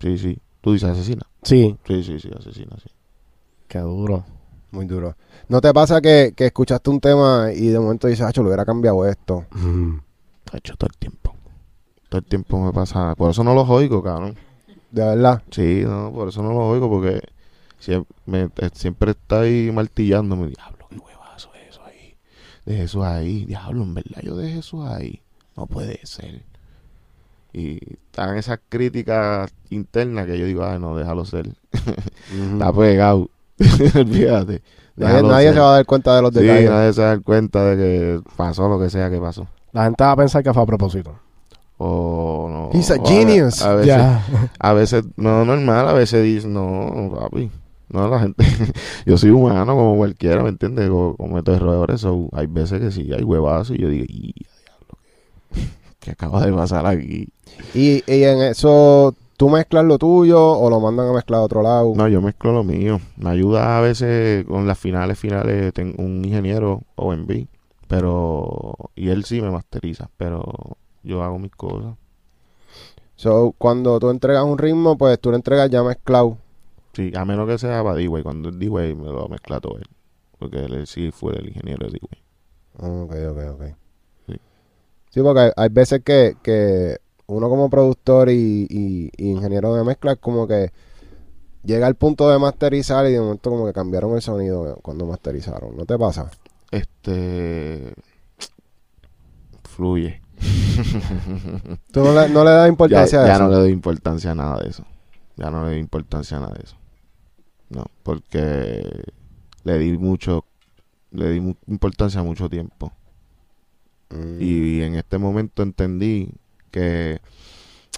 Sí, 0.00 0.18
sí. 0.18 0.38
Tú 0.60 0.72
dices 0.72 0.90
asesina. 0.90 1.22
Sí, 1.42 1.76
Sí, 1.86 2.02
sí, 2.02 2.18
sí, 2.18 2.30
asesina, 2.36 2.76
sí. 2.82 2.90
qué 3.68 3.78
duro. 3.78 4.24
Muy 4.70 4.86
duro. 4.86 5.14
¿No 5.48 5.60
te 5.60 5.72
pasa 5.72 6.00
que, 6.00 6.32
que 6.36 6.46
escuchaste 6.46 6.90
un 6.90 6.98
tema 7.00 7.50
y 7.54 7.68
de 7.68 7.78
momento 7.78 8.08
dices, 8.08 8.26
Hacho, 8.26 8.42
lo 8.42 8.48
hubiera 8.48 8.64
cambiado 8.64 9.06
esto? 9.08 9.46
hecho 10.52 10.74
todo 10.76 10.88
el 10.90 10.96
tiempo. 10.98 11.34
Todo 12.08 12.18
el 12.18 12.24
tiempo 12.24 12.60
me 12.64 12.72
pasa. 12.72 13.14
Por 13.14 13.30
eso 13.30 13.44
no 13.44 13.54
los 13.54 13.68
oigo, 13.68 14.02
cabrón. 14.02 14.36
De 14.90 15.04
verdad. 15.04 15.42
Sí, 15.50 15.82
no, 15.84 16.12
por 16.12 16.28
eso 16.28 16.42
no 16.42 16.48
los 16.50 16.62
oigo, 16.62 16.88
porque 16.88 17.20
siempre, 17.78 18.14
me, 18.26 18.42
eh, 18.44 18.70
siempre 18.72 19.12
está 19.12 19.40
ahí 19.40 19.70
martillándome. 19.72 20.48
Diablo, 20.48 20.86
qué 20.90 20.98
huevazo 20.98 21.50
es 21.54 21.70
eso 21.70 21.84
ahí. 21.84 22.16
Deje 22.64 22.82
eso 22.84 23.04
ahí. 23.04 23.44
Diablo, 23.44 23.82
en 23.82 23.94
verdad, 23.94 24.20
yo 24.22 24.36
dejé 24.36 24.58
eso 24.60 24.86
ahí. 24.86 25.22
No 25.56 25.66
puede 25.66 26.00
ser. 26.04 26.42
Y 27.54 27.78
están 28.08 28.36
esas 28.36 28.58
críticas 28.68 29.50
internas 29.70 30.26
que 30.26 30.36
yo 30.38 30.44
digo, 30.44 30.64
ay, 30.64 30.78
no, 30.80 30.96
déjalo 30.96 31.24
ser. 31.24 31.48
Está 32.52 32.72
pegado. 32.72 33.30
Olvídate. 33.94 34.62
Nadie, 34.96 35.12
Déjalo 35.12 35.28
nadie 35.28 35.46
ser. 35.46 35.54
se 35.54 35.60
va 35.60 35.68
a 35.70 35.74
dar 35.76 35.86
cuenta 35.86 36.16
de 36.16 36.22
los 36.22 36.34
Sí, 36.34 36.40
detalles. 36.40 36.70
nadie 36.70 36.92
se 36.92 37.02
da 37.02 37.18
cuenta 37.20 37.64
de 37.64 37.76
que 37.76 38.20
pasó 38.36 38.68
lo 38.68 38.78
que 38.80 38.90
sea 38.90 39.08
que 39.08 39.18
pasó. 39.20 39.46
La 39.72 39.84
gente 39.84 40.02
va 40.04 40.12
a 40.12 40.16
pensar 40.16 40.42
que 40.42 40.52
fue 40.52 40.62
a 40.62 40.66
propósito. 40.66 41.14
O 41.78 42.48
no. 42.50 42.70
He's 42.78 42.90
a 42.90 42.96
o 42.96 43.04
genius. 43.06 43.62
A, 43.62 43.74
veces, 43.74 43.86
Ya. 43.86 44.24
a 44.58 44.72
veces, 44.72 45.04
no, 45.16 45.44
normal, 45.44 45.88
a 45.88 45.92
veces 45.92 46.22
dice, 46.24 46.46
no, 46.48 47.12
papi. 47.20 47.50
No, 47.88 48.08
la 48.08 48.18
gente, 48.20 48.44
yo 49.06 49.16
soy 49.18 49.30
humano 49.30 49.74
como 49.76 49.96
cualquiera, 49.96 50.42
¿me 50.42 50.48
entiendes? 50.48 50.88
Co- 50.90 51.16
Cometo 51.16 51.54
errores, 51.54 52.00
so, 52.00 52.28
hay 52.32 52.46
veces 52.46 52.80
que 52.80 52.90
sí, 52.90 53.12
hay 53.12 53.22
huevazos 53.22 53.76
y 53.76 53.80
yo 53.82 53.88
digo, 53.88 54.04
y 54.08 54.32
diablo, 54.64 54.98
¿qué, 56.04 56.10
qué 56.10 56.10
acaba 56.12 56.44
de 56.44 56.52
pasar 56.52 56.86
aquí? 56.86 57.28
Y, 57.74 58.02
y 58.06 58.24
en 58.24 58.42
eso, 58.42 59.14
¿tú 59.36 59.48
mezclas 59.48 59.84
lo 59.84 59.98
tuyo 59.98 60.40
o 60.40 60.70
lo 60.70 60.80
mandan 60.80 61.08
a 61.08 61.12
mezclar 61.12 61.40
a 61.40 61.44
otro 61.44 61.62
lado? 61.62 61.92
No, 61.94 62.08
yo 62.08 62.20
mezclo 62.20 62.52
lo 62.52 62.64
mío. 62.64 63.00
Me 63.16 63.30
ayuda 63.30 63.78
a 63.78 63.80
veces 63.80 64.44
con 64.44 64.66
las 64.66 64.78
finales, 64.78 65.18
finales, 65.18 65.72
tengo 65.72 66.02
un 66.02 66.24
ingeniero 66.24 66.82
OMB, 66.96 67.46
pero, 67.88 68.74
y 68.94 69.08
él 69.08 69.24
sí 69.24 69.40
me 69.40 69.50
masteriza, 69.50 70.10
pero 70.16 70.76
yo 71.02 71.22
hago 71.22 71.38
mis 71.38 71.52
cosas. 71.52 71.94
So, 73.16 73.54
cuando 73.56 73.98
tú 74.00 74.10
entregas 74.10 74.44
un 74.44 74.58
ritmo, 74.58 74.98
pues 74.98 75.18
tú 75.20 75.30
le 75.30 75.36
entregas 75.36 75.70
ya 75.70 75.82
mezclado. 75.82 76.36
Sí, 76.94 77.12
a 77.14 77.24
menos 77.24 77.48
que 77.48 77.58
sea 77.58 77.82
para 77.82 77.96
D-Way. 77.96 78.22
Cuando 78.22 78.50
es 78.50 78.58
D-Way 78.58 78.94
me 78.94 79.06
lo 79.06 79.28
mezcla 79.28 79.60
todo 79.60 79.78
él. 79.78 79.84
Porque 80.38 80.58
él 80.64 80.86
sí 80.86 81.10
fue 81.12 81.36
el 81.36 81.48
ingeniero 81.48 81.86
de 81.86 81.92
D-Way. 81.92 83.02
Ok, 83.02 83.14
ok, 83.30 83.54
ok. 83.54 83.83
Sí. 85.14 85.20
Porque 85.22 85.40
hay, 85.40 85.50
hay 85.56 85.68
veces 85.70 86.02
que, 86.04 86.36
que 86.42 86.98
uno 87.26 87.48
como 87.48 87.70
productor 87.70 88.28
y, 88.30 88.66
y- 88.68 89.10
y 89.16 89.30
ingeniero 89.30 89.74
de 89.74 89.84
mezcla 89.84 90.12
es 90.12 90.18
como 90.18 90.46
que 90.48 90.72
llega 91.62 91.86
al 91.86 91.94
punto 91.94 92.28
de 92.28 92.38
masterizar 92.38 93.06
y 93.06 93.12
de 93.12 93.20
momento 93.20 93.48
como 93.50 93.64
que 93.66 93.72
cambiaron 93.72 94.14
el 94.14 94.20
sonido 94.22 94.78
cuando 94.82 95.06
masterizaron. 95.06 95.76
¿No 95.76 95.86
te 95.86 95.96
pasa? 95.96 96.30
Este. 96.70 97.94
Fluye. 99.62 100.20
¿Tú 101.92 102.00
no 102.04 102.12
le, 102.20 102.28
no 102.28 102.44
le 102.44 102.50
das 102.50 102.64
ya 102.64 102.68
importancia 102.68 103.22
a 103.22 103.26
ya 103.26 103.34
eso? 103.34 103.42
no 103.44 103.50
le 103.50 103.56
doy 103.56 103.70
importancia 103.70 104.30
a 104.32 104.34
nada 104.34 104.58
de 104.60 104.68
eso. 104.70 104.84
Ya 105.36 105.50
no 105.50 105.64
le 105.64 105.70
doy 105.70 105.78
importancia 105.80 106.36
a 106.36 106.40
nada 106.40 106.54
de 106.54 106.64
eso. 106.64 106.76
No, 107.70 107.84
porque 108.02 109.04
le 109.64 109.78
di 109.78 109.96
mucho. 109.96 110.44
Le 111.10 111.30
di 111.30 111.40
mu- 111.40 111.54
importancia 111.68 112.20
a 112.20 112.24
mucho 112.24 112.48
tiempo. 112.50 112.92
Mm. 114.14 114.40
Y 114.40 114.82
en 114.82 114.94
este 114.94 115.18
momento 115.18 115.62
entendí 115.62 116.30
que 116.70 117.20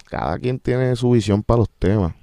cada 0.05 0.37
quien 0.39 0.59
tiene 0.59 0.95
su 0.95 1.11
visión 1.11 1.43
para 1.43 1.59
los 1.59 1.69
temas. 1.69 2.13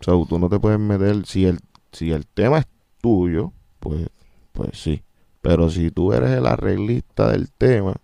O 0.00 0.04
sea, 0.04 0.14
tú 0.28 0.38
no 0.38 0.48
te 0.48 0.58
puedes 0.58 0.78
meter. 0.78 1.24
Si 1.26 1.46
el, 1.46 1.60
si 1.92 2.12
el 2.12 2.26
tema 2.26 2.58
es 2.58 2.66
tuyo, 3.00 3.52
pues, 3.80 4.08
pues 4.52 4.70
sí. 4.78 5.02
Pero 5.42 5.70
si 5.70 5.90
tú 5.90 6.12
eres 6.12 6.30
el 6.30 6.46
arreglista 6.46 7.30
del 7.30 7.50
tema, 7.52 7.94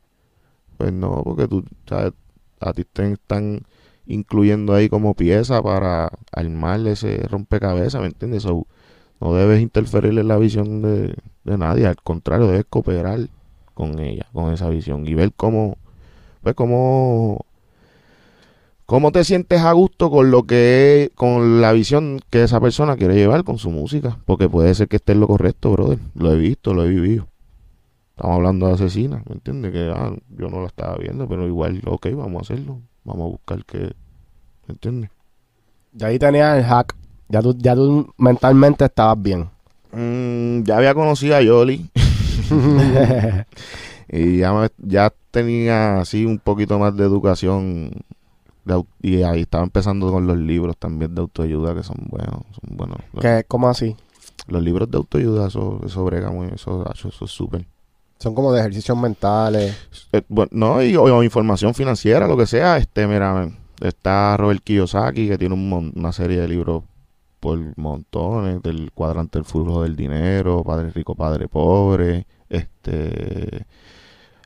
pues 0.78 0.92
no, 0.92 1.22
porque 1.24 1.48
tú, 1.48 1.64
sabes, 1.86 2.12
a 2.60 2.72
ti 2.72 2.84
te 2.84 3.12
están 3.12 3.62
incluyendo 4.06 4.74
ahí 4.74 4.88
como 4.88 5.14
pieza 5.14 5.62
para 5.62 6.10
armar 6.32 6.86
ese 6.86 7.26
rompecabezas, 7.28 8.00
¿me 8.00 8.08
entiendes? 8.08 8.44
So, 8.44 8.66
no 9.20 9.34
debes 9.34 9.60
interferir 9.60 10.18
en 10.18 10.28
la 10.28 10.36
visión 10.38 10.82
de, 10.82 11.14
de 11.44 11.58
nadie, 11.58 11.86
al 11.86 11.96
contrario, 11.96 12.48
debes 12.48 12.66
cooperar 12.68 13.28
con 13.74 13.98
ella, 13.98 14.26
con 14.32 14.52
esa 14.52 14.68
visión 14.68 15.06
y 15.06 15.14
ver 15.14 15.32
cómo, 15.34 15.76
pues 16.42 16.54
cómo, 16.54 17.44
cómo 18.86 19.12
te 19.12 19.24
sientes 19.24 19.60
a 19.60 19.72
gusto 19.72 20.10
con 20.10 20.30
lo 20.30 20.44
que 20.44 21.04
es, 21.04 21.10
con 21.14 21.60
la 21.60 21.72
visión 21.72 22.20
que 22.30 22.42
esa 22.42 22.60
persona 22.60 22.96
quiere 22.96 23.14
llevar 23.14 23.44
con 23.44 23.58
su 23.58 23.70
música, 23.70 24.18
porque 24.26 24.48
puede 24.48 24.74
ser 24.74 24.88
que 24.88 24.96
esté 24.96 25.12
en 25.12 25.20
lo 25.20 25.28
correcto, 25.28 25.72
brother, 25.72 25.98
lo 26.14 26.32
he 26.32 26.36
visto, 26.36 26.74
lo 26.74 26.84
he 26.84 26.88
vivido. 26.88 27.28
Estamos 28.10 28.36
hablando 28.36 28.66
de 28.66 28.74
asesina, 28.74 29.22
¿me 29.26 29.34
entiendes? 29.34 29.72
Que 29.72 29.90
ah, 29.94 30.12
yo 30.36 30.48
no 30.48 30.60
la 30.60 30.66
estaba 30.66 30.96
viendo, 30.96 31.26
pero 31.28 31.46
igual, 31.46 31.80
ok, 31.86 32.08
vamos 32.14 32.40
a 32.40 32.52
hacerlo, 32.52 32.78
vamos 33.04 33.26
a 33.26 33.30
buscar 33.30 33.64
que, 33.64 33.78
¿me 33.78 34.74
entiendes? 34.74 35.10
Ya 35.92 36.06
ahí 36.06 36.18
tenías 36.18 36.58
el 36.58 36.64
hack. 36.64 36.94
Ya 37.28 37.40
tú, 37.40 37.56
ya 37.56 37.74
tú 37.74 38.12
mentalmente 38.18 38.84
estabas 38.84 39.20
bien. 39.20 39.48
Mm, 39.92 40.64
ya 40.64 40.76
había 40.76 40.94
conocido 40.94 41.36
a 41.36 41.42
Yoli. 41.42 41.88
Y 44.08 44.38
ya, 44.38 44.52
me- 44.52 44.70
ya 44.78 45.12
tenía 45.30 46.00
así 46.00 46.24
un 46.24 46.38
poquito 46.38 46.78
más 46.78 46.96
de 46.96 47.04
educación 47.04 47.90
de 48.64 48.82
y 49.02 49.22
ahí 49.22 49.42
estaba 49.42 49.64
empezando 49.64 50.10
con 50.12 50.26
los 50.26 50.36
libros 50.36 50.76
también 50.76 51.14
de 51.14 51.20
autoayuda 51.22 51.74
que 51.74 51.82
son 51.82 51.96
buenos 52.08 52.42
son 52.60 52.76
buenos 52.76 52.98
¿Qué? 53.20 53.44
¿Cómo 53.48 53.68
así? 53.68 53.96
los 54.48 54.62
libros 54.62 54.90
de 54.90 54.96
autoayuda 54.98 55.48
eso, 55.48 55.80
eso 55.84 56.04
brega 56.04 56.30
muy 56.30 56.48
eso, 56.48 56.84
eso, 56.92 57.08
es 57.08 57.30
súper 57.30 57.64
Son 58.18 58.34
como 58.34 58.52
de 58.52 58.60
ejercicios 58.60 58.96
mentales. 58.98 59.76
Eh, 60.12 60.22
bueno, 60.28 60.48
no 60.52 60.82
y 60.82 60.94
o, 60.96 61.02
o 61.04 61.22
información 61.22 61.74
financiera 61.74 62.26
lo 62.28 62.36
que 62.36 62.46
sea 62.46 62.76
este 62.76 63.06
mira 63.06 63.48
está 63.80 64.36
Robert 64.36 64.62
Kiyosaki 64.62 65.28
que 65.28 65.38
tiene 65.38 65.54
un 65.54 65.92
una 65.96 66.12
serie 66.12 66.40
de 66.40 66.48
libros 66.48 66.84
por 67.40 67.58
montones 67.76 68.62
del 68.62 68.92
cuadrante 68.92 69.38
del 69.38 69.44
flujo 69.44 69.82
del 69.82 69.96
dinero 69.96 70.62
padre 70.62 70.90
rico 70.90 71.16
padre 71.16 71.48
pobre 71.48 72.26
este 72.52 73.66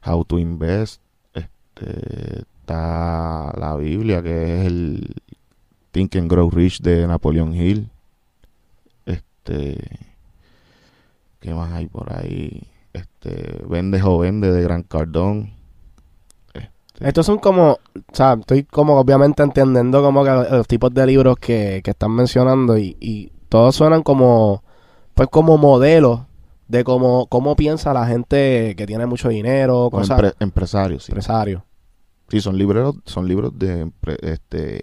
How 0.07 0.25
to 0.25 0.39
Invest 0.39 1.03
este 1.35 2.41
está 2.41 3.53
la 3.59 3.77
Biblia 3.77 4.23
que 4.23 4.61
es 4.61 4.67
el 4.67 5.15
Think 5.91 6.17
and 6.17 6.31
Grow 6.31 6.51
Rich 6.51 6.81
de 6.81 7.07
Napoleon 7.07 7.55
Hill. 7.55 7.91
Este 9.05 9.79
qué 11.41 11.55
más 11.55 11.73
hay 11.73 11.87
por 11.87 12.13
ahí 12.13 12.63
este 12.93 13.63
Vende 13.69 14.01
o 14.03 14.19
Vende 14.19 14.53
de 14.53 14.63
Gran 14.63 14.83
Cardón. 14.83 15.55
Estos 17.01 17.27
son 17.27 17.39
como, 17.39 17.73
o 17.73 17.79
sea, 18.15 18.39
estoy 18.41 18.65
como 18.65 18.99
obviamente 18.99 19.43
entendiendo 19.43 20.03
como 20.03 20.25
que 20.25 20.31
los, 20.31 20.51
los 20.51 20.67
tipos 20.67 20.95
de 20.95 21.07
libros 21.07 21.37
que, 21.37 21.83
que 21.85 21.91
están 21.91 22.13
mencionando 22.13 22.79
y, 22.79 22.97
y 23.01 23.31
todos 23.51 23.77
suenan 23.77 24.03
como, 24.03 24.63
pues 25.13 25.29
como 25.29 25.59
modelos 25.59 26.21
de 26.69 26.85
cómo, 26.85 27.27
cómo 27.29 27.55
piensa 27.57 27.93
la 27.93 28.07
gente 28.07 28.75
que 28.77 28.87
tiene 28.87 29.07
mucho 29.07 29.29
dinero, 29.29 29.89
cosas, 29.91 30.19
empre- 30.19 30.35
empresarios 30.41 31.05
sí. 31.05 31.13
empresarios. 31.13 31.63
Sí, 32.29 32.41
son 32.41 32.59
libros, 32.59 32.97
son 33.05 33.29
libros 33.29 33.53
de 33.57 33.91
este 34.23 34.81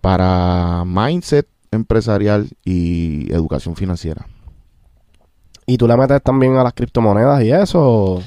para 0.00 0.84
mindset 0.86 1.48
empresarial 1.70 2.48
y 2.64 3.32
educación 3.32 3.76
financiera. 3.76 4.26
Y 5.66 5.78
tú 5.78 5.86
le 5.86 5.96
metes 5.96 6.22
también 6.22 6.56
a 6.56 6.64
las 6.64 6.74
criptomonedas 6.74 7.42
y 7.42 7.52
eso. 7.52 8.20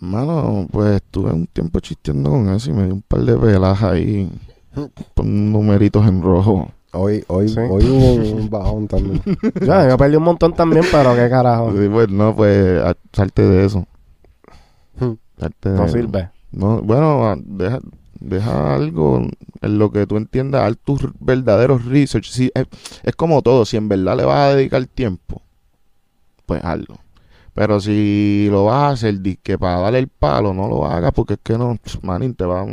Mano, 0.00 0.66
pues 0.70 0.96
estuve 0.96 1.30
un 1.32 1.46
tiempo 1.46 1.78
chisteando 1.80 2.30
con 2.30 2.48
eso 2.54 2.70
y 2.70 2.72
me 2.72 2.84
dio 2.84 2.94
un 2.94 3.02
par 3.02 3.20
de 3.20 3.36
pelas 3.36 3.82
ahí 3.82 4.30
con 5.14 5.52
numeritos 5.52 6.06
en 6.06 6.22
rojo. 6.22 6.70
Hoy, 6.92 7.24
hoy, 7.28 7.48
Sí. 7.48 7.60
hoy 7.60 7.84
hubo 7.84 8.14
un, 8.14 8.50
bajón 8.50 8.88
también. 8.88 9.22
Ya, 9.64 9.86
me 9.86 9.96
perdí 9.96 10.16
un 10.16 10.24
montón 10.24 10.52
también, 10.54 10.84
pero 10.90 11.14
qué 11.14 11.28
carajo. 11.28 11.72
Sí, 11.72 11.88
pues 11.88 12.08
no, 12.08 12.34
pues 12.34 12.82
salte 13.12 13.42
de 13.42 13.64
eso. 13.64 13.86
Hmm. 14.98 15.14
Salte 15.38 15.70
No 15.70 15.88
sirve. 15.88 16.30
No, 16.50 16.82
bueno, 16.82 17.36
deja, 17.44 17.78
deja 18.18 18.74
algo 18.74 19.22
en 19.62 19.78
lo 19.78 19.92
que 19.92 20.06
tú 20.06 20.16
entiendas, 20.16 20.62
haz 20.62 20.78
tus 20.84 21.00
verdaderos 21.20 21.84
research. 21.84 22.28
Sí, 22.28 22.50
es, 22.54 22.66
es 23.04 23.14
como 23.14 23.40
todo, 23.42 23.64
si 23.64 23.76
en 23.76 23.88
verdad 23.88 24.16
le 24.16 24.24
vas 24.24 24.38
a 24.38 24.54
dedicar 24.56 24.84
tiempo, 24.86 25.42
pues 26.46 26.64
hazlo. 26.64 26.98
Pero 27.54 27.80
si 27.80 28.48
lo 28.50 28.64
vas 28.64 28.82
a 28.82 28.88
hacer 28.90 29.20
que 29.42 29.58
para 29.58 29.80
darle 29.80 30.00
el 30.00 30.08
palo, 30.08 30.54
no 30.54 30.68
lo 30.68 30.86
hagas 30.86 31.12
porque 31.12 31.34
es 31.34 31.40
que 31.42 31.56
no, 31.58 31.76
manín, 32.02 32.34
te 32.34 32.44
va. 32.44 32.66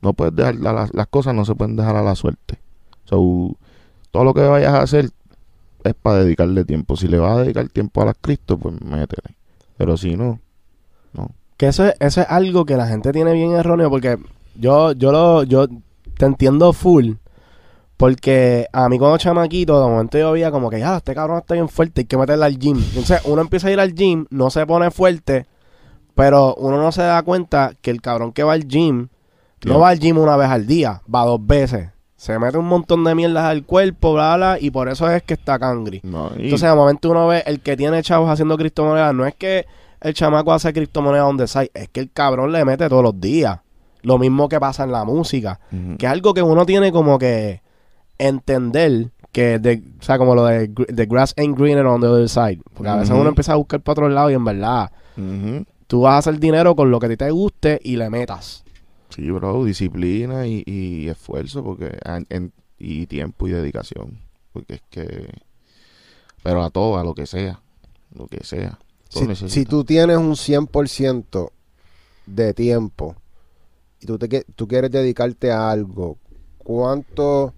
No 0.00 0.12
puedes 0.14 0.34
dejar, 0.34 0.56
las 0.56 1.06
cosas 1.08 1.34
no 1.34 1.44
se 1.44 1.54
pueden 1.54 1.76
dejar 1.76 1.96
a 1.96 2.02
la 2.02 2.14
suerte. 2.14 2.58
So, 3.04 3.56
todo 4.10 4.24
lo 4.24 4.34
que 4.34 4.42
vayas 4.42 4.74
a 4.74 4.82
hacer 4.82 5.10
es 5.84 5.94
para 5.94 6.24
dedicarle 6.24 6.64
tiempo. 6.64 6.96
Si 6.96 7.08
le 7.08 7.18
vas 7.18 7.38
a 7.38 7.42
dedicar 7.42 7.68
tiempo 7.68 8.02
a 8.02 8.06
las 8.06 8.16
Cristo, 8.20 8.58
pues 8.58 8.80
métele. 8.80 9.36
Pero 9.76 9.96
si 9.96 10.16
no, 10.16 10.40
no. 11.12 11.30
Que 11.56 11.68
eso 11.68 11.86
es, 11.86 11.94
eso 12.00 12.20
es 12.20 12.26
algo 12.28 12.64
que 12.64 12.76
la 12.76 12.86
gente 12.86 13.12
tiene 13.12 13.32
bien 13.32 13.52
erróneo 13.52 13.90
porque 13.90 14.18
yo, 14.54 14.92
yo 14.92 15.12
lo, 15.12 15.42
yo 15.44 15.66
te 16.16 16.26
entiendo 16.26 16.72
full. 16.72 17.14
Porque 17.96 18.66
a 18.72 18.88
mí 18.88 18.98
como 18.98 19.16
chamaquito, 19.16 19.80
de 19.80 19.88
momento 19.88 20.18
yo 20.18 20.32
veía 20.32 20.50
como 20.50 20.70
que, 20.70 20.80
ya, 20.80 20.96
este 20.96 21.14
cabrón 21.14 21.38
está 21.38 21.54
bien 21.54 21.68
fuerte, 21.68 22.00
hay 22.00 22.04
que 22.06 22.16
meterle 22.16 22.44
al 22.44 22.58
gym. 22.58 22.76
Entonces 22.76 23.20
uno 23.24 23.42
empieza 23.42 23.68
a 23.68 23.70
ir 23.70 23.78
al 23.78 23.94
gym, 23.94 24.26
no 24.30 24.50
se 24.50 24.66
pone 24.66 24.90
fuerte, 24.90 25.46
pero 26.16 26.54
uno 26.56 26.78
no 26.78 26.90
se 26.90 27.02
da 27.02 27.22
cuenta 27.22 27.74
que 27.80 27.92
el 27.92 28.00
cabrón 28.00 28.32
que 28.32 28.42
va 28.42 28.54
al 28.54 28.66
gym, 28.66 29.06
no 29.64 29.78
va 29.78 29.90
al 29.90 30.00
gym 30.00 30.18
una 30.18 30.36
vez 30.36 30.48
al 30.48 30.66
día, 30.66 31.00
va 31.12 31.24
dos 31.24 31.46
veces. 31.46 31.91
Se 32.22 32.38
mete 32.38 32.56
un 32.56 32.66
montón 32.66 33.02
de 33.02 33.16
mierdas 33.16 33.42
al 33.46 33.64
cuerpo, 33.64 34.12
bla, 34.14 34.36
bla, 34.36 34.56
y 34.60 34.70
por 34.70 34.88
eso 34.88 35.10
es 35.10 35.24
que 35.24 35.34
está 35.34 35.58
cangri. 35.58 36.00
no 36.04 36.30
y- 36.38 36.44
Entonces, 36.44 36.68
de 36.70 36.76
momento 36.76 37.10
uno 37.10 37.26
ve 37.26 37.42
el 37.46 37.58
que 37.58 37.76
tiene 37.76 38.00
chavos 38.00 38.30
haciendo 38.30 38.56
criptomonedas. 38.56 39.12
No 39.12 39.26
es 39.26 39.34
que 39.34 39.66
el 40.00 40.14
chamaco 40.14 40.52
hace 40.52 40.72
criptomonedas 40.72 41.26
on 41.26 41.36
the 41.36 41.48
side, 41.48 41.72
es 41.74 41.88
que 41.88 41.98
el 41.98 42.12
cabrón 42.12 42.52
le 42.52 42.64
mete 42.64 42.88
todos 42.88 43.02
los 43.02 43.20
días. 43.20 43.58
Lo 44.02 44.18
mismo 44.18 44.48
que 44.48 44.60
pasa 44.60 44.84
en 44.84 44.92
la 44.92 45.04
música. 45.04 45.58
Que 45.98 46.06
es 46.06 46.12
algo 46.12 46.32
que 46.32 46.42
uno 46.42 46.64
tiene 46.64 46.92
como 46.92 47.18
que 47.18 47.60
entender 48.18 49.10
que, 49.32 49.58
de, 49.58 49.82
o 49.98 50.02
sea, 50.04 50.16
como 50.18 50.36
lo 50.36 50.44
de 50.44 50.68
the 50.68 51.06
grass 51.06 51.34
ain't 51.36 51.58
greener 51.58 51.86
on 51.86 52.00
the 52.00 52.06
other 52.06 52.28
side. 52.28 52.60
Porque 52.74 52.88
a 52.88 52.96
veces 52.96 53.10
uno 53.16 53.28
empieza 53.30 53.54
a 53.54 53.56
buscar 53.56 53.80
para 53.80 53.92
otro 53.94 54.08
lado 54.08 54.30
y 54.30 54.34
en 54.34 54.44
verdad, 54.44 54.92
Ujú. 55.16 55.64
tú 55.88 56.02
vas 56.02 56.14
a 56.14 56.18
hacer 56.18 56.38
dinero 56.38 56.76
con 56.76 56.90
lo 56.90 57.00
que 57.00 57.06
a 57.06 57.08
ti 57.08 57.16
te 57.16 57.30
guste 57.32 57.80
y 57.82 57.96
le 57.96 58.08
metas. 58.10 58.64
Sí, 59.14 59.30
bro, 59.30 59.64
disciplina 59.64 60.46
y, 60.46 60.62
y 60.66 61.08
esfuerzo 61.08 61.62
porque 61.62 61.98
en- 62.04 62.26
en- 62.30 62.52
y 62.78 63.06
tiempo 63.06 63.46
y 63.46 63.52
dedicación. 63.52 64.18
Porque 64.52 64.74
es 64.74 64.82
que... 64.90 65.28
Pero 66.42 66.62
a 66.62 66.70
todo, 66.70 66.98
a 66.98 67.04
lo 67.04 67.14
que 67.14 67.26
sea. 67.26 67.60
Lo 68.14 68.26
que 68.26 68.42
sea. 68.44 68.78
Si, 69.08 69.20
si 69.50 69.64
tú 69.64 69.84
tienes 69.84 70.16
un 70.16 70.34
100% 70.36 71.52
de 72.26 72.54
tiempo 72.54 73.14
y 74.00 74.06
tú, 74.06 74.18
te, 74.18 74.44
tú 74.56 74.66
quieres 74.66 74.90
dedicarte 74.90 75.52
a 75.52 75.70
algo, 75.70 76.16
¿cuánto 76.58 77.54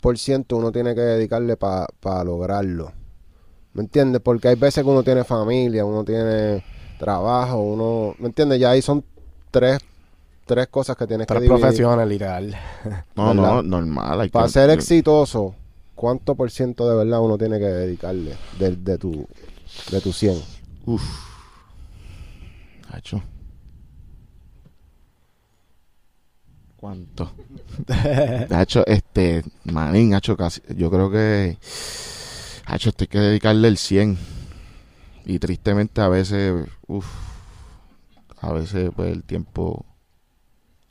por 0.00 0.16
ciento 0.18 0.56
uno 0.56 0.72
tiene 0.72 0.94
que 0.94 1.00
dedicarle 1.00 1.56
para 1.56 2.24
lograrlo? 2.24 2.92
¿Me 3.74 3.82
entiendes? 3.82 4.20
Porque 4.22 4.48
hay 4.48 4.56
veces 4.56 4.82
que 4.84 4.90
uno 4.90 5.02
tiene 5.02 5.24
familia, 5.24 5.84
uno 5.84 6.04
tiene 6.04 6.62
trabajo, 6.98 7.58
uno... 7.60 8.14
¿Me 8.18 8.28
entiendes? 8.28 8.58
Ya 8.60 8.70
ahí 8.70 8.82
son 8.82 9.04
tres, 9.50 9.78
tres 10.44 10.68
cosas 10.68 10.96
que 10.96 11.06
tienes 11.06 11.26
Tres 11.26 11.38
que 11.38 11.44
dividir. 11.44 11.60
profesiones, 11.60 12.08
literal. 12.08 12.56
No, 13.16 13.32
no, 13.34 13.62
normal. 13.62 14.20
Hay 14.22 14.28
Para 14.30 14.46
que- 14.46 14.52
ser 14.52 14.68
yo- 14.68 14.74
exitoso, 14.74 15.54
¿cuánto 15.94 16.34
por 16.34 16.50
ciento 16.50 16.88
de 16.88 16.96
verdad 16.96 17.20
uno 17.20 17.36
tiene 17.38 17.58
que 17.58 17.64
dedicarle 17.66 18.34
de, 18.58 18.76
de 18.76 18.98
tu, 18.98 19.26
de 19.90 20.00
tu 20.00 20.12
100? 20.12 20.40
Uf. 20.86 21.02
Hacho. 22.90 23.22
¿Cuánto? 26.76 27.30
Hacho, 28.50 28.84
este, 28.86 29.44
manín, 29.64 30.14
hacho, 30.14 30.36
casi, 30.36 30.60
yo 30.76 30.90
creo 30.90 31.10
que, 31.12 31.56
hacho, 32.66 32.88
esto 32.88 33.04
hay 33.04 33.08
que 33.08 33.18
dedicarle 33.20 33.68
el 33.68 33.76
100. 33.78 34.18
Y 35.24 35.38
tristemente 35.38 36.00
a 36.00 36.08
veces, 36.08 36.66
uf, 36.88 37.06
a 38.40 38.52
veces 38.52 38.90
pues 38.96 39.12
el 39.12 39.22
tiempo, 39.22 39.86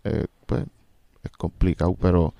eh, 0.04 0.26
pues, 0.45 0.66
es 1.24 1.32
complicado, 1.32 1.95
pero, 1.99 2.34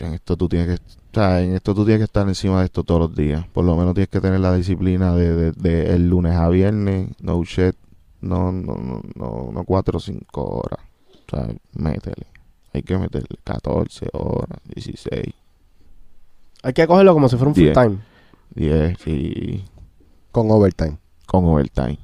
en 0.00 0.14
esto 0.14 0.36
tú 0.36 0.48
tienes 0.48 0.68
que, 0.68 0.84
o 0.84 1.14
sea, 1.14 1.40
en 1.42 1.54
esto 1.54 1.74
tú 1.74 1.84
tienes 1.84 2.00
que 2.00 2.04
estar 2.04 2.26
encima 2.26 2.60
de 2.60 2.66
esto 2.66 2.82
todos 2.82 3.00
los 3.00 3.14
días. 3.16 3.46
Por 3.48 3.64
lo 3.64 3.76
menos 3.76 3.94
tienes 3.94 4.08
que 4.08 4.20
tener 4.20 4.40
la 4.40 4.54
disciplina 4.54 5.14
de, 5.14 5.34
de, 5.34 5.52
de 5.52 5.94
el 5.94 6.08
lunes 6.08 6.34
a 6.34 6.48
viernes, 6.48 7.10
no 7.20 7.42
shit, 7.44 7.76
no, 8.20 8.50
no, 8.50 8.74
no, 8.76 9.02
no, 9.14 9.50
no 9.52 9.64
cuatro 9.64 9.98
o 9.98 10.00
cinco 10.00 10.42
horas. 10.42 10.80
O 11.26 11.36
sea, 11.36 11.48
métele. 11.74 12.26
Hay 12.72 12.82
que 12.82 12.98
meterle 12.98 13.28
14 13.44 14.08
horas, 14.14 14.58
16, 14.74 15.32
Hay 16.64 16.72
que 16.72 16.86
cogerlo 16.88 17.14
como 17.14 17.28
si 17.28 17.36
fuera 17.36 17.50
un 17.50 17.54
full 17.54 17.70
time. 17.72 17.98
10, 18.56 18.98
sí, 18.98 19.64
Con 20.32 20.50
overtime. 20.50 20.98
con 21.26 21.44
overtime. 21.44 21.98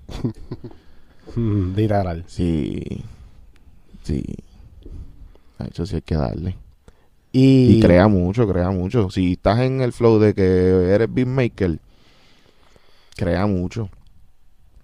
literal. 1.77 2.25
Sí, 2.29 3.05
sí. 4.03 4.25
A 5.59 5.65
Eso 5.65 5.87
sí 5.87 5.97
hay 5.97 6.03
que 6.03 6.17
darle. 6.17 6.57
Y, 7.33 7.77
Y 7.77 7.81
crea 7.81 8.09
mucho, 8.09 8.47
crea 8.49 8.71
mucho. 8.71 9.11
Si 9.11 9.33
estás 9.33 9.61
en 9.61 9.81
el 9.81 9.93
flow 9.93 10.19
de 10.19 10.35
que 10.35 10.43
eres 10.93 11.13
beatmaker, 11.13 11.79
crea 13.17 13.47
mucho. 13.47 13.89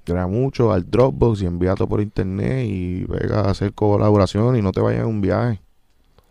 Crea 0.04 0.28
mucho 0.28 0.72
al 0.72 0.88
Dropbox 0.88 1.42
y 1.42 1.46
envía 1.46 1.74
todo 1.74 1.88
por 1.88 2.00
internet 2.00 2.66
y 2.68 3.04
pega 3.06 3.40
a 3.40 3.50
hacer 3.50 3.72
colaboración 3.72 4.56
y 4.56 4.62
no 4.62 4.70
te 4.70 4.80
vayas 4.80 5.02
a 5.02 5.06
un 5.06 5.20
viaje. 5.20 5.60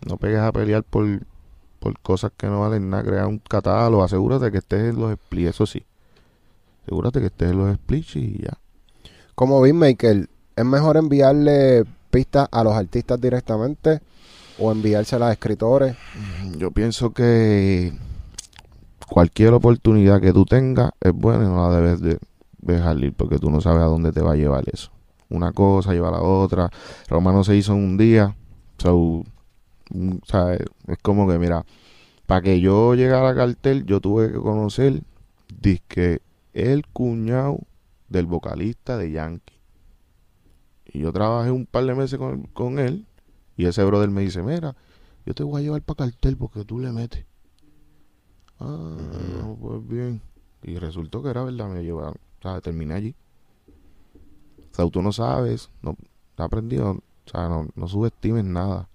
No 0.07 0.17
pegues 0.17 0.39
a 0.39 0.51
pelear 0.53 0.83
por, 0.83 1.05
por 1.79 1.99
cosas 1.99 2.31
que 2.37 2.47
no 2.47 2.61
valen 2.61 2.89
nada. 2.89 3.03
Crea 3.03 3.27
un 3.27 3.39
catálogo. 3.39 4.03
Asegúrate 4.03 4.51
que 4.51 4.59
estés 4.59 4.93
en 4.93 4.99
los 5.01 5.13
splits, 5.13 5.49
eso 5.49 5.65
sí. 5.65 5.83
Asegúrate 6.83 7.19
que 7.19 7.25
estés 7.25 7.51
en 7.51 7.57
los 7.57 7.75
splits 7.75 8.15
y 8.15 8.43
ya. 8.43 8.57
Como 9.33 9.59
beatmaker, 9.59 10.29
¿es 10.55 10.65
mejor 10.65 10.95
enviarle 10.95 11.83
a 12.51 12.63
los 12.63 12.73
artistas 12.73 13.19
directamente 13.19 13.99
o 14.59 14.71
enviárselas 14.71 15.29
a 15.29 15.33
escritores? 15.33 15.97
Yo 16.57 16.71
pienso 16.71 17.13
que 17.13 17.93
cualquier 19.07 19.53
oportunidad 19.53 20.21
que 20.21 20.33
tú 20.33 20.45
tengas 20.45 20.91
es 21.01 21.11
buena 21.11 21.43
y 21.43 21.47
no 21.47 21.69
la 21.69 21.75
debes 21.75 22.01
de 22.01 22.19
dejar 22.59 22.97
ir 23.03 23.13
porque 23.13 23.37
tú 23.37 23.49
no 23.49 23.61
sabes 23.61 23.83
a 23.83 23.87
dónde 23.87 24.11
te 24.11 24.21
va 24.21 24.33
a 24.33 24.35
llevar 24.35 24.63
eso. 24.71 24.91
Una 25.29 25.51
cosa 25.51 25.93
lleva 25.93 26.09
a 26.09 26.11
la 26.11 26.21
otra. 26.21 26.69
Romano 27.09 27.43
se 27.43 27.55
hizo 27.55 27.73
en 27.73 27.79
un 27.79 27.97
día. 27.97 28.35
So, 28.77 29.23
mm, 29.89 30.17
es 30.87 30.97
como 31.01 31.27
que, 31.27 31.37
mira, 31.37 31.65
para 32.25 32.41
que 32.41 32.59
yo 32.59 32.95
llegara 32.95 33.29
a 33.29 33.35
cartel, 33.35 33.85
yo 33.85 33.99
tuve 33.99 34.31
que 34.31 34.37
conocer 34.37 35.03
disque 35.61 36.21
el 36.53 36.87
cuñado 36.87 37.59
del 38.09 38.25
vocalista 38.25 38.97
de 38.97 39.11
Yankee. 39.11 39.54
Y 40.95 40.99
yo 40.99 41.11
trabajé 41.11 41.51
un 41.51 41.65
par 41.65 41.85
de 41.85 41.93
meses 41.93 42.17
con, 42.17 42.43
con 42.53 42.79
él. 42.79 43.05
Y 43.57 43.65
ese 43.65 43.83
brother 43.83 44.09
me 44.09 44.21
dice, 44.21 44.41
mira, 44.41 44.75
yo 45.25 45.33
te 45.33 45.43
voy 45.43 45.59
a 45.59 45.63
llevar 45.63 45.81
para 45.81 46.09
cartel 46.09 46.37
porque 46.37 46.63
tú 46.63 46.79
le 46.79 46.89
metes. 46.93 47.25
Ah, 48.61 48.95
no, 49.41 49.57
pues 49.59 49.85
bien. 49.85 50.21
Y 50.63 50.77
resultó 50.77 51.21
que 51.21 51.29
era 51.31 51.43
verdad, 51.43 51.67
me 51.67 51.83
llevaron. 51.83 52.15
O 52.39 52.41
sea, 52.41 52.61
terminé 52.61 52.93
allí. 52.93 53.15
O 54.71 54.75
sea, 54.75 54.89
tú 54.89 55.01
no 55.01 55.11
sabes, 55.11 55.69
no 55.81 55.97
he 56.37 56.41
aprendido, 56.41 56.91
o 56.91 57.29
sea, 57.29 57.49
no, 57.49 57.67
no 57.75 57.87
subestimes 57.89 58.45
nada. 58.45 58.87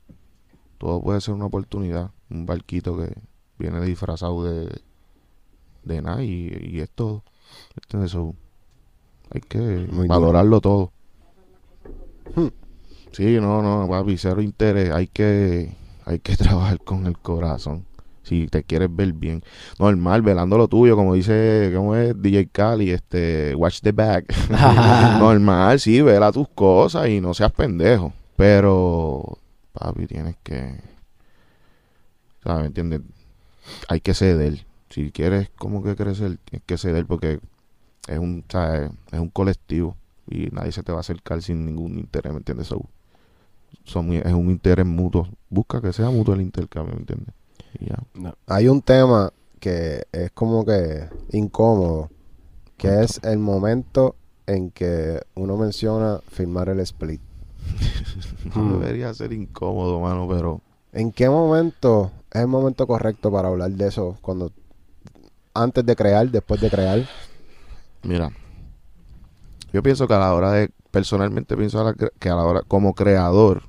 Todo 0.79 1.03
puede 1.03 1.21
ser 1.21 1.35
una 1.35 1.47
oportunidad. 1.47 2.13
Un 2.31 2.47
barquito 2.47 2.97
que 2.97 3.15
viene 3.59 3.83
disfrazado 3.83 4.43
de, 4.45 4.81
de 5.85 6.01
nada 6.01 6.23
y, 6.23 6.51
y 6.63 6.81
es 6.81 6.89
todo. 6.89 7.25
Este, 7.77 8.03
Eso, 8.03 8.35
hay 9.31 9.43
que 9.43 9.59
Muy 9.93 10.09
valorarlo 10.09 10.63
todo. 10.63 10.93
Hmm. 12.35 12.49
Sí, 13.13 13.39
no, 13.41 13.63
no, 13.63 13.89
papi, 13.89 14.17
cero 14.17 14.41
interés. 14.41 14.91
Hay 14.91 15.09
que, 15.09 15.75
hay 16.05 16.19
que 16.21 16.37
trabajar 16.37 16.79
con 16.81 17.07
el 17.07 17.19
corazón. 17.19 17.87
Si 18.23 18.47
te 18.47 18.63
quieres 18.63 18.95
ver 18.95 19.13
bien. 19.13 19.43
Normal, 19.79 20.23
velando 20.23 20.57
lo 20.57 20.69
tuyo, 20.69 20.95
como 20.95 21.15
dice, 21.15 21.73
¿cómo 21.75 21.97
es? 21.97 22.21
DJ 22.21 22.49
Cali, 22.49 22.91
este, 22.91 23.55
watch 23.55 23.81
the 23.81 23.93
back. 23.93 24.27
Normal, 25.19 25.81
sí, 25.81 26.01
vela 26.03 26.31
tus 26.31 26.49
cosas 26.49 27.09
y 27.09 27.21
no 27.21 27.35
seas 27.35 27.53
pendejo. 27.53 28.13
Pero, 28.37 29.39
papi, 29.73 30.07
tienes 30.07 30.37
que, 30.43 30.81
¿sabes? 32.45 32.67
¿Entiendes? 32.67 33.01
Hay 33.89 34.01
que 34.01 34.15
ceder. 34.15 34.65
Si 34.91 35.11
quieres 35.13 35.51
como 35.57 35.83
que 35.83 35.97
crecer, 35.97 36.39
tienes 36.45 36.65
que 36.67 36.79
ceder 36.79 37.07
porque 37.07 37.41
es 38.09 38.19
un, 38.19 38.45
¿sabes? 38.49 38.91
Es 39.13 39.19
un 39.21 39.29
colectivo 39.29 39.97
y 40.31 40.49
nadie 40.53 40.73
se 40.73 40.83
te 40.83 40.93
va 40.93 40.99
a 40.99 41.01
acercar 41.01 41.43
sin 41.43 41.67
ningún 41.67 41.99
interés, 41.99 42.33
¿me 42.33 42.39
entiendes? 42.39 42.69
So, 42.69 42.83
son, 43.85 44.13
es 44.13 44.33
un 44.33 44.51
interés 44.51 44.87
mutuo. 44.87 45.29
Busca 45.49 45.81
que 45.81 45.93
sea 45.93 46.11
mutuo 46.11 46.35
el 46.35 46.41
intercambio, 46.41 46.95
¿me 46.95 47.01
entiendes? 47.01 47.35
Y 47.79 47.87
ya. 47.87 47.99
Hay 48.47 48.69
un 48.69 48.81
tema 48.83 49.33
que 49.59 50.05
es 50.13 50.31
como 50.33 50.65
que 50.65 51.09
incómodo, 51.33 52.09
que 52.77 53.03
es 53.03 53.21
el 53.25 53.39
momento 53.39 54.17
en 54.47 54.71
que 54.71 55.21
uno 55.35 55.57
menciona 55.57 56.21
firmar 56.29 56.69
el 56.69 56.81
split. 56.81 57.21
No 58.57 58.79
debería 58.79 59.13
ser 59.15 59.33
incómodo, 59.33 60.01
mano, 60.01 60.27
pero 60.29 60.61
¿En 60.93 61.13
qué 61.13 61.29
momento 61.29 62.11
es 62.33 62.41
el 62.41 62.49
momento 62.49 62.87
correcto 62.87 63.31
para 63.31 63.49
hablar 63.49 63.71
de 63.71 63.89
eso? 63.89 64.19
Cuando 64.21 64.51
antes 65.55 65.87
de 65.87 65.95
crear, 65.95 66.29
después 66.29 66.61
de 66.61 66.69
crear. 66.69 67.07
Mira, 68.03 68.33
yo 69.73 69.83
pienso 69.83 70.07
que 70.09 70.15
a 70.15 70.19
la 70.19 70.35
hora 70.35 70.53
de, 70.53 70.71
personalmente 70.91 71.57
pienso 71.57 71.81
a 71.81 71.85
la 71.85 71.95
que 71.95 72.29
a 72.29 72.35
la 72.35 72.45
hora, 72.45 72.63
como 72.63 72.95
creador, 72.95 73.63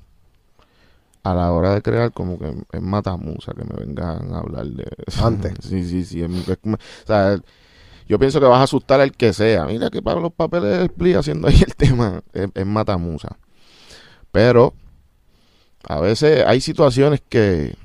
a 1.24 1.36
la 1.36 1.52
hora 1.52 1.74
de 1.76 1.82
crear, 1.82 2.12
como 2.12 2.40
que 2.40 2.52
es 2.72 2.82
matamusa 2.82 3.54
que 3.54 3.64
me 3.64 3.76
vengan 3.86 4.34
a 4.34 4.40
hablar 4.40 4.66
de 4.66 4.86
Antes. 5.22 5.54
sí, 5.62 5.88
sí, 5.88 6.04
sí. 6.04 6.22
es- 6.24 6.30
o 6.32 6.78
sea, 7.06 7.38
yo 8.08 8.20
pienso 8.20 8.40
que 8.40 8.48
vas 8.48 8.60
a 8.60 8.64
asustar 8.64 9.00
al 9.02 9.12
que 9.12 9.32
sea. 9.34 9.66
Mira 9.66 9.90
que 9.90 10.02
para 10.02 10.20
los 10.20 10.34
papeles 10.34 10.80
del 10.80 10.90
PLI 10.90 11.14
haciendo 11.14 11.48
ahí 11.48 11.62
el 11.66 11.76
tema, 11.78 12.22
es, 12.34 12.50
es 12.54 12.66
matamusa. 12.66 13.38
Pero, 14.32 14.74
a 15.84 16.00
veces 16.00 16.46
hay 16.46 16.62
situaciones 16.62 17.22
que 17.28 17.76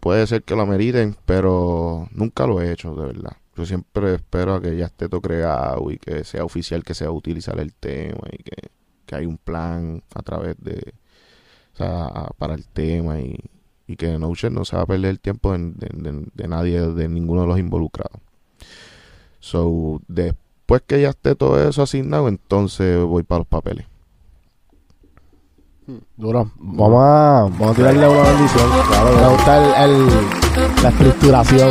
puede 0.00 0.26
ser 0.26 0.42
que 0.42 0.54
lo 0.54 0.62
ameriten, 0.62 1.16
pero 1.26 2.08
nunca 2.12 2.46
lo 2.46 2.60
he 2.60 2.72
hecho, 2.72 2.94
de 2.94 3.06
verdad. 3.06 3.36
Yo 3.60 3.66
siempre 3.66 4.14
espero 4.14 4.54
a 4.54 4.62
que 4.62 4.74
ya 4.74 4.86
esté 4.86 5.06
todo 5.08 5.20
creado 5.20 5.90
y 5.90 5.98
que 5.98 6.24
sea 6.24 6.44
oficial 6.44 6.82
que 6.82 6.94
se 6.94 7.04
va 7.04 7.10
a 7.10 7.14
utilizar 7.14 7.60
el 7.60 7.74
tema 7.74 8.20
y 8.32 8.42
que, 8.42 8.56
que 9.04 9.14
hay 9.16 9.26
un 9.26 9.36
plan 9.36 10.02
a 10.14 10.22
través 10.22 10.56
de, 10.60 10.94
o 11.74 11.76
sea, 11.76 12.06
a- 12.06 12.30
para 12.38 12.54
el 12.54 12.66
tema 12.66 13.20
y, 13.20 13.38
y 13.86 13.96
que 13.96 14.18
Notion 14.18 14.54
no 14.54 14.64
se 14.64 14.76
va 14.76 14.82
a 14.82 14.86
perder 14.86 15.10
el 15.10 15.20
tiempo 15.20 15.52
de, 15.52 15.58
de- 15.58 16.10
de- 16.12 16.26
de 16.32 16.48
nadie, 16.48 16.80
de 16.80 17.08
ninguno 17.08 17.42
de 17.42 17.48
los 17.48 17.58
involucrados. 17.58 18.18
So, 19.40 20.00
después 20.08 20.82
que 20.86 21.02
ya 21.02 21.10
esté 21.10 21.34
todo 21.34 21.62
eso 21.68 21.82
asignado, 21.82 22.28
entonces 22.28 22.98
voy 23.04 23.24
para 23.24 23.40
los 23.40 23.46
papeles. 23.48 23.86
Duro. 26.16 26.50
Vamos 26.56 27.02
a, 27.02 27.48
vamos 27.50 27.70
a 27.72 27.74
tirarle 27.74 28.08
una 28.08 28.22
bendición. 28.22 28.70
Claro, 28.88 29.16
me 29.20 29.28
gusta 29.34 29.84
el, 29.84 29.90
el- 29.90 30.82
la 30.82 30.88
estructuración. 30.90 31.70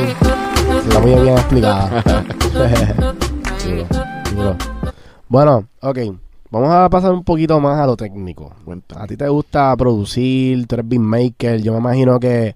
Está 0.90 1.02
muy 1.02 1.12
bien 1.22 1.38
explicada. 1.38 2.04
duro, 3.64 3.88
duro. 4.36 4.58
Bueno, 5.28 5.68
ok. 5.82 6.00
Vamos 6.50 6.72
a 6.72 6.90
pasar 6.90 7.12
un 7.12 7.24
poquito 7.24 7.60
más 7.60 7.80
a 7.80 7.86
lo 7.86 7.96
técnico. 7.96 8.52
A 8.96 9.06
ti 9.06 9.16
te 9.16 9.30
gusta 9.30 9.78
producir, 9.78 10.66
tú 10.66 10.76
eres 10.76 10.90
beatmaker. 10.90 11.62
Yo 11.62 11.74
me 11.74 11.78
imagino 11.78 12.20
que 12.20 12.56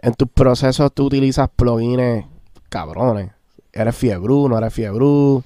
en 0.00 0.14
tus 0.14 0.28
procesos 0.28 0.92
tú 0.92 1.06
utilizas 1.06 1.48
plugins 1.54 2.26
cabrones. 2.68 3.30
¿Eres 3.72 3.94
fiebru, 3.94 4.48
no 4.48 4.58
eres 4.58 4.74
fiebru? 4.74 5.44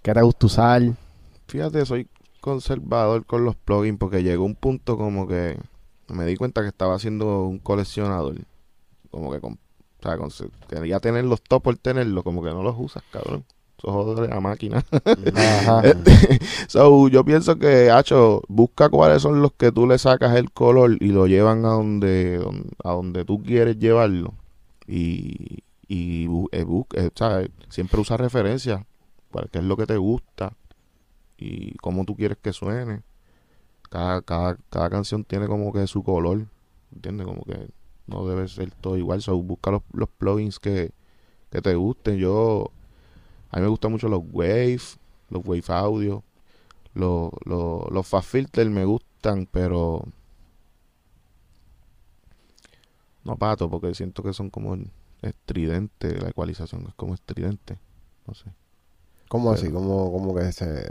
¿Qué 0.00 0.14
te 0.14 0.22
gusta 0.22 0.46
usar? 0.46 0.82
Fíjate, 1.48 1.84
soy 1.86 2.06
conservador 2.40 3.26
con 3.26 3.44
los 3.44 3.56
plugins 3.56 3.98
porque 3.98 4.22
llegó 4.22 4.44
un 4.44 4.54
punto 4.54 4.96
como 4.96 5.26
que 5.26 5.58
me 6.06 6.24
di 6.24 6.36
cuenta 6.36 6.62
que 6.62 6.68
estaba 6.68 6.94
haciendo 6.94 7.42
un 7.42 7.58
coleccionador. 7.58 8.36
Como 9.10 9.32
que 9.32 9.40
con, 9.40 9.58
o 10.04 10.30
sea, 10.30 10.46
con- 10.46 10.50
quería 10.68 11.00
tenerlos 11.00 11.42
todos 11.42 11.62
por 11.62 11.76
tenerlos, 11.76 12.22
como 12.24 12.42
que 12.42 12.50
no 12.50 12.62
los 12.62 12.74
usas, 12.78 13.02
cabrón. 13.10 13.44
Eso 13.78 13.92
jode 13.92 14.28
la 14.28 14.40
máquina. 14.40 14.84
Ajá. 15.34 15.82
Este, 15.84 16.38
so, 16.68 17.08
yo 17.08 17.24
pienso 17.24 17.56
que, 17.56 17.90
Hacho, 17.90 18.42
busca 18.48 18.88
cuáles 18.88 19.20
son 19.22 19.42
los 19.42 19.52
que 19.52 19.72
tú 19.72 19.86
le 19.86 19.98
sacas 19.98 20.36
el 20.36 20.50
color 20.52 20.96
y 21.00 21.08
lo 21.08 21.26
llevan 21.26 21.64
a 21.66 21.70
donde, 21.70 22.38
don- 22.38 22.66
a 22.82 22.92
donde 22.92 23.24
tú 23.24 23.42
quieres 23.42 23.78
llevarlo. 23.78 24.34
Y, 24.86 25.62
y 25.88 26.24
eh, 26.52 26.64
bu- 26.64 26.86
eh, 26.94 27.48
siempre 27.68 28.00
usa 28.00 28.16
referencias 28.16 28.82
para 29.30 29.48
qué 29.48 29.58
es 29.58 29.64
lo 29.64 29.76
que 29.76 29.86
te 29.86 29.96
gusta 29.96 30.52
y 31.36 31.74
cómo 31.78 32.04
tú 32.04 32.14
quieres 32.16 32.38
que 32.40 32.52
suene. 32.52 33.02
Cada, 33.90 34.22
cada, 34.22 34.56
cada 34.70 34.88
canción 34.90 35.24
tiene 35.24 35.46
como 35.46 35.72
que 35.72 35.86
su 35.86 36.02
color, 36.02 36.46
¿entiendes? 36.94 37.26
Como 37.26 37.42
que 37.44 37.68
no 38.06 38.26
debe 38.26 38.48
ser 38.48 38.70
todo 38.70 38.96
igual. 38.96 39.22
So, 39.22 39.36
busca 39.42 39.70
los, 39.70 39.82
los 39.92 40.08
plugins 40.08 40.58
que, 40.58 40.92
que 41.50 41.62
te 41.62 41.74
gusten. 41.74 42.16
Yo, 42.16 42.70
a 43.50 43.56
mí 43.56 43.62
me 43.62 43.68
gustan 43.68 43.92
mucho 43.92 44.08
los 44.08 44.22
Wave, 44.32 44.80
los 45.30 45.44
Wave 45.44 45.64
Audio, 45.68 46.22
los, 46.94 47.30
los, 47.44 47.90
los 47.90 48.06
Fast 48.06 48.28
Filter 48.28 48.68
me 48.70 48.84
gustan, 48.84 49.48
pero 49.50 50.04
no 53.24 53.36
pato, 53.36 53.70
porque 53.70 53.94
siento 53.94 54.22
que 54.22 54.32
son 54.32 54.50
como 54.50 54.76
estridentes, 55.22 56.22
la 56.22 56.28
ecualización 56.28 56.84
es 56.88 56.94
como 56.94 57.14
estridente, 57.14 57.78
no 58.26 58.34
sé. 58.34 58.52
¿Cómo 59.28 59.50
así? 59.50 59.70
¿Cómo, 59.70 60.12
cómo 60.12 60.34
que 60.34 60.52
se...? 60.52 60.90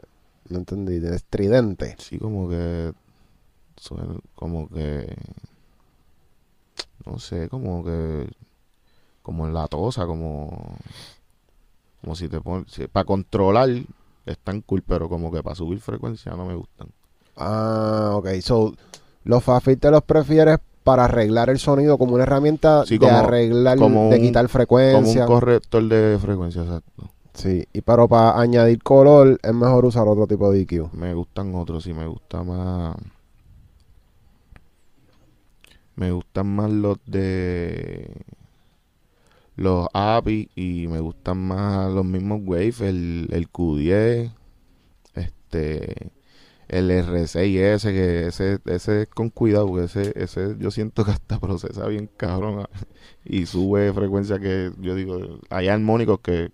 No 0.49 0.57
entendí. 0.57 0.95
Estridente. 1.07 1.95
Sí, 1.99 2.17
como 2.17 2.49
que 2.49 2.91
suena 3.77 4.15
como 4.35 4.67
que 4.67 5.15
no 7.05 7.19
sé, 7.19 7.49
como 7.49 7.83
que 7.83 8.29
como 9.21 9.47
en 9.47 9.53
la 9.53 9.67
tosa, 9.67 10.05
como 10.05 10.77
como 12.01 12.15
si 12.15 12.27
te 12.27 12.41
pones 12.41 12.65
para 12.91 13.05
controlar 13.05 13.69
están 14.25 14.61
cool, 14.61 14.83
pero 14.85 15.07
como 15.09 15.31
que 15.31 15.41
para 15.43 15.55
subir 15.55 15.79
frecuencia 15.79 16.33
no 16.33 16.45
me 16.45 16.55
gustan. 16.55 16.87
Ah, 17.37 18.11
ok. 18.15 18.27
So, 18.41 18.73
los 19.23 19.43
fast 19.43 19.65
filters 19.65 19.91
los 19.91 20.03
prefieres 20.03 20.59
para 20.83 21.05
arreglar 21.05 21.49
el 21.49 21.59
sonido 21.59 21.97
como 21.97 22.13
una 22.15 22.23
herramienta 22.23 22.85
Sí, 22.85 22.95
de 22.97 22.99
como- 23.07 23.17
arreglar, 23.17 23.77
como 23.77 24.09
de 24.09 24.15
un- 24.17 24.21
quitar 24.21 24.43
Como 24.43 24.45
un 24.45 24.49
frecuencia. 24.49 25.25
corrector 25.25 25.83
de 25.87 26.17
frecuencia, 26.21 26.61
exacto. 26.63 27.09
Sí, 27.33 27.65
y 27.73 27.81
pero 27.81 28.07
para 28.07 28.39
añadir 28.39 28.83
color 28.83 29.39
es 29.41 29.53
mejor 29.53 29.85
usar 29.85 30.07
otro 30.07 30.27
tipo 30.27 30.51
de 30.51 30.61
EQ. 30.61 30.89
Me 30.93 31.13
gustan 31.13 31.55
otros, 31.55 31.83
sí, 31.83 31.93
me 31.93 32.05
gusta 32.05 32.43
más. 32.43 32.95
Me 35.95 36.11
gustan 36.11 36.47
más 36.55 36.71
los 36.71 36.97
de. 37.05 38.25
Los 39.55 39.87
API 39.93 40.49
y 40.55 40.87
me 40.87 40.99
gustan 40.99 41.37
más 41.47 41.91
los 41.91 42.03
mismos 42.05 42.41
Wave, 42.43 42.73
el, 42.81 43.29
el 43.31 43.51
Q10, 43.51 44.33
este. 45.15 46.11
El 46.69 46.89
R6S, 46.89 47.83
que 47.91 48.27
ese, 48.27 48.59
ese 48.65 49.03
es 49.03 49.07
con 49.09 49.29
cuidado, 49.29 49.67
porque 49.67 49.85
ese, 49.85 50.13
ese 50.15 50.55
yo 50.57 50.71
siento 50.71 51.05
que 51.05 51.11
hasta 51.11 51.39
procesa 51.39 51.87
bien 51.87 52.09
cabrón 52.17 52.61
ah, 52.61 52.69
y 53.23 53.45
sube 53.45 53.93
frecuencia 53.93 54.39
que 54.39 54.71
yo 54.79 54.95
digo, 54.95 55.39
hay 55.51 55.67
armónicos 55.67 56.21
que, 56.21 56.51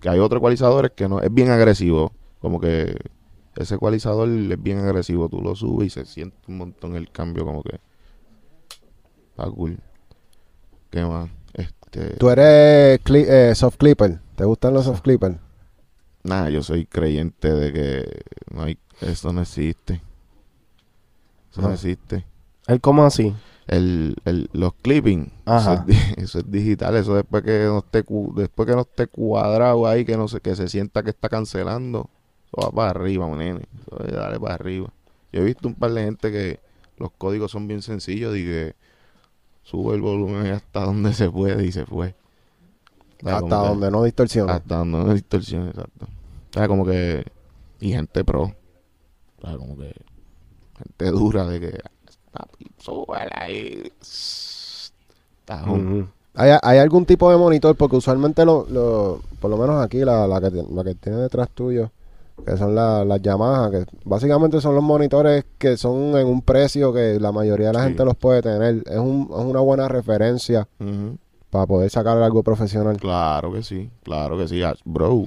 que 0.00 0.08
hay 0.08 0.18
otros 0.18 0.38
ecualizadores 0.38 0.92
que 0.92 1.08
no, 1.08 1.20
es 1.20 1.34
bien 1.34 1.50
agresivo, 1.50 2.14
como 2.40 2.58
que 2.58 2.96
ese 3.56 3.74
ecualizador 3.74 4.28
es 4.28 4.62
bien 4.62 4.78
agresivo. 4.78 5.28
Tú 5.28 5.40
lo 5.42 5.54
subes 5.54 5.88
y 5.88 5.90
se 5.90 6.06
siente 6.06 6.36
un 6.48 6.58
montón 6.58 6.96
el 6.96 7.10
cambio, 7.10 7.44
como 7.44 7.62
que. 7.62 7.78
Está 9.40 9.50
cool. 9.54 9.78
¿Qué 10.90 11.04
más? 11.04 11.30
Este. 11.54 12.16
Tú 12.16 12.30
eres 12.30 13.00
cli- 13.04 13.26
eh, 13.28 13.54
soft 13.54 13.76
clipper. 13.76 14.18
¿Te 14.36 14.44
gustan 14.44 14.74
los 14.74 14.84
soft 14.84 15.00
clippers? 15.02 15.36
Nada, 16.22 16.50
yo 16.50 16.62
soy 16.62 16.84
creyente 16.86 17.50
de 17.50 17.72
que 17.72 18.22
no 18.54 18.62
hay, 18.64 18.78
eso 19.00 19.32
no 19.32 19.40
existe. 19.42 20.02
Eso 21.50 21.62
no, 21.62 21.68
No. 21.68 21.74
existe. 21.74 22.24
¿El 22.66 22.80
cómo 22.80 23.04
así? 23.04 23.34
El, 23.66 24.16
el, 24.24 24.50
los 24.52 24.74
clipping, 24.82 25.32
eso 25.46 25.84
es, 25.88 26.18
eso 26.18 26.38
es 26.40 26.50
digital, 26.50 26.96
eso 26.96 27.14
después 27.14 27.42
que 27.44 27.60
no 27.64 27.78
esté 27.78 28.02
cu- 28.02 28.34
después 28.36 28.68
que 28.68 28.74
no 28.74 28.80
esté 28.82 29.06
cuadrado 29.06 29.86
ahí, 29.86 30.04
que 30.04 30.16
no 30.16 30.26
se, 30.28 30.40
que 30.40 30.56
se 30.56 30.68
sienta 30.68 31.02
que 31.02 31.10
está 31.10 31.28
cancelando, 31.28 32.10
eso 32.46 32.66
va 32.66 32.70
para 32.72 32.90
arriba, 32.90 33.26
un 33.26 33.38
nene. 33.38 33.62
Eso 33.86 34.04
es 34.04 34.12
dale 34.12 34.38
para 34.40 34.54
arriba. 34.54 34.92
Yo 35.32 35.40
he 35.40 35.44
visto 35.44 35.68
un 35.68 35.74
par 35.74 35.92
de 35.92 36.02
gente 36.04 36.30
que 36.32 36.58
los 36.98 37.12
códigos 37.12 37.52
son 37.52 37.66
bien 37.68 37.80
sencillos 37.82 38.36
y 38.36 38.42
que 38.44 38.74
sube 39.70 39.94
el 39.94 40.00
volumen 40.02 40.46
hasta 40.52 40.80
donde 40.84 41.12
se 41.14 41.30
puede 41.30 41.64
y 41.64 41.72
se 41.72 41.86
fue. 41.86 42.14
O 43.22 43.26
sea, 43.26 43.36
Hasta 43.36 43.48
como 43.48 43.62
que- 43.62 43.68
donde 43.68 43.90
no 43.90 44.02
distorsiona. 44.04 44.54
hasta 44.54 44.76
donde 44.78 44.98
no 44.98 45.08
hay 45.08 45.14
distorsión, 45.14 45.68
exacto. 45.68 46.06
O 46.06 46.52
sea, 46.52 46.66
como 46.68 46.84
que. 46.84 47.24
Y 47.80 47.92
gente 47.92 48.24
pro. 48.24 48.42
O 48.42 49.46
sea, 49.46 49.56
como 49.56 49.76
que. 49.76 49.94
Gente 50.78 51.10
dura 51.10 51.46
de 51.46 51.60
que. 51.60 51.78
Súbela 52.78 53.30
ahí. 53.32 53.92
¿Hay, 56.34 56.50
hay 56.62 56.78
algún 56.78 57.04
tipo 57.06 57.30
de 57.30 57.36
monitor? 57.36 57.76
Porque 57.76 57.96
usualmente, 57.96 58.44
lo, 58.44 58.66
lo- 58.68 59.20
por 59.40 59.50
lo 59.50 59.56
menos 59.56 59.84
aquí, 59.84 59.98
la, 59.98 60.26
la, 60.26 60.40
que, 60.40 60.50
la 60.70 60.84
que 60.84 60.94
tiene 60.94 61.18
detrás 61.18 61.48
tuyo, 61.50 61.90
que 62.46 62.56
son 62.56 62.74
la- 62.74 63.04
las 63.04 63.20
Yamaha, 63.22 63.70
que 63.70 63.84
básicamente 64.04 64.60
son 64.60 64.74
los 64.74 64.84
monitores 64.84 65.44
que 65.58 65.76
son 65.76 66.16
en 66.18 66.26
un 66.26 66.42
precio 66.42 66.92
que 66.92 67.18
la 67.20 67.32
mayoría 67.32 67.68
de 67.68 67.72
la 67.74 67.80
Sí. 67.80 67.86
gente 67.88 68.04
los 68.04 68.16
puede 68.16 68.42
tener. 68.42 68.82
Es, 68.86 68.98
un, 68.98 69.28
es 69.30 69.44
una 69.44 69.60
buena 69.60 69.88
referencia 69.88 70.66
para 71.50 71.66
poder 71.66 71.90
sacar 71.90 72.16
algo 72.18 72.42
profesional. 72.42 72.96
Claro 72.98 73.52
que 73.52 73.62
sí, 73.62 73.90
claro 74.02 74.36
que 74.38 74.46
sí. 74.48 74.62
Ah, 74.62 74.74
Bro, 74.84 75.26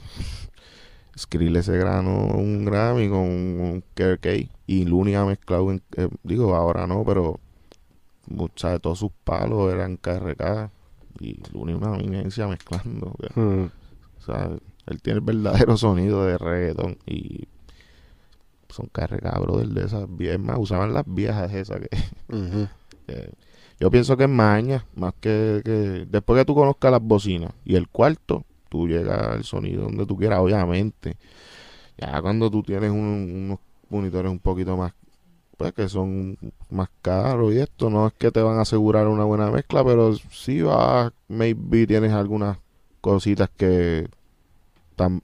Skrill 1.17 1.61
se 1.63 1.77
ganó 1.77 2.25
un 2.27 2.65
Grammy 2.65 3.07
con 3.09 3.19
un 3.19 3.83
KRK 3.93 4.49
y 4.65 4.85
Looney 4.85 5.13
ha 5.15 5.25
mezclado, 5.25 5.69
en- 5.71 5.83
eh, 5.97 6.09
digo, 6.23 6.55
ahora 6.55 6.87
no, 6.87 7.03
pero 7.05 7.39
muchas 8.27 8.71
de 8.71 8.79
todos 8.79 8.99
sus 8.99 9.11
palos 9.23 9.71
eran 9.71 9.97
KRK 9.97 10.71
y 11.19 11.39
Looney 11.53 11.75
una 11.75 11.95
eminencia 11.95 12.47
mezclando. 12.47 13.13
Mm. 13.35 13.65
Sea, 14.25 14.49
él 14.87 15.01
tiene 15.01 15.19
el 15.19 15.25
verdadero 15.25 15.77
sonido 15.77 16.25
de 16.25 16.37
reggaeton 16.37 16.97
y 17.05 17.47
son 18.69 18.87
KRK, 18.87 19.39
brother, 19.39 19.67
de 19.67 19.85
esas 19.85 20.07
viejas. 20.17 20.39
Más, 20.39 20.57
usaban 20.57 20.93
las 20.93 21.03
viejas 21.07 21.53
esas 21.53 21.79
que... 23.07 23.29
Yo 23.79 23.91
pienso 23.91 24.15
que 24.15 24.23
es 24.23 24.29
maña, 24.29 24.85
más 24.95 25.13
que, 25.19 25.61
que... 25.63 26.05
Después 26.09 26.39
que 26.39 26.45
tú 26.45 26.55
conozcas 26.55 26.91
las 26.91 27.01
bocinas 27.01 27.51
y 27.65 27.75
el 27.75 27.87
cuarto, 27.89 28.45
tú 28.69 28.87
llegas 28.87 29.19
al 29.27 29.43
sonido 29.43 29.83
donde 29.83 30.05
tú 30.05 30.17
quieras, 30.17 30.39
obviamente. 30.39 31.17
Ya 31.97 32.21
cuando 32.21 32.49
tú 32.49 32.63
tienes 32.63 32.91
un- 32.91 32.97
unos 33.45 33.59
monitores 33.89 34.31
un 34.31 34.39
poquito 34.39 34.77
más, 34.77 34.93
pues 35.57 35.73
que 35.73 35.87
son 35.89 36.37
más 36.69 36.89
caros 37.01 37.53
y 37.53 37.59
esto, 37.59 37.89
no 37.89 38.07
es 38.07 38.13
que 38.13 38.31
te 38.31 38.41
van 38.41 38.57
a 38.57 38.61
asegurar 38.61 39.07
una 39.07 39.23
buena 39.25 39.51
mezcla, 39.51 39.83
pero 39.83 40.13
sí 40.15 40.61
va, 40.61 41.13
maybe 41.27 41.85
tienes 41.87 42.11
algunas 42.13 42.57
cositas 43.01 43.49
que 43.55 44.07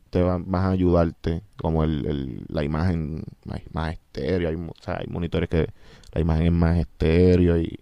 te 0.10 0.22
van 0.22 0.50
más 0.50 0.66
a 0.66 0.70
ayudarte, 0.72 1.44
como 1.58 1.84
el, 1.84 2.46
la 2.48 2.64
imagen 2.64 3.24
más, 3.72 3.94
estéreo, 3.94 4.50
hay, 4.50 4.56
o 4.56 4.74
hay 4.86 5.08
monitores 5.08 5.50
que 5.50 5.68
la 6.14 6.22
imagen 6.22 6.46
es 6.48 6.52
más 6.52 6.78
estéreo 6.78 7.58
y 7.58 7.80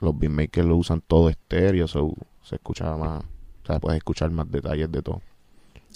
los 0.00 0.18
beatmakers 0.18 0.66
lo 0.66 0.76
usan 0.76 1.02
todo 1.06 1.28
estéreo, 1.28 1.88
so 1.88 2.12
se 2.42 2.56
escucha 2.56 2.96
más, 2.96 3.24
o 3.62 3.66
sea, 3.66 3.78
puedes 3.78 3.98
escuchar 3.98 4.30
más 4.30 4.50
detalles 4.50 4.90
de 4.90 5.02
todo. 5.02 5.20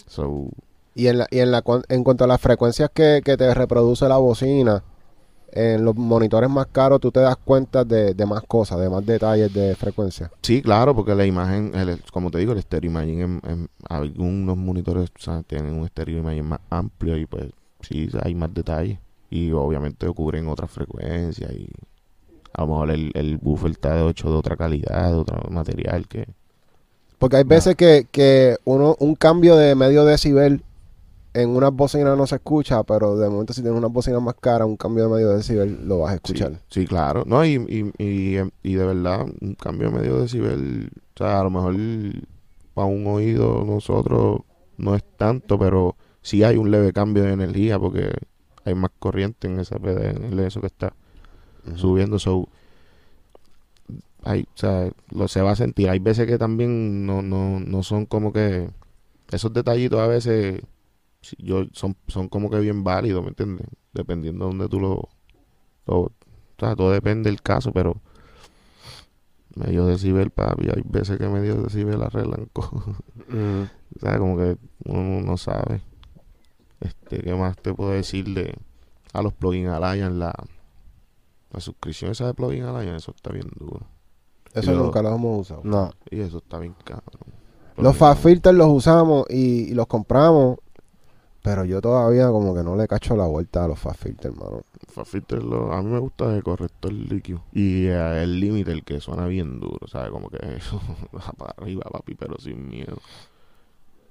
So, 0.06 0.50
Y 0.94 1.06
en, 1.06 1.18
la, 1.18 1.26
y 1.30 1.38
en, 1.38 1.50
la, 1.50 1.62
en 1.88 2.04
cuanto 2.04 2.24
a 2.24 2.26
las 2.26 2.40
frecuencias 2.40 2.90
que, 2.92 3.22
que 3.24 3.36
te 3.36 3.54
reproduce 3.54 4.08
la 4.08 4.18
bocina, 4.18 4.82
en 5.52 5.84
los 5.84 5.94
monitores 5.96 6.48
más 6.50 6.66
caros 6.72 7.00
tú 7.00 7.10
te 7.12 7.20
das 7.20 7.36
cuenta 7.36 7.84
de, 7.84 8.14
de 8.14 8.26
más 8.26 8.42
cosas, 8.44 8.80
de 8.80 8.88
más 8.90 9.04
detalles 9.06 9.52
de 9.52 9.74
frecuencia. 9.76 10.30
Sí, 10.42 10.62
claro, 10.62 10.94
porque 10.96 11.14
la 11.14 11.26
imagen, 11.26 11.72
el- 11.74 12.02
como 12.12 12.30
te 12.30 12.38
digo, 12.38 12.52
el 12.52 12.58
estéreo 12.58 12.90
imaging, 12.90 13.20
en, 13.20 13.40
en 13.44 13.68
algunos 13.88 14.56
monitores 14.56 15.10
o 15.16 15.20
sea, 15.20 15.42
tienen 15.42 15.74
un 15.74 15.84
estéreo 15.84 16.18
imaging 16.18 16.46
más 16.48 16.60
amplio 16.70 17.16
y 17.16 17.26
pues 17.26 17.46
sí, 17.80 18.08
hay 18.22 18.34
más 18.34 18.52
detalles. 18.54 18.98
Y 19.30 19.50
obviamente 19.52 20.06
cubren 20.08 20.48
otras 20.48 20.70
frecuencias 20.70 21.50
y 21.52 21.68
a 22.54 22.62
lo 22.62 22.66
mejor 22.68 22.90
el, 22.90 23.10
el 23.14 23.38
buffer 23.38 23.70
está 23.70 23.94
de 23.96 24.02
8 24.02 24.30
de 24.30 24.36
otra 24.36 24.56
calidad, 24.56 25.10
de 25.10 25.16
otro 25.16 25.50
material 25.50 26.06
que... 26.08 26.26
Porque 27.18 27.36
hay 27.36 27.44
veces 27.44 27.76
que, 27.76 28.06
que 28.10 28.56
uno 28.64 28.96
un 28.98 29.14
cambio 29.14 29.56
de 29.56 29.74
medio 29.74 30.04
decibel 30.04 30.62
en 31.34 31.50
unas 31.50 31.72
bocinas 31.72 32.16
no 32.16 32.26
se 32.26 32.36
escucha, 32.36 32.82
pero 32.82 33.16
de 33.16 33.28
momento 33.28 33.52
si 33.52 33.62
tienes 33.62 33.78
una 33.78 33.88
bocina 33.88 34.20
más 34.20 34.34
cara, 34.40 34.66
un 34.66 34.76
cambio 34.76 35.04
de 35.04 35.14
medio 35.14 35.28
decibel 35.30 35.86
lo 35.86 36.00
vas 36.00 36.12
a 36.12 36.14
escuchar. 36.16 36.60
sí, 36.68 36.86
claro. 36.86 37.24
No, 37.26 37.44
y, 37.44 37.54
y, 37.54 37.92
y, 37.98 38.36
em, 38.36 38.50
y 38.62 38.74
de 38.74 38.84
verdad, 38.84 39.26
un 39.40 39.54
cambio 39.54 39.90
de 39.90 39.98
medio 39.98 40.20
decibel, 40.20 40.90
o 41.14 41.18
sea, 41.18 41.40
a 41.40 41.44
lo 41.44 41.50
mejor 41.50 41.74
para 42.74 42.86
un 42.86 43.06
oído 43.06 43.64
nosotros 43.64 44.40
no 44.76 44.94
es 44.94 45.04
tanto, 45.16 45.58
pero 45.58 45.96
sí 46.20 46.42
hay 46.44 46.56
un 46.56 46.70
leve 46.70 46.92
cambio 46.92 47.24
de 47.24 47.32
energía 47.32 47.78
porque 47.78 48.10
hay 48.64 48.74
más 48.74 48.90
corriente 48.98 49.48
en 49.48 49.58
esa 49.60 49.76
en 49.76 50.38
eso 50.38 50.60
que 50.60 50.66
está 50.66 50.94
subiendo. 51.76 52.18
So, 52.18 52.48
hay, 54.22 54.42
o 54.42 54.56
sea, 54.56 54.90
lo 55.10 55.28
se 55.28 55.42
va 55.42 55.52
a 55.52 55.56
sentir. 55.56 55.88
Hay 55.88 55.98
veces 55.98 56.26
que 56.26 56.38
también 56.38 57.06
no, 57.06 57.22
no, 57.22 57.60
no 57.60 57.82
son 57.82 58.06
como 58.06 58.32
que 58.32 58.70
esos 59.30 59.52
detallitos 59.52 60.00
a 60.00 60.06
veces 60.06 60.62
yo 61.38 61.64
son, 61.72 61.96
son 62.08 62.28
como 62.28 62.50
que 62.50 62.58
bien 62.60 62.84
válidos, 62.84 63.22
¿me 63.22 63.28
entiendes? 63.30 63.66
Dependiendo 63.92 64.44
de 64.46 64.50
donde 64.50 64.68
tú 64.68 64.80
lo, 64.80 65.08
lo- 65.86 66.00
o 66.00 66.12
sea, 66.58 66.76
todo 66.76 66.90
depende 66.90 67.30
del 67.30 67.42
caso, 67.42 67.72
pero 67.72 67.96
medio 69.56 69.84
decibel, 69.86 70.30
papi, 70.30 70.68
hay 70.74 70.82
veces 70.84 71.18
que 71.18 71.28
medio 71.28 71.56
decibel 71.62 72.02
arreglan 72.02 72.46
cosas. 72.52 72.96
Mm. 73.28 73.62
O 73.96 74.00
sea, 74.00 74.18
como 74.18 74.36
que 74.36 74.58
uno 74.84 75.22
no 75.22 75.38
sabe. 75.38 75.80
Este, 76.80 77.22
¿qué 77.22 77.34
más 77.34 77.56
te 77.56 77.72
puedo 77.72 77.90
decir 77.92 78.34
de 78.34 78.54
a 79.14 79.22
los 79.22 79.32
plugins 79.32 79.70
Alliance? 79.70 80.18
La, 80.18 80.34
la 81.50 81.60
suscripción 81.60 82.10
esa 82.10 82.26
de 82.26 82.34
plugin 82.34 82.64
Alliance, 82.64 82.96
eso 82.96 83.12
está 83.16 83.32
bien 83.32 83.48
duro. 83.58 83.86
Eso 84.52 84.72
lo- 84.72 84.82
nunca 84.84 85.00
lo 85.00 85.14
hemos 85.14 85.40
usado. 85.40 85.62
No. 85.64 85.92
Y 86.10 86.20
eso 86.20 86.38
está 86.38 86.58
bien 86.58 86.74
caro. 86.84 87.02
Los 87.78 87.96
fast 87.96 88.22
filters 88.22 88.54
los 88.56 88.68
usamos 88.68 89.24
y, 89.30 89.70
y 89.70 89.74
los 89.74 89.86
compramos, 89.86 90.58
pero 91.42 91.64
yo 91.64 91.80
todavía 91.80 92.28
como 92.28 92.54
que 92.54 92.62
no 92.62 92.76
le 92.76 92.86
cacho 92.88 93.16
la 93.16 93.26
vuelta 93.26 93.64
a 93.64 93.68
los 93.68 93.78
fast 93.78 94.00
filters, 94.02 94.34
hermano. 94.34 94.62
Fast 94.88 95.10
Filter, 95.10 95.42
lo- 95.42 95.72
a 95.72 95.82
mí 95.82 95.90
me 95.90 95.98
gusta 95.98 96.34
el 96.36 96.42
corrector 96.42 96.92
líquido. 96.92 97.42
Y 97.52 97.86
eh, 97.86 98.22
el 98.22 98.38
límite, 98.40 98.72
el 98.72 98.84
que 98.84 99.00
suena 99.00 99.26
bien 99.26 99.58
duro, 99.58 99.86
¿sabes? 99.88 100.10
Como 100.10 100.28
que 100.30 100.36
eso 100.56 100.80
va 101.14 101.32
para 101.32 101.54
arriba, 101.58 101.82
papi, 101.90 102.14
pero 102.14 102.36
sin 102.38 102.68
miedo. 102.68 102.98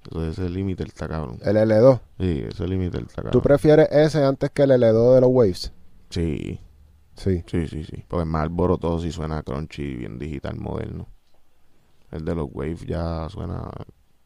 Eso 0.10 0.26
ese 0.26 0.50
límite 0.50 0.84
está 0.84 1.08
cabrón. 1.08 1.38
El 1.44 1.58
L2. 1.58 2.00
Sí, 2.20 2.44
ese 2.50 2.68
límite 2.68 2.98
está 3.00 3.16
cabrón. 3.22 3.32
¿Tú 3.34 3.42
prefieres 3.42 3.88
ese 3.92 4.24
antes 4.24 4.50
que 4.50 4.64
el 4.64 4.72
L2 4.72 5.16
de 5.16 5.22
los 5.22 5.30
Waves? 5.32 5.72
Sí, 6.10 6.60
Sí. 7.16 7.44
sí, 7.46 7.68
sí, 7.68 7.84
sí. 7.84 8.04
Porque 8.08 8.26
más 8.26 8.50
todo 8.80 9.00
sí 9.00 9.12
suena 9.12 9.44
crunchy, 9.44 9.96
bien 9.96 10.18
digital, 10.18 10.58
moderno. 10.58 11.08
El 12.10 12.26
de 12.26 12.34
los 12.36 12.48
Waves 12.52 12.82
ya 12.88 13.30
suena 13.30 13.70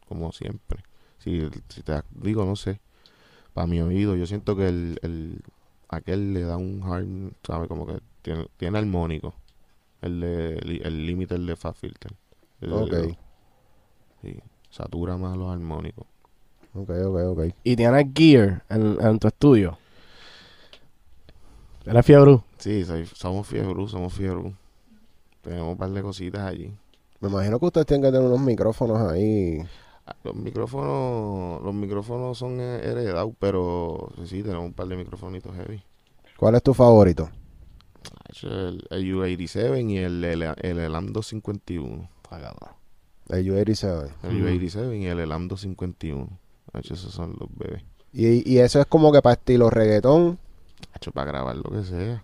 como 0.07 0.31
siempre. 0.31 0.81
Si, 1.17 1.41
si 1.67 1.81
te 1.83 2.01
digo, 2.11 2.45
no 2.45 2.55
sé. 2.55 2.79
Para 3.55 3.67
mi 3.67 3.81
oído, 3.81 4.15
yo 4.17 4.27
siento 4.27 4.55
que 4.55 4.67
el, 4.67 4.99
el 5.01 5.41
aquel 5.89 6.33
le 6.35 6.41
da 6.43 6.57
un 6.57 6.83
hard, 6.83 7.33
¿sabes? 7.47 7.67
Como 7.69 7.87
que 7.87 7.99
tiene, 8.21 8.47
tiene 8.57 8.77
armónico. 8.77 9.33
El 10.01 10.19
de 10.21 10.55
el 10.83 11.07
límite 11.07 11.35
el 11.35 11.47
de 11.47 11.55
Fast 11.55 11.79
Filter. 11.79 12.11
El- 12.61 12.73
Ok. 12.73 12.93
el- 12.93 13.17
sí, 14.21 14.39
satura 14.69 15.17
más 15.17 15.37
los 15.37 15.51
armónicos. 15.51 16.05
Ok, 16.73 16.89
ok, 16.89 17.17
ok. 17.29 17.41
¿Y 17.63 17.75
tienes 17.77 18.07
gear 18.13 18.63
en, 18.69 18.97
en 19.01 19.19
tu 19.19 19.27
estudio? 19.29 19.77
¿Eres 21.85 22.05
fiebre? 22.05 22.39
Sí, 22.57 22.83
soy- 22.83 23.05
somos 23.05 23.47
fiebre, 23.47 23.87
somos 23.87 24.13
fiebre. 24.13 24.53
Tenemos 25.41 25.69
un 25.73 25.77
par 25.77 25.91
de 25.91 26.01
cositas 26.01 26.41
allí. 26.41 26.73
Me 27.21 27.29
imagino 27.29 27.59
que 27.59 27.65
ustedes 27.67 27.87
tienen 27.87 28.03
que 28.03 28.11
tener 28.11 28.27
unos 28.27 28.41
micrófonos 28.41 28.99
ahí. 29.11 29.59
Ah, 30.07 30.15
Los 30.23 30.35
micrófonos, 30.35 31.63
los 31.63 31.73
micrófonos 31.73 32.37
son 32.37 32.59
heredados, 32.59 33.33
pero 33.39 34.09
sí, 34.17 34.27
sí, 34.27 34.43
tenemos 34.43 34.65
un 34.65 34.73
par 34.73 34.87
de 34.87 34.97
microfonitos 34.97 35.55
heavy. 35.55 35.81
¿Cuál 36.37 36.55
es 36.55 36.63
tu 36.63 36.73
favorito? 36.73 37.29
El, 38.43 38.85
el 38.91 39.15
U87 39.15 39.89
y 39.89 39.97
el, 39.97 40.23
el, 40.23 40.41
el 40.43 40.79
Elam 40.79 41.11
251. 41.13 42.09
El 43.29 43.45
U87. 43.51 44.11
El 44.23 44.35
Ujú. 44.43 44.47
U87 44.47 44.99
y 45.01 45.05
el 45.07 45.19
Elam 45.19 45.47
251. 45.47 46.27
Hacho, 46.73 46.93
esos 46.93 47.11
son 47.13 47.35
los 47.39 47.49
bebés. 47.55 47.83
Y, 48.11 48.49
y 48.51 48.59
eso 48.59 48.79
es 48.79 48.85
como 48.85 49.11
que 49.11 49.21
para 49.21 49.33
estilo 49.33 49.69
reggaetón. 49.69 50.37
Hacho, 50.93 51.11
para 51.11 51.31
grabar 51.31 51.55
lo 51.55 51.63
que 51.71 51.83
sea. 51.83 52.23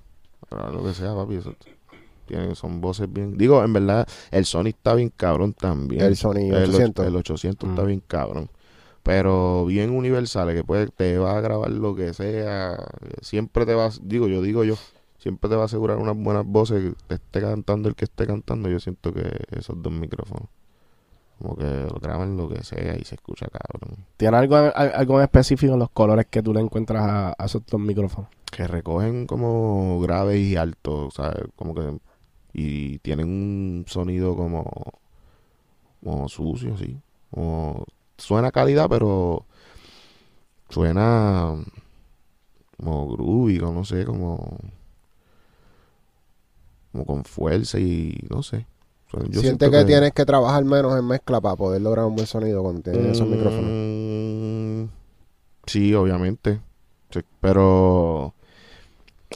Para 0.50 0.64
grabar 0.64 0.82
lo 0.82 0.88
que 0.88 0.94
sea, 0.94 1.16
papi. 1.16 1.36
Eso 1.36 1.56
tienen, 2.32 2.56
son 2.56 2.82
voces 2.82 3.12
bien. 3.12 3.38
Digo, 3.38 3.64
en 3.64 3.74
verdad, 3.74 4.08
el 4.32 4.46
Sony 4.46 4.68
está 4.68 4.94
bien 4.96 5.12
cabrón 5.16 5.54
también. 5.54 6.02
El 6.04 6.16
Sony 6.16 6.50
El, 6.52 6.54
och- 6.54 6.70
800. 6.70 7.08
el 7.08 7.16
800 7.16 7.70
está 7.70 7.84
Mm. 7.84 7.88
bien 7.88 8.04
cabrón. 8.08 8.50
Pero 9.04 9.66
bien 9.66 9.90
universal, 9.90 10.54
que 10.54 10.64
puede, 10.64 10.88
te 10.88 11.18
va 11.18 11.38
a 11.38 11.42
grabar 11.42 11.72
lo 11.72 11.96
que 11.96 12.14
sea. 12.14 12.78
Siempre 13.22 13.66
te 13.66 13.74
va, 13.74 13.90
digo 14.02 14.28
yo, 14.28 14.42
digo 14.44 14.64
yo, 14.64 14.76
siempre 15.18 15.50
te 15.50 15.56
va 15.56 15.64
a 15.64 15.66
asegurar 15.66 15.98
unas 15.98 16.16
buenas 16.16 16.46
voces. 16.46 16.84
Que 16.84 16.96
te 17.08 17.16
esté 17.16 17.42
cantando 17.42 17.90
el 17.90 17.96
que 17.96 18.06
esté 18.06 18.28
cantando. 18.28 18.70
Yo 18.70 18.80
siento 18.80 19.12
que 19.12 19.24
esos 19.52 19.82
dos 19.82 19.92
micrófonos, 19.92 20.44
como 21.40 21.56
que 21.58 21.64
lo 21.66 22.00
graban 22.00 22.38
lo 22.38 22.48
que 22.48 22.64
sea 22.64 22.96
y 22.96 23.04
se 23.04 23.16
escucha 23.16 23.48
cabrón. 23.48 24.06
¿Tiene 24.18 24.38
algo, 24.38 24.56
algo 24.56 25.18
en 25.18 25.24
específico 25.24 25.74
en 25.74 25.80
los 25.80 25.90
colores 25.90 26.28
que 26.30 26.44
tú 26.44 26.54
le 26.54 26.60
encuentras 26.62 27.02
a, 27.04 27.34
a 27.36 27.46
esos 27.46 27.64
dos 27.66 27.82
micrófonos? 27.82 28.30
Que 28.52 28.68
recogen 28.68 29.26
como 29.26 30.00
graves 30.02 30.38
y 30.40 30.58
altos, 30.58 31.16
¿sabes? 31.16 31.46
Como 31.56 31.74
que. 31.74 31.98
Y 32.54 33.00
tienen 33.00 33.28
un 33.28 33.86
sonido 33.88 34.36
como. 34.36 34.70
Como 36.04 36.28
sucio, 36.30 36.78
sí. 36.78 36.98
Como, 37.30 37.86
suena 38.18 38.52
calidad, 38.52 38.88
pero. 38.90 39.46
Suena. 40.70 41.56
Como 42.78 43.10
groovy, 43.10 43.60
como 43.60 43.74
no 43.74 43.86
sé, 43.86 44.06
como. 44.06 44.58
Como 46.92 47.06
con 47.06 47.24
fuerza 47.24 47.80
y. 47.80 48.18
No 48.30 48.44
sé. 48.44 48.66
Yo 49.30 49.42
Siente 49.42 49.70
que, 49.70 49.84
tienes 49.84 50.14
que 50.14 50.26
trabajar 50.26 50.64
menos 50.64 50.98
en 50.98 51.06
mezcla 51.06 51.42
para 51.42 51.56
poder 51.56 51.82
lograr 51.82 52.06
un 52.06 52.16
buen 52.16 52.28
sonido 52.28 52.64
tienes 52.64 53.12
esos 53.12 53.28
Mm, 53.28 53.32
micrófonos. 53.32 54.90
Sí, 55.66 55.94
obviamente. 55.94 56.62
Sí, 57.10 57.20
pero 57.42 58.34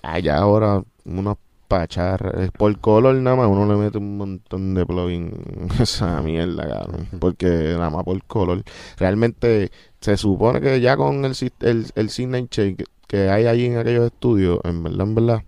allá 0.02 0.38
ahora 0.38 0.84
unos 1.04 1.38
pacharras. 1.68 2.52
Por 2.52 2.80
color 2.80 3.16
nada 3.16 3.36
más 3.38 3.48
uno 3.48 3.66
le 3.72 3.78
mete 3.80 3.98
un 3.98 4.18
montón 4.18 4.74
de 4.74 4.86
plugin 4.86 5.32
esa 5.80 6.22
mierda, 6.22 6.68
cabrón. 6.68 7.08
Porque 7.20 7.48
nada 7.78 7.90
más 7.90 8.04
por 8.04 8.24
color. 8.26 8.64
Realmente 8.98 9.72
se 10.02 10.18
supone 10.18 10.62
que 10.62 10.80
ya 10.82 10.96
con 10.98 11.26
el, 11.26 11.34
el, 11.62 11.88
el 11.96 12.08
Shake 12.08 12.84
que 13.08 13.30
hay 13.30 13.46
allí 13.48 13.66
en 13.66 13.78
aquellos 13.78 14.06
estudios, 14.08 14.60
en 14.64 14.84
verdad, 14.84 15.02
en 15.08 15.16
verdad, 15.16 15.44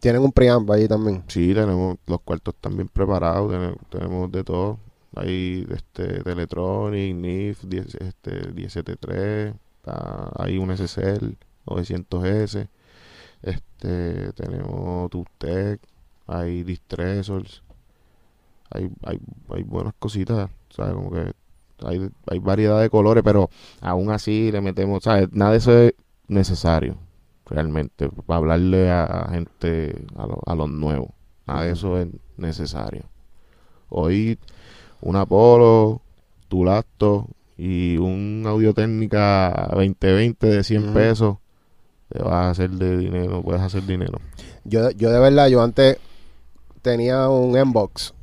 Tienen 0.00 0.22
un 0.22 0.32
preamp 0.32 0.68
allí 0.70 0.88
también. 0.88 1.22
Sí, 1.28 1.54
tenemos 1.54 1.96
los 2.06 2.20
cuartos 2.22 2.54
bien 2.74 2.88
preparados, 2.88 3.50
tenemos, 3.50 3.76
tenemos 3.88 4.32
de 4.32 4.44
todo. 4.44 4.78
Hay 5.14 5.66
este 5.70 6.22
Teletronic, 6.24 7.14
NIF, 7.14 7.62
10, 7.64 7.94
este 7.96 8.52
1073, 8.52 9.54
está- 9.76 10.30
hay 10.38 10.58
un 10.58 10.70
SSL 10.70 11.36
900S, 11.66 12.68
este 13.42 14.32
tenemos 14.34 15.10
Tubtec, 15.10 15.80
hay 16.26 16.62
Distressors, 16.64 17.62
hay, 18.70 18.90
hay, 19.04 19.20
hay 19.50 19.62
buenas 19.62 19.94
cositas. 19.98 20.50
¿sabes? 20.70 20.94
Como 20.94 21.10
que 21.10 21.32
hay, 21.84 22.10
hay 22.28 22.38
variedad 22.38 22.80
de 22.80 22.90
colores, 22.90 23.22
pero 23.24 23.50
aún 23.80 24.10
así 24.10 24.50
le 24.52 24.60
metemos, 24.60 25.02
¿sabes? 25.04 25.28
Nada 25.32 25.52
de 25.52 25.58
eso 25.58 25.76
es 25.78 25.94
necesario, 26.28 26.96
realmente, 27.46 28.08
para 28.08 28.38
hablarle 28.38 28.90
a 28.90 29.28
gente, 29.32 30.04
a, 30.16 30.26
lo- 30.26 30.40
a 30.46 30.54
los 30.54 30.70
nuevos. 30.70 31.10
Nada 31.46 31.64
de 31.64 31.72
eso 31.72 31.98
es 31.98 32.08
necesario. 32.36 33.02
Hoy, 33.88 34.38
un 35.02 35.16
Apolo, 35.16 36.00
tu 36.48 36.64
laptop 36.64 37.26
y 37.58 37.98
un 37.98 38.44
Audio 38.46 38.74
Técnica 38.74 39.68
2020 39.74 40.46
de 40.46 40.64
100 40.64 40.84
Ujú. 40.84 40.92
pesos, 40.94 41.36
te 42.12 42.22
vas 42.22 42.32
a 42.32 42.50
hacer 42.50 42.70
de 42.70 42.96
dinero, 42.98 43.42
puedes 43.42 43.62
hacer 43.62 43.84
dinero. 43.86 44.18
Yo, 44.64 44.90
yo 44.90 45.10
de 45.10 45.18
verdad, 45.18 45.48
yo 45.48 45.62
antes 45.62 45.98
tenía 46.82 47.28
un 47.28 47.54
Xbox 47.54 48.14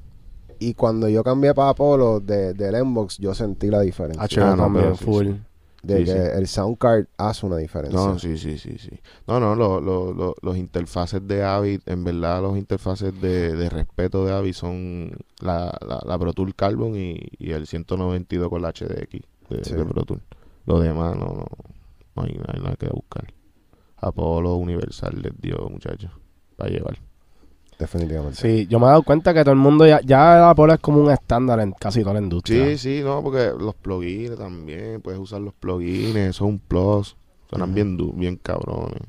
y 0.60 0.74
cuando 0.74 1.08
yo 1.08 1.24
cambié 1.24 1.54
para 1.54 1.70
Apollo 1.70 2.20
de, 2.20 2.54
del 2.54 2.76
Xbox, 2.76 3.18
yo 3.18 3.34
sentí 3.34 3.68
la 3.68 3.80
diferencia. 3.82 4.22
H 4.24 4.42
Ah, 4.42 4.56
no, 4.56 4.64
también, 4.64 4.86
pero 4.86 4.96
sí, 4.98 5.06
full. 5.06 5.26
sí. 5.28 5.40
de 5.84 5.98
sí, 6.00 6.04
que 6.06 6.12
sí. 6.12 6.18
el 6.36 6.48
sound 6.48 6.78
card 6.78 7.06
hace 7.18 7.46
una 7.46 7.56
diferencia. 7.58 7.98
No, 7.98 8.20
sí, 8.20 8.38
sí, 8.38 8.58
sí, 8.58 8.78
sí. 8.78 8.92
No, 9.28 9.40
no, 9.40 9.56
lo- 9.56 9.80
lo- 9.80 10.14
lo- 10.14 10.36
los 10.42 10.58
interfaces 10.58 11.26
de 11.26 11.44
Avid, 11.44 11.82
en 11.86 12.04
verdad 12.04 12.42
los 12.42 12.58
interfaces 12.58 13.20
de, 13.22 13.56
de 13.56 13.70
respeto 13.70 14.26
de 14.26 14.34
Avid 14.34 14.54
son 14.54 15.12
la, 15.42 15.74
la, 15.88 16.02
la 16.06 16.20
Pro 16.20 16.34
Tool 16.34 16.54
Carbon 16.56 16.96
y, 16.96 17.18
y 17.38 17.52
el 17.52 17.66
192 17.66 18.50
con 18.50 18.62
la 18.62 18.72
HDX 18.74 19.22
de, 19.50 19.64
Sí. 19.64 19.74
de 19.74 19.86
Pro 19.86 20.04
Tool. 20.04 20.22
Lo 20.66 20.80
demás 20.82 21.16
no, 21.16 21.26
no, 21.28 21.46
no 22.16 22.24
hay, 22.24 22.34
no 22.34 22.44
hay 22.54 22.60
nada 22.62 22.76
que 22.76 22.88
buscar. 22.90 23.26
Apolo 24.02 24.56
Universal 24.56 25.22
les 25.22 25.34
dio, 25.40 25.68
muchachos, 25.70 26.12
para 26.56 26.70
llevar. 26.70 26.98
Definitivamente. 27.78 28.36
Sí, 28.36 28.68
yo 28.68 28.78
me 28.80 28.86
he 28.86 28.90
dado 28.90 29.04
cuenta 29.04 29.34
que 29.34 29.42
todo 29.42 29.54
el 29.54 29.60
mundo 29.60 29.86
ya, 29.88 30.02
ya 30.02 30.50
Apolo 30.50 30.74
es 30.74 30.80
como 30.82 31.02
un 31.02 31.12
estándar 31.12 31.60
en 31.62 31.72
casi 31.72 32.02
toda 32.02 32.16
la 32.16 32.20
industria. 32.22 32.66
Sí, 32.72 32.78
sí, 32.78 33.02
no, 33.04 33.24
porque 33.24 33.54
los 33.58 33.74
plugins 33.76 34.38
también, 34.38 35.02
puedes 35.02 35.20
usar 35.20 35.40
los 35.42 35.54
plugins, 35.54 36.16
eso 36.16 36.28
es 36.46 36.50
un 36.50 36.60
plus. 36.60 37.16
Suenan 37.50 37.70
Ujú. 37.70 37.76
bien, 37.76 37.98
du- 37.98 38.14
bien 38.14 38.36
cabrones. 38.36 39.00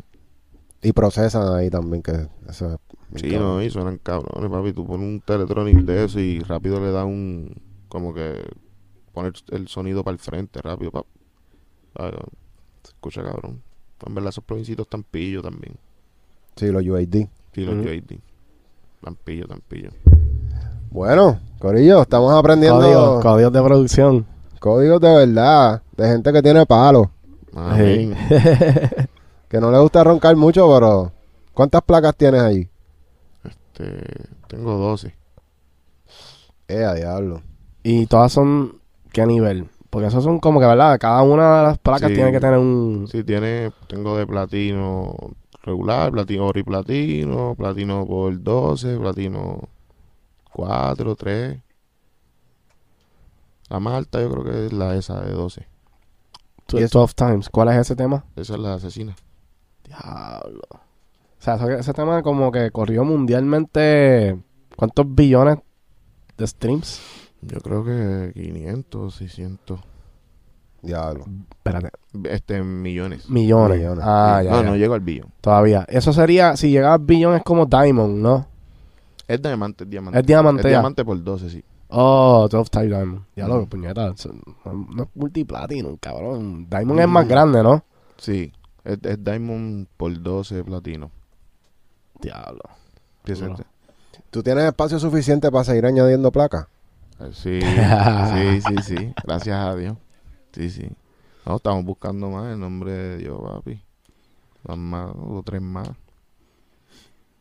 Y 0.83 0.93
procesan 0.93 1.53
ahí 1.55 1.69
también, 1.69 2.01
que 2.03 2.13
eso 2.49 2.73
es 2.75 2.79
bien 3.11 3.25
Sí, 3.25 3.31
cabrón. 3.33 3.49
no, 3.57 3.63
y 3.63 3.71
suenan 3.71 3.99
cabrones, 3.99 4.51
papi. 4.51 4.73
Tú 4.73 4.87
pones 4.87 5.07
un 5.07 5.21
Teletronic 5.21 5.79
de 5.81 6.05
eso 6.05 6.21
y 6.21 6.39
rápido 6.41 6.81
le 6.81 6.91
da 6.93 7.05
un. 7.05 7.55
Como 7.89 8.15
que. 8.15 8.41
Poner 9.13 9.33
el 9.51 9.67
sonido 9.67 10.05
para 10.05 10.13
el 10.15 10.21
frente, 10.21 10.63
rápido, 10.63 10.93
pap. 10.93 11.05
Ay, 11.97 12.13
Se 12.85 12.93
escucha 12.93 13.23
cabrón. 13.25 13.61
En 14.07 14.15
verdad, 14.15 14.31
esos 14.31 14.45
plugincitos 14.45 14.85
están 14.87 15.03
pillos 15.03 15.43
también. 15.43 15.75
Sí, 16.57 16.67
los 16.67 16.85
UAD. 16.87 17.27
Sí, 17.53 17.65
los 17.65 17.75
Ujú. 17.77 17.85
UAD. 17.89 18.19
Tan 19.03 19.15
pillo, 19.17 19.47
tan 19.47 19.61
pillo. 19.61 19.91
Bueno, 20.91 21.39
Corillo, 21.59 22.03
estamos 22.03 22.33
aprendiendo 22.33 22.81
Códigos, 22.81 23.23
códigos 23.23 23.53
de 23.53 23.63
producción. 23.63 24.27
códigos 24.59 25.01
de 25.01 25.15
verdad, 25.27 25.83
de 25.97 26.09
gente 26.09 26.33
que 26.33 26.43
tiene 26.43 26.67
palo, 26.67 27.11
Amén. 27.55 28.17
que 29.49 29.61
no 29.61 29.71
le 29.71 29.79
gusta 29.79 30.03
roncar 30.05 30.35
mucho, 30.37 30.69
pero 30.73 31.13
¿cuántas 31.55 31.83
placas 31.83 32.17
tienes 32.17 32.41
ahí? 32.43 32.69
Este, 33.45 34.05
tengo 34.49 34.77
12. 34.77 35.15
Eh, 36.69 36.85
a 36.85 36.95
diablo. 36.95 37.43
y 37.83 38.07
todas 38.07 38.33
son, 38.33 38.81
¿qué 39.13 39.25
nivel? 39.27 39.69
Porque 39.91 40.07
esos 40.07 40.23
son 40.23 40.39
como 40.39 40.61
que, 40.61 40.67
¿verdad? 40.67 40.99
Cada 41.01 41.23
una 41.23 41.59
de 41.59 41.63
las 41.65 41.79
placas 41.79 42.09
Sí. 42.09 42.15
tiene 42.15 42.31
que 42.31 42.41
tener 42.41 42.59
un... 42.59 43.07
Sí, 43.11 43.25
tiene. 43.25 43.73
Tengo 43.89 44.17
de 44.17 44.27
platino 44.27 45.15
regular, 45.63 46.13
platino 46.13 46.47
oro 46.47 46.59
y 46.61 46.63
platino, 46.63 47.55
platino 47.57 48.07
por 48.07 48.41
12, 48.41 48.97
platino 48.99 49.69
4, 50.53 51.17
3. 51.17 51.61
La 53.69 53.81
más 53.81 53.95
alta 53.95 54.21
yo 54.21 54.31
creo 54.31 54.45
que 54.45 54.67
es 54.67 54.73
la 54.73 54.95
esa 54.97 55.21
de 55.21 55.33
12. 55.33 55.67
¿Y? 56.73 56.81
12 56.85 57.15
times. 57.15 57.49
¿Cuál 57.49 57.69
es 57.71 57.77
ese 57.77 57.97
tema? 57.97 58.25
Esa 58.37 58.55
es 58.55 58.61
la 58.61 58.75
asesina. 58.75 59.17
Diablo. 59.85 60.63
O 60.71 61.43
sea, 61.43 61.55
ese 61.79 61.93
tema 61.93 62.23
como 62.23 62.53
que 62.53 62.71
corrió 62.71 63.03
mundialmente... 63.05 64.41
¿Cuántos 64.77 65.05
billones 65.15 65.59
de 66.39 66.47
streams? 66.47 67.01
Yo 67.43 67.61
creo 67.61 67.85
que 67.85 68.33
500, 68.35 69.15
600. 69.15 69.81
Diablo. 70.83 71.25
Espérate. 71.51 71.91
Este, 72.25 72.63
millones. 72.63 73.29
Millones. 73.29 73.79
Millones. 73.79 74.05
Ah, 74.07 74.41
ya, 74.43 74.51
no, 74.51 74.63
ya. 74.63 74.71
no 74.71 74.77
llego 74.77 74.95
al 74.95 75.01
billón. 75.01 75.29
Todavía. 75.41 75.85
Eso 75.89 76.13
sería... 76.13 76.57
Si 76.57 76.71
llegaba 76.71 76.95
a 76.95 76.99
billón 76.99 77.35
es 77.37 77.43
como 77.43 77.67
Diamond, 77.67 78.17
¿no? 78.23 78.47
Es 79.29 79.41
diamante, 79.43 79.85
es 79.85 79.91
diamante. 79.91 80.19
Es 80.21 80.27
diamante 80.27 80.61
Es 80.63 80.65
ya. 80.65 80.71
diamante 80.71 81.05
por 81.05 81.23
12, 81.23 81.51
sí. 81.51 81.65
Oh, 81.89 82.49
12 82.51 82.71
Time 82.71 82.87
Diamond. 82.87 83.23
Ya 83.37 83.47
lo, 83.49 83.63
Mm. 83.63 83.67
puñeta. 83.67 84.15
No, 84.65 84.73
no 84.95 85.03
es 85.03 85.09
multiplatinum, 85.15 85.97
cabrón. 85.99 86.67
Diamond 86.71 87.01
es 87.01 87.09
más 87.09 87.29
grande, 87.29 87.63
¿no? 87.63 87.85
Sí. 88.17 88.53
Es, 88.85 88.99
es 89.03 89.23
diamond 89.23 89.87
por 89.97 90.21
12 90.23 90.65
platino. 90.65 91.11
Diablo. 92.21 92.63
¿Tú 94.31 94.43
tienes 94.43 94.65
espacio 94.65 94.99
suficiente 94.99 95.51
para 95.51 95.65
seguir 95.65 95.85
añadiendo 95.87 96.31
placas? 96.33 96.67
Sí, 97.33 97.61
sí, 98.33 98.61
sí, 98.61 98.77
sí. 98.83 99.15
Gracias 99.25 99.57
a 99.57 99.75
Dios. 99.77 99.97
Sí, 100.53 100.71
sí. 100.71 100.89
No, 101.47 101.57
estamos 101.57 101.85
buscando 101.85 102.31
más 102.31 102.53
en 102.53 102.61
nombre 102.61 102.93
de 102.93 103.17
Dios, 103.19 103.41
papi. 103.41 103.83
Dos 104.65 104.79
más, 104.79 105.11
o 105.15 105.43
tres 105.45 105.63
más. 105.63 105.89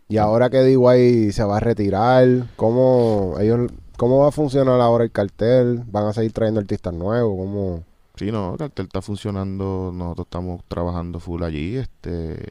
Y 0.08 0.18
ahora 0.18 0.50
que 0.50 0.64
DY 0.64 1.32
se 1.32 1.44
va 1.44 1.58
a 1.58 1.60
retirar, 1.60 2.48
¿cómo 2.56 3.36
ellos 3.40 3.72
cómo 3.98 4.20
va 4.20 4.30
a 4.30 4.32
funcionar 4.32 4.82
ahora 4.82 5.04
el 5.04 5.12
cartel? 5.12 5.84
¿Van 5.92 6.06
a 6.06 6.14
seguir 6.14 6.34
trayendo 6.34 6.60
artistas 6.60 6.94
nuevos? 6.94 7.38
¿Cómo? 7.38 7.84
Sí, 8.16 8.32
no, 8.32 8.54
el 8.54 8.58
cartel 8.58 8.88
está 8.88 9.02
funcionando. 9.02 9.92
Nosotros 9.94 10.26
estamos 10.26 10.64
trabajando 10.68 11.20
full 11.20 11.44
allí. 11.44 11.78
Este. 11.78 12.44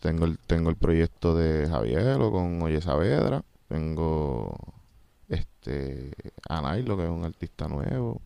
Tengo 0.00 0.26
el, 0.26 0.38
tengo 0.38 0.68
el 0.68 0.76
proyecto 0.76 1.34
de 1.34 1.66
Javier 1.68 2.18
con 2.18 2.60
Oye 2.62 2.80
Saavedra. 2.82 3.42
Tengo 3.68 4.56
este 5.60 6.12
a 6.48 6.60
Nailo, 6.62 6.96
que 6.96 7.04
es 7.04 7.10
un 7.10 7.24
artista 7.24 7.68
nuevo. 7.68 8.20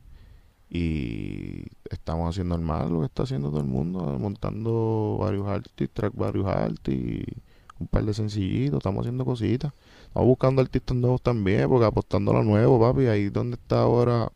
Y 0.70 1.66
estamos 1.90 2.31
haciendo 2.31 2.56
normal 2.56 2.93
lo 2.93 3.01
que 3.01 3.06
está 3.06 3.24
haciendo 3.24 3.51
todo 3.51 3.61
el 3.61 3.66
mundo, 3.66 4.01
montando 4.19 5.19
varios 5.20 5.47
artistas, 5.47 5.89
track 5.93 6.15
varios 6.16 6.47
artistas, 6.47 7.36
un 7.78 7.86
par 7.86 8.05
de 8.05 8.15
sencillitos, 8.15 8.78
estamos 8.78 9.02
haciendo 9.02 9.24
cositas. 9.24 9.73
Estamos 10.06 10.28
buscando 10.28 10.62
artistas 10.62 10.97
nuevos 10.97 11.23
también, 11.23 11.69
porque 11.69 11.86
apostando 11.86 12.32
a 12.32 12.35
lo 12.35 12.43
nuevo, 12.43 12.81
papi, 12.81 13.06
ahí 13.06 13.28
donde 13.28 13.56
está 13.56 13.82
ahora 13.82 14.32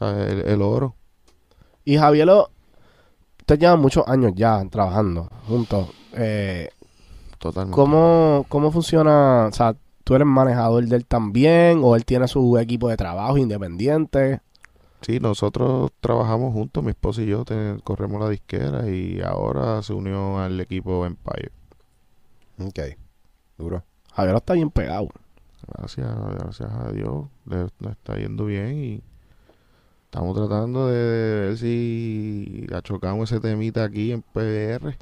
el, 0.00 0.42
el 0.46 0.62
oro. 0.62 0.94
Y 1.84 1.96
Javier, 1.96 2.28
ustedes 3.38 3.60
llevan 3.60 3.80
muchos 3.80 4.06
años 4.08 4.32
ya 4.34 4.62
trabajando 4.70 5.30
juntos. 5.46 5.88
Eh, 6.12 6.70
Totalmente. 7.38 7.74
¿cómo, 7.74 8.46
¿Cómo 8.48 8.70
funciona? 8.70 9.46
O 9.48 9.52
sea, 9.52 9.76
¿tú 10.04 10.14
eres 10.14 10.26
manejador 10.26 10.84
de 10.86 10.96
él 10.96 11.06
también? 11.06 11.80
¿O 11.82 11.96
él 11.96 12.04
tiene 12.04 12.28
su 12.28 12.56
equipo 12.58 12.88
de 12.88 12.96
trabajo 12.96 13.36
independiente? 13.38 14.40
Sí, 15.00 15.18
nosotros 15.20 15.90
trabajamos 16.00 16.52
juntos, 16.54 16.82
mi 16.82 16.90
esposa 16.90 17.20
y 17.22 17.26
yo 17.26 17.44
te- 17.44 17.76
corremos 17.84 18.20
la 18.22 18.30
disquera 18.30 18.88
y 18.88 19.20
ahora 19.20 19.82
se 19.82 19.92
unió 19.92 20.38
al 20.38 20.58
equipo 20.60 21.04
Empire. 21.04 21.50
Ok, 22.58 22.78
duro. 23.58 23.82
Javier 24.14 24.36
está 24.36 24.54
bien 24.54 24.70
pegado. 24.70 25.08
Gracias, 25.76 26.08
gracias 26.38 26.70
a 26.70 26.92
Dios, 26.92 27.26
le, 27.46 27.64
le 27.80 27.90
está 27.90 28.16
yendo 28.16 28.44
bien 28.46 28.78
y 28.78 29.02
estamos 30.04 30.36
tratando 30.36 30.88
de, 30.88 30.96
de 30.98 31.40
ver 31.48 31.58
si 31.58 32.66
achocamos 32.72 33.30
ese 33.30 33.40
temita 33.40 33.84
aquí 33.84 34.12
en 34.12 34.22
PBR. 34.22 34.96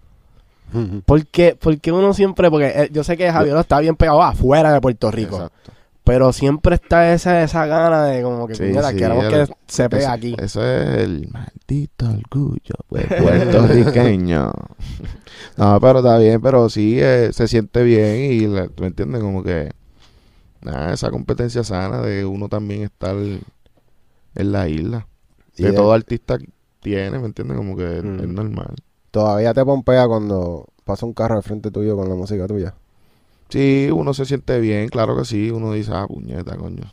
¿Por 1.04 1.26
qué, 1.26 1.54
por 1.54 1.78
qué 1.80 1.92
uno 1.92 2.14
siempre.? 2.14 2.50
Porque 2.50 2.68
eh, 2.74 2.88
yo 2.92 3.04
sé 3.04 3.16
que 3.16 3.30
Javier 3.30 3.56
está 3.58 3.78
bien 3.80 3.96
pegado 3.96 4.22
afuera 4.22 4.72
de 4.72 4.80
Puerto 4.80 5.10
Rico. 5.10 5.36
Exacto. 5.36 5.72
Pero 6.04 6.32
siempre 6.32 6.74
está 6.74 7.12
esa, 7.12 7.44
esa 7.44 7.64
gana 7.66 8.04
de 8.06 8.22
como 8.24 8.48
que, 8.48 8.56
Sí, 8.56 8.64
puñeta, 8.64 8.90
sí, 8.90 8.96
queremos 8.96 9.24
el- 9.24 9.30
que 9.46 9.54
se 9.68 9.88
pegue 9.88 10.06
aquí. 10.06 10.34
Ese 10.36 10.82
es 10.82 11.02
el 11.02 11.28
maldito 11.30 12.06
orgullo 12.10 12.74
pues, 12.88 13.06
puertorriqueño. 13.22 14.50
no, 15.56 15.80
pero 15.80 15.98
está 16.00 16.18
bien, 16.18 16.40
pero 16.40 16.68
sí 16.68 16.98
eh, 17.00 17.30
se 17.32 17.46
siente 17.46 17.84
bien 17.84 18.32
y 18.32 18.40
la- 18.48 18.68
¿me 18.80 18.88
entiendes? 18.88 19.20
Como 19.22 19.44
que 19.44 19.70
nada, 20.62 20.92
esa 20.92 21.10
competencia 21.10 21.62
sana 21.62 22.02
de 22.02 22.24
uno 22.24 22.48
también 22.48 22.82
estar 22.82 23.14
en 23.14 23.42
la 24.34 24.68
isla. 24.68 25.06
Que 25.54 25.66
de- 25.66 25.72
todo 25.72 25.92
artista 25.92 26.36
tiene, 26.80 27.18
¿me 27.20 27.26
entiendes? 27.26 27.56
Como 27.56 27.76
que 27.76 27.98
es- 27.98 28.04
Mm. 28.04 28.20
es 28.20 28.28
normal. 28.28 28.74
Todavía 29.12 29.52
te 29.54 29.64
pompea 29.64 30.08
cuando 30.08 30.66
pasa 30.84 31.06
un 31.06 31.12
carro 31.12 31.36
al 31.36 31.42
frente 31.42 31.70
tuyo 31.70 31.96
con 31.96 32.08
la 32.08 32.14
música 32.14 32.46
tuya. 32.48 32.74
Sí, 33.50 33.90
uno 33.92 34.14
se 34.14 34.24
siente 34.24 34.58
bien, 34.58 34.88
claro 34.88 35.14
que 35.16 35.26
sí. 35.26 35.50
Uno 35.50 35.72
dice, 35.72 35.92
ah, 35.94 36.06
puñeta, 36.08 36.56
coño. 36.56 36.90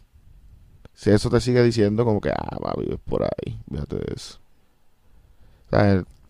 Si 0.93 1.09
eso 1.11 1.29
te 1.29 1.39
sigue 1.39 1.63
diciendo, 1.63 2.03
como 2.03 2.19
que, 2.19 2.29
ah, 2.31 2.57
va, 2.63 2.73
vives 2.77 2.99
por 3.05 3.23
ahí. 3.23 3.61
Fíjate 3.71 3.95
de 3.95 4.13
eso. 4.13 4.37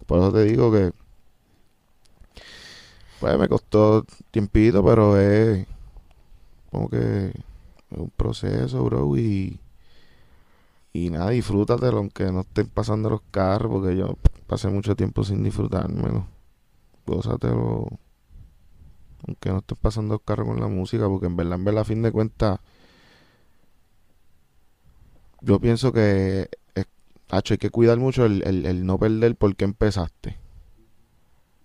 Por 0.06 0.20
eso 0.20 0.32
te 0.32 0.44
digo 0.44 0.72
que. 0.72 0.92
Pues 3.20 3.38
me 3.40 3.48
costó 3.48 4.06
tiempito, 4.30 4.86
pero 4.86 5.20
es. 5.20 5.66
Como 6.72 6.88
que. 6.88 7.30
Es 7.90 7.98
un 7.98 8.12
proceso, 8.16 8.84
bro. 8.84 9.18
Y. 9.18 9.60
y 10.94 11.10
nada, 11.10 11.32
disfrútatelo 11.32 11.98
aunque 11.98 12.32
no 12.32 12.42
estén 12.42 12.68
pasando 12.68 13.10
los 13.10 13.22
carros, 13.32 13.72
porque 13.72 13.98
yo 13.98 14.16
pasé 14.50 14.68
mucho 14.68 14.96
tiempo 14.96 15.24
sin 15.24 15.44
disfrutármelo. 15.44 16.26
Gózatelo 17.06 17.88
aunque 19.28 19.50
no 19.50 19.60
estés 19.60 19.78
pasando 19.78 20.16
los 20.16 20.22
carros 20.24 20.48
con 20.48 20.60
la 20.60 20.68
música, 20.68 21.08
porque 21.08 21.28
en 21.28 21.36
verdad, 21.36 21.56
en 21.56 21.66
verdad, 21.66 21.82
a 21.82 21.86
fin 21.86 22.02
de 22.02 22.12
cuentas, 22.12 22.60
yo 25.42 25.60
pienso 25.60 25.92
que 25.92 26.50
es, 26.76 26.86
hacho, 27.30 27.54
hay 27.54 27.58
que 27.58 27.70
cuidar 27.70 27.98
mucho 27.98 28.26
el, 28.26 28.44
el, 28.46 28.66
el 28.66 28.86
no 28.86 28.98
perder 28.98 29.36
porque 29.36 29.66
empezaste. 29.66 30.38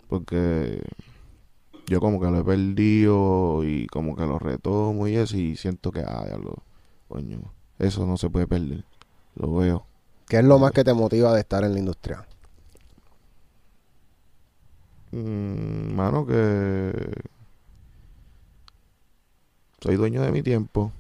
Porque 0.09 0.83
yo 1.87 2.01
como 2.01 2.21
que 2.21 2.31
lo 2.31 2.41
he 2.41 2.45
perdido 2.45 3.65
y 3.65 3.87
como 3.87 4.17
que 4.17 4.27
lo 4.27 4.39
retomo 4.39 5.07
y 5.09 5.17
eso 5.17 5.37
y 5.37 5.57
siento 5.57 5.91
que, 5.91 6.01
ah, 6.01 6.27
ya 6.29 6.37
lo, 6.37 6.63
coño, 7.09 7.53
eso 7.79 8.07
no 8.07 8.17
se 8.17 8.31
puede 8.31 8.47
perder. 8.47 8.85
Lo 9.37 9.55
veo. 9.55 9.87
¿Qué 10.29 10.39
es 10.39 10.45
lo 10.45 10.59
más 10.59 10.73
que 10.73 10.85
te 10.85 10.95
motiva 10.95 11.33
de 11.35 11.41
estar 11.41 11.65
en 11.65 11.73
la 11.73 11.79
industria? 11.79 12.27
Mm, 15.15 15.95
mano, 15.95 16.27
que 16.27 16.93
soy 19.81 19.95
dueño 19.95 20.23
de 20.23 20.33
mi 20.33 20.43
tiempo 20.43 20.91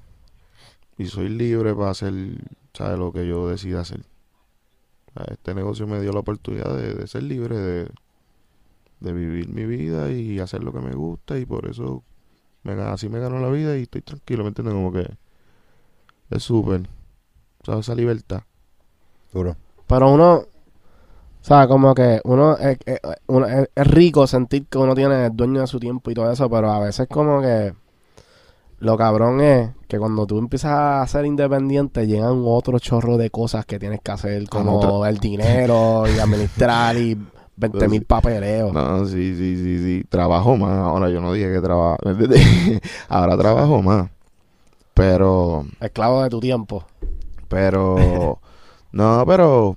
y 0.96 1.06
soy 1.06 1.28
libre 1.28 1.74
para 1.74 1.90
hacer, 1.90 2.12
¿sabes? 2.74 2.98
Lo 2.98 3.12
que 3.12 3.26
yo 3.26 3.48
decida 3.48 3.80
hacer. 3.80 4.02
O 5.08 5.12
sea, 5.14 5.34
Este 5.34 5.54
negocio 5.54 5.86
me 5.88 6.00
dio 6.00 6.12
la 6.12 6.20
oportunidad 6.20 6.76
de, 6.76 6.94
de 6.94 7.06
ser 7.08 7.24
libre, 7.24 7.56
de, 7.56 7.90
de 9.00 9.12
vivir 9.12 9.48
mi 9.48 9.66
vida 9.66 10.10
y 10.12 10.38
hacer 10.38 10.62
lo 10.62 10.72
que 10.72 10.80
me 10.80 10.94
gusta 10.94 11.36
y 11.38 11.44
por 11.44 11.66
eso 11.68 12.04
me, 12.62 12.74
así 12.74 13.08
me 13.08 13.18
ganó 13.18 13.40
la 13.40 13.50
vida 13.50 13.76
y 13.76 13.82
estoy 13.82 14.02
tranquilo, 14.02 14.44
¿me 14.44 14.48
entiendes? 14.48 14.74
Como 14.74 14.92
que 14.92 15.10
es 16.30 16.42
súper, 16.42 16.88
¿sabes? 17.64 17.80
Esa 17.86 17.96
libertad. 17.96 18.44
Duro. 19.32 19.56
Pero 19.88 20.12
uno, 20.12 20.46
o 21.44 21.46
sea, 21.46 21.68
como 21.68 21.94
que 21.94 22.22
uno, 22.24 22.56
es, 22.56 22.78
es- 22.86 23.00
uno- 23.26 23.46
es- 23.46 23.68
es 23.74 23.86
rico 23.86 24.26
sentir 24.26 24.66
que 24.66 24.78
uno 24.78 24.94
tiene 24.94 25.26
el 25.26 25.36
dueño 25.36 25.60
de 25.60 25.66
su 25.66 25.78
tiempo 25.78 26.10
y 26.10 26.14
todo 26.14 26.32
eso, 26.32 26.48
pero 26.48 26.70
a 26.72 26.80
veces 26.80 27.06
como 27.06 27.42
que 27.42 27.74
lo 28.78 28.96
cabrón 28.96 29.40
es 29.42 29.70
que 29.88 29.98
cuando 29.98 30.26
tú 30.26 30.38
empiezas 30.38 30.72
a 30.72 31.06
ser 31.06 31.26
independiente 31.26 32.06
llegan 32.06 32.42
otro 32.46 32.78
chorro 32.78 33.16
de 33.18 33.28
cosas 33.30 33.66
que 33.66 33.78
tienes 33.78 34.00
que 34.02 34.10
hacer, 34.12 34.48
como 34.48 34.78
otra- 34.78 35.10
el 35.10 35.18
dinero 35.18 36.04
y 36.08 36.18
administrar 36.18 36.96
y 36.96 37.16
20 37.56 37.88
mil 37.88 38.04
papeleos. 38.04 38.72
No, 38.72 39.04
sí, 39.06 39.36
sí, 39.36 39.56
sí, 39.56 39.78
sí. 39.78 40.04
Trabajo 40.08 40.56
más. 40.56 40.78
Ahora 40.78 41.08
yo 41.10 41.20
no 41.20 41.32
dije 41.32 41.52
que 41.52 41.60
trabajo. 41.60 41.98
Ahora 43.08 43.36
trabajo 43.36 43.82
más. 43.82 44.08
Pero, 44.94 45.66
Esclavo 45.80 46.22
de 46.22 46.30
tu 46.30 46.40
tiempo. 46.40 46.84
pero, 47.48 48.38
no, 48.92 49.24
pero 49.26 49.76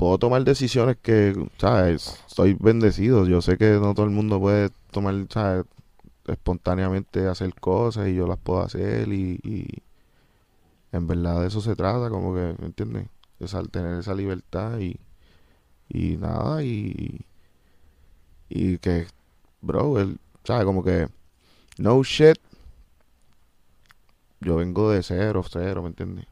puedo 0.00 0.16
tomar 0.16 0.42
decisiones 0.44 0.96
que, 1.02 1.34
¿sabes? 1.58 2.24
Estoy 2.26 2.54
bendecido. 2.58 3.26
Yo 3.26 3.42
sé 3.42 3.58
que 3.58 3.72
no 3.72 3.92
todo 3.92 4.06
el 4.06 4.10
mundo 4.10 4.40
puede 4.40 4.70
tomar, 4.90 5.14
¿sabes? 5.28 5.66
Espontáneamente 6.26 7.28
hacer 7.28 7.52
cosas 7.60 8.08
y 8.08 8.14
yo 8.14 8.26
las 8.26 8.38
puedo 8.38 8.62
hacer 8.62 9.08
y, 9.12 9.82
en 10.92 11.06
verdad 11.06 11.42
de 11.42 11.48
eso 11.48 11.60
se 11.60 11.76
trata, 11.76 12.08
como 12.08 12.34
que, 12.34 12.56
¿me 12.58 12.66
entiendes? 12.68 13.08
Es 13.40 13.54
al 13.54 13.68
tener 13.68 13.98
esa 13.98 14.14
libertad 14.14 14.78
y, 14.78 14.98
y 15.90 16.16
nada, 16.16 16.64
y, 16.64 17.20
y 18.48 18.78
que, 18.78 19.06
bro, 19.60 20.00
el, 20.00 20.18
¿sabes? 20.44 20.64
Como 20.64 20.82
que, 20.82 21.08
no 21.76 22.02
shit, 22.02 22.38
yo 24.40 24.56
vengo 24.56 24.90
de 24.90 25.02
cero, 25.02 25.44
cero, 25.46 25.82
¿me 25.82 25.88
entiendes? 25.88 26.24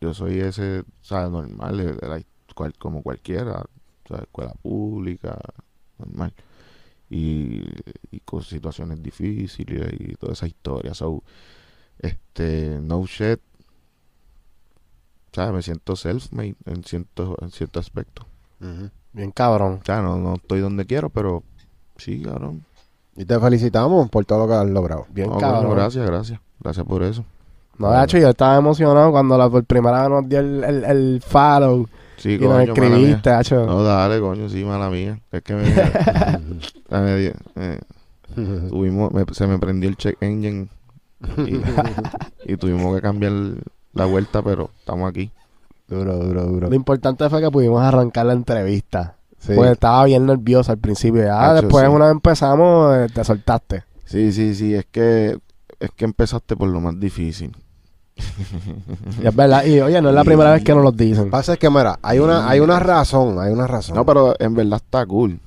Yo 0.00 0.12
soy 0.14 0.40
ese, 0.40 0.84
¿sabes? 1.00 1.30
Normal, 1.30 1.76
de, 1.76 1.92
de 1.94 2.08
la, 2.08 2.22
cual- 2.54 2.74
como 2.78 3.02
cualquiera, 3.02 3.64
¿sabes? 4.08 4.24
Escuela 4.24 4.52
pública, 4.62 5.38
normal. 5.98 6.32
Y, 7.10 7.62
y 8.10 8.20
con 8.24 8.42
situaciones 8.42 9.02
difíciles 9.02 9.92
y 9.98 10.14
toda 10.14 10.32
esa 10.32 10.46
historia. 10.46 10.94
So, 10.94 11.22
este, 11.98 12.78
no 12.80 13.04
shit, 13.06 13.40
¿sabes? 15.32 15.52
Me 15.54 15.62
siento 15.62 15.96
self-made 15.96 16.56
en 16.66 16.84
cierto, 16.84 17.36
en 17.40 17.50
cierto 17.50 17.80
aspecto. 17.80 18.26
Bien 19.12 19.30
cabrón. 19.30 19.80
O 19.82 19.84
sea, 19.84 20.00
no, 20.00 20.16
no 20.16 20.34
estoy 20.34 20.60
donde 20.60 20.86
quiero, 20.86 21.10
pero 21.10 21.42
sí, 21.96 22.22
cabrón. 22.22 22.64
Y 23.16 23.24
te 23.24 23.38
felicitamos 23.38 24.08
por 24.10 24.24
todo 24.24 24.40
lo 24.40 24.48
que 24.48 24.54
has 24.54 24.66
logrado. 24.66 25.06
Bien 25.10 25.30
No, 25.30 25.38
cabrón. 25.38 25.70
gracias, 25.70 26.04
gracias. 26.06 26.40
Gracias 26.60 26.86
por 26.86 27.02
eso. 27.02 27.24
No, 27.78 27.90
de 27.90 28.04
hecho, 28.04 28.18
yo 28.18 28.28
estaba 28.30 28.56
emocionado 28.56 29.10
cuando 29.10 29.36
la 29.36 29.48
por 29.50 29.64
primera 29.64 30.02
vez 30.02 30.10
nos 30.10 30.28
dio 30.28 30.38
el, 30.40 30.62
el, 30.64 30.84
el 30.84 31.22
follow 31.26 31.86
Sí, 32.16 32.34
y 32.34 32.38
nos 32.38 32.52
coño, 32.52 32.72
escribiste, 32.72 33.30
hacho. 33.30 33.66
No, 33.66 33.82
dale, 33.82 34.20
coño, 34.20 34.48
sí, 34.48 34.64
mala 34.64 34.88
mía. 34.88 35.18
Es 35.32 35.42
que 35.42 35.54
me, 35.54 35.64
eh, 37.56 37.80
tuvimos, 38.68 39.12
me- 39.12 39.24
se 39.32 39.46
me 39.46 39.58
prendió 39.58 39.88
el 39.90 39.96
check 39.96 40.16
engine 40.22 40.68
y, 42.46 42.52
y 42.52 42.56
tuvimos 42.56 42.94
que 42.94 43.02
cambiar 43.02 43.32
la 43.92 44.04
vuelta, 44.06 44.42
pero 44.42 44.70
estamos 44.78 45.08
aquí. 45.08 45.30
duro, 45.88 46.16
duro, 46.16 46.44
duro. 46.46 46.68
Lo 46.68 46.74
importante 46.74 47.28
fue 47.28 47.40
que 47.40 47.50
pudimos 47.50 47.82
arrancar 47.82 48.26
la 48.26 48.32
entrevista. 48.34 49.16
Sí. 49.38 49.52
Pues 49.54 49.72
estaba 49.72 50.04
bien 50.04 50.24
nervioso 50.24 50.72
al 50.72 50.78
principio. 50.78 51.22
Ya 51.22 51.50
Hacho, 51.50 51.62
después, 51.62 51.84
sí. 51.84 51.90
una 51.90 52.06
vez 52.06 52.12
empezamos, 52.12 52.96
eh, 52.96 53.06
te 53.12 53.24
soltaste. 53.24 53.84
Sí, 54.04 54.32
sí, 54.32 54.54
sí, 54.54 54.74
es 54.74 54.86
que 54.86 55.38
es 55.80 55.90
que 55.90 56.04
empezaste 56.04 56.56
por 56.56 56.68
lo 56.68 56.80
más 56.80 56.98
difícil. 56.98 57.54
Y 59.22 59.26
es 59.26 59.34
verdad. 59.34 59.64
Y 59.64 59.80
oye, 59.80 60.00
no 60.00 60.08
es 60.10 60.14
la 60.14 60.22
Y- 60.22 60.24
primera 60.24 60.52
vez 60.52 60.62
que 60.64 60.74
nos 60.74 60.82
lo 60.84 60.92
dicen. 60.92 61.30
pasa 61.30 61.54
es 61.54 61.58
que, 61.58 61.68
mira, 61.70 61.98
hay 62.02 62.18
una, 62.18 62.48
hay 62.48 62.60
una 62.60 62.78
razón, 62.78 63.38
hay 63.40 63.52
una 63.52 63.66
razón. 63.66 63.96
No, 63.96 64.04
pero 64.06 64.34
en 64.38 64.54
verdad 64.54 64.80
está 64.84 65.04
cool. 65.06 65.38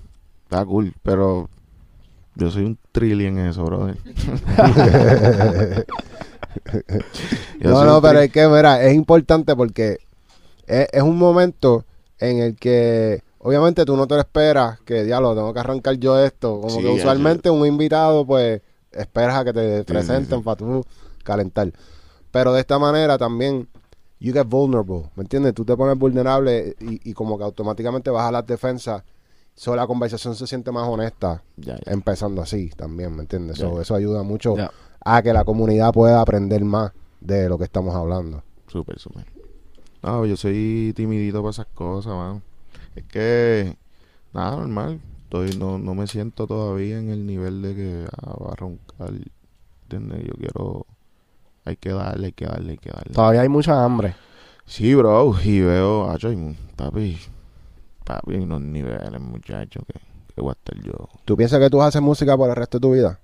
Está 0.43 0.63
cool, 0.65 0.93
pero 1.03 1.49
yo 2.35 2.49
soy 2.51 2.63
un 2.65 2.77
trillion 2.91 3.37
en 3.39 3.47
eso, 3.47 3.63
brother. 3.63 3.97
Yo 7.59 7.69
no, 7.69 7.77
soy 7.77 7.87
no, 7.87 7.95
un 7.97 8.01
pero 8.01 8.19
tri- 8.19 8.23
es 8.25 8.31
que, 8.31 8.47
mira, 8.47 8.81
es 8.83 8.93
importante 8.95 9.55
porque 9.55 9.97
es, 10.65 10.87
es 10.91 11.01
un 11.03 11.17
momento 11.17 11.85
en 12.19 12.39
el 12.39 12.55
que, 12.55 13.21
obviamente, 13.39 13.85
tú 13.85 13.95
no 13.95 14.07
te 14.07 14.15
lo 14.15 14.21
esperas, 14.21 14.79
que 14.81 15.03
diablo, 15.03 15.35
tengo 15.35 15.53
que 15.53 15.59
arrancar 15.59 15.95
yo 15.97 16.19
esto. 16.19 16.59
Como 16.61 16.69
Sí, 16.75 16.81
que 16.81 16.87
usualmente 16.89 17.49
un 17.49 17.65
invitado, 17.65 18.25
pues, 18.25 18.61
esperas 18.91 19.35
a 19.37 19.45
que 19.45 19.53
te 19.53 19.79
sí, 19.79 19.83
presenten 19.85 20.39
sí. 20.39 20.43
para 20.43 20.55
tú 20.57 20.83
calentar. 21.23 21.71
Pero 22.37 22.53
de 22.53 22.59
esta 22.59 22.77
manera 22.77 23.17
también, 23.17 23.67
you 24.19 24.31
get 24.31 24.45
vulnerable, 24.45 25.09
¿me 25.15 25.23
entiendes? 25.23 25.55
Tú 25.55 25.65
te 25.65 25.75
pones 25.75 25.97
vulnerable 25.97 26.75
y, 26.79 27.09
y 27.09 27.13
como 27.15 27.35
que 27.35 27.43
automáticamente 27.43 28.11
vas 28.11 28.27
a 28.27 28.31
las 28.31 28.45
defensas. 28.45 29.01
So, 29.55 29.75
la 29.75 29.87
conversación 29.87 30.35
se 30.35 30.45
siente 30.45 30.71
más 30.71 30.87
honesta 30.87 31.41
empezando 31.87 32.43
así 32.43 32.69
también, 32.77 33.15
¿me 33.15 33.23
entiendes? 33.23 33.57
So, 33.57 33.81
eso 33.81 33.95
ayuda 33.95 34.21
mucho 34.21 34.55
a 35.03 35.21
que 35.23 35.33
la 35.33 35.45
comunidad 35.45 35.91
pueda 35.91 36.21
aprender 36.21 36.63
más 36.63 36.91
de 37.21 37.49
lo 37.49 37.57
que 37.57 37.63
estamos 37.63 37.95
hablando. 37.95 38.43
Súper, 38.67 38.99
súper. 38.99 39.25
No, 40.03 40.23
yo 40.27 40.37
soy 40.37 40.93
timidito 40.95 41.41
para 41.41 41.49
esas 41.49 41.65
cosas, 41.73 42.13
man. 42.13 42.43
Es 42.95 43.03
que, 43.05 43.75
nada, 44.31 44.57
normal. 44.57 45.01
Estoy, 45.23 45.57
no, 45.57 45.79
no 45.79 45.95
me 45.95 46.05
siento 46.05 46.45
todavía 46.45 46.99
en 46.99 47.09
el 47.09 47.25
nivel 47.25 47.63
de 47.63 47.73
que 47.73 48.05
ah, 48.15 48.35
va 48.39 48.51
a 48.51 48.55
roncar. 48.55 49.11
¿Entiendes? 49.89 50.23
Yo 50.23 50.33
quiero. 50.35 50.85
Hay 51.67 51.75
que 51.75 51.91
darle, 51.91 52.27
hay 52.27 52.31
que 52.31 52.45
darle, 52.45 52.71
hay 52.71 52.77
que 52.77 52.89
darle. 52.89 53.13
Todavía 53.13 53.41
hay 53.41 53.49
mucha 53.49 53.83
hambre. 53.83 54.15
Sí, 54.65 54.95
bro. 54.95 55.35
Y 55.43 55.59
veo, 55.59 56.09
acho, 56.09 56.31
papi. 56.77 57.19
Papi, 58.05 58.35
unos 58.35 58.61
niveles, 58.61 59.19
muchachos, 59.19 59.83
que, 59.85 59.99
que 60.33 60.39
voy 60.39 60.51
a 60.51 60.53
estar 60.53 60.81
yo. 60.81 61.09
¿Tú 61.25 61.35
piensas 61.35 61.59
que 61.59 61.69
tú 61.69 61.81
haces 61.81 62.01
música 62.01 62.37
por 62.37 62.49
el 62.49 62.55
resto 62.55 62.77
de 62.77 62.81
tu 62.83 62.93
vida? 62.93 63.19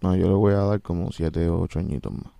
No, 0.00 0.16
yo 0.16 0.28
le 0.28 0.34
voy 0.34 0.54
a 0.54 0.60
dar 0.60 0.80
como 0.80 1.12
siete 1.12 1.46
o 1.50 1.60
ocho 1.60 1.78
añitos 1.78 2.10
más. 2.10 2.32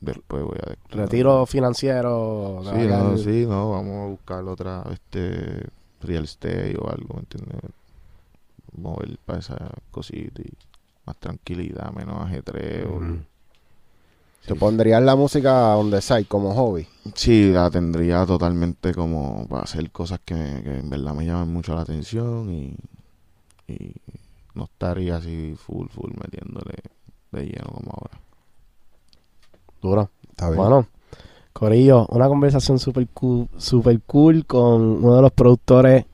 Después 0.00 0.44
voy 0.44 0.58
a... 0.64 0.94
Retiro 0.94 1.46
financiero. 1.46 2.62
Sí, 2.62 2.86
no, 2.86 3.18
sí, 3.18 3.46
no, 3.48 3.72
vamos 3.72 3.96
a 3.96 4.06
buscar 4.10 4.44
otra, 4.44 4.84
este, 4.92 5.66
real 6.02 6.22
estate 6.22 6.76
o 6.80 6.88
algo, 6.88 7.14
¿me 7.14 7.20
entiendes? 7.20 7.72
Mover 8.76 9.18
para 9.26 9.40
esa 9.40 9.56
cosita 9.90 10.40
y 10.40 10.52
más 11.10 11.16
tranquilidad, 11.16 11.92
menos 11.92 12.22
ajetreo. 12.22 12.96
Ujú. 12.96 13.18
¿Te 14.46 14.54
pondrías 14.54 15.02
la 15.02 15.16
música 15.16 15.76
on 15.76 15.90
the 15.90 16.00
side 16.00 16.24
como 16.24 16.54
hobby? 16.54 16.86
Sí, 17.14 17.50
la 17.52 17.70
tendría 17.70 18.24
totalmente 18.24 18.94
como 18.94 19.46
para 19.48 19.62
hacer 19.62 19.90
cosas 19.90 20.20
que, 20.24 20.34
que 20.34 20.78
en 20.78 20.88
verdad 20.88 21.14
me 21.14 21.26
llaman 21.26 21.52
mucho 21.52 21.74
la 21.74 21.82
atención 21.82 22.50
y, 22.52 22.76
y 23.68 23.92
no 24.54 24.64
estaría 24.64 25.16
así 25.16 25.54
full, 25.56 25.88
full 25.88 26.12
metiéndole 26.20 26.74
de 27.32 27.42
lleno 27.44 27.70
como 27.74 27.90
ahora. 27.92 28.20
Duro. 29.82 30.10
Está 30.30 30.46
bien. 30.50 30.56
Bueno, 30.56 30.86
Corillo, 31.52 32.06
una 32.08 32.28
conversación 32.28 32.78
super 32.78 33.06
cool, 33.08 33.48
super 33.58 34.00
cool 34.02 34.46
con 34.46 35.04
uno 35.04 35.16
de 35.16 35.22
los 35.22 35.32
productores 35.32 36.06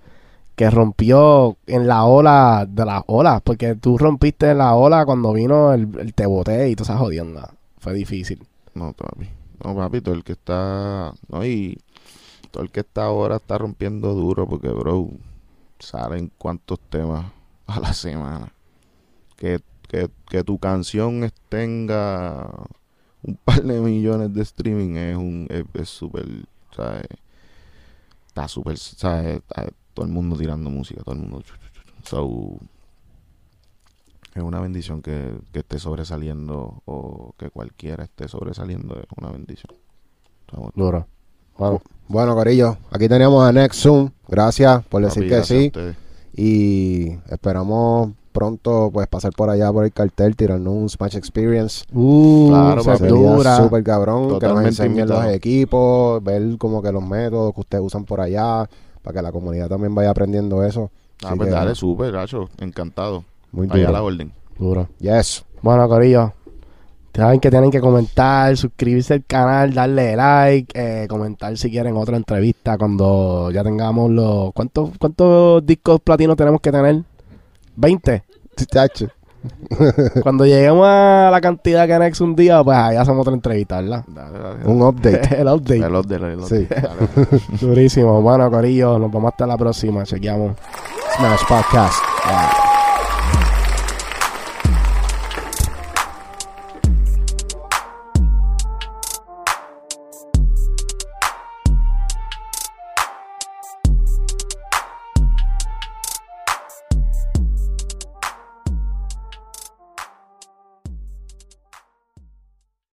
que 0.56 0.70
rompió 0.70 1.56
en 1.66 1.86
la 1.86 2.04
ola 2.04 2.66
de 2.68 2.84
las 2.84 3.02
olas, 3.06 3.42
porque 3.42 3.74
tú 3.76 3.98
rompiste 3.98 4.54
la 4.54 4.74
ola 4.74 5.04
cuando 5.06 5.32
vino 5.32 5.72
el, 5.74 5.88
el 5.98 6.14
Te 6.14 6.26
Boté 6.26 6.70
y 6.70 6.76
toda 6.76 6.94
esa 6.94 6.98
jodienda. 6.98 7.54
fue 7.78 7.92
difícil. 7.94 8.44
No, 8.74 8.92
papi. 8.94 9.28
No, 9.64 9.74
papi, 9.76 10.00
todo 10.00 10.14
el 10.14 10.24
que 10.24 10.32
está. 10.32 11.12
No, 11.28 11.44
y 11.44 11.78
todo 12.50 12.62
el 12.62 12.70
que 12.70 12.80
está 12.80 13.04
ahora 13.04 13.36
está 13.36 13.58
rompiendo 13.58 14.14
duro 14.14 14.46
porque, 14.48 14.68
bro, 14.68 15.08
salen 15.78 16.32
cuántos 16.38 16.80
temas 16.90 17.26
a 17.66 17.80
la 17.80 17.92
semana. 17.92 18.52
Que, 19.36 19.60
que, 19.88 20.08
que 20.30 20.42
tu 20.42 20.58
canción 20.58 21.22
es- 21.24 21.34
tenga 21.50 22.48
un 23.22 23.36
par 23.44 23.62
de 23.62 23.80
millones 23.80 24.32
de 24.32 24.42
streaming 24.42 24.96
es 24.96 25.16
un 25.16 25.46
es 25.50 25.64
es 25.74 25.88
súper, 25.88 26.26
¿sabes? 26.74 27.04
Está 28.28 28.48
súper, 28.48 28.78
¿sabes? 28.78 29.40
Todo 29.96 30.04
el 30.06 30.12
mundo 30.12 30.36
tirando 30.36 30.68
música, 30.70 31.02
todo 31.02 31.14
el 31.14 31.22
mundo. 31.22 31.42
So, 32.04 32.58
es 34.34 34.42
una 34.42 34.60
bendición 34.60 35.00
que, 35.00 35.34
que 35.52 35.60
esté 35.60 35.78
sobresaliendo 35.78 36.82
o 36.84 37.32
que 37.38 37.48
cualquiera 37.50 38.04
esté 38.04 38.28
sobresaliendo, 38.28 38.94
es 39.00 39.06
una 39.16 39.30
bendición. 39.32 39.72
Duro. 40.74 41.06
Bueno, 41.56 41.80
Bueno, 42.08 42.34
Corillo, 42.34 42.76
aquí 42.90 43.08
teníamos 43.08 43.42
a 43.42 43.50
Next 43.52 43.80
Zoom. 43.80 44.10
Gracias 44.28 44.84
por 44.86 45.02
decir 45.02 45.22
Papi, 45.28 45.34
que 45.34 45.42
sí. 45.44 45.72
Y 46.38 47.12
esperamos 47.32 48.10
pronto 48.32 48.90
pues 48.92 49.06
pasar 49.08 49.32
por 49.32 49.48
allá 49.48 49.72
por 49.72 49.86
el 49.86 49.92
cartel, 49.92 50.36
tirarnos 50.36 50.74
un 50.74 50.88
Smash 50.90 51.16
Experience. 51.16 51.86
uh, 51.94 52.48
Claro, 52.50 52.82
dura. 53.08 53.56
súper 53.56 53.82
cabrón 53.82 54.24
que 54.24 54.32
nos 54.32 54.40
Totalmente 54.40 54.68
enseñen 54.68 55.08
los 55.08 55.16
invitado. 55.16 55.30
equipos, 55.30 56.22
ver 56.22 56.58
como 56.58 56.82
que 56.82 56.92
los 56.92 57.02
métodos 57.02 57.54
que 57.54 57.60
ustedes 57.60 57.82
usan 57.84 58.04
por 58.04 58.20
allá, 58.20 58.68
para 59.06 59.20
que 59.20 59.22
la 59.22 59.30
comunidad 59.30 59.68
también 59.68 59.94
vaya 59.94 60.10
aprendiendo 60.10 60.64
eso. 60.64 60.90
Ah, 61.22 61.28
Así 61.28 61.36
pues 61.36 61.48
que, 61.48 61.54
dale, 61.54 61.74
súper, 61.76 62.10
gacho. 62.10 62.50
Encantado. 62.58 63.22
Muy 63.52 63.68
Allá 63.70 63.82
duro. 63.82 63.92
la 63.92 64.02
orden. 64.02 64.32
Duro. 64.58 64.88
Yes. 64.98 65.44
Bueno, 65.62 65.88
Corillo. 65.88 66.32
Saben 67.14 67.38
que 67.38 67.48
tienen 67.48 67.70
que 67.70 67.80
comentar, 67.80 68.56
suscribirse 68.56 69.14
al 69.14 69.24
canal, 69.24 69.72
darle 69.72 70.16
like, 70.16 70.72
eh, 70.74 71.06
comentar 71.08 71.56
si 71.56 71.70
quieren 71.70 71.96
otra 71.96 72.16
entrevista 72.16 72.76
cuando 72.76 73.52
ya 73.52 73.62
tengamos 73.62 74.10
los... 74.10 74.52
¿Cuántos, 74.52 74.90
cuántos 74.98 75.64
discos 75.64 76.00
platinos 76.00 76.36
tenemos 76.36 76.60
que 76.60 76.72
tener? 76.72 77.04
¿20? 77.78 78.22
Chacho. 78.68 79.06
Cuando 80.22 80.44
lleguemos 80.46 80.86
a 80.88 81.28
la 81.30 81.40
cantidad 81.40 81.86
que 81.86 81.98
Next 81.98 82.20
un 82.20 82.34
día, 82.36 82.62
pues 82.62 82.76
ahí 82.76 82.96
hacemos 82.96 83.20
otra 83.22 83.34
entrevista, 83.34 83.80
¿verdad? 83.80 84.04
Dale, 84.06 84.38
dale. 84.38 84.64
Un 84.66 84.82
update. 84.86 85.40
El 85.40 85.48
update. 85.48 85.76
El 85.86 85.94
update, 85.94 86.32
el 86.32 86.44
Sí. 86.44 86.54
update. 86.70 87.64
Durísimo. 87.64 88.22
Bueno, 88.22 88.50
Corillo, 88.50 88.98
nos 88.98 89.10
vemos 89.10 89.32
hasta 89.32 89.46
la 89.46 89.56
próxima. 89.56 90.04
Chequeamos. 90.04 90.52
Smash 91.16 91.40
Podcast. 91.48 92.02
Bye. 92.26 92.65